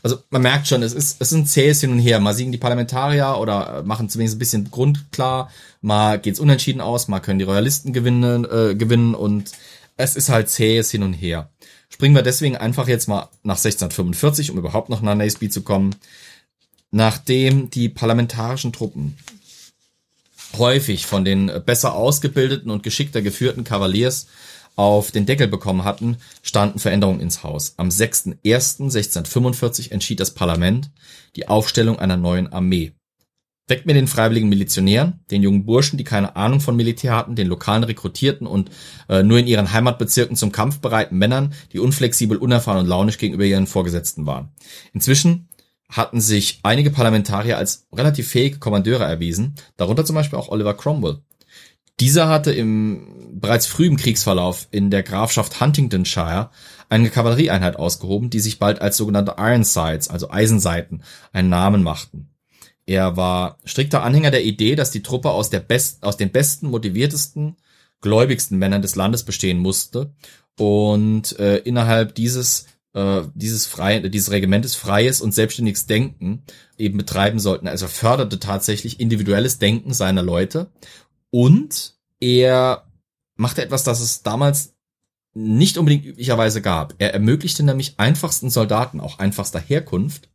also 0.02 0.18
man 0.30 0.42
merkt 0.42 0.68
schon, 0.68 0.82
es 0.82 0.92
ist, 0.92 1.20
es 1.20 1.32
ist 1.32 1.38
ein 1.38 1.46
zähes 1.46 1.80
Hin 1.80 1.90
und 1.90 1.98
Her. 1.98 2.20
Mal 2.20 2.34
siegen 2.34 2.52
die 2.52 2.58
Parlamentarier 2.58 3.36
oder 3.38 3.82
machen 3.84 4.08
zumindest 4.08 4.36
ein 4.36 4.38
bisschen 4.38 4.70
grundklar, 4.70 5.50
mal 5.80 6.18
geht's 6.18 6.40
unentschieden 6.40 6.80
aus, 6.80 7.08
mal 7.08 7.20
können 7.20 7.38
die 7.38 7.44
Royalisten 7.44 7.92
gewinnen, 7.92 8.44
äh, 8.44 8.74
gewinnen 8.74 9.14
und 9.14 9.52
es 9.98 10.16
ist 10.16 10.30
halt 10.30 10.48
zähes 10.48 10.90
Hin 10.90 11.02
und 11.02 11.12
Her. 11.12 11.50
Springen 11.90 12.14
wir 12.14 12.22
deswegen 12.22 12.56
einfach 12.56 12.88
jetzt 12.88 13.08
mal 13.08 13.28
nach 13.42 13.56
1645, 13.56 14.50
um 14.50 14.56
überhaupt 14.56 14.88
noch 14.88 15.02
nach 15.02 15.14
Naseby 15.14 15.50
zu 15.50 15.60
kommen. 15.62 15.94
Nachdem 16.90 17.68
die 17.68 17.90
parlamentarischen 17.90 18.72
Truppen 18.72 19.18
häufig 20.56 21.04
von 21.04 21.26
den 21.26 21.52
besser 21.66 21.94
ausgebildeten 21.94 22.70
und 22.70 22.82
geschickter 22.82 23.20
geführten 23.20 23.64
Kavaliers 23.64 24.28
auf 24.76 25.10
den 25.10 25.26
Deckel 25.26 25.48
bekommen 25.48 25.84
hatten, 25.84 26.16
standen 26.42 26.78
Veränderungen 26.78 27.20
ins 27.20 27.42
Haus. 27.42 27.74
Am 27.76 27.88
6.1.1645 27.88 29.90
entschied 29.90 30.20
das 30.20 30.32
Parlament 30.32 30.90
die 31.36 31.48
Aufstellung 31.48 31.98
einer 31.98 32.16
neuen 32.16 32.50
Armee. 32.52 32.92
Weckt 33.68 33.84
mir 33.84 33.92
den 33.92 34.08
freiwilligen 34.08 34.48
Milizionären, 34.48 35.20
den 35.30 35.42
jungen 35.42 35.66
Burschen, 35.66 35.98
die 35.98 36.04
keine 36.04 36.36
Ahnung 36.36 36.60
von 36.60 36.74
Militär 36.74 37.14
hatten, 37.14 37.36
den 37.36 37.48
lokalen 37.48 37.84
Rekrutierten 37.84 38.46
und 38.46 38.70
äh, 39.10 39.22
nur 39.22 39.38
in 39.38 39.46
ihren 39.46 39.72
Heimatbezirken 39.72 40.36
zum 40.36 40.52
Kampf 40.52 40.80
bereiten 40.80 41.18
Männern, 41.18 41.52
die 41.72 41.78
unflexibel, 41.78 42.38
unerfahren 42.38 42.80
und 42.80 42.86
launisch 42.86 43.18
gegenüber 43.18 43.44
ihren 43.44 43.66
Vorgesetzten 43.66 44.24
waren. 44.24 44.48
Inzwischen 44.94 45.48
hatten 45.90 46.20
sich 46.20 46.60
einige 46.62 46.90
Parlamentarier 46.90 47.58
als 47.58 47.86
relativ 47.94 48.28
fähige 48.28 48.58
Kommandeure 48.58 49.04
erwiesen, 49.04 49.54
darunter 49.76 50.04
zum 50.04 50.16
Beispiel 50.16 50.38
auch 50.38 50.48
Oliver 50.48 50.74
Cromwell. 50.74 51.18
Dieser 52.00 52.28
hatte 52.28 52.52
im 52.52 53.18
bereits 53.40 53.66
früh 53.66 53.86
im 53.86 53.96
Kriegsverlauf 53.96 54.68
in 54.70 54.90
der 54.90 55.02
Grafschaft 55.02 55.60
Huntingdonshire 55.60 56.50
eine 56.88 57.10
Kavallerieeinheit 57.10 57.76
ausgehoben, 57.76 58.30
die 58.30 58.40
sich 58.40 58.58
bald 58.58 58.80
als 58.80 58.96
sogenannte 58.96 59.34
Ironsides, 59.36 60.08
also 60.08 60.30
Eisenseiten, 60.30 61.02
einen 61.32 61.50
Namen 61.50 61.82
machten. 61.82 62.30
Er 62.88 63.18
war 63.18 63.58
strikter 63.66 64.02
Anhänger 64.02 64.30
der 64.30 64.46
Idee, 64.46 64.74
dass 64.74 64.90
die 64.90 65.02
Truppe 65.02 65.30
aus, 65.30 65.50
der 65.50 65.60
best, 65.60 66.02
aus 66.02 66.16
den 66.16 66.30
besten, 66.30 66.70
motiviertesten, 66.70 67.56
gläubigsten 68.00 68.56
Männern 68.56 68.80
des 68.80 68.96
Landes 68.96 69.24
bestehen 69.24 69.58
musste 69.58 70.14
und 70.58 71.38
äh, 71.38 71.58
innerhalb 71.58 72.14
dieses 72.14 72.64
äh, 72.94 73.24
dieses 73.34 73.66
frei, 73.66 74.00
dieses 74.00 74.30
Regimentes 74.30 74.74
freies 74.74 75.20
und 75.20 75.34
selbstständiges 75.34 75.84
Denken 75.84 76.44
eben 76.78 76.96
betreiben 76.96 77.38
sollten. 77.38 77.68
Also 77.68 77.84
er 77.84 77.90
förderte 77.90 78.40
tatsächlich 78.40 79.00
individuelles 79.00 79.58
Denken 79.58 79.92
seiner 79.92 80.22
Leute 80.22 80.70
und 81.28 81.92
er 82.20 82.86
machte 83.36 83.62
etwas, 83.62 83.84
das 83.84 84.00
es 84.00 84.22
damals 84.22 84.72
nicht 85.34 85.76
unbedingt 85.76 86.06
üblicherweise 86.06 86.62
gab. 86.62 86.94
Er 86.96 87.12
ermöglichte 87.12 87.62
nämlich 87.62 87.96
einfachsten 87.98 88.48
Soldaten, 88.48 88.98
auch 88.98 89.18
einfachster 89.18 89.60
Herkunft, 89.60 90.30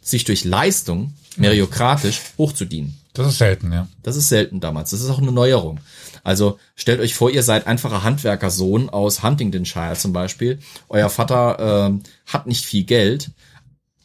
sich 0.00 0.22
durch 0.22 0.44
Leistung 0.44 1.14
meriokratisch 1.38 2.20
hochzudienen. 2.36 2.98
Das 3.14 3.26
ist 3.26 3.38
selten, 3.38 3.72
ja. 3.72 3.88
Das 4.02 4.16
ist 4.16 4.28
selten 4.28 4.60
damals. 4.60 4.90
Das 4.90 5.00
ist 5.00 5.10
auch 5.10 5.18
eine 5.18 5.32
Neuerung. 5.32 5.80
Also 6.22 6.58
stellt 6.76 7.00
euch 7.00 7.14
vor, 7.14 7.30
ihr 7.30 7.42
seid 7.42 7.66
einfacher 7.66 8.04
Handwerkersohn 8.04 8.90
aus 8.90 9.22
Huntingdonshire 9.22 9.94
zum 9.96 10.12
Beispiel. 10.12 10.60
Euer 10.88 11.10
Vater 11.10 11.90
äh, 11.90 12.10
hat 12.26 12.46
nicht 12.46 12.64
viel 12.64 12.84
Geld, 12.84 13.32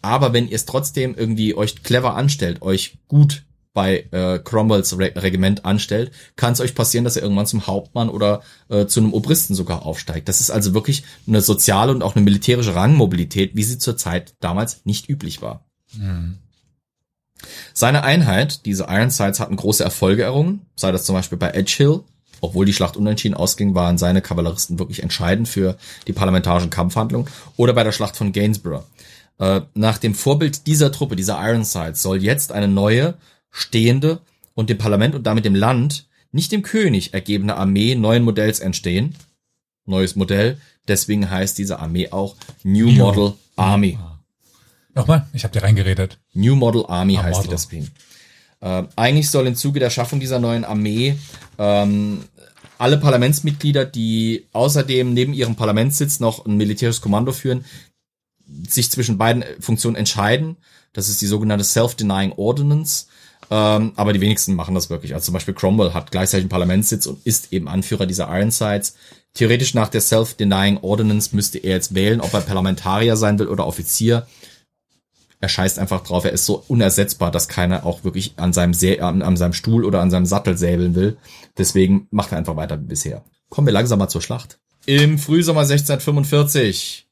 aber 0.02 0.34
wenn 0.34 0.48
ihr 0.48 0.56
es 0.56 0.66
trotzdem 0.66 1.16
irgendwie 1.16 1.56
euch 1.56 1.84
clever 1.84 2.16
anstellt, 2.16 2.62
euch 2.62 2.98
gut 3.08 3.44
bei 3.74 4.08
äh, 4.12 4.40
Cromwells 4.40 4.98
Re 4.98 5.14
Regiment 5.16 5.66
anstellt, 5.66 6.12
kann 6.36 6.54
es 6.54 6.60
euch 6.60 6.76
passieren, 6.76 7.04
dass 7.04 7.16
er 7.16 7.24
irgendwann 7.24 7.48
zum 7.48 7.66
Hauptmann 7.66 8.10
oder 8.10 8.42
äh, 8.70 8.86
zu 8.86 9.00
einem 9.00 9.14
Obristen 9.14 9.56
sogar 9.56 9.86
aufsteigt. 9.86 10.30
Das 10.30 10.42
ist 10.42 10.52
also 10.52 10.74
wirklich 10.74 11.04
eine 11.28 11.42
soziale 11.42 11.92
und 11.92 12.04
auch 12.04 12.16
eine 12.16 12.24
militärische 12.24 12.76
Rangmobilität, 12.76 13.56
wie 13.56 13.64
sie 13.64 13.80
zur 13.80 13.98
Zeit 13.98 14.36
damals 14.40 14.86
nicht 14.86 15.10
üblich 15.10 15.42
war. 15.42 15.66
Mhm. 15.98 16.38
Seine 17.74 18.04
Einheit, 18.04 18.66
diese 18.66 18.84
Ironsides, 18.90 19.40
hatten 19.40 19.56
große 19.56 19.84
Erfolge 19.84 20.24
errungen, 20.24 20.66
sei 20.76 20.92
das 20.92 21.06
zum 21.06 21.16
Beispiel 21.16 21.38
bei 21.38 21.50
Edge 21.52 21.74
Hill. 21.78 22.02
Obwohl 22.42 22.66
die 22.66 22.74
Schlacht 22.74 22.98
unentschieden 22.98 23.36
ausging, 23.36 23.74
waren 23.74 23.98
seine 23.98 24.22
Kavalleristen 24.22 24.78
wirklich 24.78 25.02
entscheidend 25.02 25.48
für 25.48 25.78
die 26.08 26.14
parlamentarischen 26.14 26.70
Kampfhandlungen. 26.70 27.30
Oder 27.56 27.72
bei 27.72 27.86
der 27.86 27.94
Schlacht 27.94 28.18
von 28.18 28.34
Gainsborough. 28.34 28.84
Äh, 29.40 29.62
nach 29.74 29.98
dem 29.98 30.14
Vorbild 30.14 30.68
dieser 30.68 30.92
Truppe, 30.92 31.16
dieser 31.16 31.40
Ironsides, 31.42 32.02
soll 32.02 32.22
jetzt 32.22 32.52
eine 32.52 32.68
neue, 32.68 33.16
stehende 33.50 34.20
und 34.56 34.70
dem 34.70 34.78
Parlament 34.78 35.16
und 35.16 35.24
damit 35.26 35.46
dem 35.46 35.56
Land, 35.56 36.06
nicht 36.34 36.52
dem 36.52 36.64
König 36.64 37.14
ergebene 37.14 37.56
Armee 37.56 37.96
neuen 37.96 38.24
Modells 38.24 38.60
entstehen. 38.60 39.16
Neues 39.86 40.16
Modell. 40.16 40.58
Deswegen 40.88 41.30
heißt 41.30 41.58
diese 41.58 41.80
Armee 41.80 42.10
auch 42.12 42.36
New 42.64 42.92
Model 42.92 43.34
Army. 43.56 43.98
Nochmal, 44.96 45.28
ich 45.34 45.44
habe 45.44 45.54
dir 45.54 45.64
reingeredet. 45.64 46.20
New 46.34 46.56
Model 46.56 46.86
Army 46.88 47.18
ah, 47.18 47.24
heißt 47.24 47.38
Model. 47.38 47.50
die 47.50 47.56
deswegen. 47.56 47.92
Äh, 48.62 48.84
eigentlich 48.96 49.30
soll 49.30 49.48
im 49.48 49.56
Zuge 49.56 49.80
der 49.80 49.90
Schaffung 49.90 50.20
dieser 50.20 50.40
neuen 50.40 50.64
Armee 50.66 51.18
ähm, 51.58 52.24
alle 52.78 52.98
Parlamentsmitglieder, 52.98 53.86
die 53.86 54.48
außerdem 54.54 55.14
neben 55.14 55.34
ihrem 55.34 55.56
Parlamentssitz 55.56 56.20
noch 56.20 56.46
ein 56.46 56.58
militärisches 56.58 57.02
Kommando 57.02 57.32
führen, 57.32 57.66
sich 58.68 58.92
zwischen 58.92 59.18
beiden 59.18 59.44
Funktionen 59.60 59.96
entscheiden. 59.96 60.58
Das 60.92 61.10
ist 61.10 61.22
die 61.22 61.28
sogenannte 61.28 61.66
Self-Denying 61.66 62.34
Ordinance. 62.34 63.08
Ähm, 63.50 63.94
aber 63.96 64.14
die 64.14 64.22
wenigsten 64.22 64.56
machen 64.56 64.76
das 64.76 64.90
wirklich. 64.90 65.14
Also 65.14 65.26
zum 65.26 65.34
Beispiel 65.34 65.54
Cromwell 65.54 65.94
hat 65.94 66.12
gleichzeitig 66.12 66.44
einen 66.44 66.50
Parlamentssitz 66.50 67.06
und 67.06 67.26
ist 67.26 67.52
eben 67.52 67.68
Anführer 67.68 68.06
dieser 68.06 68.28
Ironsides. 68.28 68.96
Theoretisch 69.34 69.74
nach 69.74 69.90
der 69.90 70.02
Self-Denying 70.02 70.78
Ordinance 70.82 71.36
müsste 71.36 71.58
er 71.58 71.76
jetzt 71.76 71.96
wählen, 71.96 72.22
ob 72.22 72.34
er 72.34 72.42
Parlamentarier 72.42 73.18
sein 73.18 73.40
will 73.40 73.48
oder 73.48 73.66
Offizier 73.66 74.28
er 75.44 75.50
scheißt 75.50 75.78
einfach 75.78 76.04
drauf, 76.04 76.24
er 76.24 76.32
ist 76.32 76.46
so 76.46 76.64
unersetzbar, 76.70 77.30
dass 77.30 77.50
keiner 77.50 77.86
auch 77.86 78.06
wirklich 78.06 78.36
an 78.38 78.54
seinem, 78.54 78.74
Sä 78.74 79.02
an, 79.02 79.22
an 79.22 79.36
seinem 79.36 79.52
Stuhl 79.52 79.84
oder 79.84 80.00
an 80.00 80.10
seinem 80.10 80.26
Sattel 80.26 80.58
säbeln 80.58 80.96
will. 80.96 81.18
Deswegen 81.58 82.08
macht 82.12 82.32
er 82.32 82.38
einfach 82.38 82.56
weiter 82.56 82.80
wie 82.80 82.86
bisher. 82.86 83.26
Kommen 83.50 83.68
wir 83.68 83.74
langsam 83.74 84.00
mal 84.00 84.08
zur 84.08 84.22
Schlacht. 84.22 84.60
Im 84.86 85.18
Frühsommer 85.18 85.62
1645 85.62 87.10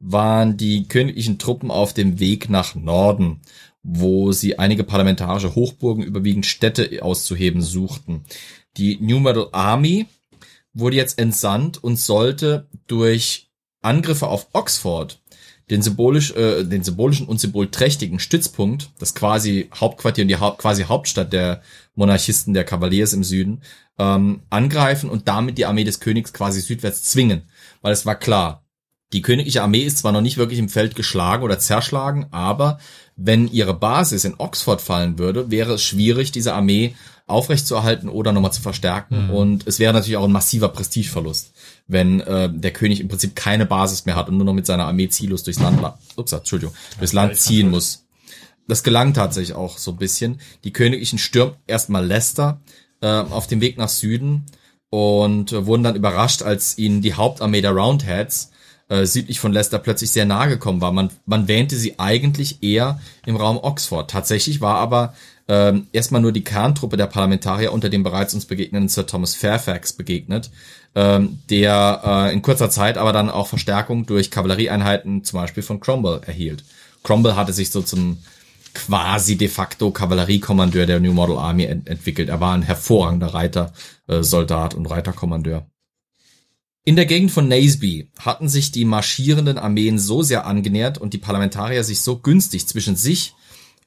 waren 0.00 0.56
die 0.56 0.88
königlichen 0.88 1.38
Truppen 1.38 1.70
auf 1.70 1.92
dem 1.92 2.18
Weg 2.20 2.48
nach 2.48 2.74
Norden, 2.74 3.42
wo 3.82 4.32
sie 4.32 4.58
einige 4.58 4.82
parlamentarische 4.82 5.54
Hochburgen, 5.54 6.04
überwiegend 6.04 6.46
Städte 6.46 7.02
auszuheben 7.02 7.60
suchten. 7.60 8.24
Die 8.78 8.96
New 8.98 9.20
Model 9.20 9.48
Army 9.52 10.06
wurde 10.72 10.96
jetzt 10.96 11.18
entsandt 11.18 11.84
und 11.84 11.98
sollte 11.98 12.66
durch 12.86 13.50
Angriffe 13.82 14.28
auf 14.28 14.48
Oxford 14.54 15.20
den 15.70 15.82
symbolisch, 15.82 16.32
äh, 16.32 16.64
den 16.64 16.82
symbolischen 16.82 17.26
und 17.26 17.40
symbolträchtigen 17.40 18.18
Stützpunkt, 18.18 18.90
das 18.98 19.14
quasi 19.14 19.68
Hauptquartier 19.74 20.22
und 20.22 20.28
die 20.28 20.36
Haupt, 20.36 20.58
quasi 20.58 20.84
Hauptstadt 20.84 21.32
der 21.32 21.62
Monarchisten, 21.94 22.54
der 22.54 22.64
Kavaliers 22.64 23.12
im 23.12 23.24
Süden, 23.24 23.62
ähm, 23.98 24.42
angreifen 24.50 25.08
und 25.08 25.28
damit 25.28 25.58
die 25.58 25.66
Armee 25.66 25.84
des 25.84 26.00
Königs 26.00 26.32
quasi 26.32 26.60
südwärts 26.60 27.04
zwingen. 27.04 27.42
Weil 27.80 27.92
es 27.92 28.04
war 28.04 28.16
klar, 28.16 28.64
die 29.12 29.22
königliche 29.22 29.62
Armee 29.62 29.82
ist 29.82 29.98
zwar 29.98 30.12
noch 30.12 30.20
nicht 30.20 30.38
wirklich 30.38 30.58
im 30.58 30.68
Feld 30.68 30.96
geschlagen 30.96 31.44
oder 31.44 31.58
zerschlagen, 31.58 32.26
aber 32.32 32.78
wenn 33.16 33.48
ihre 33.48 33.74
Basis 33.74 34.24
in 34.24 34.34
Oxford 34.38 34.80
fallen 34.80 35.18
würde, 35.18 35.50
wäre 35.50 35.74
es 35.74 35.84
schwierig, 35.84 36.32
diese 36.32 36.52
Armee 36.52 36.94
aufrechtzuerhalten 37.26 38.08
oder 38.08 38.32
nochmal 38.32 38.52
zu 38.52 38.60
verstärken. 38.60 39.26
Mhm. 39.26 39.30
Und 39.30 39.66
es 39.66 39.78
wäre 39.78 39.92
natürlich 39.92 40.16
auch 40.16 40.24
ein 40.24 40.32
massiver 40.32 40.68
Prestigeverlust, 40.68 41.52
wenn 41.86 42.20
äh, 42.20 42.50
der 42.52 42.72
König 42.72 43.00
im 43.00 43.08
Prinzip 43.08 43.36
keine 43.36 43.66
Basis 43.66 44.06
mehr 44.06 44.16
hat 44.16 44.28
und 44.28 44.36
nur 44.36 44.46
noch 44.46 44.54
mit 44.54 44.66
seiner 44.66 44.86
Armee 44.86 45.08
ziellos 45.08 45.42
durchs 45.42 45.60
Land, 45.60 45.80
ups, 46.16 46.32
Entschuldigung, 46.32 46.74
durchs 46.98 47.12
Land 47.12 47.36
ziehen 47.36 47.70
muss. 47.70 48.06
Das 48.66 48.82
gelang 48.82 49.12
tatsächlich 49.12 49.54
auch 49.54 49.76
so 49.76 49.90
ein 49.90 49.98
bisschen. 49.98 50.40
Die 50.64 50.72
Königlichen 50.72 51.18
stürmten 51.18 51.60
erstmal 51.66 52.06
Leicester 52.06 52.60
äh, 53.02 53.06
auf 53.06 53.46
dem 53.46 53.60
Weg 53.60 53.76
nach 53.76 53.90
Süden 53.90 54.46
und 54.88 55.52
äh, 55.52 55.66
wurden 55.66 55.82
dann 55.82 55.96
überrascht, 55.96 56.42
als 56.42 56.78
ihnen 56.78 57.02
die 57.02 57.14
Hauptarmee 57.14 57.60
der 57.60 57.72
Roundheads 57.72 58.50
äh, 58.88 59.04
südlich 59.04 59.40
von 59.40 59.52
Leicester 59.52 59.78
plötzlich 59.78 60.10
sehr 60.10 60.24
nahe 60.24 60.48
gekommen 60.48 60.80
war. 60.80 60.92
Man, 60.92 61.10
man 61.26 61.48
wähnte 61.48 61.76
sie 61.76 61.98
eigentlich 61.98 62.62
eher 62.62 63.00
im 63.26 63.36
Raum 63.36 63.58
Oxford. 63.58 64.10
Tatsächlich 64.10 64.60
war 64.60 64.76
aber 64.76 65.14
ähm, 65.46 65.88
erstmal 65.92 66.22
nur 66.22 66.32
die 66.32 66.44
Kerntruppe 66.44 66.96
der 66.96 67.06
Parlamentarier 67.06 67.72
unter 67.72 67.88
dem 67.88 68.02
bereits 68.02 68.34
uns 68.34 68.46
begegnenden 68.46 68.88
Sir 68.88 69.06
Thomas 69.06 69.34
Fairfax 69.34 69.92
begegnet, 69.92 70.50
ähm, 70.94 71.40
der 71.50 72.00
äh, 72.04 72.32
in 72.32 72.42
kurzer 72.42 72.70
Zeit 72.70 72.96
aber 72.96 73.12
dann 73.12 73.30
auch 73.30 73.46
Verstärkung 73.46 74.06
durch 74.06 74.30
Kavallerieeinheiten 74.30 75.24
zum 75.24 75.40
Beispiel 75.40 75.62
von 75.62 75.80
Cromwell 75.80 76.20
erhielt. 76.26 76.64
Cromwell 77.02 77.36
hatte 77.36 77.52
sich 77.52 77.70
so 77.70 77.82
zum 77.82 78.18
quasi 78.72 79.36
de 79.36 79.48
facto 79.48 79.90
Kavalleriekommandeur 79.90 80.86
der 80.86 81.00
New 81.00 81.12
Model 81.12 81.36
Army 81.36 81.64
ent 81.64 81.88
entwickelt. 81.88 82.28
Er 82.28 82.40
war 82.40 82.54
ein 82.54 82.62
hervorragender 82.62 83.28
Reiter, 83.28 83.72
äh, 84.08 84.22
Soldat 84.22 84.74
und 84.74 84.86
Reiterkommandeur. 84.86 85.66
In 86.86 86.96
der 86.96 87.06
Gegend 87.06 87.30
von 87.30 87.48
Naseby 87.48 88.10
hatten 88.18 88.48
sich 88.48 88.70
die 88.70 88.84
marschierenden 88.84 89.58
Armeen 89.58 89.98
so 89.98 90.22
sehr 90.22 90.44
angenähert 90.44 90.98
und 90.98 91.14
die 91.14 91.18
Parlamentarier 91.18 91.82
sich 91.82 92.00
so 92.00 92.18
günstig 92.18 92.66
zwischen 92.66 92.94
sich 92.96 93.34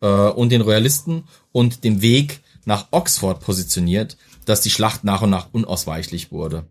äh, 0.02 0.08
und 0.08 0.50
den 0.50 0.62
Royalisten 0.62 1.24
und 1.52 1.84
dem 1.84 2.02
Weg 2.02 2.42
nach 2.66 2.88
Oxford 2.92 3.40
positioniert, 3.40 4.18
dass 4.46 4.62
die 4.62 4.70
Schlacht 4.70 5.04
nach 5.04 5.22
und 5.22 5.30
nach 5.30 5.48
unausweichlich 5.52 6.32
wurde. 6.32 6.68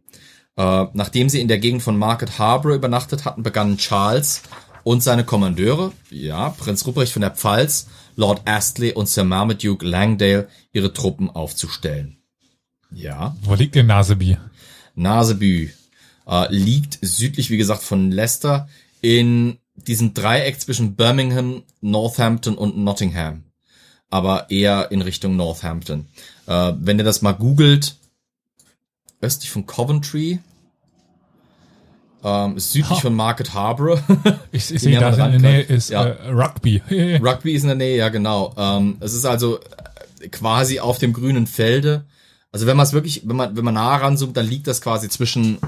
Äh, 0.56 0.86
nachdem 0.92 1.28
sie 1.28 1.40
in 1.40 1.48
der 1.48 1.58
Gegend 1.58 1.82
von 1.82 1.98
Market 1.98 2.38
Harbor 2.38 2.74
übernachtet 2.74 3.24
hatten, 3.24 3.42
begannen 3.42 3.78
Charles 3.78 4.42
und 4.84 5.02
seine 5.02 5.24
Kommandeure, 5.24 5.92
ja, 6.10 6.50
Prinz 6.50 6.86
Ruprecht 6.86 7.12
von 7.12 7.22
der 7.22 7.32
Pfalz, 7.32 7.88
Lord 8.14 8.42
Astley 8.46 8.92
und 8.92 9.08
Sir 9.08 9.24
Marmaduke 9.24 9.84
Langdale 9.84 10.48
ihre 10.72 10.92
Truppen 10.92 11.28
aufzustellen. 11.28 12.18
Ja. 12.90 13.36
Wo 13.42 13.54
liegt 13.54 13.74
denn 13.74 13.86
Naseby? 13.86 14.38
Naseby 14.94 15.72
äh, 16.26 16.54
liegt 16.54 16.98
südlich, 17.02 17.50
wie 17.50 17.58
gesagt, 17.58 17.82
von 17.82 18.10
Leicester 18.10 18.68
in 19.02 19.58
diesem 19.76 20.14
Dreieck 20.14 20.60
zwischen 20.60 20.96
Birmingham, 20.96 21.62
Northampton 21.80 22.56
und 22.56 22.76
Nottingham. 22.76 23.44
Aber 24.10 24.50
eher 24.50 24.90
in 24.90 25.02
Richtung 25.02 25.36
Northampton. 25.36 26.06
Äh, 26.46 26.72
wenn 26.78 26.98
ihr 26.98 27.04
das 27.04 27.22
mal 27.22 27.32
googelt, 27.32 27.96
östlich 29.20 29.50
von 29.50 29.66
Coventry, 29.66 30.38
ähm, 32.24 32.58
südlich 32.58 32.90
ha. 32.90 33.02
von 33.02 33.14
Market 33.14 33.54
Harbor. 33.54 34.02
ich, 34.52 34.72
ich 34.72 34.80
sehe, 34.80 34.98
da 34.98 35.10
in 35.10 35.40
der 35.40 35.40
Nähe 35.40 35.62
ist 35.62 35.90
ja. 35.90 36.04
äh, 36.04 36.30
Rugby. 36.30 36.82
Rugby 37.22 37.52
ist 37.52 37.62
in 37.62 37.68
der 37.68 37.76
Nähe, 37.76 37.96
ja 37.96 38.08
genau. 38.08 38.54
Ähm, 38.56 38.96
es 39.00 39.14
ist 39.14 39.24
also 39.24 39.60
äh, 40.20 40.28
quasi 40.28 40.80
auf 40.80 40.98
dem 40.98 41.12
grünen 41.12 41.46
Felde. 41.46 42.04
Also 42.50 42.66
wenn 42.66 42.76
man 42.76 42.84
es 42.84 42.92
wirklich, 42.92 43.22
wenn 43.28 43.36
man 43.36 43.56
wenn 43.56 43.64
man 43.64 43.74
nah 43.74 43.96
ranzoomt, 43.96 44.36
dann 44.36 44.46
liegt 44.46 44.66
das 44.66 44.80
quasi 44.80 45.08
zwischen 45.08 45.58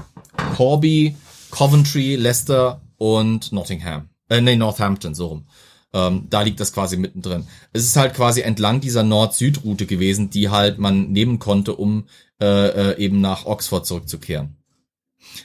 Corby, 0.55 1.15
Coventry, 1.51 2.15
Leicester 2.15 2.81
und 2.99 3.51
Nottingham. 3.51 4.09
Äh, 4.29 4.41
nee, 4.41 4.55
Northampton, 4.55 5.15
so 5.15 5.27
rum. 5.27 5.47
Ähm, 5.91 6.27
da 6.29 6.43
liegt 6.43 6.59
das 6.59 6.71
quasi 6.71 6.97
mittendrin. 6.97 7.47
Es 7.73 7.83
ist 7.83 7.95
halt 7.95 8.13
quasi 8.13 8.41
entlang 8.41 8.79
dieser 8.79 9.01
Nord-Süd-Route 9.01 9.87
gewesen, 9.87 10.29
die 10.29 10.49
halt 10.49 10.77
man 10.77 11.11
nehmen 11.11 11.39
konnte, 11.39 11.75
um 11.75 12.05
äh, 12.39 12.91
äh, 12.91 12.97
eben 12.99 13.21
nach 13.21 13.45
Oxford 13.45 13.87
zurückzukehren. 13.87 14.55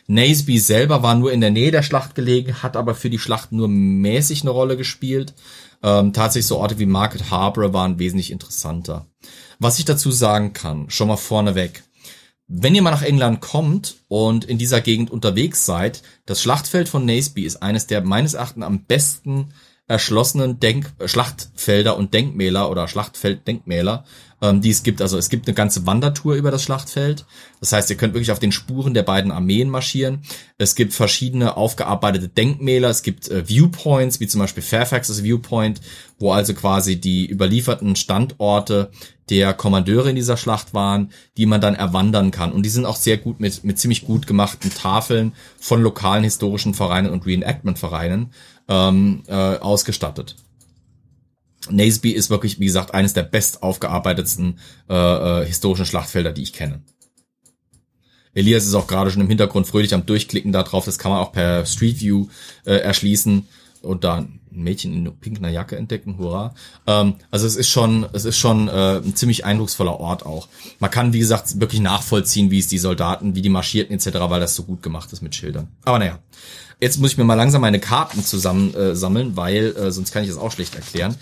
Naseby 0.07 0.59
selber 0.59 1.03
war 1.03 1.15
nur 1.15 1.33
in 1.33 1.41
der 1.41 1.51
Nähe 1.51 1.71
der 1.71 1.83
Schlacht 1.83 2.15
gelegen, 2.15 2.63
hat 2.63 2.77
aber 2.77 2.95
für 2.95 3.11
die 3.11 3.19
Schlacht 3.19 3.53
nur 3.53 3.69
mäßig 3.69 4.43
eine 4.43 4.51
Rolle 4.51 4.77
gespielt. 4.77 5.35
Ähm, 5.83 6.13
tatsächlich 6.13 6.47
so 6.47 6.59
Orte 6.59 6.79
wie 6.79 6.87
Market 6.87 7.31
Harbor 7.31 7.73
waren 7.73 7.99
wesentlich 7.99 8.31
interessanter. 8.31 9.07
Was 9.59 9.79
ich 9.79 9.85
dazu 9.85 10.11
sagen 10.11 10.53
kann, 10.53 10.91
schon 10.91 11.09
mal 11.09 11.17
vorneweg. 11.17 11.84
Wenn 12.47 12.75
ihr 12.75 12.83
mal 12.83 12.91
nach 12.91 13.03
England 13.03 13.41
kommt 13.41 13.97
und 14.09 14.45
in 14.45 14.59
dieser 14.59 14.81
Gegend 14.81 15.11
unterwegs 15.11 15.65
seid, 15.65 16.03
das 16.27 16.43
Schlachtfeld 16.43 16.89
von 16.89 17.05
Naseby 17.05 17.45
ist 17.45 17.63
eines 17.63 17.87
der 17.87 18.03
meines 18.03 18.35
Erachtens 18.35 18.65
am 18.65 18.85
besten 18.85 19.53
erschlossenen 19.87 20.61
Denk 20.61 20.93
Schlachtfelder 21.05 21.97
und 21.97 22.15
Denkmäler 22.15 22.71
oder 22.71 22.89
Schlachtfelddenkmäler, 22.89 24.05
ähm, 24.45 24.61
die 24.61 24.71
es 24.71 24.83
gibt. 24.83 25.01
Also 25.01 25.17
es 25.17 25.31
gibt 25.31 25.47
eine 25.49 25.55
ganze 25.55 25.87
Wandertour 25.87 26.35
über 26.35 26.51
das 26.51 26.63
Schlachtfeld. 26.63 27.25
Das 27.61 27.73
heißt, 27.73 27.89
ihr 27.89 27.97
könnt 27.97 28.13
wirklich 28.13 28.31
auf 28.31 28.39
den 28.39 28.53
Spuren 28.53 28.93
der 28.93 29.03
beiden 29.03 29.33
Armeen 29.33 29.71
marschieren. 29.71 30.23
Es 30.59 30.75
gibt 30.75 30.93
verschiedene 30.93 31.57
aufgearbeitete 31.57 32.29
Denkmäler. 32.29 32.91
Es 32.91 33.03
gibt 33.03 33.29
äh, 33.29 33.49
Viewpoints, 33.49 34.21
wie 34.21 34.27
zum 34.27 34.41
Beispiel 34.41 34.63
Fairfax's 34.63 35.23
Viewpoint, 35.23 35.81
wo 36.19 36.33
also 36.33 36.53
quasi 36.53 37.01
die 37.01 37.31
überlieferten 37.31 37.97
Standorte 37.97 38.91
der 39.31 39.55
Kommandeure 39.55 40.11
in 40.11 40.17
dieser 40.17 40.37
Schlacht 40.37 40.75
waren, 40.75 41.11
die 41.39 41.47
man 41.47 41.63
dann 41.63 41.75
erwandern 41.75 42.31
kann. 42.31 42.53
Und 42.53 42.65
die 42.65 42.71
sind 42.71 42.85
auch 42.85 42.97
sehr 42.97 43.17
gut 43.17 43.41
mit, 43.41 43.65
mit 43.65 43.79
ziemlich 43.79 44.05
gut 44.05 44.27
gemachten 44.27 44.71
Tafeln 44.75 45.33
von 45.59 45.83
lokalen 45.83 46.25
historischen 46.25 46.75
Vereinen 46.75 47.11
und 47.11 47.25
Reenactment-Vereinen 47.25 48.33
ähm, 48.69 49.23
äh, 49.27 49.33
ausgestattet. 49.33 50.37
Naseby 51.71 52.11
ist 52.11 52.31
wirklich, 52.31 52.61
wie 52.61 52.67
gesagt, 52.67 52.95
eines 52.95 53.15
der 53.15 53.23
best 53.23 53.63
aufgearbeitetsten 53.63 54.59
äh, 54.89 54.95
äh, 54.95 55.47
historischen 55.47 55.87
Schlachtfelder, 55.87 56.33
die 56.33 56.43
ich 56.43 56.53
kenne. 56.53 56.83
Elias 58.35 58.67
ist 58.67 58.75
auch 58.75 58.87
gerade 58.87 59.11
schon 59.11 59.23
im 59.23 59.29
Hintergrund 59.29 59.67
fröhlich 59.67 59.95
am 59.95 60.07
Durchklicken 60.07 60.53
darauf. 60.53 60.85
Das 60.85 60.99
kann 60.99 61.13
man 61.13 61.21
auch 61.21 61.33
per 61.33 61.65
Street 61.67 62.01
View 62.01 62.27
äh, 62.65 62.75
erschließen 62.75 63.47
und 63.81 64.03
da 64.03 64.17
ein 64.17 64.41
Mädchen 64.51 64.93
in 64.93 65.17
pinker 65.19 65.49
Jacke 65.49 65.77
entdecken, 65.77 66.19
hurra. 66.19 66.55
Ähm, 66.87 67.15
also 67.31 67.47
es 67.47 67.55
ist 67.55 67.69
schon, 67.69 68.07
es 68.13 68.25
ist 68.25 68.39
schon 68.39 68.69
äh, 68.69 68.97
ein 68.97 69.15
ziemlich 69.15 69.45
eindrucksvoller 69.45 70.01
Ort 70.01 70.27
auch. 70.27 70.49
Man 70.81 70.91
kann, 70.91 71.13
wie 71.13 71.19
gesagt, 71.19 71.61
wirklich 71.61 71.81
nachvollziehen, 71.81 72.51
wie 72.51 72.59
es 72.59 72.67
die 72.67 72.79
Soldaten, 72.79 73.37
wie 73.37 73.43
die 73.43 73.49
marschierten 73.49 73.95
etc., 73.95 74.19
weil 74.29 74.41
das 74.41 74.57
so 74.57 74.65
gut 74.65 74.83
gemacht 74.83 75.13
ist 75.13 75.23
mit 75.23 75.35
Schildern. 75.35 75.69
Aber 75.85 75.99
naja, 75.99 76.19
Jetzt 76.81 76.99
muss 77.01 77.13
ich 77.13 77.19
mir 77.19 77.25
mal 77.25 77.35
langsam 77.35 77.61
meine 77.61 77.81
Karten 77.81 78.23
zusammen 78.25 78.75
äh, 78.75 78.95
sammeln, 78.95 79.37
weil 79.37 79.75
äh, 79.77 79.91
sonst 79.91 80.13
kann 80.13 80.23
ich 80.23 80.29
das 80.29 80.39
auch 80.39 80.53
schlecht 80.53 80.75
erklären. 80.75 81.17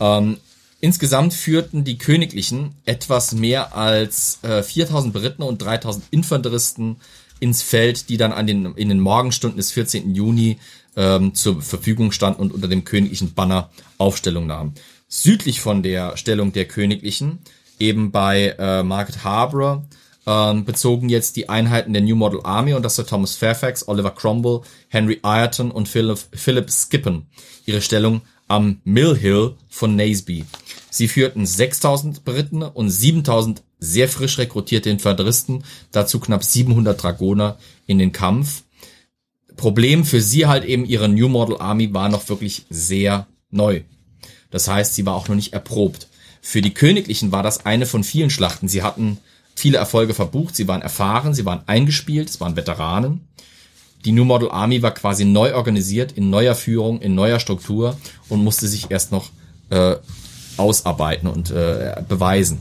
Ähm, 0.00 0.38
insgesamt 0.80 1.34
führten 1.34 1.84
die 1.84 1.98
Königlichen 1.98 2.74
etwas 2.84 3.32
mehr 3.32 3.76
als 3.76 4.38
äh, 4.42 4.62
4000 4.62 5.12
Briten 5.12 5.42
und 5.42 5.62
3000 5.62 6.04
Infanteristen 6.10 6.96
ins 7.40 7.62
Feld, 7.62 8.08
die 8.08 8.16
dann 8.16 8.32
an 8.32 8.46
den, 8.46 8.74
in 8.74 8.88
den 8.88 9.00
Morgenstunden 9.00 9.58
des 9.58 9.72
14. 9.72 10.14
Juni 10.14 10.58
ähm, 10.96 11.34
zur 11.34 11.62
Verfügung 11.62 12.12
standen 12.12 12.42
und 12.42 12.52
unter 12.52 12.68
dem 12.68 12.84
königlichen 12.84 13.34
Banner 13.34 13.70
Aufstellung 13.98 14.46
nahmen. 14.46 14.74
Südlich 15.08 15.60
von 15.60 15.82
der 15.82 16.16
Stellung 16.16 16.52
der 16.52 16.66
Königlichen, 16.66 17.38
eben 17.78 18.10
bei 18.10 18.56
äh, 18.58 18.82
Market 18.82 19.24
Harbor, 19.24 19.86
ähm, 20.26 20.64
bezogen 20.64 21.08
jetzt 21.08 21.36
die 21.36 21.48
Einheiten 21.48 21.92
der 21.92 22.02
New 22.02 22.16
Model 22.16 22.40
Army 22.42 22.74
und 22.74 22.82
das 22.82 22.96
Sir 22.96 23.06
Thomas 23.06 23.36
Fairfax, 23.36 23.88
Oliver 23.88 24.10
Cromwell, 24.10 24.60
Henry 24.88 25.20
Ireton 25.22 25.70
und 25.70 25.88
Philip, 25.88 26.18
Philip 26.32 26.70
Skippen 26.70 27.26
ihre 27.64 27.80
Stellung 27.80 28.22
am 28.48 28.80
Mill 28.84 29.16
Hill 29.16 29.54
von 29.68 29.94
Naseby. 29.96 30.44
Sie 30.90 31.08
führten 31.08 31.46
6000 31.46 32.24
Briten 32.24 32.62
und 32.62 32.90
7000 32.90 33.62
sehr 33.78 34.08
frisch 34.08 34.38
rekrutierte 34.38 34.90
Infanteristen, 34.90 35.62
dazu 35.92 36.18
knapp 36.18 36.42
700 36.42 37.00
Dragoner 37.00 37.58
in 37.86 37.98
den 37.98 38.12
Kampf. 38.12 38.64
Problem 39.56 40.04
für 40.04 40.20
sie 40.20 40.46
halt 40.46 40.64
eben, 40.64 40.84
ihre 40.84 41.08
New 41.08 41.28
Model 41.28 41.56
Army 41.58 41.92
war 41.92 42.08
noch 42.08 42.28
wirklich 42.28 42.64
sehr 42.70 43.26
neu. 43.50 43.82
Das 44.50 44.66
heißt, 44.66 44.94
sie 44.94 45.06
war 45.06 45.14
auch 45.14 45.28
noch 45.28 45.36
nicht 45.36 45.52
erprobt. 45.52 46.08
Für 46.40 46.62
die 46.62 46.74
Königlichen 46.74 47.32
war 47.32 47.42
das 47.42 47.66
eine 47.66 47.86
von 47.86 48.04
vielen 48.04 48.30
Schlachten. 48.30 48.68
Sie 48.68 48.82
hatten 48.82 49.18
viele 49.54 49.78
Erfolge 49.78 50.14
verbucht, 50.14 50.56
sie 50.56 50.68
waren 50.68 50.82
erfahren, 50.82 51.34
sie 51.34 51.44
waren 51.44 51.62
eingespielt, 51.66 52.30
es 52.30 52.40
waren 52.40 52.56
Veteranen. 52.56 53.27
Die 54.04 54.12
New 54.12 54.24
Model 54.24 54.50
Army 54.50 54.82
war 54.82 54.92
quasi 54.92 55.24
neu 55.24 55.54
organisiert, 55.54 56.12
in 56.12 56.30
neuer 56.30 56.54
Führung, 56.54 57.00
in 57.00 57.14
neuer 57.14 57.40
Struktur 57.40 57.96
und 58.28 58.44
musste 58.44 58.68
sich 58.68 58.90
erst 58.90 59.12
noch 59.12 59.30
äh, 59.70 59.96
ausarbeiten 60.56 61.28
und 61.28 61.50
äh, 61.50 62.02
beweisen. 62.08 62.60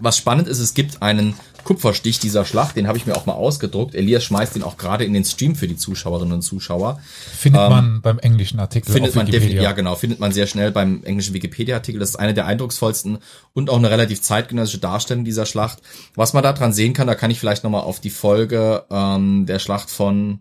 Was 0.00 0.16
spannend 0.16 0.48
ist, 0.48 0.58
es 0.58 0.74
gibt 0.74 1.02
einen 1.02 1.34
Kupferstich 1.64 2.18
dieser 2.18 2.44
Schlacht, 2.44 2.76
den 2.76 2.88
habe 2.88 2.98
ich 2.98 3.06
mir 3.06 3.16
auch 3.16 3.26
mal 3.26 3.34
ausgedruckt. 3.34 3.94
Elias 3.94 4.24
schmeißt 4.24 4.54
den 4.54 4.62
auch 4.62 4.76
gerade 4.76 5.04
in 5.04 5.12
den 5.12 5.24
Stream 5.24 5.54
für 5.54 5.68
die 5.68 5.76
Zuschauerinnen 5.76 6.34
und 6.34 6.42
Zuschauer. 6.42 7.00
Findet 7.36 7.62
ähm, 7.62 7.70
man 7.70 8.02
beim 8.02 8.18
englischen 8.18 8.60
Artikel. 8.60 8.92
Findet 8.92 9.14
man 9.14 9.26
definitiv, 9.26 9.60
ja 9.60 9.72
genau, 9.72 9.94
findet 9.94 10.20
man 10.20 10.32
sehr 10.32 10.46
schnell 10.46 10.72
beim 10.72 11.02
englischen 11.04 11.34
Wikipedia-Artikel. 11.34 11.98
Das 11.98 12.10
ist 12.10 12.16
eine 12.16 12.34
der 12.34 12.46
eindrucksvollsten 12.46 13.18
und 13.52 13.70
auch 13.70 13.76
eine 13.76 13.90
relativ 13.90 14.20
zeitgenössische 14.22 14.78
Darstellung 14.78 15.24
dieser 15.24 15.46
Schlacht. 15.46 15.82
Was 16.14 16.32
man 16.32 16.42
da 16.42 16.52
dran 16.52 16.72
sehen 16.72 16.92
kann, 16.92 17.06
da 17.06 17.14
kann 17.14 17.30
ich 17.30 17.38
vielleicht 17.38 17.64
nochmal 17.64 17.82
auf 17.82 18.00
die 18.00 18.10
Folge 18.10 18.84
ähm, 18.90 19.46
der 19.46 19.58
Schlacht 19.58 19.90
von, 19.90 20.40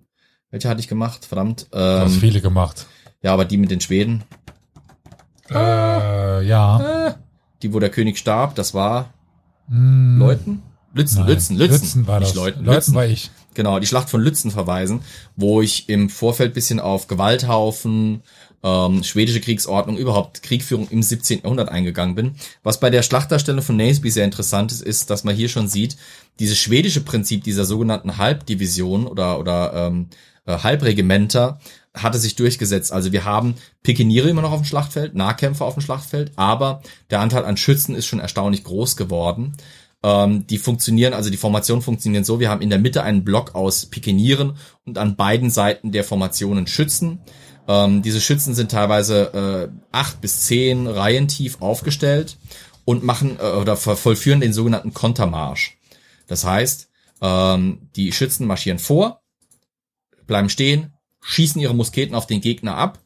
welche 0.49 0.69
hatte 0.69 0.79
ich 0.81 0.87
gemacht? 0.87 1.25
Verdammt. 1.25 1.67
Ähm, 1.71 1.79
du 1.79 2.05
hast 2.05 2.17
viele 2.17 2.41
gemacht. 2.41 2.87
Ja, 3.21 3.33
aber 3.33 3.45
die 3.45 3.57
mit 3.57 3.71
den 3.71 3.81
Schweden. 3.81 4.23
Äh, 5.49 6.45
ja. 6.45 7.07
Äh, 7.07 7.13
die, 7.61 7.73
wo 7.73 7.79
der 7.79 7.89
König 7.89 8.17
starb, 8.17 8.55
das 8.55 8.73
war 8.73 9.13
hm. 9.67 10.19
Leuten? 10.19 10.63
Lützen, 10.93 11.19
Nein, 11.19 11.27
Lützen, 11.27 11.57
Lützen, 11.57 11.81
Lützen 11.81 12.07
war 12.07 12.19
nicht 12.19 12.31
das. 12.31 12.35
Leuten, 12.35 12.65
Leuten 12.65 12.75
Lützen. 12.75 12.93
war 12.95 13.05
ich. 13.05 13.31
Genau, 13.53 13.79
die 13.79 13.87
Schlacht 13.87 14.09
von 14.09 14.21
Lützen 14.21 14.51
verweisen, 14.51 15.01
wo 15.35 15.61
ich 15.61 15.89
im 15.89 16.09
Vorfeld 16.09 16.53
bisschen 16.53 16.79
auf 16.79 17.07
Gewalthaufen, 17.07 18.23
ähm, 18.63 19.03
schwedische 19.03 19.41
Kriegsordnung, 19.41 19.97
überhaupt 19.97 20.43
Kriegführung 20.43 20.87
im 20.89 21.01
17. 21.01 21.41
Jahrhundert 21.43 21.69
eingegangen 21.69 22.15
bin. 22.15 22.35
Was 22.63 22.79
bei 22.79 22.89
der 22.89 23.03
Schlachtdarstellung 23.03 23.61
von 23.61 23.75
Naseby 23.75 24.11
sehr 24.11 24.25
interessant 24.25 24.71
ist, 24.71 24.81
ist, 24.81 25.09
dass 25.09 25.23
man 25.23 25.35
hier 25.35 25.49
schon 25.49 25.67
sieht, 25.67 25.97
dieses 26.39 26.57
schwedische 26.57 27.01
Prinzip 27.01 27.43
dieser 27.43 27.65
sogenannten 27.65 28.17
Halbdivision 28.17 29.07
oder, 29.07 29.39
oder 29.39 29.73
ähm, 29.73 30.07
äh, 30.45 30.57
Halbregimenter 30.57 31.59
hatte 31.93 32.19
sich 32.19 32.35
durchgesetzt. 32.35 32.93
Also 32.93 33.11
wir 33.11 33.25
haben 33.25 33.55
Pikeniere 33.83 34.29
immer 34.29 34.41
noch 34.41 34.51
auf 34.51 34.61
dem 34.61 34.65
Schlachtfeld, 34.65 35.13
Nahkämpfer 35.13 35.65
auf 35.65 35.73
dem 35.73 35.81
Schlachtfeld, 35.81 36.31
aber 36.37 36.81
der 37.09 37.19
Anteil 37.19 37.43
an 37.43 37.57
Schützen 37.57 37.95
ist 37.95 38.05
schon 38.05 38.19
erstaunlich 38.19 38.63
groß 38.63 38.95
geworden. 38.95 39.53
Ähm, 40.03 40.47
die 40.47 40.57
funktionieren, 40.57 41.13
also 41.13 41.29
die 41.29 41.37
Formationen 41.37 41.81
funktionieren 41.81 42.23
so, 42.23 42.39
wir 42.39 42.49
haben 42.49 42.61
in 42.61 42.69
der 42.69 42.79
Mitte 42.79 43.03
einen 43.03 43.23
Block 43.23 43.53
aus 43.55 43.85
Pikenieren 43.85 44.57
und 44.85 44.97
an 44.97 45.15
beiden 45.15 45.49
Seiten 45.49 45.91
der 45.91 46.03
Formationen 46.03 46.67
Schützen. 46.67 47.19
Ähm, 47.67 48.01
diese 48.01 48.21
Schützen 48.21 48.55
sind 48.55 48.71
teilweise 48.71 49.69
äh, 49.71 49.77
acht 49.91 50.21
bis 50.21 50.41
zehn 50.47 50.87
Reihen 50.87 51.27
tief 51.27 51.61
aufgestellt 51.61 52.37
und 52.85 53.03
machen 53.03 53.37
äh, 53.39 53.43
oder 53.43 53.77
vollführen 53.77 54.41
den 54.41 54.53
sogenannten 54.53 54.93
Kontermarsch. 54.93 55.77
Das 56.27 56.45
heißt, 56.45 56.89
ähm, 57.21 57.89
die 57.95 58.11
Schützen 58.11 58.47
marschieren 58.47 58.79
vor, 58.79 59.21
bleiben 60.25 60.49
stehen, 60.49 60.93
schießen 61.21 61.61
ihre 61.61 61.75
Musketen 61.75 62.15
auf 62.15 62.25
den 62.25 62.41
Gegner 62.41 62.75
ab. 62.75 62.99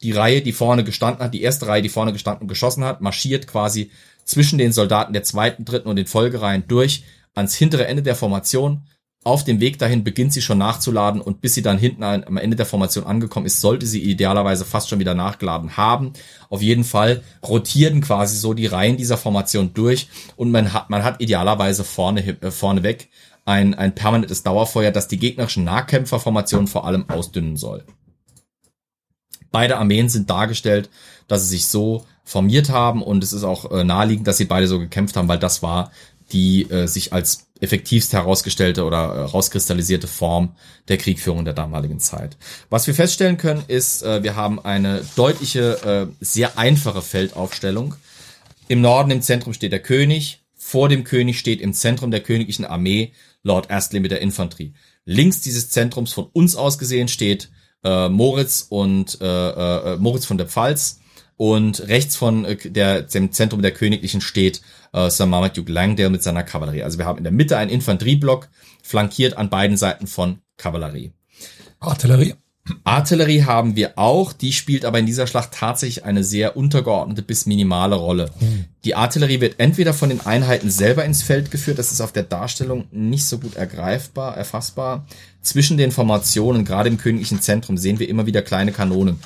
Die 0.00 0.12
Reihe, 0.12 0.42
die 0.42 0.52
vorne 0.52 0.84
gestanden 0.84 1.22
hat, 1.22 1.34
die 1.34 1.42
erste 1.42 1.66
Reihe, 1.66 1.82
die 1.82 1.88
vorne 1.88 2.12
gestanden 2.12 2.42
und 2.42 2.48
geschossen 2.48 2.84
hat, 2.84 3.00
marschiert 3.00 3.46
quasi 3.46 3.90
zwischen 4.28 4.58
den 4.58 4.72
Soldaten 4.72 5.12
der 5.12 5.22
zweiten, 5.22 5.64
dritten 5.64 5.88
und 5.88 5.96
den 5.96 6.06
Folgereihen 6.06 6.64
durch 6.68 7.04
ans 7.34 7.54
hintere 7.54 7.86
Ende 7.86 8.02
der 8.02 8.14
Formation. 8.14 8.82
Auf 9.24 9.42
dem 9.42 9.60
Weg 9.60 9.78
dahin 9.78 10.04
beginnt 10.04 10.32
sie 10.32 10.42
schon 10.42 10.58
nachzuladen 10.58 11.20
und 11.20 11.40
bis 11.40 11.54
sie 11.54 11.62
dann 11.62 11.76
hinten 11.76 12.04
am 12.04 12.36
Ende 12.36 12.56
der 12.56 12.66
Formation 12.66 13.04
angekommen 13.04 13.46
ist, 13.46 13.60
sollte 13.60 13.84
sie 13.84 14.02
idealerweise 14.02 14.64
fast 14.64 14.88
schon 14.88 15.00
wieder 15.00 15.14
nachgeladen 15.14 15.76
haben. 15.76 16.12
Auf 16.50 16.62
jeden 16.62 16.84
Fall 16.84 17.22
rotieren 17.46 18.00
quasi 18.00 18.36
so 18.36 18.54
die 18.54 18.66
Reihen 18.66 18.96
dieser 18.96 19.16
Formation 19.16 19.74
durch 19.74 20.08
und 20.36 20.50
man 20.50 20.72
hat, 20.72 20.88
man 20.88 21.02
hat 21.02 21.20
idealerweise 21.20 21.82
vorne, 21.82 22.26
äh, 22.40 22.50
vorne 22.50 22.82
weg 22.82 23.08
ein, 23.44 23.74
ein 23.74 23.94
permanentes 23.94 24.42
Dauerfeuer, 24.42 24.92
das 24.92 25.08
die 25.08 25.18
gegnerischen 25.18 25.64
Nahkämpferformationen 25.64 26.68
vor 26.68 26.86
allem 26.86 27.08
ausdünnen 27.08 27.56
soll. 27.56 27.84
Beide 29.50 29.78
Armeen 29.78 30.10
sind 30.10 30.28
dargestellt, 30.28 30.90
dass 31.26 31.42
sie 31.42 31.56
sich 31.56 31.66
so 31.66 32.06
formiert 32.28 32.68
haben 32.68 33.02
und 33.02 33.24
es 33.24 33.32
ist 33.32 33.42
auch 33.42 33.70
äh, 33.70 33.84
naheliegend, 33.84 34.26
dass 34.26 34.36
sie 34.36 34.44
beide 34.44 34.68
so 34.68 34.78
gekämpft 34.78 35.16
haben, 35.16 35.28
weil 35.28 35.38
das 35.38 35.62
war 35.62 35.90
die 36.30 36.70
äh, 36.70 36.86
sich 36.86 37.14
als 37.14 37.46
effektivst 37.60 38.12
herausgestellte 38.12 38.84
oder 38.84 38.98
äh, 38.98 39.20
rauskristallisierte 39.22 40.06
Form 40.06 40.50
der 40.88 40.98
Kriegführung 40.98 41.46
der 41.46 41.54
damaligen 41.54 42.00
Zeit. 42.00 42.36
Was 42.68 42.86
wir 42.86 42.94
feststellen 42.94 43.38
können, 43.38 43.64
ist, 43.66 44.02
äh, 44.02 44.22
wir 44.22 44.36
haben 44.36 44.62
eine 44.62 45.02
deutliche, 45.16 46.10
äh, 46.10 46.24
sehr 46.24 46.58
einfache 46.58 47.00
Feldaufstellung. 47.00 47.94
Im 48.68 48.82
Norden 48.82 49.10
im 49.10 49.22
Zentrum 49.22 49.54
steht 49.54 49.72
der 49.72 49.82
König, 49.82 50.42
vor 50.54 50.90
dem 50.90 51.04
König 51.04 51.38
steht 51.38 51.62
im 51.62 51.72
Zentrum 51.72 52.10
der 52.10 52.20
königlichen 52.20 52.66
Armee 52.66 53.12
Lord 53.42 53.70
Astley 53.70 54.00
mit 54.00 54.10
der 54.10 54.20
Infanterie. 54.20 54.74
Links 55.06 55.40
dieses 55.40 55.70
Zentrums 55.70 56.12
von 56.12 56.26
uns 56.34 56.56
aus 56.56 56.78
gesehen 56.78 57.08
steht 57.08 57.48
äh, 57.84 58.10
Moritz 58.10 58.66
und 58.68 59.18
äh, 59.22 59.94
äh, 59.94 59.96
Moritz 59.96 60.26
von 60.26 60.36
der 60.36 60.46
Pfalz 60.46 61.00
und 61.38 61.88
rechts 61.88 62.16
von 62.16 62.44
äh, 62.44 62.56
der, 62.56 63.02
dem 63.02 63.32
Zentrum 63.32 63.62
der 63.62 63.70
Königlichen 63.70 64.20
steht 64.20 64.60
äh, 64.92 65.08
Sir 65.08 65.24
Marmaduke 65.24 65.72
Langdale 65.72 66.10
mit 66.10 66.22
seiner 66.22 66.42
Kavallerie. 66.42 66.82
Also 66.82 66.98
wir 66.98 67.06
haben 67.06 67.16
in 67.16 67.24
der 67.24 67.32
Mitte 67.32 67.56
einen 67.56 67.70
Infanterieblock, 67.70 68.48
flankiert 68.82 69.38
an 69.38 69.48
beiden 69.48 69.78
Seiten 69.78 70.06
von 70.06 70.40
Kavallerie. 70.58 71.12
Artillerie. 71.80 72.34
Artillerie 72.84 73.44
haben 73.44 73.76
wir 73.76 73.96
auch, 73.96 74.34
die 74.34 74.52
spielt 74.52 74.84
aber 74.84 74.98
in 74.98 75.06
dieser 75.06 75.26
Schlacht 75.26 75.52
tatsächlich 75.52 76.04
eine 76.04 76.22
sehr 76.22 76.56
untergeordnete 76.56 77.22
bis 77.22 77.46
minimale 77.46 77.96
Rolle. 77.96 78.30
Mhm. 78.40 78.66
Die 78.84 78.94
Artillerie 78.94 79.40
wird 79.40 79.58
entweder 79.58 79.94
von 79.94 80.10
den 80.10 80.20
Einheiten 80.26 80.70
selber 80.70 81.04
ins 81.04 81.22
Feld 81.22 81.50
geführt, 81.50 81.78
das 81.78 81.92
ist 81.92 82.02
auf 82.02 82.12
der 82.12 82.24
Darstellung 82.24 82.86
nicht 82.90 83.24
so 83.24 83.38
gut 83.38 83.56
ergreifbar, 83.56 84.36
erfassbar. 84.36 85.06
Zwischen 85.40 85.78
den 85.78 85.92
Formationen, 85.92 86.64
gerade 86.64 86.88
im 86.90 86.98
königlichen 86.98 87.40
Zentrum, 87.40 87.78
sehen 87.78 88.00
wir 88.00 88.08
immer 88.08 88.26
wieder 88.26 88.42
kleine 88.42 88.72
Kanonen. 88.72 89.18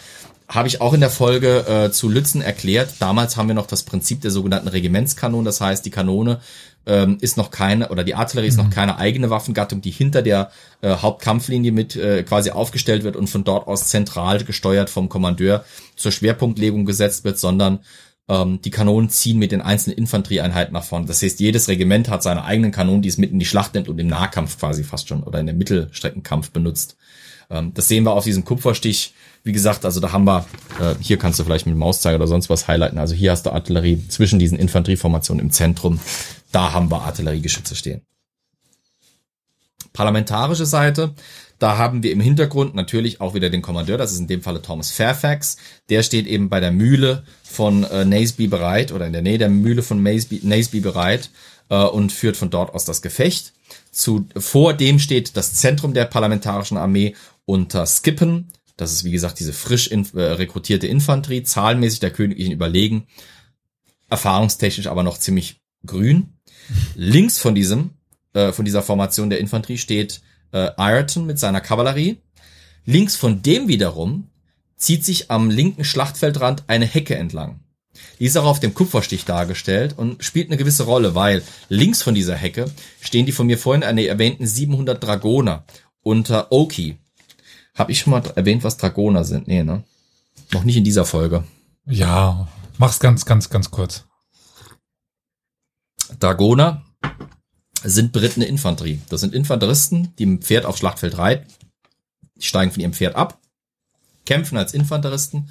Habe 0.52 0.68
ich 0.68 0.82
auch 0.82 0.92
in 0.92 1.00
der 1.00 1.08
Folge 1.08 1.66
äh, 1.66 1.90
zu 1.92 2.10
Lützen 2.10 2.42
erklärt. 2.42 2.90
Damals 2.98 3.38
haben 3.38 3.48
wir 3.48 3.54
noch 3.54 3.66
das 3.66 3.84
Prinzip 3.84 4.20
der 4.20 4.30
sogenannten 4.30 4.68
Regimentskanonen, 4.68 5.46
das 5.46 5.62
heißt, 5.62 5.82
die 5.86 5.90
Kanone 5.90 6.40
ähm, 6.84 7.16
ist 7.22 7.38
noch 7.38 7.50
keine, 7.50 7.88
oder 7.88 8.04
die 8.04 8.14
Artillerie 8.14 8.48
ist 8.48 8.58
noch 8.58 8.66
mhm. 8.66 8.70
keine 8.70 8.98
eigene 8.98 9.30
Waffengattung, 9.30 9.80
die 9.80 9.90
hinter 9.90 10.20
der 10.20 10.50
äh, 10.82 10.94
Hauptkampflinie 10.94 11.72
mit 11.72 11.96
äh, 11.96 12.22
quasi 12.22 12.50
aufgestellt 12.50 13.02
wird 13.02 13.16
und 13.16 13.28
von 13.28 13.44
dort 13.44 13.66
aus 13.66 13.86
zentral 13.88 14.44
gesteuert 14.44 14.90
vom 14.90 15.08
Kommandeur 15.08 15.64
zur 15.96 16.12
Schwerpunktlegung 16.12 16.84
gesetzt 16.84 17.24
wird, 17.24 17.38
sondern 17.38 17.78
ähm, 18.28 18.60
die 18.60 18.70
Kanonen 18.70 19.08
ziehen 19.08 19.38
mit 19.38 19.52
den 19.52 19.62
einzelnen 19.62 19.96
Infanterieeinheiten 19.96 20.74
nach 20.74 20.84
vorne. 20.84 21.06
Das 21.06 21.22
heißt, 21.22 21.40
jedes 21.40 21.68
Regiment 21.68 22.10
hat 22.10 22.22
seine 22.22 22.44
eigenen 22.44 22.72
Kanonen, 22.72 23.00
die 23.00 23.08
es 23.08 23.16
mit 23.16 23.30
in 23.30 23.38
die 23.38 23.46
Schlacht 23.46 23.72
nimmt 23.72 23.88
und 23.88 23.98
im 23.98 24.08
Nahkampf 24.08 24.58
quasi 24.58 24.84
fast 24.84 25.08
schon 25.08 25.22
oder 25.22 25.40
in 25.40 25.46
der 25.46 25.54
Mittelstreckenkampf 25.54 26.50
benutzt. 26.50 26.98
Ähm, 27.50 27.72
das 27.74 27.88
sehen 27.88 28.04
wir 28.04 28.12
auf 28.12 28.24
diesem 28.24 28.44
Kupferstich. 28.44 29.14
Wie 29.44 29.52
gesagt, 29.52 29.84
also 29.84 30.00
da 30.00 30.12
haben 30.12 30.24
wir, 30.24 30.46
äh, 30.80 30.94
hier 31.00 31.18
kannst 31.18 31.38
du 31.38 31.44
vielleicht 31.44 31.66
mit 31.66 31.76
Mauszeiger 31.76 32.16
oder 32.16 32.28
sonst 32.28 32.48
was 32.48 32.68
highlighten. 32.68 32.98
Also 32.98 33.14
hier 33.14 33.32
hast 33.32 33.46
du 33.46 33.50
Artillerie 33.50 34.06
zwischen 34.08 34.38
diesen 34.38 34.58
Infanterieformationen 34.58 35.44
im 35.44 35.50
Zentrum. 35.50 36.00
Da 36.52 36.72
haben 36.72 36.90
wir 36.90 37.02
Artilleriegeschütze 37.02 37.74
stehen. 37.74 38.02
Parlamentarische 39.92 40.64
Seite, 40.64 41.14
da 41.58 41.76
haben 41.78 42.02
wir 42.02 42.10
im 42.10 42.20
Hintergrund 42.20 42.74
natürlich 42.74 43.20
auch 43.20 43.34
wieder 43.34 43.48
den 43.48 43.62
Kommandeur, 43.62 43.96
das 43.96 44.12
ist 44.12 44.18
in 44.18 44.26
dem 44.26 44.42
Falle 44.42 44.62
Thomas 44.62 44.90
Fairfax. 44.90 45.58
Der 45.90 46.02
steht 46.02 46.26
eben 46.26 46.48
bei 46.48 46.58
der 46.58 46.72
Mühle 46.72 47.24
von 47.44 47.84
äh, 47.84 48.04
Naseby 48.04 48.48
bereit 48.48 48.90
oder 48.90 49.06
in 49.06 49.12
der 49.12 49.22
Nähe 49.22 49.38
der 49.38 49.48
Mühle 49.48 49.82
von 49.82 50.02
Naseby, 50.02 50.40
Naseby 50.42 50.80
bereit 50.80 51.30
äh, 51.68 51.76
und 51.76 52.10
führt 52.10 52.36
von 52.36 52.50
dort 52.50 52.74
aus 52.74 52.84
das 52.84 53.00
Gefecht. 53.00 53.52
Zu, 53.92 54.26
vor 54.36 54.74
dem 54.74 54.98
steht 54.98 55.36
das 55.36 55.54
Zentrum 55.54 55.94
der 55.94 56.06
parlamentarischen 56.06 56.78
Armee 56.78 57.14
unter 57.44 57.86
Skippen. 57.86 58.48
Das 58.76 58.92
ist 58.92 59.04
wie 59.04 59.12
gesagt 59.12 59.38
diese 59.38 59.52
frisch 59.52 59.88
in, 59.88 60.06
äh, 60.14 60.22
rekrutierte 60.22 60.86
Infanterie, 60.86 61.42
zahlenmäßig 61.42 62.00
der 62.00 62.10
Königlichen 62.10 62.52
überlegen, 62.52 63.06
erfahrungstechnisch 64.08 64.86
aber 64.86 65.02
noch 65.02 65.18
ziemlich 65.18 65.60
grün. 65.86 66.34
Links 66.94 67.38
von 67.38 67.54
diesem, 67.54 67.90
äh, 68.32 68.52
von 68.52 68.64
dieser 68.64 68.82
Formation 68.82 69.30
der 69.30 69.40
Infanterie 69.40 69.78
steht 69.78 70.22
äh, 70.52 70.70
Ireton 70.76 71.26
mit 71.26 71.38
seiner 71.38 71.60
Kavallerie. 71.60 72.18
Links 72.84 73.16
von 73.16 73.42
dem 73.42 73.68
wiederum 73.68 74.28
zieht 74.76 75.04
sich 75.04 75.30
am 75.30 75.50
linken 75.50 75.84
Schlachtfeldrand 75.84 76.64
eine 76.66 76.86
Hecke 76.86 77.14
entlang. 77.14 77.60
Die 78.18 78.24
ist 78.24 78.36
auch 78.36 78.46
auf 78.46 78.60
dem 78.60 78.74
Kupferstich 78.74 79.24
dargestellt 79.24 79.96
und 79.96 80.24
spielt 80.24 80.48
eine 80.48 80.56
gewisse 80.56 80.84
Rolle, 80.84 81.14
weil 81.14 81.42
links 81.68 82.02
von 82.02 82.14
dieser 82.14 82.34
Hecke 82.34 82.70
stehen 83.00 83.26
die 83.26 83.32
von 83.32 83.46
mir 83.46 83.58
vorhin 83.58 83.82
erwähnten 83.82 84.46
700 84.46 85.02
Dragoner 85.02 85.64
unter 86.02 86.50
Oki. 86.50 86.98
Hab 87.74 87.88
ich 87.88 87.98
schon 87.98 88.10
mal 88.10 88.22
erwähnt, 88.34 88.64
was 88.64 88.76
Dragoner 88.76 89.24
sind? 89.24 89.48
Nee, 89.48 89.62
ne? 89.62 89.84
Noch 90.52 90.64
nicht 90.64 90.76
in 90.76 90.84
dieser 90.84 91.04
Folge. 91.04 91.44
Ja, 91.86 92.48
mach's 92.78 93.00
ganz, 93.00 93.24
ganz, 93.24 93.48
ganz 93.50 93.70
kurz. 93.70 94.04
Dragoner 96.20 96.84
sind 97.82 98.12
berittene 98.12 98.44
Infanterie. 98.44 99.00
Das 99.08 99.20
sind 99.20 99.34
Infanteristen, 99.34 100.14
die 100.18 100.24
im 100.24 100.42
Pferd 100.42 100.66
aufs 100.66 100.78
Schlachtfeld 100.78 101.18
reiten. 101.18 101.46
Die 102.36 102.46
steigen 102.46 102.70
von 102.70 102.80
ihrem 102.80 102.92
Pferd 102.92 103.16
ab, 103.16 103.40
kämpfen 104.26 104.58
als 104.58 104.74
Infanteristen, 104.74 105.48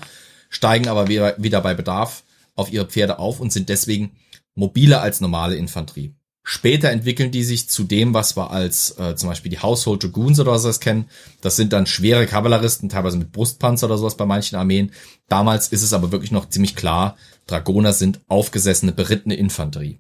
steigen 0.49 0.87
aber 0.87 1.07
wieder, 1.07 1.35
wieder 1.41 1.61
bei 1.61 1.73
Bedarf 1.73 2.23
auf 2.55 2.71
ihre 2.71 2.85
Pferde 2.85 3.19
auf 3.19 3.39
und 3.39 3.51
sind 3.51 3.69
deswegen 3.69 4.11
mobiler 4.55 5.01
als 5.01 5.21
normale 5.21 5.55
Infanterie. 5.55 6.13
Später 6.43 6.89
entwickeln 6.89 7.31
die 7.31 7.43
sich 7.43 7.69
zu 7.69 7.83
dem, 7.83 8.13
was 8.15 8.35
wir 8.35 8.49
als 8.49 8.97
äh, 8.97 9.15
zum 9.15 9.29
Beispiel 9.29 9.51
die 9.51 9.59
Household 9.61 10.03
Dragoons 10.03 10.39
oder 10.39 10.57
sowas 10.57 10.79
kennen. 10.79 11.05
Das 11.41 11.55
sind 11.55 11.71
dann 11.71 11.85
schwere 11.85 12.25
Kavalleristen, 12.25 12.89
teilweise 12.89 13.17
mit 13.17 13.31
Brustpanzer 13.31 13.85
oder 13.85 13.97
sowas 13.97 14.17
bei 14.17 14.25
manchen 14.25 14.55
Armeen. 14.55 14.91
Damals 15.29 15.67
ist 15.67 15.83
es 15.83 15.93
aber 15.93 16.11
wirklich 16.11 16.31
noch 16.31 16.49
ziemlich 16.49 16.75
klar, 16.75 17.15
Dragoner 17.45 17.93
sind 17.93 18.21
aufgesessene, 18.27 18.91
berittene 18.91 19.35
Infanterie. 19.35 19.99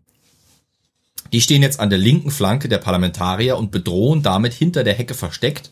Die 1.31 1.41
stehen 1.41 1.61
jetzt 1.61 1.79
an 1.79 1.89
der 1.89 1.99
linken 1.99 2.31
Flanke 2.31 2.67
der 2.67 2.79
Parlamentarier 2.79 3.55
und 3.57 3.71
bedrohen 3.71 4.23
damit 4.23 4.53
hinter 4.53 4.83
der 4.83 4.95
Hecke 4.95 5.13
versteckt 5.13 5.69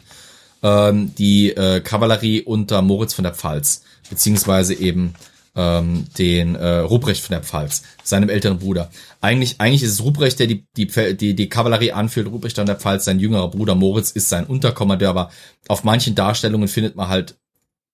ähm, 0.62 1.14
die 1.16 1.50
äh, 1.52 1.82
Kavallerie 1.82 2.42
unter 2.42 2.82
Moritz 2.82 3.14
von 3.14 3.24
der 3.24 3.34
Pfalz, 3.34 3.84
beziehungsweise 4.10 4.74
eben 4.74 5.14
ähm, 5.60 6.06
den 6.18 6.56
äh, 6.56 6.78
Ruprecht 6.78 7.22
von 7.22 7.34
der 7.34 7.44
Pfalz, 7.44 7.84
seinem 8.02 8.30
älteren 8.30 8.60
Bruder. 8.60 8.90
Eigentlich, 9.20 9.60
eigentlich 9.60 9.84
ist 9.84 9.92
es 9.92 10.04
Ruprecht, 10.04 10.40
der 10.40 10.48
die, 10.48 10.66
die, 10.78 10.88
die, 11.18 11.36
die 11.36 11.50
Kavallerie 11.50 11.92
anführt, 11.92 12.28
Ruprecht 12.28 12.56
von 12.56 12.66
der 12.66 12.78
Pfalz, 12.78 13.04
sein 13.04 13.20
jüngerer 13.20 13.52
Bruder 13.52 13.76
Moritz 13.76 14.12
ist 14.12 14.30
sein 14.30 14.46
Unterkommandeur, 14.46 15.10
aber 15.10 15.32
auf 15.68 15.84
manchen 15.84 16.16
Darstellungen 16.16 16.70
findet 16.70 16.96
man 16.96 17.10
halt 17.10 17.36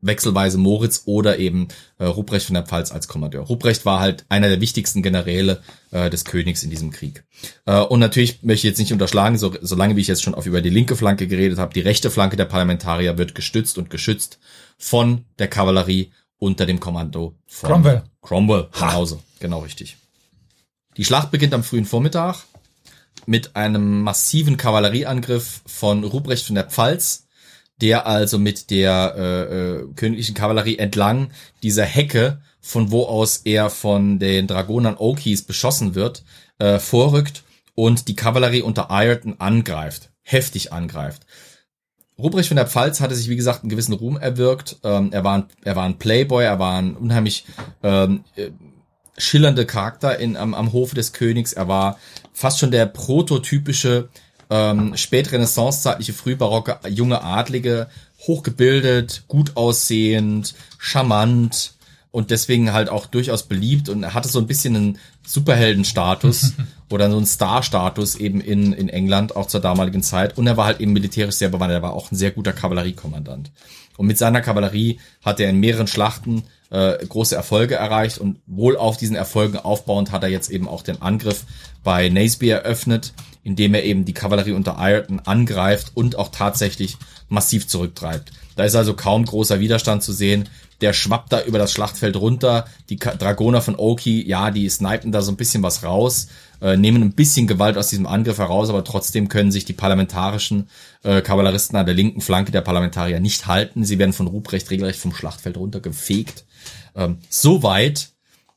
wechselweise 0.01 0.59
Moritz 0.59 1.03
oder 1.05 1.39
eben 1.39 1.69
äh, 1.97 2.05
Ruprecht 2.05 2.45
von 2.45 2.53
der 2.53 2.65
Pfalz 2.65 2.91
als 2.91 3.07
Kommandeur. 3.07 3.45
Ruprecht 3.45 3.85
war 3.85 3.99
halt 3.99 4.25
einer 4.29 4.49
der 4.49 4.61
wichtigsten 4.61 5.01
Generäle 5.01 5.63
äh, 5.89 6.11
des 6.11 6.25
Königs 6.25 6.61
in 6.61 6.69
diesem 6.69 6.91
Krieg. 6.91 7.23
Äh, 7.65 7.79
und 7.79 7.99
natürlich 7.99 8.43
möchte 8.43 8.67
ich 8.67 8.71
jetzt 8.71 8.79
nicht 8.79 8.93
unterschlagen, 8.93 9.39
so, 9.39 9.55
solange 9.61 9.95
wie 9.95 10.01
ich 10.01 10.07
jetzt 10.07 10.21
schon 10.21 10.35
auf 10.35 10.45
über 10.45 10.61
die 10.61 10.69
linke 10.69 10.95
Flanke 10.95 11.25
geredet 11.25 11.57
habe, 11.57 11.73
die 11.73 11.79
rechte 11.79 12.11
Flanke 12.11 12.37
der 12.37 12.45
Parlamentarier 12.45 13.17
wird 13.17 13.33
gestützt 13.33 13.79
und 13.79 13.89
geschützt 13.89 14.37
von 14.77 15.25
der 15.39 15.47
Kavallerie 15.47 16.11
unter 16.45 16.65
dem 16.65 16.79
Kommando 16.79 17.35
von 17.47 17.69
Cromwell. 17.69 18.03
Cromwell, 18.21 18.67
genauso, 18.71 19.21
genau 19.39 19.59
richtig. 19.59 19.97
Die 20.97 21.03
Schlacht 21.03 21.31
beginnt 21.31 21.53
am 21.53 21.63
frühen 21.63 21.85
Vormittag 21.85 22.43
mit 23.25 23.55
einem 23.55 24.01
massiven 24.01 24.55
Kavallerieangriff 24.55 25.61
von 25.65 26.03
Ruprecht 26.03 26.45
von 26.45 26.55
der 26.55 26.65
Pfalz, 26.65 27.27
der 27.81 28.05
also 28.05 28.37
mit 28.37 28.69
der 28.69 29.15
äh, 29.17 29.41
äh, 29.41 29.87
königlichen 29.95 30.35
Kavallerie 30.35 30.77
entlang 30.77 31.31
dieser 31.63 31.83
Hecke, 31.83 32.41
von 32.61 32.91
wo 32.91 33.05
aus 33.05 33.37
er 33.43 33.69
von 33.69 34.19
den 34.19 34.47
Dragonern 34.47 34.97
Okies 34.97 35.41
beschossen 35.41 35.95
wird, 35.95 36.23
äh, 36.59 36.79
vorrückt 36.79 37.43
und 37.73 38.07
die 38.07 38.15
Kavallerie 38.15 38.61
unter 38.61 38.87
Ireton 38.91 39.35
angreift, 39.39 40.11
heftig 40.21 40.71
angreift. 40.71 41.25
Ruprecht 42.17 42.47
von 42.47 42.57
der 42.57 42.67
Pfalz 42.67 43.01
hatte 43.01 43.15
sich, 43.15 43.29
wie 43.29 43.35
gesagt, 43.35 43.63
einen 43.63 43.69
gewissen 43.69 43.93
Ruhm 43.93 44.17
erwirkt. 44.17 44.77
Ähm, 44.83 45.09
er, 45.11 45.23
war 45.23 45.39
ein, 45.39 45.45
er 45.63 45.75
war 45.75 45.83
ein 45.83 45.97
Playboy, 45.97 46.45
er 46.45 46.59
war 46.59 46.77
ein 46.77 46.95
unheimlich 46.95 47.45
ähm, 47.83 48.23
äh, 48.35 48.51
schillernde 49.17 49.65
Charakter 49.65 50.17
in, 50.17 50.37
am, 50.37 50.53
am 50.53 50.71
Hofe 50.73 50.95
des 50.95 51.13
Königs. 51.13 51.53
Er 51.53 51.67
war 51.67 51.97
fast 52.33 52.59
schon 52.59 52.71
der 52.71 52.85
prototypische 52.85 54.09
ähm, 54.49 54.95
spätrenaissancezeitliche, 54.95 56.13
frühbarocke 56.13 56.79
junge 56.87 57.21
Adlige, 57.23 57.87
hochgebildet, 58.27 59.25
gut 59.27 59.55
aussehend, 59.55 60.55
charmant 60.77 61.74
und 62.15 62.31
deswegen 62.31 62.71
halt 62.71 62.87
auch 62.87 63.07
durchaus 63.07 63.43
beliebt 63.43 63.89
und 63.89 64.01
er 64.01 64.13
hatte 64.13 64.29
so 64.29 64.39
ein 64.39 64.47
bisschen 64.47 64.73
einen 64.77 64.99
Superheldenstatus 65.27 66.53
oder 66.89 67.11
so 67.11 67.17
einen 67.17 67.25
Star-Status 67.25 68.15
eben 68.15 68.39
in, 68.39 68.71
in 68.71 68.87
England, 68.87 69.35
auch 69.35 69.47
zur 69.47 69.59
damaligen 69.59 70.01
Zeit. 70.01 70.37
Und 70.37 70.47
er 70.47 70.55
war 70.55 70.63
halt 70.63 70.79
eben 70.79 70.93
militärisch 70.93 71.35
sehr 71.35 71.49
bewandert. 71.49 71.79
Er 71.79 71.81
war 71.81 71.91
auch 71.91 72.13
ein 72.13 72.15
sehr 72.15 72.31
guter 72.31 72.53
Kavalleriekommandant. 72.53 73.51
Und 73.97 74.07
mit 74.07 74.17
seiner 74.17 74.39
Kavallerie 74.39 74.97
hat 75.25 75.41
er 75.41 75.49
in 75.49 75.59
mehreren 75.59 75.87
Schlachten 75.87 76.43
äh, 76.69 77.05
große 77.05 77.35
Erfolge 77.35 77.75
erreicht 77.75 78.17
und 78.17 78.37
wohl 78.47 78.77
auf 78.77 78.95
diesen 78.95 79.17
Erfolgen 79.17 79.57
aufbauend 79.57 80.13
hat 80.13 80.23
er 80.23 80.29
jetzt 80.29 80.49
eben 80.49 80.69
auch 80.69 80.83
den 80.83 81.01
Angriff 81.01 81.43
bei 81.83 82.07
Naseby 82.07 82.47
eröffnet, 82.47 83.11
indem 83.43 83.73
er 83.73 83.83
eben 83.83 84.05
die 84.05 84.13
Kavallerie 84.13 84.53
unter 84.53 84.77
Ireton 84.79 85.19
angreift 85.19 85.91
und 85.95 86.17
auch 86.17 86.29
tatsächlich 86.29 86.95
massiv 87.27 87.67
zurücktreibt. 87.67 88.31
Da 88.55 88.63
ist 88.63 88.75
also 88.75 88.93
kaum 88.93 89.25
großer 89.25 89.59
Widerstand 89.59 90.01
zu 90.01 90.13
sehen. 90.13 90.47
Der 90.81 90.93
schwappt 90.93 91.31
da 91.31 91.41
über 91.43 91.57
das 91.57 91.71
Schlachtfeld 91.71 92.15
runter. 92.17 92.65
Die 92.89 92.97
Dragoner 92.97 93.61
von 93.61 93.75
Oki, 93.75 94.27
ja, 94.27 94.51
die 94.51 94.67
snipen 94.69 95.11
da 95.11 95.21
so 95.21 95.31
ein 95.31 95.37
bisschen 95.37 95.63
was 95.63 95.83
raus, 95.83 96.27
äh, 96.61 96.77
nehmen 96.77 97.01
ein 97.01 97.13
bisschen 97.13 97.47
Gewalt 97.47 97.77
aus 97.77 97.87
diesem 97.87 98.07
Angriff 98.07 98.37
heraus, 98.37 98.69
aber 98.69 98.83
trotzdem 98.83 99.29
können 99.29 99.51
sich 99.51 99.65
die 99.65 99.73
parlamentarischen 99.73 100.69
äh, 101.03 101.21
Kavalleristen 101.21 101.77
an 101.77 101.85
der 101.85 101.95
linken 101.95 102.21
Flanke 102.21 102.51
der 102.51 102.61
Parlamentarier 102.61 103.19
nicht 103.19 103.47
halten. 103.47 103.85
Sie 103.85 103.99
werden 103.99 104.13
von 104.13 104.27
Ruprecht 104.27 104.69
regelrecht 104.69 104.99
vom 104.99 105.13
Schlachtfeld 105.13 105.57
runtergefegt. 105.57 106.45
Ähm, 106.95 107.19
so 107.29 107.63
weit, 107.63 108.09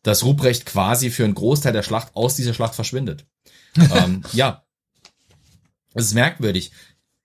dass 0.02 0.24
Ruprecht 0.24 0.66
quasi 0.66 1.10
für 1.10 1.24
einen 1.24 1.34
Großteil 1.34 1.72
der 1.72 1.82
Schlacht 1.82 2.14
aus 2.14 2.34
dieser 2.36 2.54
Schlacht 2.54 2.74
verschwindet. 2.74 3.26
ähm, 3.94 4.22
ja, 4.32 4.64
es 5.94 6.06
ist 6.06 6.14
merkwürdig. 6.14 6.70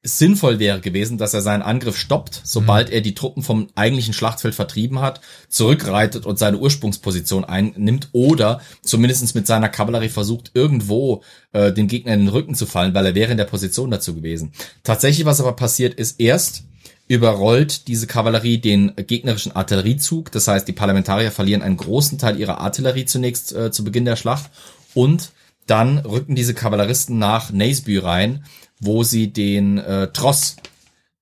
Sinnvoll 0.06 0.60
wäre 0.60 0.82
gewesen, 0.82 1.18
dass 1.18 1.34
er 1.34 1.42
seinen 1.42 1.62
Angriff 1.62 1.98
stoppt, 1.98 2.42
sobald 2.44 2.90
mhm. 2.90 2.96
er 2.96 3.02
die 3.02 3.16
Truppen 3.16 3.42
vom 3.42 3.70
eigentlichen 3.76 4.14
Schlachtfeld 4.14 4.54
vertrieben 4.54 5.00
hat, 5.00 5.22
zurückreitet 5.48 6.26
und 6.26 6.38
seine 6.38 6.58
Ursprungsposition 6.58 7.46
einnimmt 7.46 8.10
oder 8.12 8.60
zumindestens 8.82 9.34
mit 9.34 9.48
seiner 9.48 9.70
Kavallerie 9.70 10.10
versucht, 10.10 10.52
irgendwo 10.54 11.24
äh, 11.54 11.72
den 11.72 11.88
Gegner 11.88 12.14
in 12.14 12.22
den 12.22 12.30
Rücken 12.30 12.54
zu 12.54 12.66
fallen, 12.66 12.94
weil 12.94 13.06
er 13.06 13.16
wäre 13.16 13.32
in 13.32 13.38
der 13.38 13.46
Position 13.46 13.92
dazu 13.92 14.14
gewesen. 14.14 14.52
Tatsächlich, 14.84 15.26
was 15.26 15.40
aber 15.40 15.54
passiert 15.54 15.94
ist, 15.94 16.20
erst 16.20 16.64
überrollt 17.08 17.88
diese 17.88 18.08
Kavallerie 18.08 18.58
den 18.58 18.94
gegnerischen 18.96 19.56
Artilleriezug. 19.56 20.32
Das 20.32 20.50
heißt, 20.50 20.68
die 20.68 20.74
Parlamentarier 20.74 21.32
verlieren 21.32 21.62
einen 21.62 21.78
großen 21.78 22.18
Teil 22.18 22.40
ihrer 22.40 22.60
Artillerie 22.60 23.06
zunächst 23.06 23.54
äh, 23.54 23.72
zu 23.72 23.86
Beginn 23.86 24.06
der 24.06 24.18
Schlacht 24.18 24.50
und 24.94 25.32
dann 25.66 26.00
rücken 26.00 26.36
diese 26.36 26.54
Kavalleristen 26.54 27.18
nach 27.18 27.52
Naseby 27.52 27.98
rein, 27.98 28.44
wo 28.86 29.04
sie 29.04 29.32
den 29.32 29.78
äh, 29.78 30.12
Tross 30.12 30.58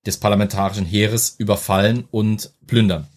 des 0.06 0.18
parlamentarischen 0.18 0.86
Heeres 0.86 1.36
überfallen 1.38 2.06
und 2.12 2.52
plündern. 2.68 3.08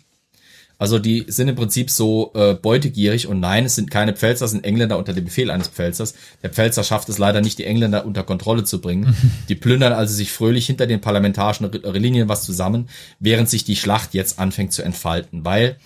Also 0.76 0.98
die 0.98 1.24
sind 1.28 1.48
im 1.48 1.54
Prinzip 1.54 1.88
so 1.88 2.32
äh, 2.34 2.54
beutegierig 2.54 3.28
und 3.28 3.40
nein, 3.40 3.64
es 3.64 3.76
sind 3.76 3.90
keine 3.90 4.12
Pfälzer, 4.12 4.44
es 4.44 4.50
sind 4.50 4.64
Engländer 4.64 4.98
unter 4.98 5.12
dem 5.12 5.24
Befehl 5.24 5.50
eines 5.50 5.68
Pfälzers. 5.68 6.14
Der 6.42 6.50
Pfälzer 6.50 6.82
schafft 6.82 7.08
es 7.08 7.18
leider 7.18 7.40
nicht, 7.40 7.58
die 7.58 7.64
Engländer 7.64 8.04
unter 8.04 8.24
Kontrolle 8.24 8.64
zu 8.64 8.80
bringen. 8.80 9.16
die 9.48 9.54
plündern 9.54 9.92
also 9.92 10.14
sich 10.14 10.32
fröhlich 10.32 10.66
hinter 10.66 10.86
den 10.86 11.00
parlamentarischen 11.00 11.70
Linien 11.94 12.28
was 12.28 12.42
zusammen, 12.42 12.88
während 13.20 13.48
sich 13.48 13.64
die 13.64 13.76
Schlacht 13.76 14.14
jetzt 14.14 14.38
anfängt 14.38 14.72
zu 14.72 14.82
entfalten. 14.82 15.44
Weil 15.44 15.76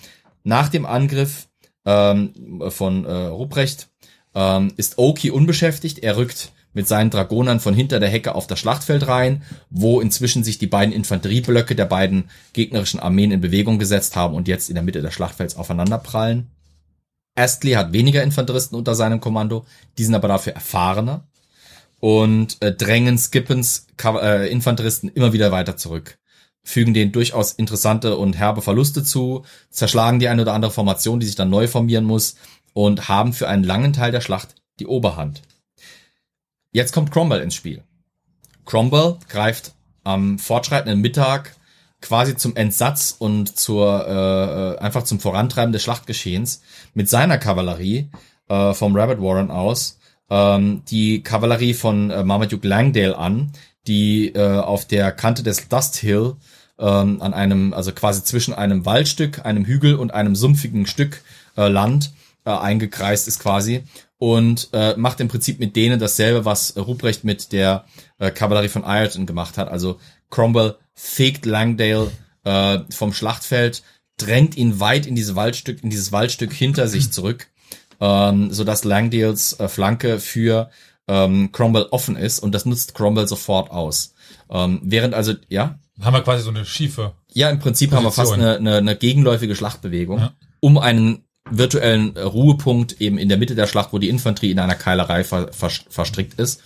nach 0.43 0.69
dem 0.69 0.85
Angriff 0.85 1.47
ähm, 1.85 2.61
von 2.69 3.05
äh, 3.05 3.11
Ruprecht 3.11 3.89
ähm, 4.33 4.73
ist 4.75 4.97
Oki 4.97 5.29
unbeschäftigt. 5.29 5.99
Er 5.99 6.17
rückt 6.17 6.51
mit 6.73 6.87
seinen 6.87 7.09
Dragonern 7.09 7.59
von 7.59 7.73
hinter 7.73 7.99
der 7.99 8.09
Hecke 8.09 8.35
auf 8.35 8.47
das 8.47 8.59
Schlachtfeld 8.59 9.07
rein, 9.07 9.43
wo 9.69 10.01
inzwischen 10.01 10.43
sich 10.43 10.57
die 10.57 10.67
beiden 10.67 10.93
Infanterieblöcke 10.93 11.75
der 11.75 11.85
beiden 11.85 12.29
gegnerischen 12.53 12.99
Armeen 12.99 13.31
in 13.31 13.41
Bewegung 13.41 13.79
gesetzt 13.79 14.15
haben 14.15 14.35
und 14.35 14.47
jetzt 14.47 14.69
in 14.69 14.75
der 14.75 14.83
Mitte 14.83 15.01
des 15.01 15.13
Schlachtfelds 15.13 15.55
aufeinanderprallen. 15.55 16.51
Astley 17.35 17.73
hat 17.73 17.93
weniger 17.93 18.23
Infanteristen 18.23 18.75
unter 18.75 18.95
seinem 18.95 19.19
Kommando, 19.19 19.65
die 19.97 20.03
sind 20.03 20.15
aber 20.15 20.27
dafür 20.27 20.53
erfahrener 20.53 21.27
und 21.99 22.57
äh, 22.61 22.73
drängen 22.73 23.17
Skippens 23.17 23.87
äh, 24.03 24.51
Infanteristen 24.51 25.09
immer 25.09 25.33
wieder 25.33 25.51
weiter 25.51 25.77
zurück 25.77 26.19
fügen 26.63 26.93
denen 26.93 27.11
durchaus 27.11 27.53
interessante 27.53 28.17
und 28.17 28.37
herbe 28.37 28.61
Verluste 28.61 29.03
zu, 29.03 29.43
zerschlagen 29.69 30.19
die 30.19 30.27
eine 30.27 30.43
oder 30.43 30.53
andere 30.53 30.71
Formation, 30.71 31.19
die 31.19 31.25
sich 31.25 31.35
dann 31.35 31.49
neu 31.49 31.67
formieren 31.67 32.05
muss 32.05 32.35
und 32.73 33.09
haben 33.09 33.33
für 33.33 33.47
einen 33.47 33.63
langen 33.63 33.93
Teil 33.93 34.11
der 34.11 34.21
Schlacht 34.21 34.55
die 34.79 34.87
Oberhand. 34.87 35.41
Jetzt 36.71 36.93
kommt 36.93 37.11
Cromwell 37.11 37.41
ins 37.41 37.55
Spiel. 37.55 37.83
Cromwell 38.65 39.17
greift 39.27 39.73
am 40.03 40.37
fortschreitenden 40.37 41.01
Mittag 41.01 41.55
quasi 42.01 42.37
zum 42.37 42.55
Entsatz 42.55 43.15
und 43.17 43.57
zur 43.57 44.07
äh, 44.07 44.79
einfach 44.79 45.03
zum 45.03 45.19
Vorantreiben 45.19 45.73
des 45.73 45.83
Schlachtgeschehens 45.83 46.61
mit 46.93 47.09
seiner 47.09 47.37
Kavallerie 47.37 48.09
äh, 48.47 48.73
vom 48.73 48.95
Rabbit 48.95 49.21
Warren 49.21 49.51
aus 49.51 49.99
ähm, 50.29 50.83
die 50.89 51.23
Kavallerie 51.23 51.73
von 51.73 52.11
äh, 52.11 52.23
Marmaduke 52.23 52.67
Langdale 52.67 53.17
an, 53.17 53.51
die 53.87 54.29
äh, 54.33 54.59
auf 54.59 54.85
der 54.85 55.11
Kante 55.11 55.43
des 55.43 55.67
Dust 55.67 55.97
Hill 55.97 56.35
ähm, 56.77 57.21
an 57.21 57.33
einem 57.33 57.73
also 57.73 57.91
quasi 57.91 58.23
zwischen 58.23 58.53
einem 58.53 58.85
Waldstück, 58.85 59.45
einem 59.45 59.65
Hügel 59.65 59.95
und 59.95 60.13
einem 60.13 60.35
sumpfigen 60.35 60.85
Stück 60.85 61.23
äh, 61.57 61.67
Land 61.67 62.11
äh, 62.45 62.51
eingekreist 62.51 63.27
ist 63.27 63.39
quasi 63.39 63.83
und 64.19 64.69
äh, 64.73 64.95
macht 64.97 65.21
im 65.21 65.29
Prinzip 65.29 65.59
mit 65.59 65.75
denen 65.75 65.99
dasselbe, 65.99 66.45
was 66.45 66.75
Ruprecht 66.77 67.23
mit 67.23 67.51
der 67.53 67.85
äh, 68.19 68.29
Kavallerie 68.29 68.67
von 68.67 68.83
Ireton 68.83 69.25
gemacht 69.25 69.57
hat. 69.57 69.69
Also 69.69 69.97
Cromwell 70.29 70.75
fegt 70.93 71.45
Langdale 71.45 72.11
äh, 72.43 72.79
vom 72.91 73.13
Schlachtfeld, 73.13 73.81
drängt 74.17 74.57
ihn 74.57 74.81
weit 74.81 75.05
in 75.05 75.15
dieses 75.15 75.35
Waldstück, 75.35 75.83
in 75.83 75.89
dieses 75.89 76.11
Waldstück 76.11 76.53
hinter 76.53 76.87
sich 76.87 77.11
zurück, 77.11 77.47
ähm, 78.01 78.51
so 78.51 78.65
dass 78.65 78.83
Langdales 78.83 79.57
äh, 79.59 79.69
Flanke 79.69 80.19
für 80.19 80.69
ähm, 81.07 81.53
Cromwell 81.53 81.87
offen 81.91 82.17
ist 82.17 82.39
und 82.39 82.53
das 82.53 82.65
nutzt 82.65 82.93
Cromwell 82.93 83.27
sofort 83.27 83.71
aus. 83.71 84.13
Ähm, 84.49 84.81
während 84.83 85.13
also, 85.13 85.33
ja. 85.47 85.79
Haben 86.01 86.13
wir 86.13 86.21
quasi 86.21 86.43
so 86.43 86.49
eine 86.49 86.65
schiefe. 86.65 87.13
Ja, 87.31 87.49
im 87.49 87.59
Prinzip 87.59 87.91
Position. 87.91 87.97
haben 87.97 88.03
wir 88.03 88.11
fast 88.11 88.33
eine, 88.33 88.57
eine, 88.57 88.77
eine 88.77 88.95
gegenläufige 88.97 89.55
Schlachtbewegung, 89.55 90.19
ja. 90.19 90.33
um 90.59 90.77
einen 90.77 91.23
virtuellen 91.49 92.17
Ruhepunkt 92.17 93.01
eben 93.01 93.17
in 93.17 93.29
der 93.29 93.37
Mitte 93.37 93.55
der 93.55 93.67
Schlacht, 93.67 93.93
wo 93.93 93.97
die 93.97 94.09
Infanterie 94.09 94.51
in 94.51 94.59
einer 94.59 94.75
Keilerei 94.75 95.23
ver, 95.23 95.51
ver, 95.51 95.71
verstrickt 95.89 96.39
ist. 96.39 96.61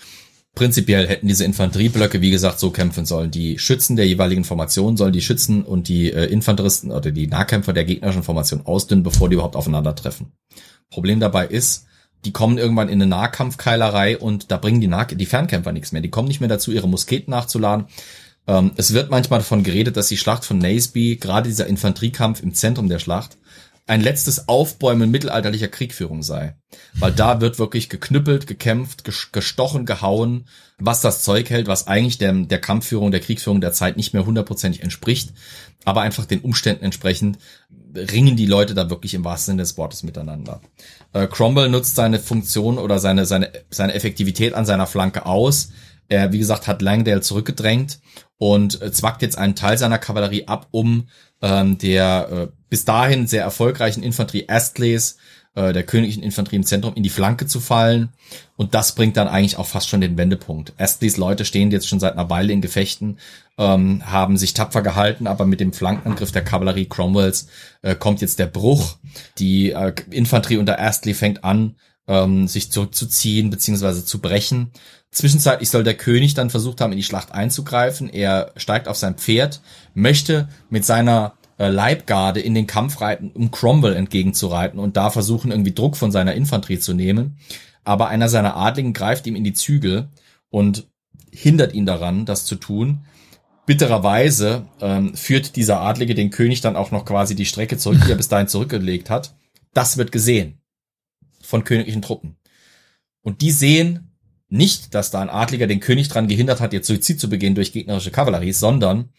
Prinzipiell 0.56 1.08
hätten 1.08 1.28
diese 1.28 1.46
Infanterieblöcke, 1.46 2.22
wie 2.22 2.30
gesagt, 2.30 2.60
so 2.60 2.70
kämpfen 2.70 3.06
sollen. 3.06 3.32
Die 3.32 3.58
Schützen 3.58 3.96
der 3.96 4.08
jeweiligen 4.08 4.44
Formation 4.44 4.98
sollen 4.98 5.14
die 5.14 5.22
Schützen 5.22 5.64
und 5.64 5.88
die 5.88 6.12
äh, 6.12 6.26
Infanteristen 6.26 6.92
oder 6.92 7.10
die 7.10 7.26
Nahkämpfer 7.26 7.74
der 7.74 7.86
gegnerischen 7.86 8.22
Formation 8.22 8.62
ausdünnen, 8.66 9.04
bevor 9.04 9.30
die 9.30 9.34
überhaupt 9.34 9.56
aufeinandertreffen. 9.56 10.32
Problem 10.92 11.20
dabei 11.20 11.48
ist, 11.48 11.88
die 12.26 12.32
kommen 12.32 12.60
irgendwann 12.60 12.88
in 12.88 13.02
eine 13.02 13.08
Nahkampfkeilerei 13.08 14.18
und 14.18 14.52
da 14.52 14.58
bringen 14.58 14.80
die, 14.80 14.88
nah 14.88 15.06
die 15.06 15.26
Fernkämpfer 15.26 15.72
nichts 15.72 15.92
mehr. 15.92 16.04
Die 16.04 16.12
kommen 16.12 16.28
nicht 16.28 16.40
mehr 16.40 16.50
dazu, 16.50 16.72
ihre 16.72 16.88
Musketen 16.88 17.32
nachzuladen. 17.32 17.88
Ähm, 18.46 18.72
es 18.76 18.94
wird 18.94 19.10
manchmal 19.10 19.40
davon 19.40 19.64
geredet, 19.64 19.98
dass 19.98 20.08
die 20.08 20.18
Schlacht 20.18 20.46
von 20.46 20.60
Naseby, 20.60 21.18
gerade 21.18 21.50
dieser 21.50 21.66
Infanteriekampf 21.68 22.44
im 22.44 22.54
Zentrum 22.54 22.90
der 22.90 23.00
Schlacht, 23.00 23.38
ein 23.86 24.02
letztes 24.02 24.48
Aufbäumen 24.48 25.12
mittelalterlicher 25.12 25.68
Kriegführung 25.68 26.24
sei. 26.24 26.56
Weil 26.94 27.12
da 27.12 27.42
wird 27.42 27.60
wirklich 27.60 27.90
geknüppelt, 27.90 28.48
gekämpft, 28.48 29.04
gestochen, 29.34 29.86
gehauen, 29.86 30.48
was 30.80 31.02
das 31.02 31.22
Zeug 31.22 31.50
hält, 31.50 31.68
was 31.68 31.88
eigentlich 31.88 32.18
der, 32.18 32.34
der 32.34 32.60
Kampfführung, 32.60 33.12
der 33.12 33.20
Kriegsführung 33.20 33.62
der 33.62 33.74
Zeit 33.74 33.98
nicht 33.98 34.14
mehr 34.14 34.26
hundertprozentig 34.26 34.82
entspricht, 34.82 35.34
aber 35.86 36.02
einfach 36.02 36.26
den 36.26 36.42
Umständen 36.42 36.86
entsprechend 36.86 37.38
ringen 37.96 38.36
die 38.36 38.46
Leute 38.46 38.74
da 38.74 38.90
wirklich 38.90 39.14
im 39.14 39.24
wahrsten 39.24 39.54
Sinne 39.54 39.64
des 39.64 39.78
Wortes 39.78 40.04
miteinander. 40.04 40.62
Äh, 41.12 41.28
Cromwell 41.28 41.70
nutzt 41.70 41.96
seine 41.96 42.20
Funktion 42.20 42.78
oder 42.78 43.00
seine, 43.00 43.26
seine, 43.26 43.52
seine 43.70 43.94
Effektivität 43.94 44.54
an 44.54 44.66
seiner 44.66 44.88
Flanke 44.88 45.26
aus. 45.26 45.70
Er, 46.08 46.32
wie 46.32 46.40
gesagt, 46.40 46.68
hat 46.68 46.82
Langdale 46.82 47.22
zurückgedrängt 47.22 48.00
und 48.38 48.82
äh, 48.82 48.92
zwackt 48.92 49.22
jetzt 49.22 49.38
einen 49.38 49.56
Teil 49.56 49.78
seiner 49.78 50.00
Kavallerie 50.00 50.48
ab, 50.48 50.68
um 50.72 51.08
ähm, 51.42 51.78
der 51.78 52.30
äh, 52.32 52.48
bis 52.74 52.86
dahin 52.86 53.28
sehr 53.28 53.44
erfolgreichen 53.44 54.02
Infanterie 54.02 54.46
Astleys, 54.50 55.18
äh, 55.54 55.74
der 55.74 55.84
königlichen 55.84 56.24
Infanterie 56.24 56.56
im 56.56 56.64
Zentrum, 56.64 56.96
in 56.96 57.04
die 57.04 57.12
Flanke 57.12 57.46
zu 57.46 57.60
fallen. 57.60 58.10
Und 58.56 58.74
das 58.74 58.96
bringt 58.96 59.16
dann 59.16 59.28
eigentlich 59.28 59.58
auch 59.58 59.68
fast 59.68 59.90
schon 59.90 60.02
den 60.02 60.18
Wendepunkt. 60.18 60.74
Astleys 60.80 61.18
Leute 61.18 61.46
stehen 61.46 61.70
jetzt 61.70 61.88
schon 61.88 62.00
seit 62.00 62.14
einer 62.14 62.32
Weile 62.32 62.52
in 62.52 62.62
Gefechten, 62.62 63.20
ähm, 63.60 64.02
haben 64.08 64.38
sich 64.38 64.56
tapfer 64.56 64.82
gehalten, 64.82 65.28
aber 65.28 65.46
mit 65.46 65.60
dem 65.60 65.72
Flankenangriff 65.72 66.32
der 66.32 66.44
Kavallerie 66.44 66.88
Cromwells 66.88 67.46
äh, 67.84 67.94
kommt 67.94 68.22
jetzt 68.22 68.40
der 68.40 68.48
Bruch. 68.48 68.98
Die 69.38 69.70
äh, 69.70 69.94
Infanterie 70.10 70.58
unter 70.58 70.80
Astley 70.80 71.14
fängt 71.14 71.44
an, 71.44 71.76
ähm, 72.08 72.48
sich 72.48 72.72
zurückzuziehen 72.72 73.52
bzw. 73.52 74.04
zu 74.04 74.20
brechen. 74.20 74.72
Zwischenzeitlich 75.12 75.70
soll 75.70 75.84
der 75.84 75.94
König 75.94 76.34
dann 76.34 76.50
versucht 76.50 76.82
haben, 76.82 76.92
in 76.92 76.98
die 76.98 77.04
Schlacht 77.04 77.34
einzugreifen. 77.34 78.10
Er 78.10 78.52
steigt 78.58 78.88
auf 78.88 78.98
sein 78.98 79.14
Pferd, 79.14 79.62
möchte 79.94 80.50
mit 80.72 80.86
seiner 80.86 81.34
äh, 81.58 81.70
Leibgarde 81.70 82.40
in 82.40 82.54
den 82.54 82.68
Kampf 82.68 83.02
reiten, 83.02 83.32
um 83.34 83.52
Cromwell 83.52 83.96
entgegenzureiten 83.96 84.80
und 84.80 84.98
da 84.98 85.10
versuchen, 85.10 85.52
irgendwie 85.52 85.74
Druck 85.74 85.98
von 85.98 86.12
seiner 86.12 86.34
Infanterie 86.34 86.80
zu 86.80 86.94
nehmen. 86.94 87.38
Aber 87.84 88.08
einer 88.08 88.30
seiner 88.30 88.56
Adligen 88.56 88.94
greift 88.94 89.28
ihm 89.28 89.36
in 89.36 89.44
die 89.44 89.54
Zügel 89.54 90.10
und 90.50 90.88
hindert 91.32 91.74
ihn 91.74 91.86
daran, 91.86 92.26
das 92.26 92.46
zu 92.46 92.56
tun. 92.56 93.06
Bittererweise 93.66 94.66
ähm, 94.82 95.16
führt 95.16 95.56
dieser 95.56 95.82
Adlige 95.82 96.16
den 96.16 96.32
König 96.32 96.62
dann 96.62 96.76
auch 96.76 96.92
noch 96.92 97.06
quasi 97.06 97.36
die 97.36 97.46
Strecke 97.46 97.78
zurück, 97.78 98.02
die 98.06 98.12
er 98.12 98.18
bis 98.18 98.28
dahin 98.28 98.48
zurückgelegt 98.48 99.10
hat. 99.10 99.36
Das 99.74 99.98
wird 99.98 100.12
gesehen 100.12 100.60
von 101.42 101.64
königlichen 101.64 102.02
Truppen. 102.02 102.38
Und 103.22 103.42
die 103.42 103.52
sehen 103.52 104.12
nicht, 104.50 104.94
dass 104.94 105.12
da 105.12 105.22
ein 105.22 105.30
Adliger 105.30 105.66
den 105.66 105.80
König 105.80 106.10
dran 106.10 106.28
gehindert 106.28 106.62
hat, 106.62 106.74
jetzt 106.74 106.88
Suizid 106.88 107.20
zu 107.20 107.30
begehen 107.30 107.56
durch 107.56 107.74
gegnerische 107.74 108.12
Kavallerie, 108.12 108.52
sondern 108.52 109.10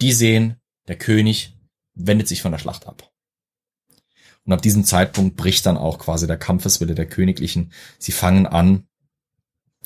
die 0.00 0.12
sehen, 0.12 0.56
der 0.88 0.96
König 0.96 1.55
wendet 1.96 2.28
sich 2.28 2.42
von 2.42 2.52
der 2.52 2.58
Schlacht 2.58 2.86
ab. 2.86 3.10
Und 4.44 4.52
ab 4.52 4.62
diesem 4.62 4.84
Zeitpunkt 4.84 5.36
bricht 5.36 5.66
dann 5.66 5.76
auch 5.76 5.98
quasi 5.98 6.28
der 6.28 6.36
Kampfeswille 6.36 6.94
der 6.94 7.06
Königlichen. 7.06 7.72
Sie 7.98 8.12
fangen 8.12 8.46
an, 8.46 8.86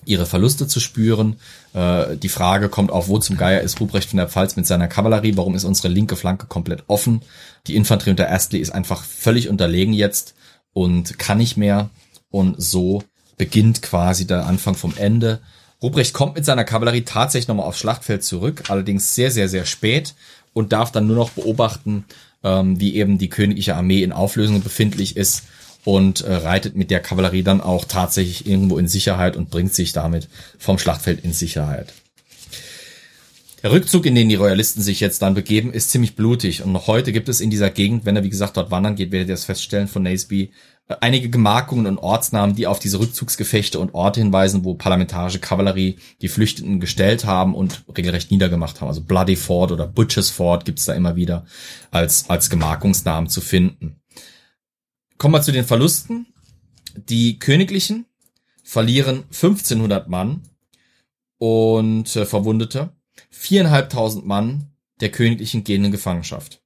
ihre 0.05 0.27
Verluste 0.27 0.66
zu 0.66 0.81
spüren. 0.81 1.37
Äh, 1.73 2.16
die 2.16 2.28
Frage 2.28 2.69
kommt 2.69 2.91
auf, 2.91 3.09
wo 3.09 3.19
zum 3.19 3.37
Geier 3.37 3.61
ist 3.62 3.81
Ruprecht 3.81 4.11
von 4.11 4.19
der 4.19 4.28
Pfalz 4.28 4.57
mit 4.57 4.66
seiner 4.66 4.89
Kavallerie? 4.89 5.37
Warum 5.37 5.55
ist 5.55 5.65
unsere 5.65 5.89
linke 5.89 6.16
Flanke 6.16 6.47
komplett 6.47 6.85
offen? 6.89 7.23
Die 7.66 7.77
Infanterie 7.77 8.11
unter 8.11 8.31
Astley 8.31 8.61
ist 8.61 8.70
einfach 8.70 9.03
völlig 9.05 9.49
unterlegen 9.49 9.95
jetzt 9.95 10.35
und 10.73 11.19
kann 11.19 11.39
nicht 11.39 11.57
mehr. 11.57 11.91
Und 12.31 12.61
so 12.61 13.03
beginnt 13.37 13.82
quasi 13.82 14.27
der 14.27 14.47
Anfang 14.47 14.74
vom 14.74 14.95
Ende. 14.97 15.41
Ruprecht 15.82 16.12
kommt 16.12 16.35
mit 16.35 16.45
seiner 16.45 16.65
Kavallerie 16.65 17.03
tatsächlich 17.03 17.49
nochmal 17.49 17.66
aufs 17.66 17.78
Schlachtfeld 17.78 18.23
zurück, 18.23 18.65
allerdings 18.69 19.15
sehr, 19.15 19.31
sehr, 19.31 19.49
sehr 19.49 19.65
spät 19.65 20.15
und 20.53 20.73
darf 20.73 20.93
dann 20.93 21.07
nur 21.07 21.17
noch 21.17 21.31
beobachten, 21.31 22.05
ähm, 22.43 22.81
wie 22.81 22.97
eben 22.97 23.19
die 23.19 23.29
königliche 23.29 23.77
Armee 23.77 24.03
in 24.03 24.13
Auflösung 24.13 24.63
befindlich 24.63 25.17
ist 25.17 25.45
und 25.85 26.21
äh, 26.21 26.35
reitet 26.35 26.77
mit 26.77 26.91
der 26.91 27.01
Kavallerie 27.01 27.43
dann 27.43 27.61
auch 27.61 27.85
tatsächlich 27.85 28.47
irgendwo 28.47 28.79
in 28.79 28.89
Sicherheit 28.89 29.37
und 29.37 29.51
bringt 29.51 29.75
sich 29.75 29.93
damit 29.93 30.29
vom 30.59 30.79
Schlachtfeld 30.79 31.25
in 31.25 31.33
Sicherheit. 31.33 31.93
Der 33.62 33.73
Rückzug, 33.73 34.07
in 34.07 34.15
den 34.15 34.31
die 34.31 34.37
Royalisten 34.37 34.81
sich 34.81 35.01
jetzt 35.01 35.20
dann 35.20 35.35
begeben, 35.35 35.73
ist 35.73 35.91
ziemlich 35.91 36.16
blutig. 36.16 36.62
Und 36.62 36.73
noch 36.73 36.87
heute 36.87 37.12
gibt 37.12 37.28
es 37.28 37.43
in 37.43 37.51
dieser 37.51 37.69
Gegend, 37.69 38.07
wenn 38.07 38.16
er 38.16 38.24
wie 38.24 38.31
gesagt 38.31 38.57
dort 38.57 38.70
wandern 38.70 38.97
geht, 38.97 39.12
werdet 39.12 39.28
ihr 39.28 39.35
das 39.35 39.45
feststellen 39.45 39.87
von 39.87 40.03
Naseby, 40.03 40.51
einige 41.01 41.28
Gemarkungen 41.28 41.87
und 41.87 41.99
Ortsnamen, 41.99 42.57
die 42.57 42.66
auf 42.66 42.78
diese 42.78 42.99
Rückzugsgefechte 42.99 43.78
und 43.78 43.95
Orte 43.95 44.20
hinweisen, 44.20 44.65
wo 44.65 44.74
parlamentarische 44.74 45.41
Kavallerie 45.41 45.97
die 46.23 46.28
Flüchtenden 46.28 46.81
gestellt 46.81 47.27
haben 47.27 47.55
und 47.55 47.85
regelrecht 47.97 48.31
niedergemacht 48.31 48.81
haben. 48.81 48.89
Also 48.89 49.03
Bloody 49.03 49.37
Ford 49.37 49.73
oder 49.73 49.87
Butchers 49.87 50.31
Ford 50.31 50.65
gibt's 50.65 50.87
da 50.87 50.95
immer 50.95 51.15
wieder 51.15 51.45
als, 51.91 52.28
als 52.31 52.51
Gemarkungsnamen 52.51 53.28
zu 53.28 53.43
finden. 53.43 54.01
Kommen 55.19 55.35
wir 55.35 55.43
zu 55.43 55.53
den 55.53 55.66
Verlusten. 55.66 56.27
Die 56.97 57.39
Königlichen 57.39 58.07
verlieren 58.65 59.24
1500 59.28 60.09
Mann 60.09 60.43
und 61.39 62.16
äh, 62.16 62.24
Verwundete. 62.24 62.91
Viereinhalbtausend 63.31 64.27
Mann 64.27 64.66
der 65.01 65.11
Königlichen 65.11 65.65
gehen 65.65 65.85
in 65.85 65.93
Gefangenschaft. 65.93 66.61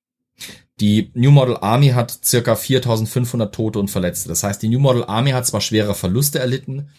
Die 0.80 1.10
New 1.14 1.30
Model 1.30 1.56
Army 1.56 1.90
hat 1.90 2.24
circa 2.24 2.56
4500 2.56 3.54
Tote 3.54 3.78
und 3.78 3.90
Verletzte. 3.90 4.28
Das 4.28 4.42
heißt, 4.42 4.60
die 4.60 4.68
New 4.68 4.80
Model 4.80 5.04
Army 5.04 5.30
hat 5.30 5.46
zwar 5.46 5.60
schwere 5.60 5.94
Verluste 5.94 6.40
erlitten, 6.40 6.90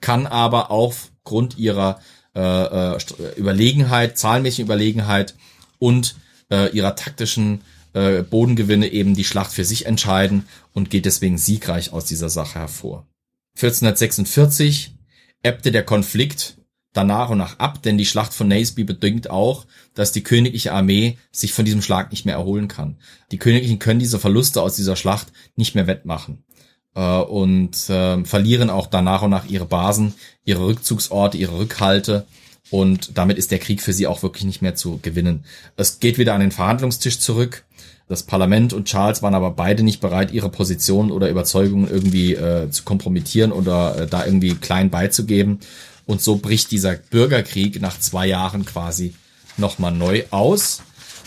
kann 0.00 0.26
aber 0.26 0.70
aufgrund 0.70 1.56
ihrer 1.56 2.00
äh, 2.34 2.40
äh, 2.40 2.98
Überlegenheit, 3.36 4.18
zahlenmäßigen 4.18 4.66
Überlegenheit 4.66 5.34
und 5.78 6.16
äh, 6.50 6.70
ihrer 6.76 6.94
taktischen 6.94 7.62
äh, 7.94 8.22
Bodengewinne 8.22 8.88
eben 8.88 9.14
die 9.14 9.24
Schlacht 9.24 9.52
für 9.52 9.64
sich 9.64 9.86
entscheiden 9.86 10.46
und 10.72 10.90
geht 10.90 11.06
deswegen 11.06 11.38
siegreich 11.38 11.92
aus 11.92 12.04
dieser 12.04 12.28
Sache 12.28 12.58
hervor. 12.58 13.06
1446 13.56 14.94
ebbte 15.42 15.72
der 15.72 15.84
Konflikt 15.84 16.56
dann 16.92 17.06
nach 17.06 17.30
und 17.30 17.38
nach 17.38 17.58
ab, 17.58 17.82
denn 17.82 17.98
die 17.98 18.06
Schlacht 18.06 18.34
von 18.34 18.48
Naseby 18.48 18.84
bedingt 18.84 19.30
auch, 19.30 19.66
dass 19.94 20.12
die 20.12 20.22
königliche 20.22 20.72
Armee 20.72 21.18
sich 21.30 21.52
von 21.52 21.64
diesem 21.64 21.82
Schlag 21.82 22.10
nicht 22.10 22.26
mehr 22.26 22.34
erholen 22.34 22.68
kann. 22.68 22.96
Die 23.30 23.38
Königlichen 23.38 23.78
können 23.78 24.00
diese 24.00 24.18
Verluste 24.18 24.60
aus 24.60 24.76
dieser 24.76 24.96
Schlacht 24.96 25.28
nicht 25.56 25.74
mehr 25.74 25.86
wettmachen 25.86 26.44
äh, 26.94 27.18
und 27.18 27.88
äh, 27.88 28.24
verlieren 28.24 28.70
auch 28.70 28.86
dann 28.86 29.04
nach 29.04 29.22
und 29.22 29.30
nach 29.30 29.46
ihre 29.46 29.66
Basen, 29.66 30.14
ihre 30.44 30.66
Rückzugsorte, 30.66 31.38
ihre 31.38 31.58
Rückhalte 31.58 32.26
und 32.72 33.18
damit 33.18 33.36
ist 33.36 33.50
der 33.50 33.58
Krieg 33.58 33.82
für 33.82 33.92
sie 33.92 34.06
auch 34.06 34.22
wirklich 34.22 34.44
nicht 34.44 34.62
mehr 34.62 34.74
zu 34.74 34.98
gewinnen. 35.02 35.44
Es 35.76 36.00
geht 36.00 36.16
wieder 36.16 36.32
an 36.32 36.40
den 36.40 36.52
Verhandlungstisch 36.52 37.18
zurück. 37.18 37.64
Das 38.08 38.22
Parlament 38.22 38.72
und 38.72 38.86
Charles 38.86 39.22
waren 39.22 39.34
aber 39.34 39.50
beide 39.50 39.82
nicht 39.82 40.00
bereit, 40.00 40.32
ihre 40.32 40.48
Position 40.48 41.10
oder 41.10 41.28
Überzeugungen 41.28 41.88
irgendwie 41.88 42.34
äh, 42.34 42.70
zu 42.70 42.84
kompromittieren 42.84 43.52
oder 43.52 43.98
äh, 43.98 44.06
da 44.06 44.24
irgendwie 44.24 44.54
klein 44.54 44.88
beizugeben. 44.88 45.60
Und 46.06 46.20
so 46.20 46.36
bricht 46.36 46.70
dieser 46.70 46.94
Bürgerkrieg 46.94 47.80
nach 47.80 47.98
zwei 47.98 48.26
Jahren 48.26 48.64
quasi 48.66 49.14
nochmal 49.56 49.92
neu 49.92 50.24
aus. 50.30 50.82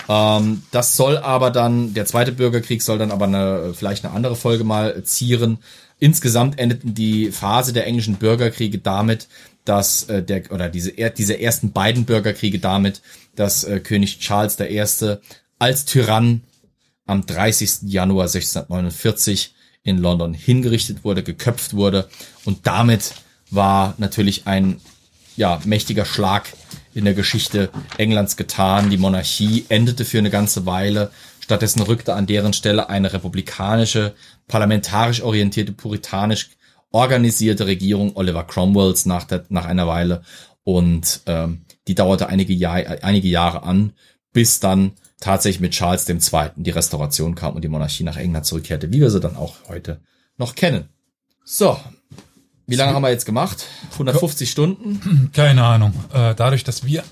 Ähm, 0.07 0.64
das 0.72 0.95
soll 0.97 1.18
aber 1.18 1.52
dann, 1.52 1.93
der 1.93 2.06
zweite 2.06 2.31
Bürgerkrieg 2.31 2.81
soll 2.81 2.97
dann 2.97 3.11
aber 3.11 3.26
eine, 3.26 3.73
vielleicht 3.73 4.06
eine 4.06 4.14
andere 4.14 4.35
Folge 4.35 4.64
mal 4.64 5.03
zieren. 5.03 5.60
Insgesamt 5.99 6.60
endeten 6.60 6.93
die 6.93 7.31
Phase 7.31 7.73
der 7.73 7.88
englischen 7.88 8.15
Bürgerkriege 8.15 8.80
damit, 8.80 9.27
dass 9.64 10.03
äh, 10.03 10.22
der 10.22 10.52
oder 10.52 10.69
diese 10.69 10.91
diese 10.91 11.39
ersten 11.39 11.72
beiden 11.72 12.06
Bürgerkriege 12.06 12.60
damit, 12.60 13.02
dass 13.35 13.64
äh, 13.64 13.80
König 13.80 14.19
Charles 14.19 14.60
I. 14.60 15.18
als 15.57 15.85
Tyrann 15.85 16.41
am 17.07 17.26
30. 17.26 17.84
Januar 17.84 18.26
1649 18.26 19.53
in 19.84 19.99
London 19.99 20.34
hingerichtet 20.34 21.03
wurde, 21.03 21.23
geköpft 21.23 21.76
wurde 21.76 22.10
und 22.43 22.68
damit 22.68 23.14
war 23.49 23.95
natürlich 23.97 24.47
ein 24.47 24.81
ja, 25.38 25.59
mächtiger 25.65 26.05
Schlag 26.05 26.53
in 26.93 27.05
der 27.05 27.13
Geschichte 27.13 27.69
Englands 27.97 28.38
getan. 28.38 28.89
Die 28.89 28.97
Monarchie 28.97 29.65
endete 29.69 30.05
für 30.05 30.19
eine 30.19 30.30
ganze 30.30 30.65
Weile. 30.65 31.11
Stattdessen 31.41 31.81
rückte 31.81 32.13
an 32.13 32.26
deren 32.26 32.53
Stelle 32.53 32.89
eine 32.89 33.13
republikanische, 33.13 34.15
parlamentarisch 34.47 35.22
orientierte, 35.22 35.73
puritanisch 35.73 36.51
organisierte 36.91 37.67
Regierung 37.67 38.15
Oliver 38.15 38.45
Cromwells 38.45 39.05
nach, 39.05 39.26
der, 39.26 39.45
nach 39.49 39.65
einer 39.65 39.88
Weile. 39.88 40.23
Und 40.63 41.22
ähm, 41.26 41.65
die 41.88 41.95
dauerte 41.95 42.27
einige, 42.27 42.53
Jahr, 42.53 42.76
einige 43.03 43.27
Jahre 43.27 43.63
an, 43.63 43.93
bis 44.31 44.59
dann 44.59 44.93
tatsächlich 45.19 45.61
mit 45.61 45.73
Charles 45.73 46.07
II. 46.09 46.51
die 46.55 46.72
Restauration 46.72 47.35
kam 47.35 47.55
und 47.55 47.63
die 47.63 47.67
Monarchie 47.67 48.03
nach 48.03 48.17
England 48.17 48.45
zurückkehrte, 48.45 48.91
wie 48.91 49.01
wir 49.01 49.09
sie 49.09 49.19
dann 49.19 49.35
auch 49.35 49.55
heute 49.67 49.99
noch 50.38 50.55
kennen. 50.55 50.89
So, 51.43 51.77
wie 52.68 52.76
lange 52.76 52.94
haben 52.94 53.04
wir 53.04 53.12
jetzt 53.12 53.26
gemacht? 53.26 53.66
150 53.94 54.50
Stunden? 54.50 55.30
Keine 55.34 55.64
Ahnung. 55.64 55.94
Äh, 56.14 56.34
dadurch, 56.36 56.64
dass 56.64 56.84
wir, 56.84 57.04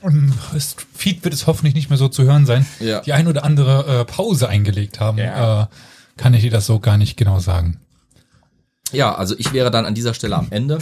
das 0.52 0.76
Feed 0.96 1.24
wird 1.24 1.34
es 1.34 1.46
hoffentlich 1.46 1.76
nicht 1.76 1.90
mehr 1.90 1.98
so 1.98 2.08
zu 2.08 2.24
hören 2.24 2.46
sein, 2.46 2.66
ja. 2.80 3.02
die 3.02 3.14
ein 3.14 3.28
oder 3.28 3.44
andere 3.44 4.02
äh, 4.02 4.06
Pause 4.06 4.50
eingelegt 4.50 5.00
haben, 5.00 5.20
ja. 5.20 5.64
Äh, 5.64 5.68
kann 6.18 6.34
ich 6.34 6.42
dir 6.42 6.52
das 6.52 6.66
so 6.66 6.80
gar 6.80 6.98
nicht 6.98 7.18
genau 7.18 7.40
sagen. 7.40 7.80
Ja, 8.92 9.16
also 9.16 9.36
ich 9.38 9.54
wäre 9.54 9.72
dann 9.72 9.86
an 9.86 9.96
dieser 9.96 10.14
Stelle 10.14 10.36
am 10.36 10.48
Ende. 10.52 10.80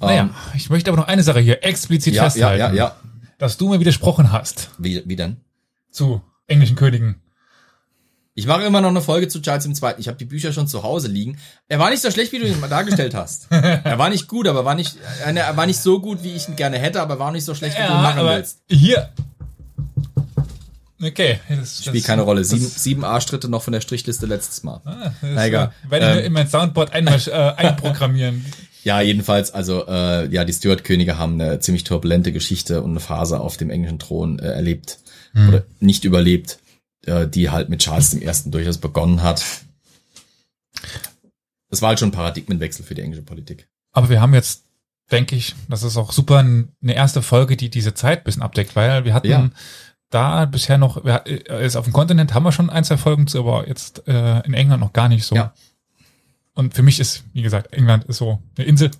Naja, 0.00 0.22
ähm, 0.22 0.30
ich 0.54 0.70
möchte 0.70 0.90
aber 0.90 1.00
noch 1.00 1.08
eine 1.08 1.22
Sache 1.22 1.40
hier 1.40 1.64
explizit 1.64 2.14
ja, 2.14 2.24
festhalten. 2.24 2.60
Ja, 2.60 2.68
ja, 2.68 2.74
ja. 2.74 2.96
Dass 3.38 3.56
du 3.56 3.68
mir 3.68 3.80
widersprochen 3.80 4.32
hast. 4.32 4.70
Wie, 4.78 5.02
wie 5.06 5.16
denn? 5.16 5.38
Zu 5.90 6.22
englischen 6.46 6.76
Königen. 6.76 7.16
Ich 8.38 8.46
mache 8.46 8.64
immer 8.64 8.82
noch 8.82 8.90
eine 8.90 9.00
Folge 9.00 9.28
zu 9.28 9.40
Charles 9.40 9.64
II. 9.64 9.94
Ich 9.96 10.08
habe 10.08 10.18
die 10.18 10.26
Bücher 10.26 10.52
schon 10.52 10.68
zu 10.68 10.82
Hause 10.82 11.08
liegen. 11.08 11.38
Er 11.68 11.78
war 11.78 11.88
nicht 11.88 12.02
so 12.02 12.10
schlecht, 12.10 12.32
wie 12.32 12.38
du 12.38 12.46
ihn 12.46 12.60
mal 12.60 12.68
dargestellt 12.68 13.14
hast. 13.14 13.46
er 13.50 13.98
war 13.98 14.10
nicht 14.10 14.28
gut, 14.28 14.46
aber 14.46 14.66
war 14.66 14.74
nicht, 14.74 14.98
er 15.24 15.56
war 15.56 15.64
nicht 15.64 15.80
so 15.80 16.00
gut, 16.00 16.22
wie 16.22 16.32
ich 16.32 16.46
ihn 16.46 16.54
gerne 16.54 16.78
hätte, 16.78 17.00
aber 17.00 17.18
war 17.18 17.32
nicht 17.32 17.46
so 17.46 17.54
schlecht, 17.54 17.78
wie 17.78 17.80
ja, 17.80 17.88
du 17.88 17.94
ihn 17.94 18.02
machen 18.02 18.26
willst. 18.26 18.58
Hier. 18.68 19.08
Okay. 21.02 21.40
Das, 21.48 21.82
Spielt 21.82 22.04
keine 22.04 22.22
Rolle. 22.22 22.44
Sieben, 22.44 22.66
sieben 22.66 23.04
Arschtritte 23.06 23.48
noch 23.48 23.62
von 23.62 23.72
der 23.72 23.80
Strichliste 23.80 24.26
letztes 24.26 24.62
Mal. 24.62 24.82
Ah, 24.84 25.12
Na 25.22 25.46
egal. 25.46 25.72
Werde 25.88 26.06
ähm, 26.06 26.18
ich 26.18 26.24
in 26.26 26.32
mein 26.34 26.46
Soundboard 26.46 26.92
einmal 26.92 27.18
äh, 27.26 27.30
einprogrammieren. 27.56 28.44
Ja, 28.84 29.00
jedenfalls, 29.00 29.50
also 29.54 29.86
äh, 29.88 30.28
ja, 30.28 30.44
die 30.44 30.52
Stuart-Könige 30.52 31.16
haben 31.16 31.40
eine 31.40 31.60
ziemlich 31.60 31.84
turbulente 31.84 32.32
Geschichte 32.32 32.82
und 32.82 32.90
eine 32.90 33.00
Phase 33.00 33.40
auf 33.40 33.56
dem 33.56 33.70
englischen 33.70 33.98
Thron 33.98 34.38
äh, 34.40 34.48
erlebt 34.48 34.98
hm. 35.32 35.48
oder 35.48 35.62
nicht 35.80 36.04
überlebt 36.04 36.58
äh, 37.06 37.28
die 37.28 37.50
halt 37.50 37.68
mit 37.68 37.80
Charles 37.80 38.14
I. 38.14 38.50
durchaus 38.50 38.78
begonnen 38.78 39.22
hat. 39.22 39.44
Das 41.68 41.82
war 41.82 41.90
halt 41.90 41.98
schon 41.98 42.08
ein 42.08 42.12
Paradigmenwechsel 42.12 42.84
für 42.84 42.94
die 42.94 43.02
englische 43.02 43.22
Politik. 43.22 43.68
Aber 43.92 44.08
wir 44.08 44.20
haben 44.20 44.34
jetzt, 44.34 44.64
denke 45.10 45.36
ich, 45.36 45.54
das 45.68 45.82
ist 45.82 45.96
auch 45.96 46.12
super, 46.12 46.38
eine 46.38 46.68
erste 46.82 47.22
Folge, 47.22 47.56
die 47.56 47.70
diese 47.70 47.94
Zeit 47.94 48.24
bisschen 48.24 48.42
abdeckt, 48.42 48.76
weil 48.76 49.04
wir 49.04 49.14
hatten 49.14 49.28
ja. 49.28 49.50
da 50.10 50.44
bisher 50.44 50.78
noch, 50.78 51.04
wir, 51.04 51.26
ist 51.26 51.76
auf 51.76 51.84
dem 51.84 51.92
Kontinent 51.92 52.34
haben 52.34 52.44
wir 52.44 52.52
schon 52.52 52.70
ein, 52.70 52.84
zwei 52.84 52.96
Folgen 52.96 53.26
zu, 53.26 53.40
aber 53.40 53.66
jetzt 53.66 54.06
äh, 54.06 54.40
in 54.40 54.54
England 54.54 54.80
noch 54.80 54.92
gar 54.92 55.08
nicht 55.08 55.24
so. 55.24 55.34
Ja. 55.34 55.54
Und 56.56 56.72
für 56.72 56.82
mich 56.82 57.00
ist, 57.00 57.22
wie 57.34 57.42
gesagt, 57.42 57.74
England 57.74 58.04
ist 58.04 58.16
so 58.16 58.42
eine 58.56 58.66
Insel. 58.66 58.90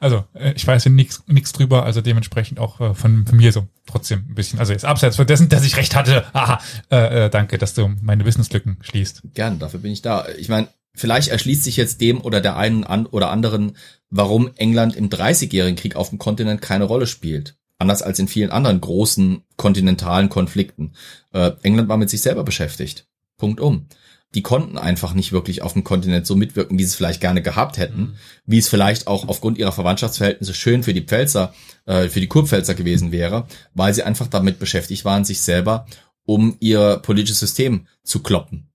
Also 0.00 0.24
äh, 0.34 0.52
ich 0.56 0.66
weiß 0.66 0.86
nichts 0.86 1.22
nichts 1.28 1.52
drüber, 1.52 1.84
also 1.84 2.00
dementsprechend 2.00 2.58
auch 2.58 2.80
äh, 2.80 2.92
von, 2.92 3.24
von 3.24 3.36
mir 3.36 3.52
so 3.52 3.68
trotzdem 3.86 4.24
ein 4.28 4.34
bisschen. 4.34 4.58
Also 4.58 4.72
jetzt 4.72 4.84
abseits 4.84 5.14
von 5.14 5.28
dessen, 5.28 5.48
dass 5.48 5.64
ich 5.64 5.76
recht 5.76 5.94
hatte. 5.94 6.24
Aha, 6.32 6.60
äh, 6.90 7.26
äh, 7.26 7.30
danke, 7.30 7.56
dass 7.58 7.74
du 7.74 7.94
meine 8.02 8.24
Wissenslücken 8.24 8.78
schließt. 8.80 9.22
Gern, 9.32 9.60
dafür 9.60 9.78
bin 9.78 9.92
ich 9.92 10.02
da. 10.02 10.26
Ich 10.38 10.48
meine, 10.48 10.66
vielleicht 10.92 11.28
erschließt 11.28 11.62
sich 11.62 11.76
jetzt 11.76 12.00
dem 12.00 12.20
oder 12.20 12.40
der 12.40 12.56
einen 12.56 12.82
an 12.82 13.06
oder 13.06 13.30
anderen, 13.30 13.76
warum 14.10 14.50
England 14.56 14.96
im 14.96 15.08
Dreißigjährigen 15.08 15.76
Krieg 15.76 15.94
auf 15.94 16.08
dem 16.08 16.18
Kontinent 16.18 16.62
keine 16.62 16.84
Rolle 16.84 17.06
spielt. 17.06 17.54
Anders 17.78 18.02
als 18.02 18.18
in 18.18 18.26
vielen 18.26 18.50
anderen 18.50 18.80
großen 18.80 19.42
kontinentalen 19.56 20.30
Konflikten. 20.30 20.94
Äh, 21.32 21.52
England 21.62 21.88
war 21.88 21.96
mit 21.96 22.10
sich 22.10 22.22
selber 22.22 22.42
beschäftigt. 22.42 23.06
Punkt 23.36 23.60
um 23.60 23.86
die 24.34 24.42
konnten 24.42 24.76
einfach 24.76 25.14
nicht 25.14 25.32
wirklich 25.32 25.62
auf 25.62 25.72
dem 25.72 25.84
Kontinent 25.84 26.26
so 26.26 26.36
mitwirken, 26.36 26.78
wie 26.78 26.82
sie 26.82 26.90
es 26.90 26.94
vielleicht 26.96 27.20
gerne 27.20 27.42
gehabt 27.42 27.78
hätten, 27.78 28.00
mhm. 28.00 28.14
wie 28.44 28.58
es 28.58 28.68
vielleicht 28.68 29.06
auch 29.06 29.28
aufgrund 29.28 29.58
ihrer 29.58 29.72
Verwandtschaftsverhältnisse 29.72 30.54
schön 30.54 30.82
für 30.82 30.92
die 30.92 31.02
Pfälzer, 31.02 31.54
äh, 31.86 32.08
für 32.08 32.20
die 32.20 32.26
Kurpfälzer 32.26 32.74
gewesen 32.74 33.12
wäre, 33.12 33.46
weil 33.74 33.94
sie 33.94 34.02
einfach 34.02 34.26
damit 34.26 34.58
beschäftigt 34.58 35.04
waren, 35.04 35.24
sich 35.24 35.40
selber 35.40 35.86
um 36.26 36.56
ihr 36.60 36.96
politisches 36.98 37.40
System 37.40 37.86
zu 38.02 38.20
kloppen. 38.22 38.68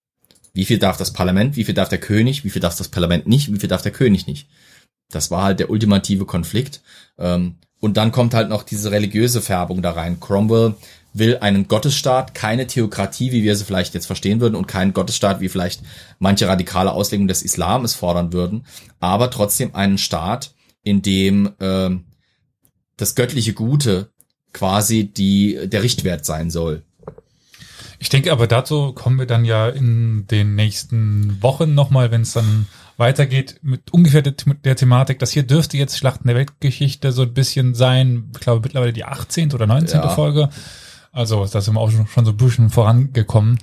Wie 0.54 0.66
viel 0.66 0.80
darf 0.80 0.98
das 0.98 1.14
Parlament, 1.14 1.56
wie 1.56 1.64
viel 1.64 1.76
darf 1.76 1.90
der 1.90 2.00
König, 2.00 2.44
wie 2.44 2.50
viel 2.50 2.62
darf 2.62 2.78
das 2.78 2.88
Parlament 2.88 3.28
nicht, 3.28 3.54
wie 3.54 3.60
viel 3.60 3.70
darf 3.70 3.82
der 3.82 3.92
König 3.92 4.28
nicht. 4.28 4.48
Das 5.10 5.32
war 5.32 5.44
halt 5.44 5.60
der 5.60 5.70
ultimative 5.70 6.26
Konflikt. 6.26 6.82
Ähm, 7.18 7.56
und 7.80 7.98
dann 7.98 8.12
kommt 8.12 8.34
halt 8.34 8.50
noch 8.50 8.64
diese 8.64 8.92
religiöse 8.92 9.42
Färbung 9.42 9.82
da 9.82 9.92
rein. 9.92 10.20
Cromwell 10.20 10.76
will 11.14 11.38
einen 11.40 11.68
Gottesstaat, 11.68 12.34
keine 12.34 12.68
Theokratie, 12.68 13.32
wie 13.32 13.44
wir 13.44 13.56
sie 13.56 13.66
vielleicht 13.66 13.94
jetzt 13.94 14.06
verstehen 14.06 14.40
würden, 14.40 14.56
und 14.56 14.68
keinen 14.68 14.94
Gottesstaat, 14.94 15.42
wie 15.42 15.50
vielleicht 15.50 15.82
manche 16.20 16.48
radikale 16.48 16.92
Auslegungen 16.92 17.28
des 17.28 17.42
Islam 17.42 17.84
es 17.84 17.96
fordern 17.96 18.34
würden, 18.34 18.66
aber 19.00 19.30
trotzdem 19.30 19.76
einen 19.76 19.98
Staat, 19.98 20.54
in 20.84 21.02
dem 21.02 21.52
äh, 21.60 21.90
das 22.98 23.16
göttliche 23.16 23.54
Gute 23.54 24.12
quasi 24.54 25.06
die 25.06 25.60
der 25.64 25.84
Richtwert 25.84 26.26
sein 26.26 26.50
soll. 26.50 26.84
Ich 28.00 28.10
denke 28.10 28.32
aber 28.32 28.48
dazu 28.48 28.94
kommen 28.94 29.20
wir 29.20 29.28
dann 29.28 29.46
ja 29.46 29.70
in 29.70 30.26
den 30.28 30.56
nächsten 30.56 31.42
Wochen 31.42 31.76
nochmal, 31.76 32.12
wenn 32.12 32.22
es 32.22 32.34
dann 32.34 32.68
weitergeht 32.98 33.60
mit 33.62 33.94
ungefähr 33.94 34.22
der, 34.22 34.34
der, 34.64 34.76
Thematik. 34.76 35.20
Das 35.20 35.32
hier 35.32 35.44
dürfte 35.44 35.78
jetzt 35.78 35.98
Schlachten 35.98 36.28
der 36.28 36.36
Weltgeschichte 36.36 37.12
so 37.12 37.24
ein 37.24 37.34
bisschen 37.34 37.76
sein. 37.76 38.32
Ich 38.34 38.40
glaube 38.40 38.62
mittlerweile 38.62 38.94
die 38.94 39.06
18. 39.06 39.54
oder 39.54 39.68
19. 39.68 40.00
Ja. 40.00 40.10
Folge. 40.10 40.50
Also 41.12 41.46
da 41.46 41.62
sind 41.62 41.74
wir 41.74 41.80
auch 41.80 41.92
schon 41.92 42.26
so 42.26 42.32
ein 42.32 42.38
bisschen 42.38 42.70
vorangekommen. 42.70 43.60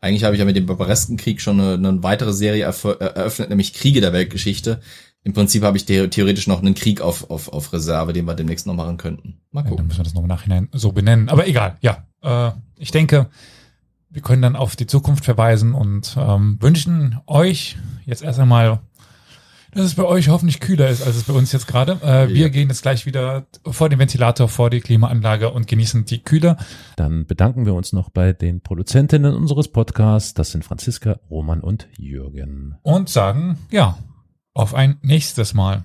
Eigentlich 0.00 0.24
habe 0.24 0.34
ich 0.34 0.38
ja 0.38 0.46
mit 0.46 0.56
dem 0.56 0.66
Barbareskenkrieg 0.66 1.40
schon 1.40 1.60
eine, 1.60 1.74
eine 1.74 2.02
weitere 2.02 2.32
Serie 2.32 2.64
eröffnet, 2.64 3.50
nämlich 3.50 3.74
Kriege 3.74 4.00
der 4.00 4.14
Weltgeschichte. 4.14 4.80
Im 5.22 5.34
Prinzip 5.34 5.62
habe 5.62 5.76
ich 5.76 5.84
theoretisch 5.84 6.46
noch 6.46 6.60
einen 6.60 6.74
Krieg 6.74 7.02
auf, 7.02 7.30
auf, 7.30 7.52
auf 7.52 7.72
Reserve, 7.74 8.14
den 8.14 8.24
wir 8.24 8.34
demnächst 8.34 8.66
noch 8.66 8.74
machen 8.74 8.96
könnten. 8.96 9.40
Mal 9.50 9.62
gucken. 9.62 9.72
Ja, 9.72 9.76
dann 9.76 9.86
müssen 9.88 9.98
wir 9.98 10.04
das 10.04 10.14
noch 10.14 10.22
im 10.22 10.28
Nachhinein 10.28 10.68
so 10.72 10.92
benennen. 10.92 11.28
Aber 11.28 11.46
egal, 11.46 11.76
ja. 11.82 12.06
Äh, 12.22 12.52
ich 12.78 12.90
denke, 12.90 13.28
wir 14.08 14.22
können 14.22 14.40
dann 14.40 14.56
auf 14.56 14.76
die 14.76 14.86
Zukunft 14.86 15.26
verweisen 15.26 15.74
und 15.74 16.16
ähm, 16.18 16.56
wünschen 16.60 17.20
euch 17.26 17.76
jetzt 18.06 18.22
erst 18.22 18.40
einmal 18.40 18.80
dass 19.72 19.84
es 19.84 19.94
bei 19.94 20.04
euch 20.04 20.28
hoffentlich 20.28 20.60
kühler 20.60 20.88
ist, 20.88 21.02
als 21.02 21.16
es 21.16 21.24
bei 21.24 21.32
uns 21.32 21.52
jetzt 21.52 21.66
gerade. 21.66 21.92
Äh, 22.02 22.28
wir 22.28 22.42
ja. 22.42 22.48
gehen 22.48 22.68
jetzt 22.68 22.82
gleich 22.82 23.06
wieder 23.06 23.46
vor 23.66 23.88
den 23.88 23.98
Ventilator, 23.98 24.48
vor 24.48 24.70
die 24.70 24.80
Klimaanlage 24.80 25.50
und 25.50 25.66
genießen 25.66 26.04
die 26.04 26.22
Kühle. 26.22 26.56
Dann 26.96 27.26
bedanken 27.26 27.66
wir 27.66 27.74
uns 27.74 27.92
noch 27.92 28.10
bei 28.10 28.32
den 28.32 28.60
Produzentinnen 28.60 29.34
unseres 29.34 29.68
Podcasts. 29.68 30.34
Das 30.34 30.50
sind 30.50 30.64
Franziska, 30.64 31.20
Roman 31.30 31.60
und 31.60 31.88
Jürgen. 31.96 32.76
Und 32.82 33.08
sagen, 33.08 33.58
ja, 33.70 33.98
auf 34.54 34.74
ein 34.74 34.98
nächstes 35.02 35.54
Mal. 35.54 35.84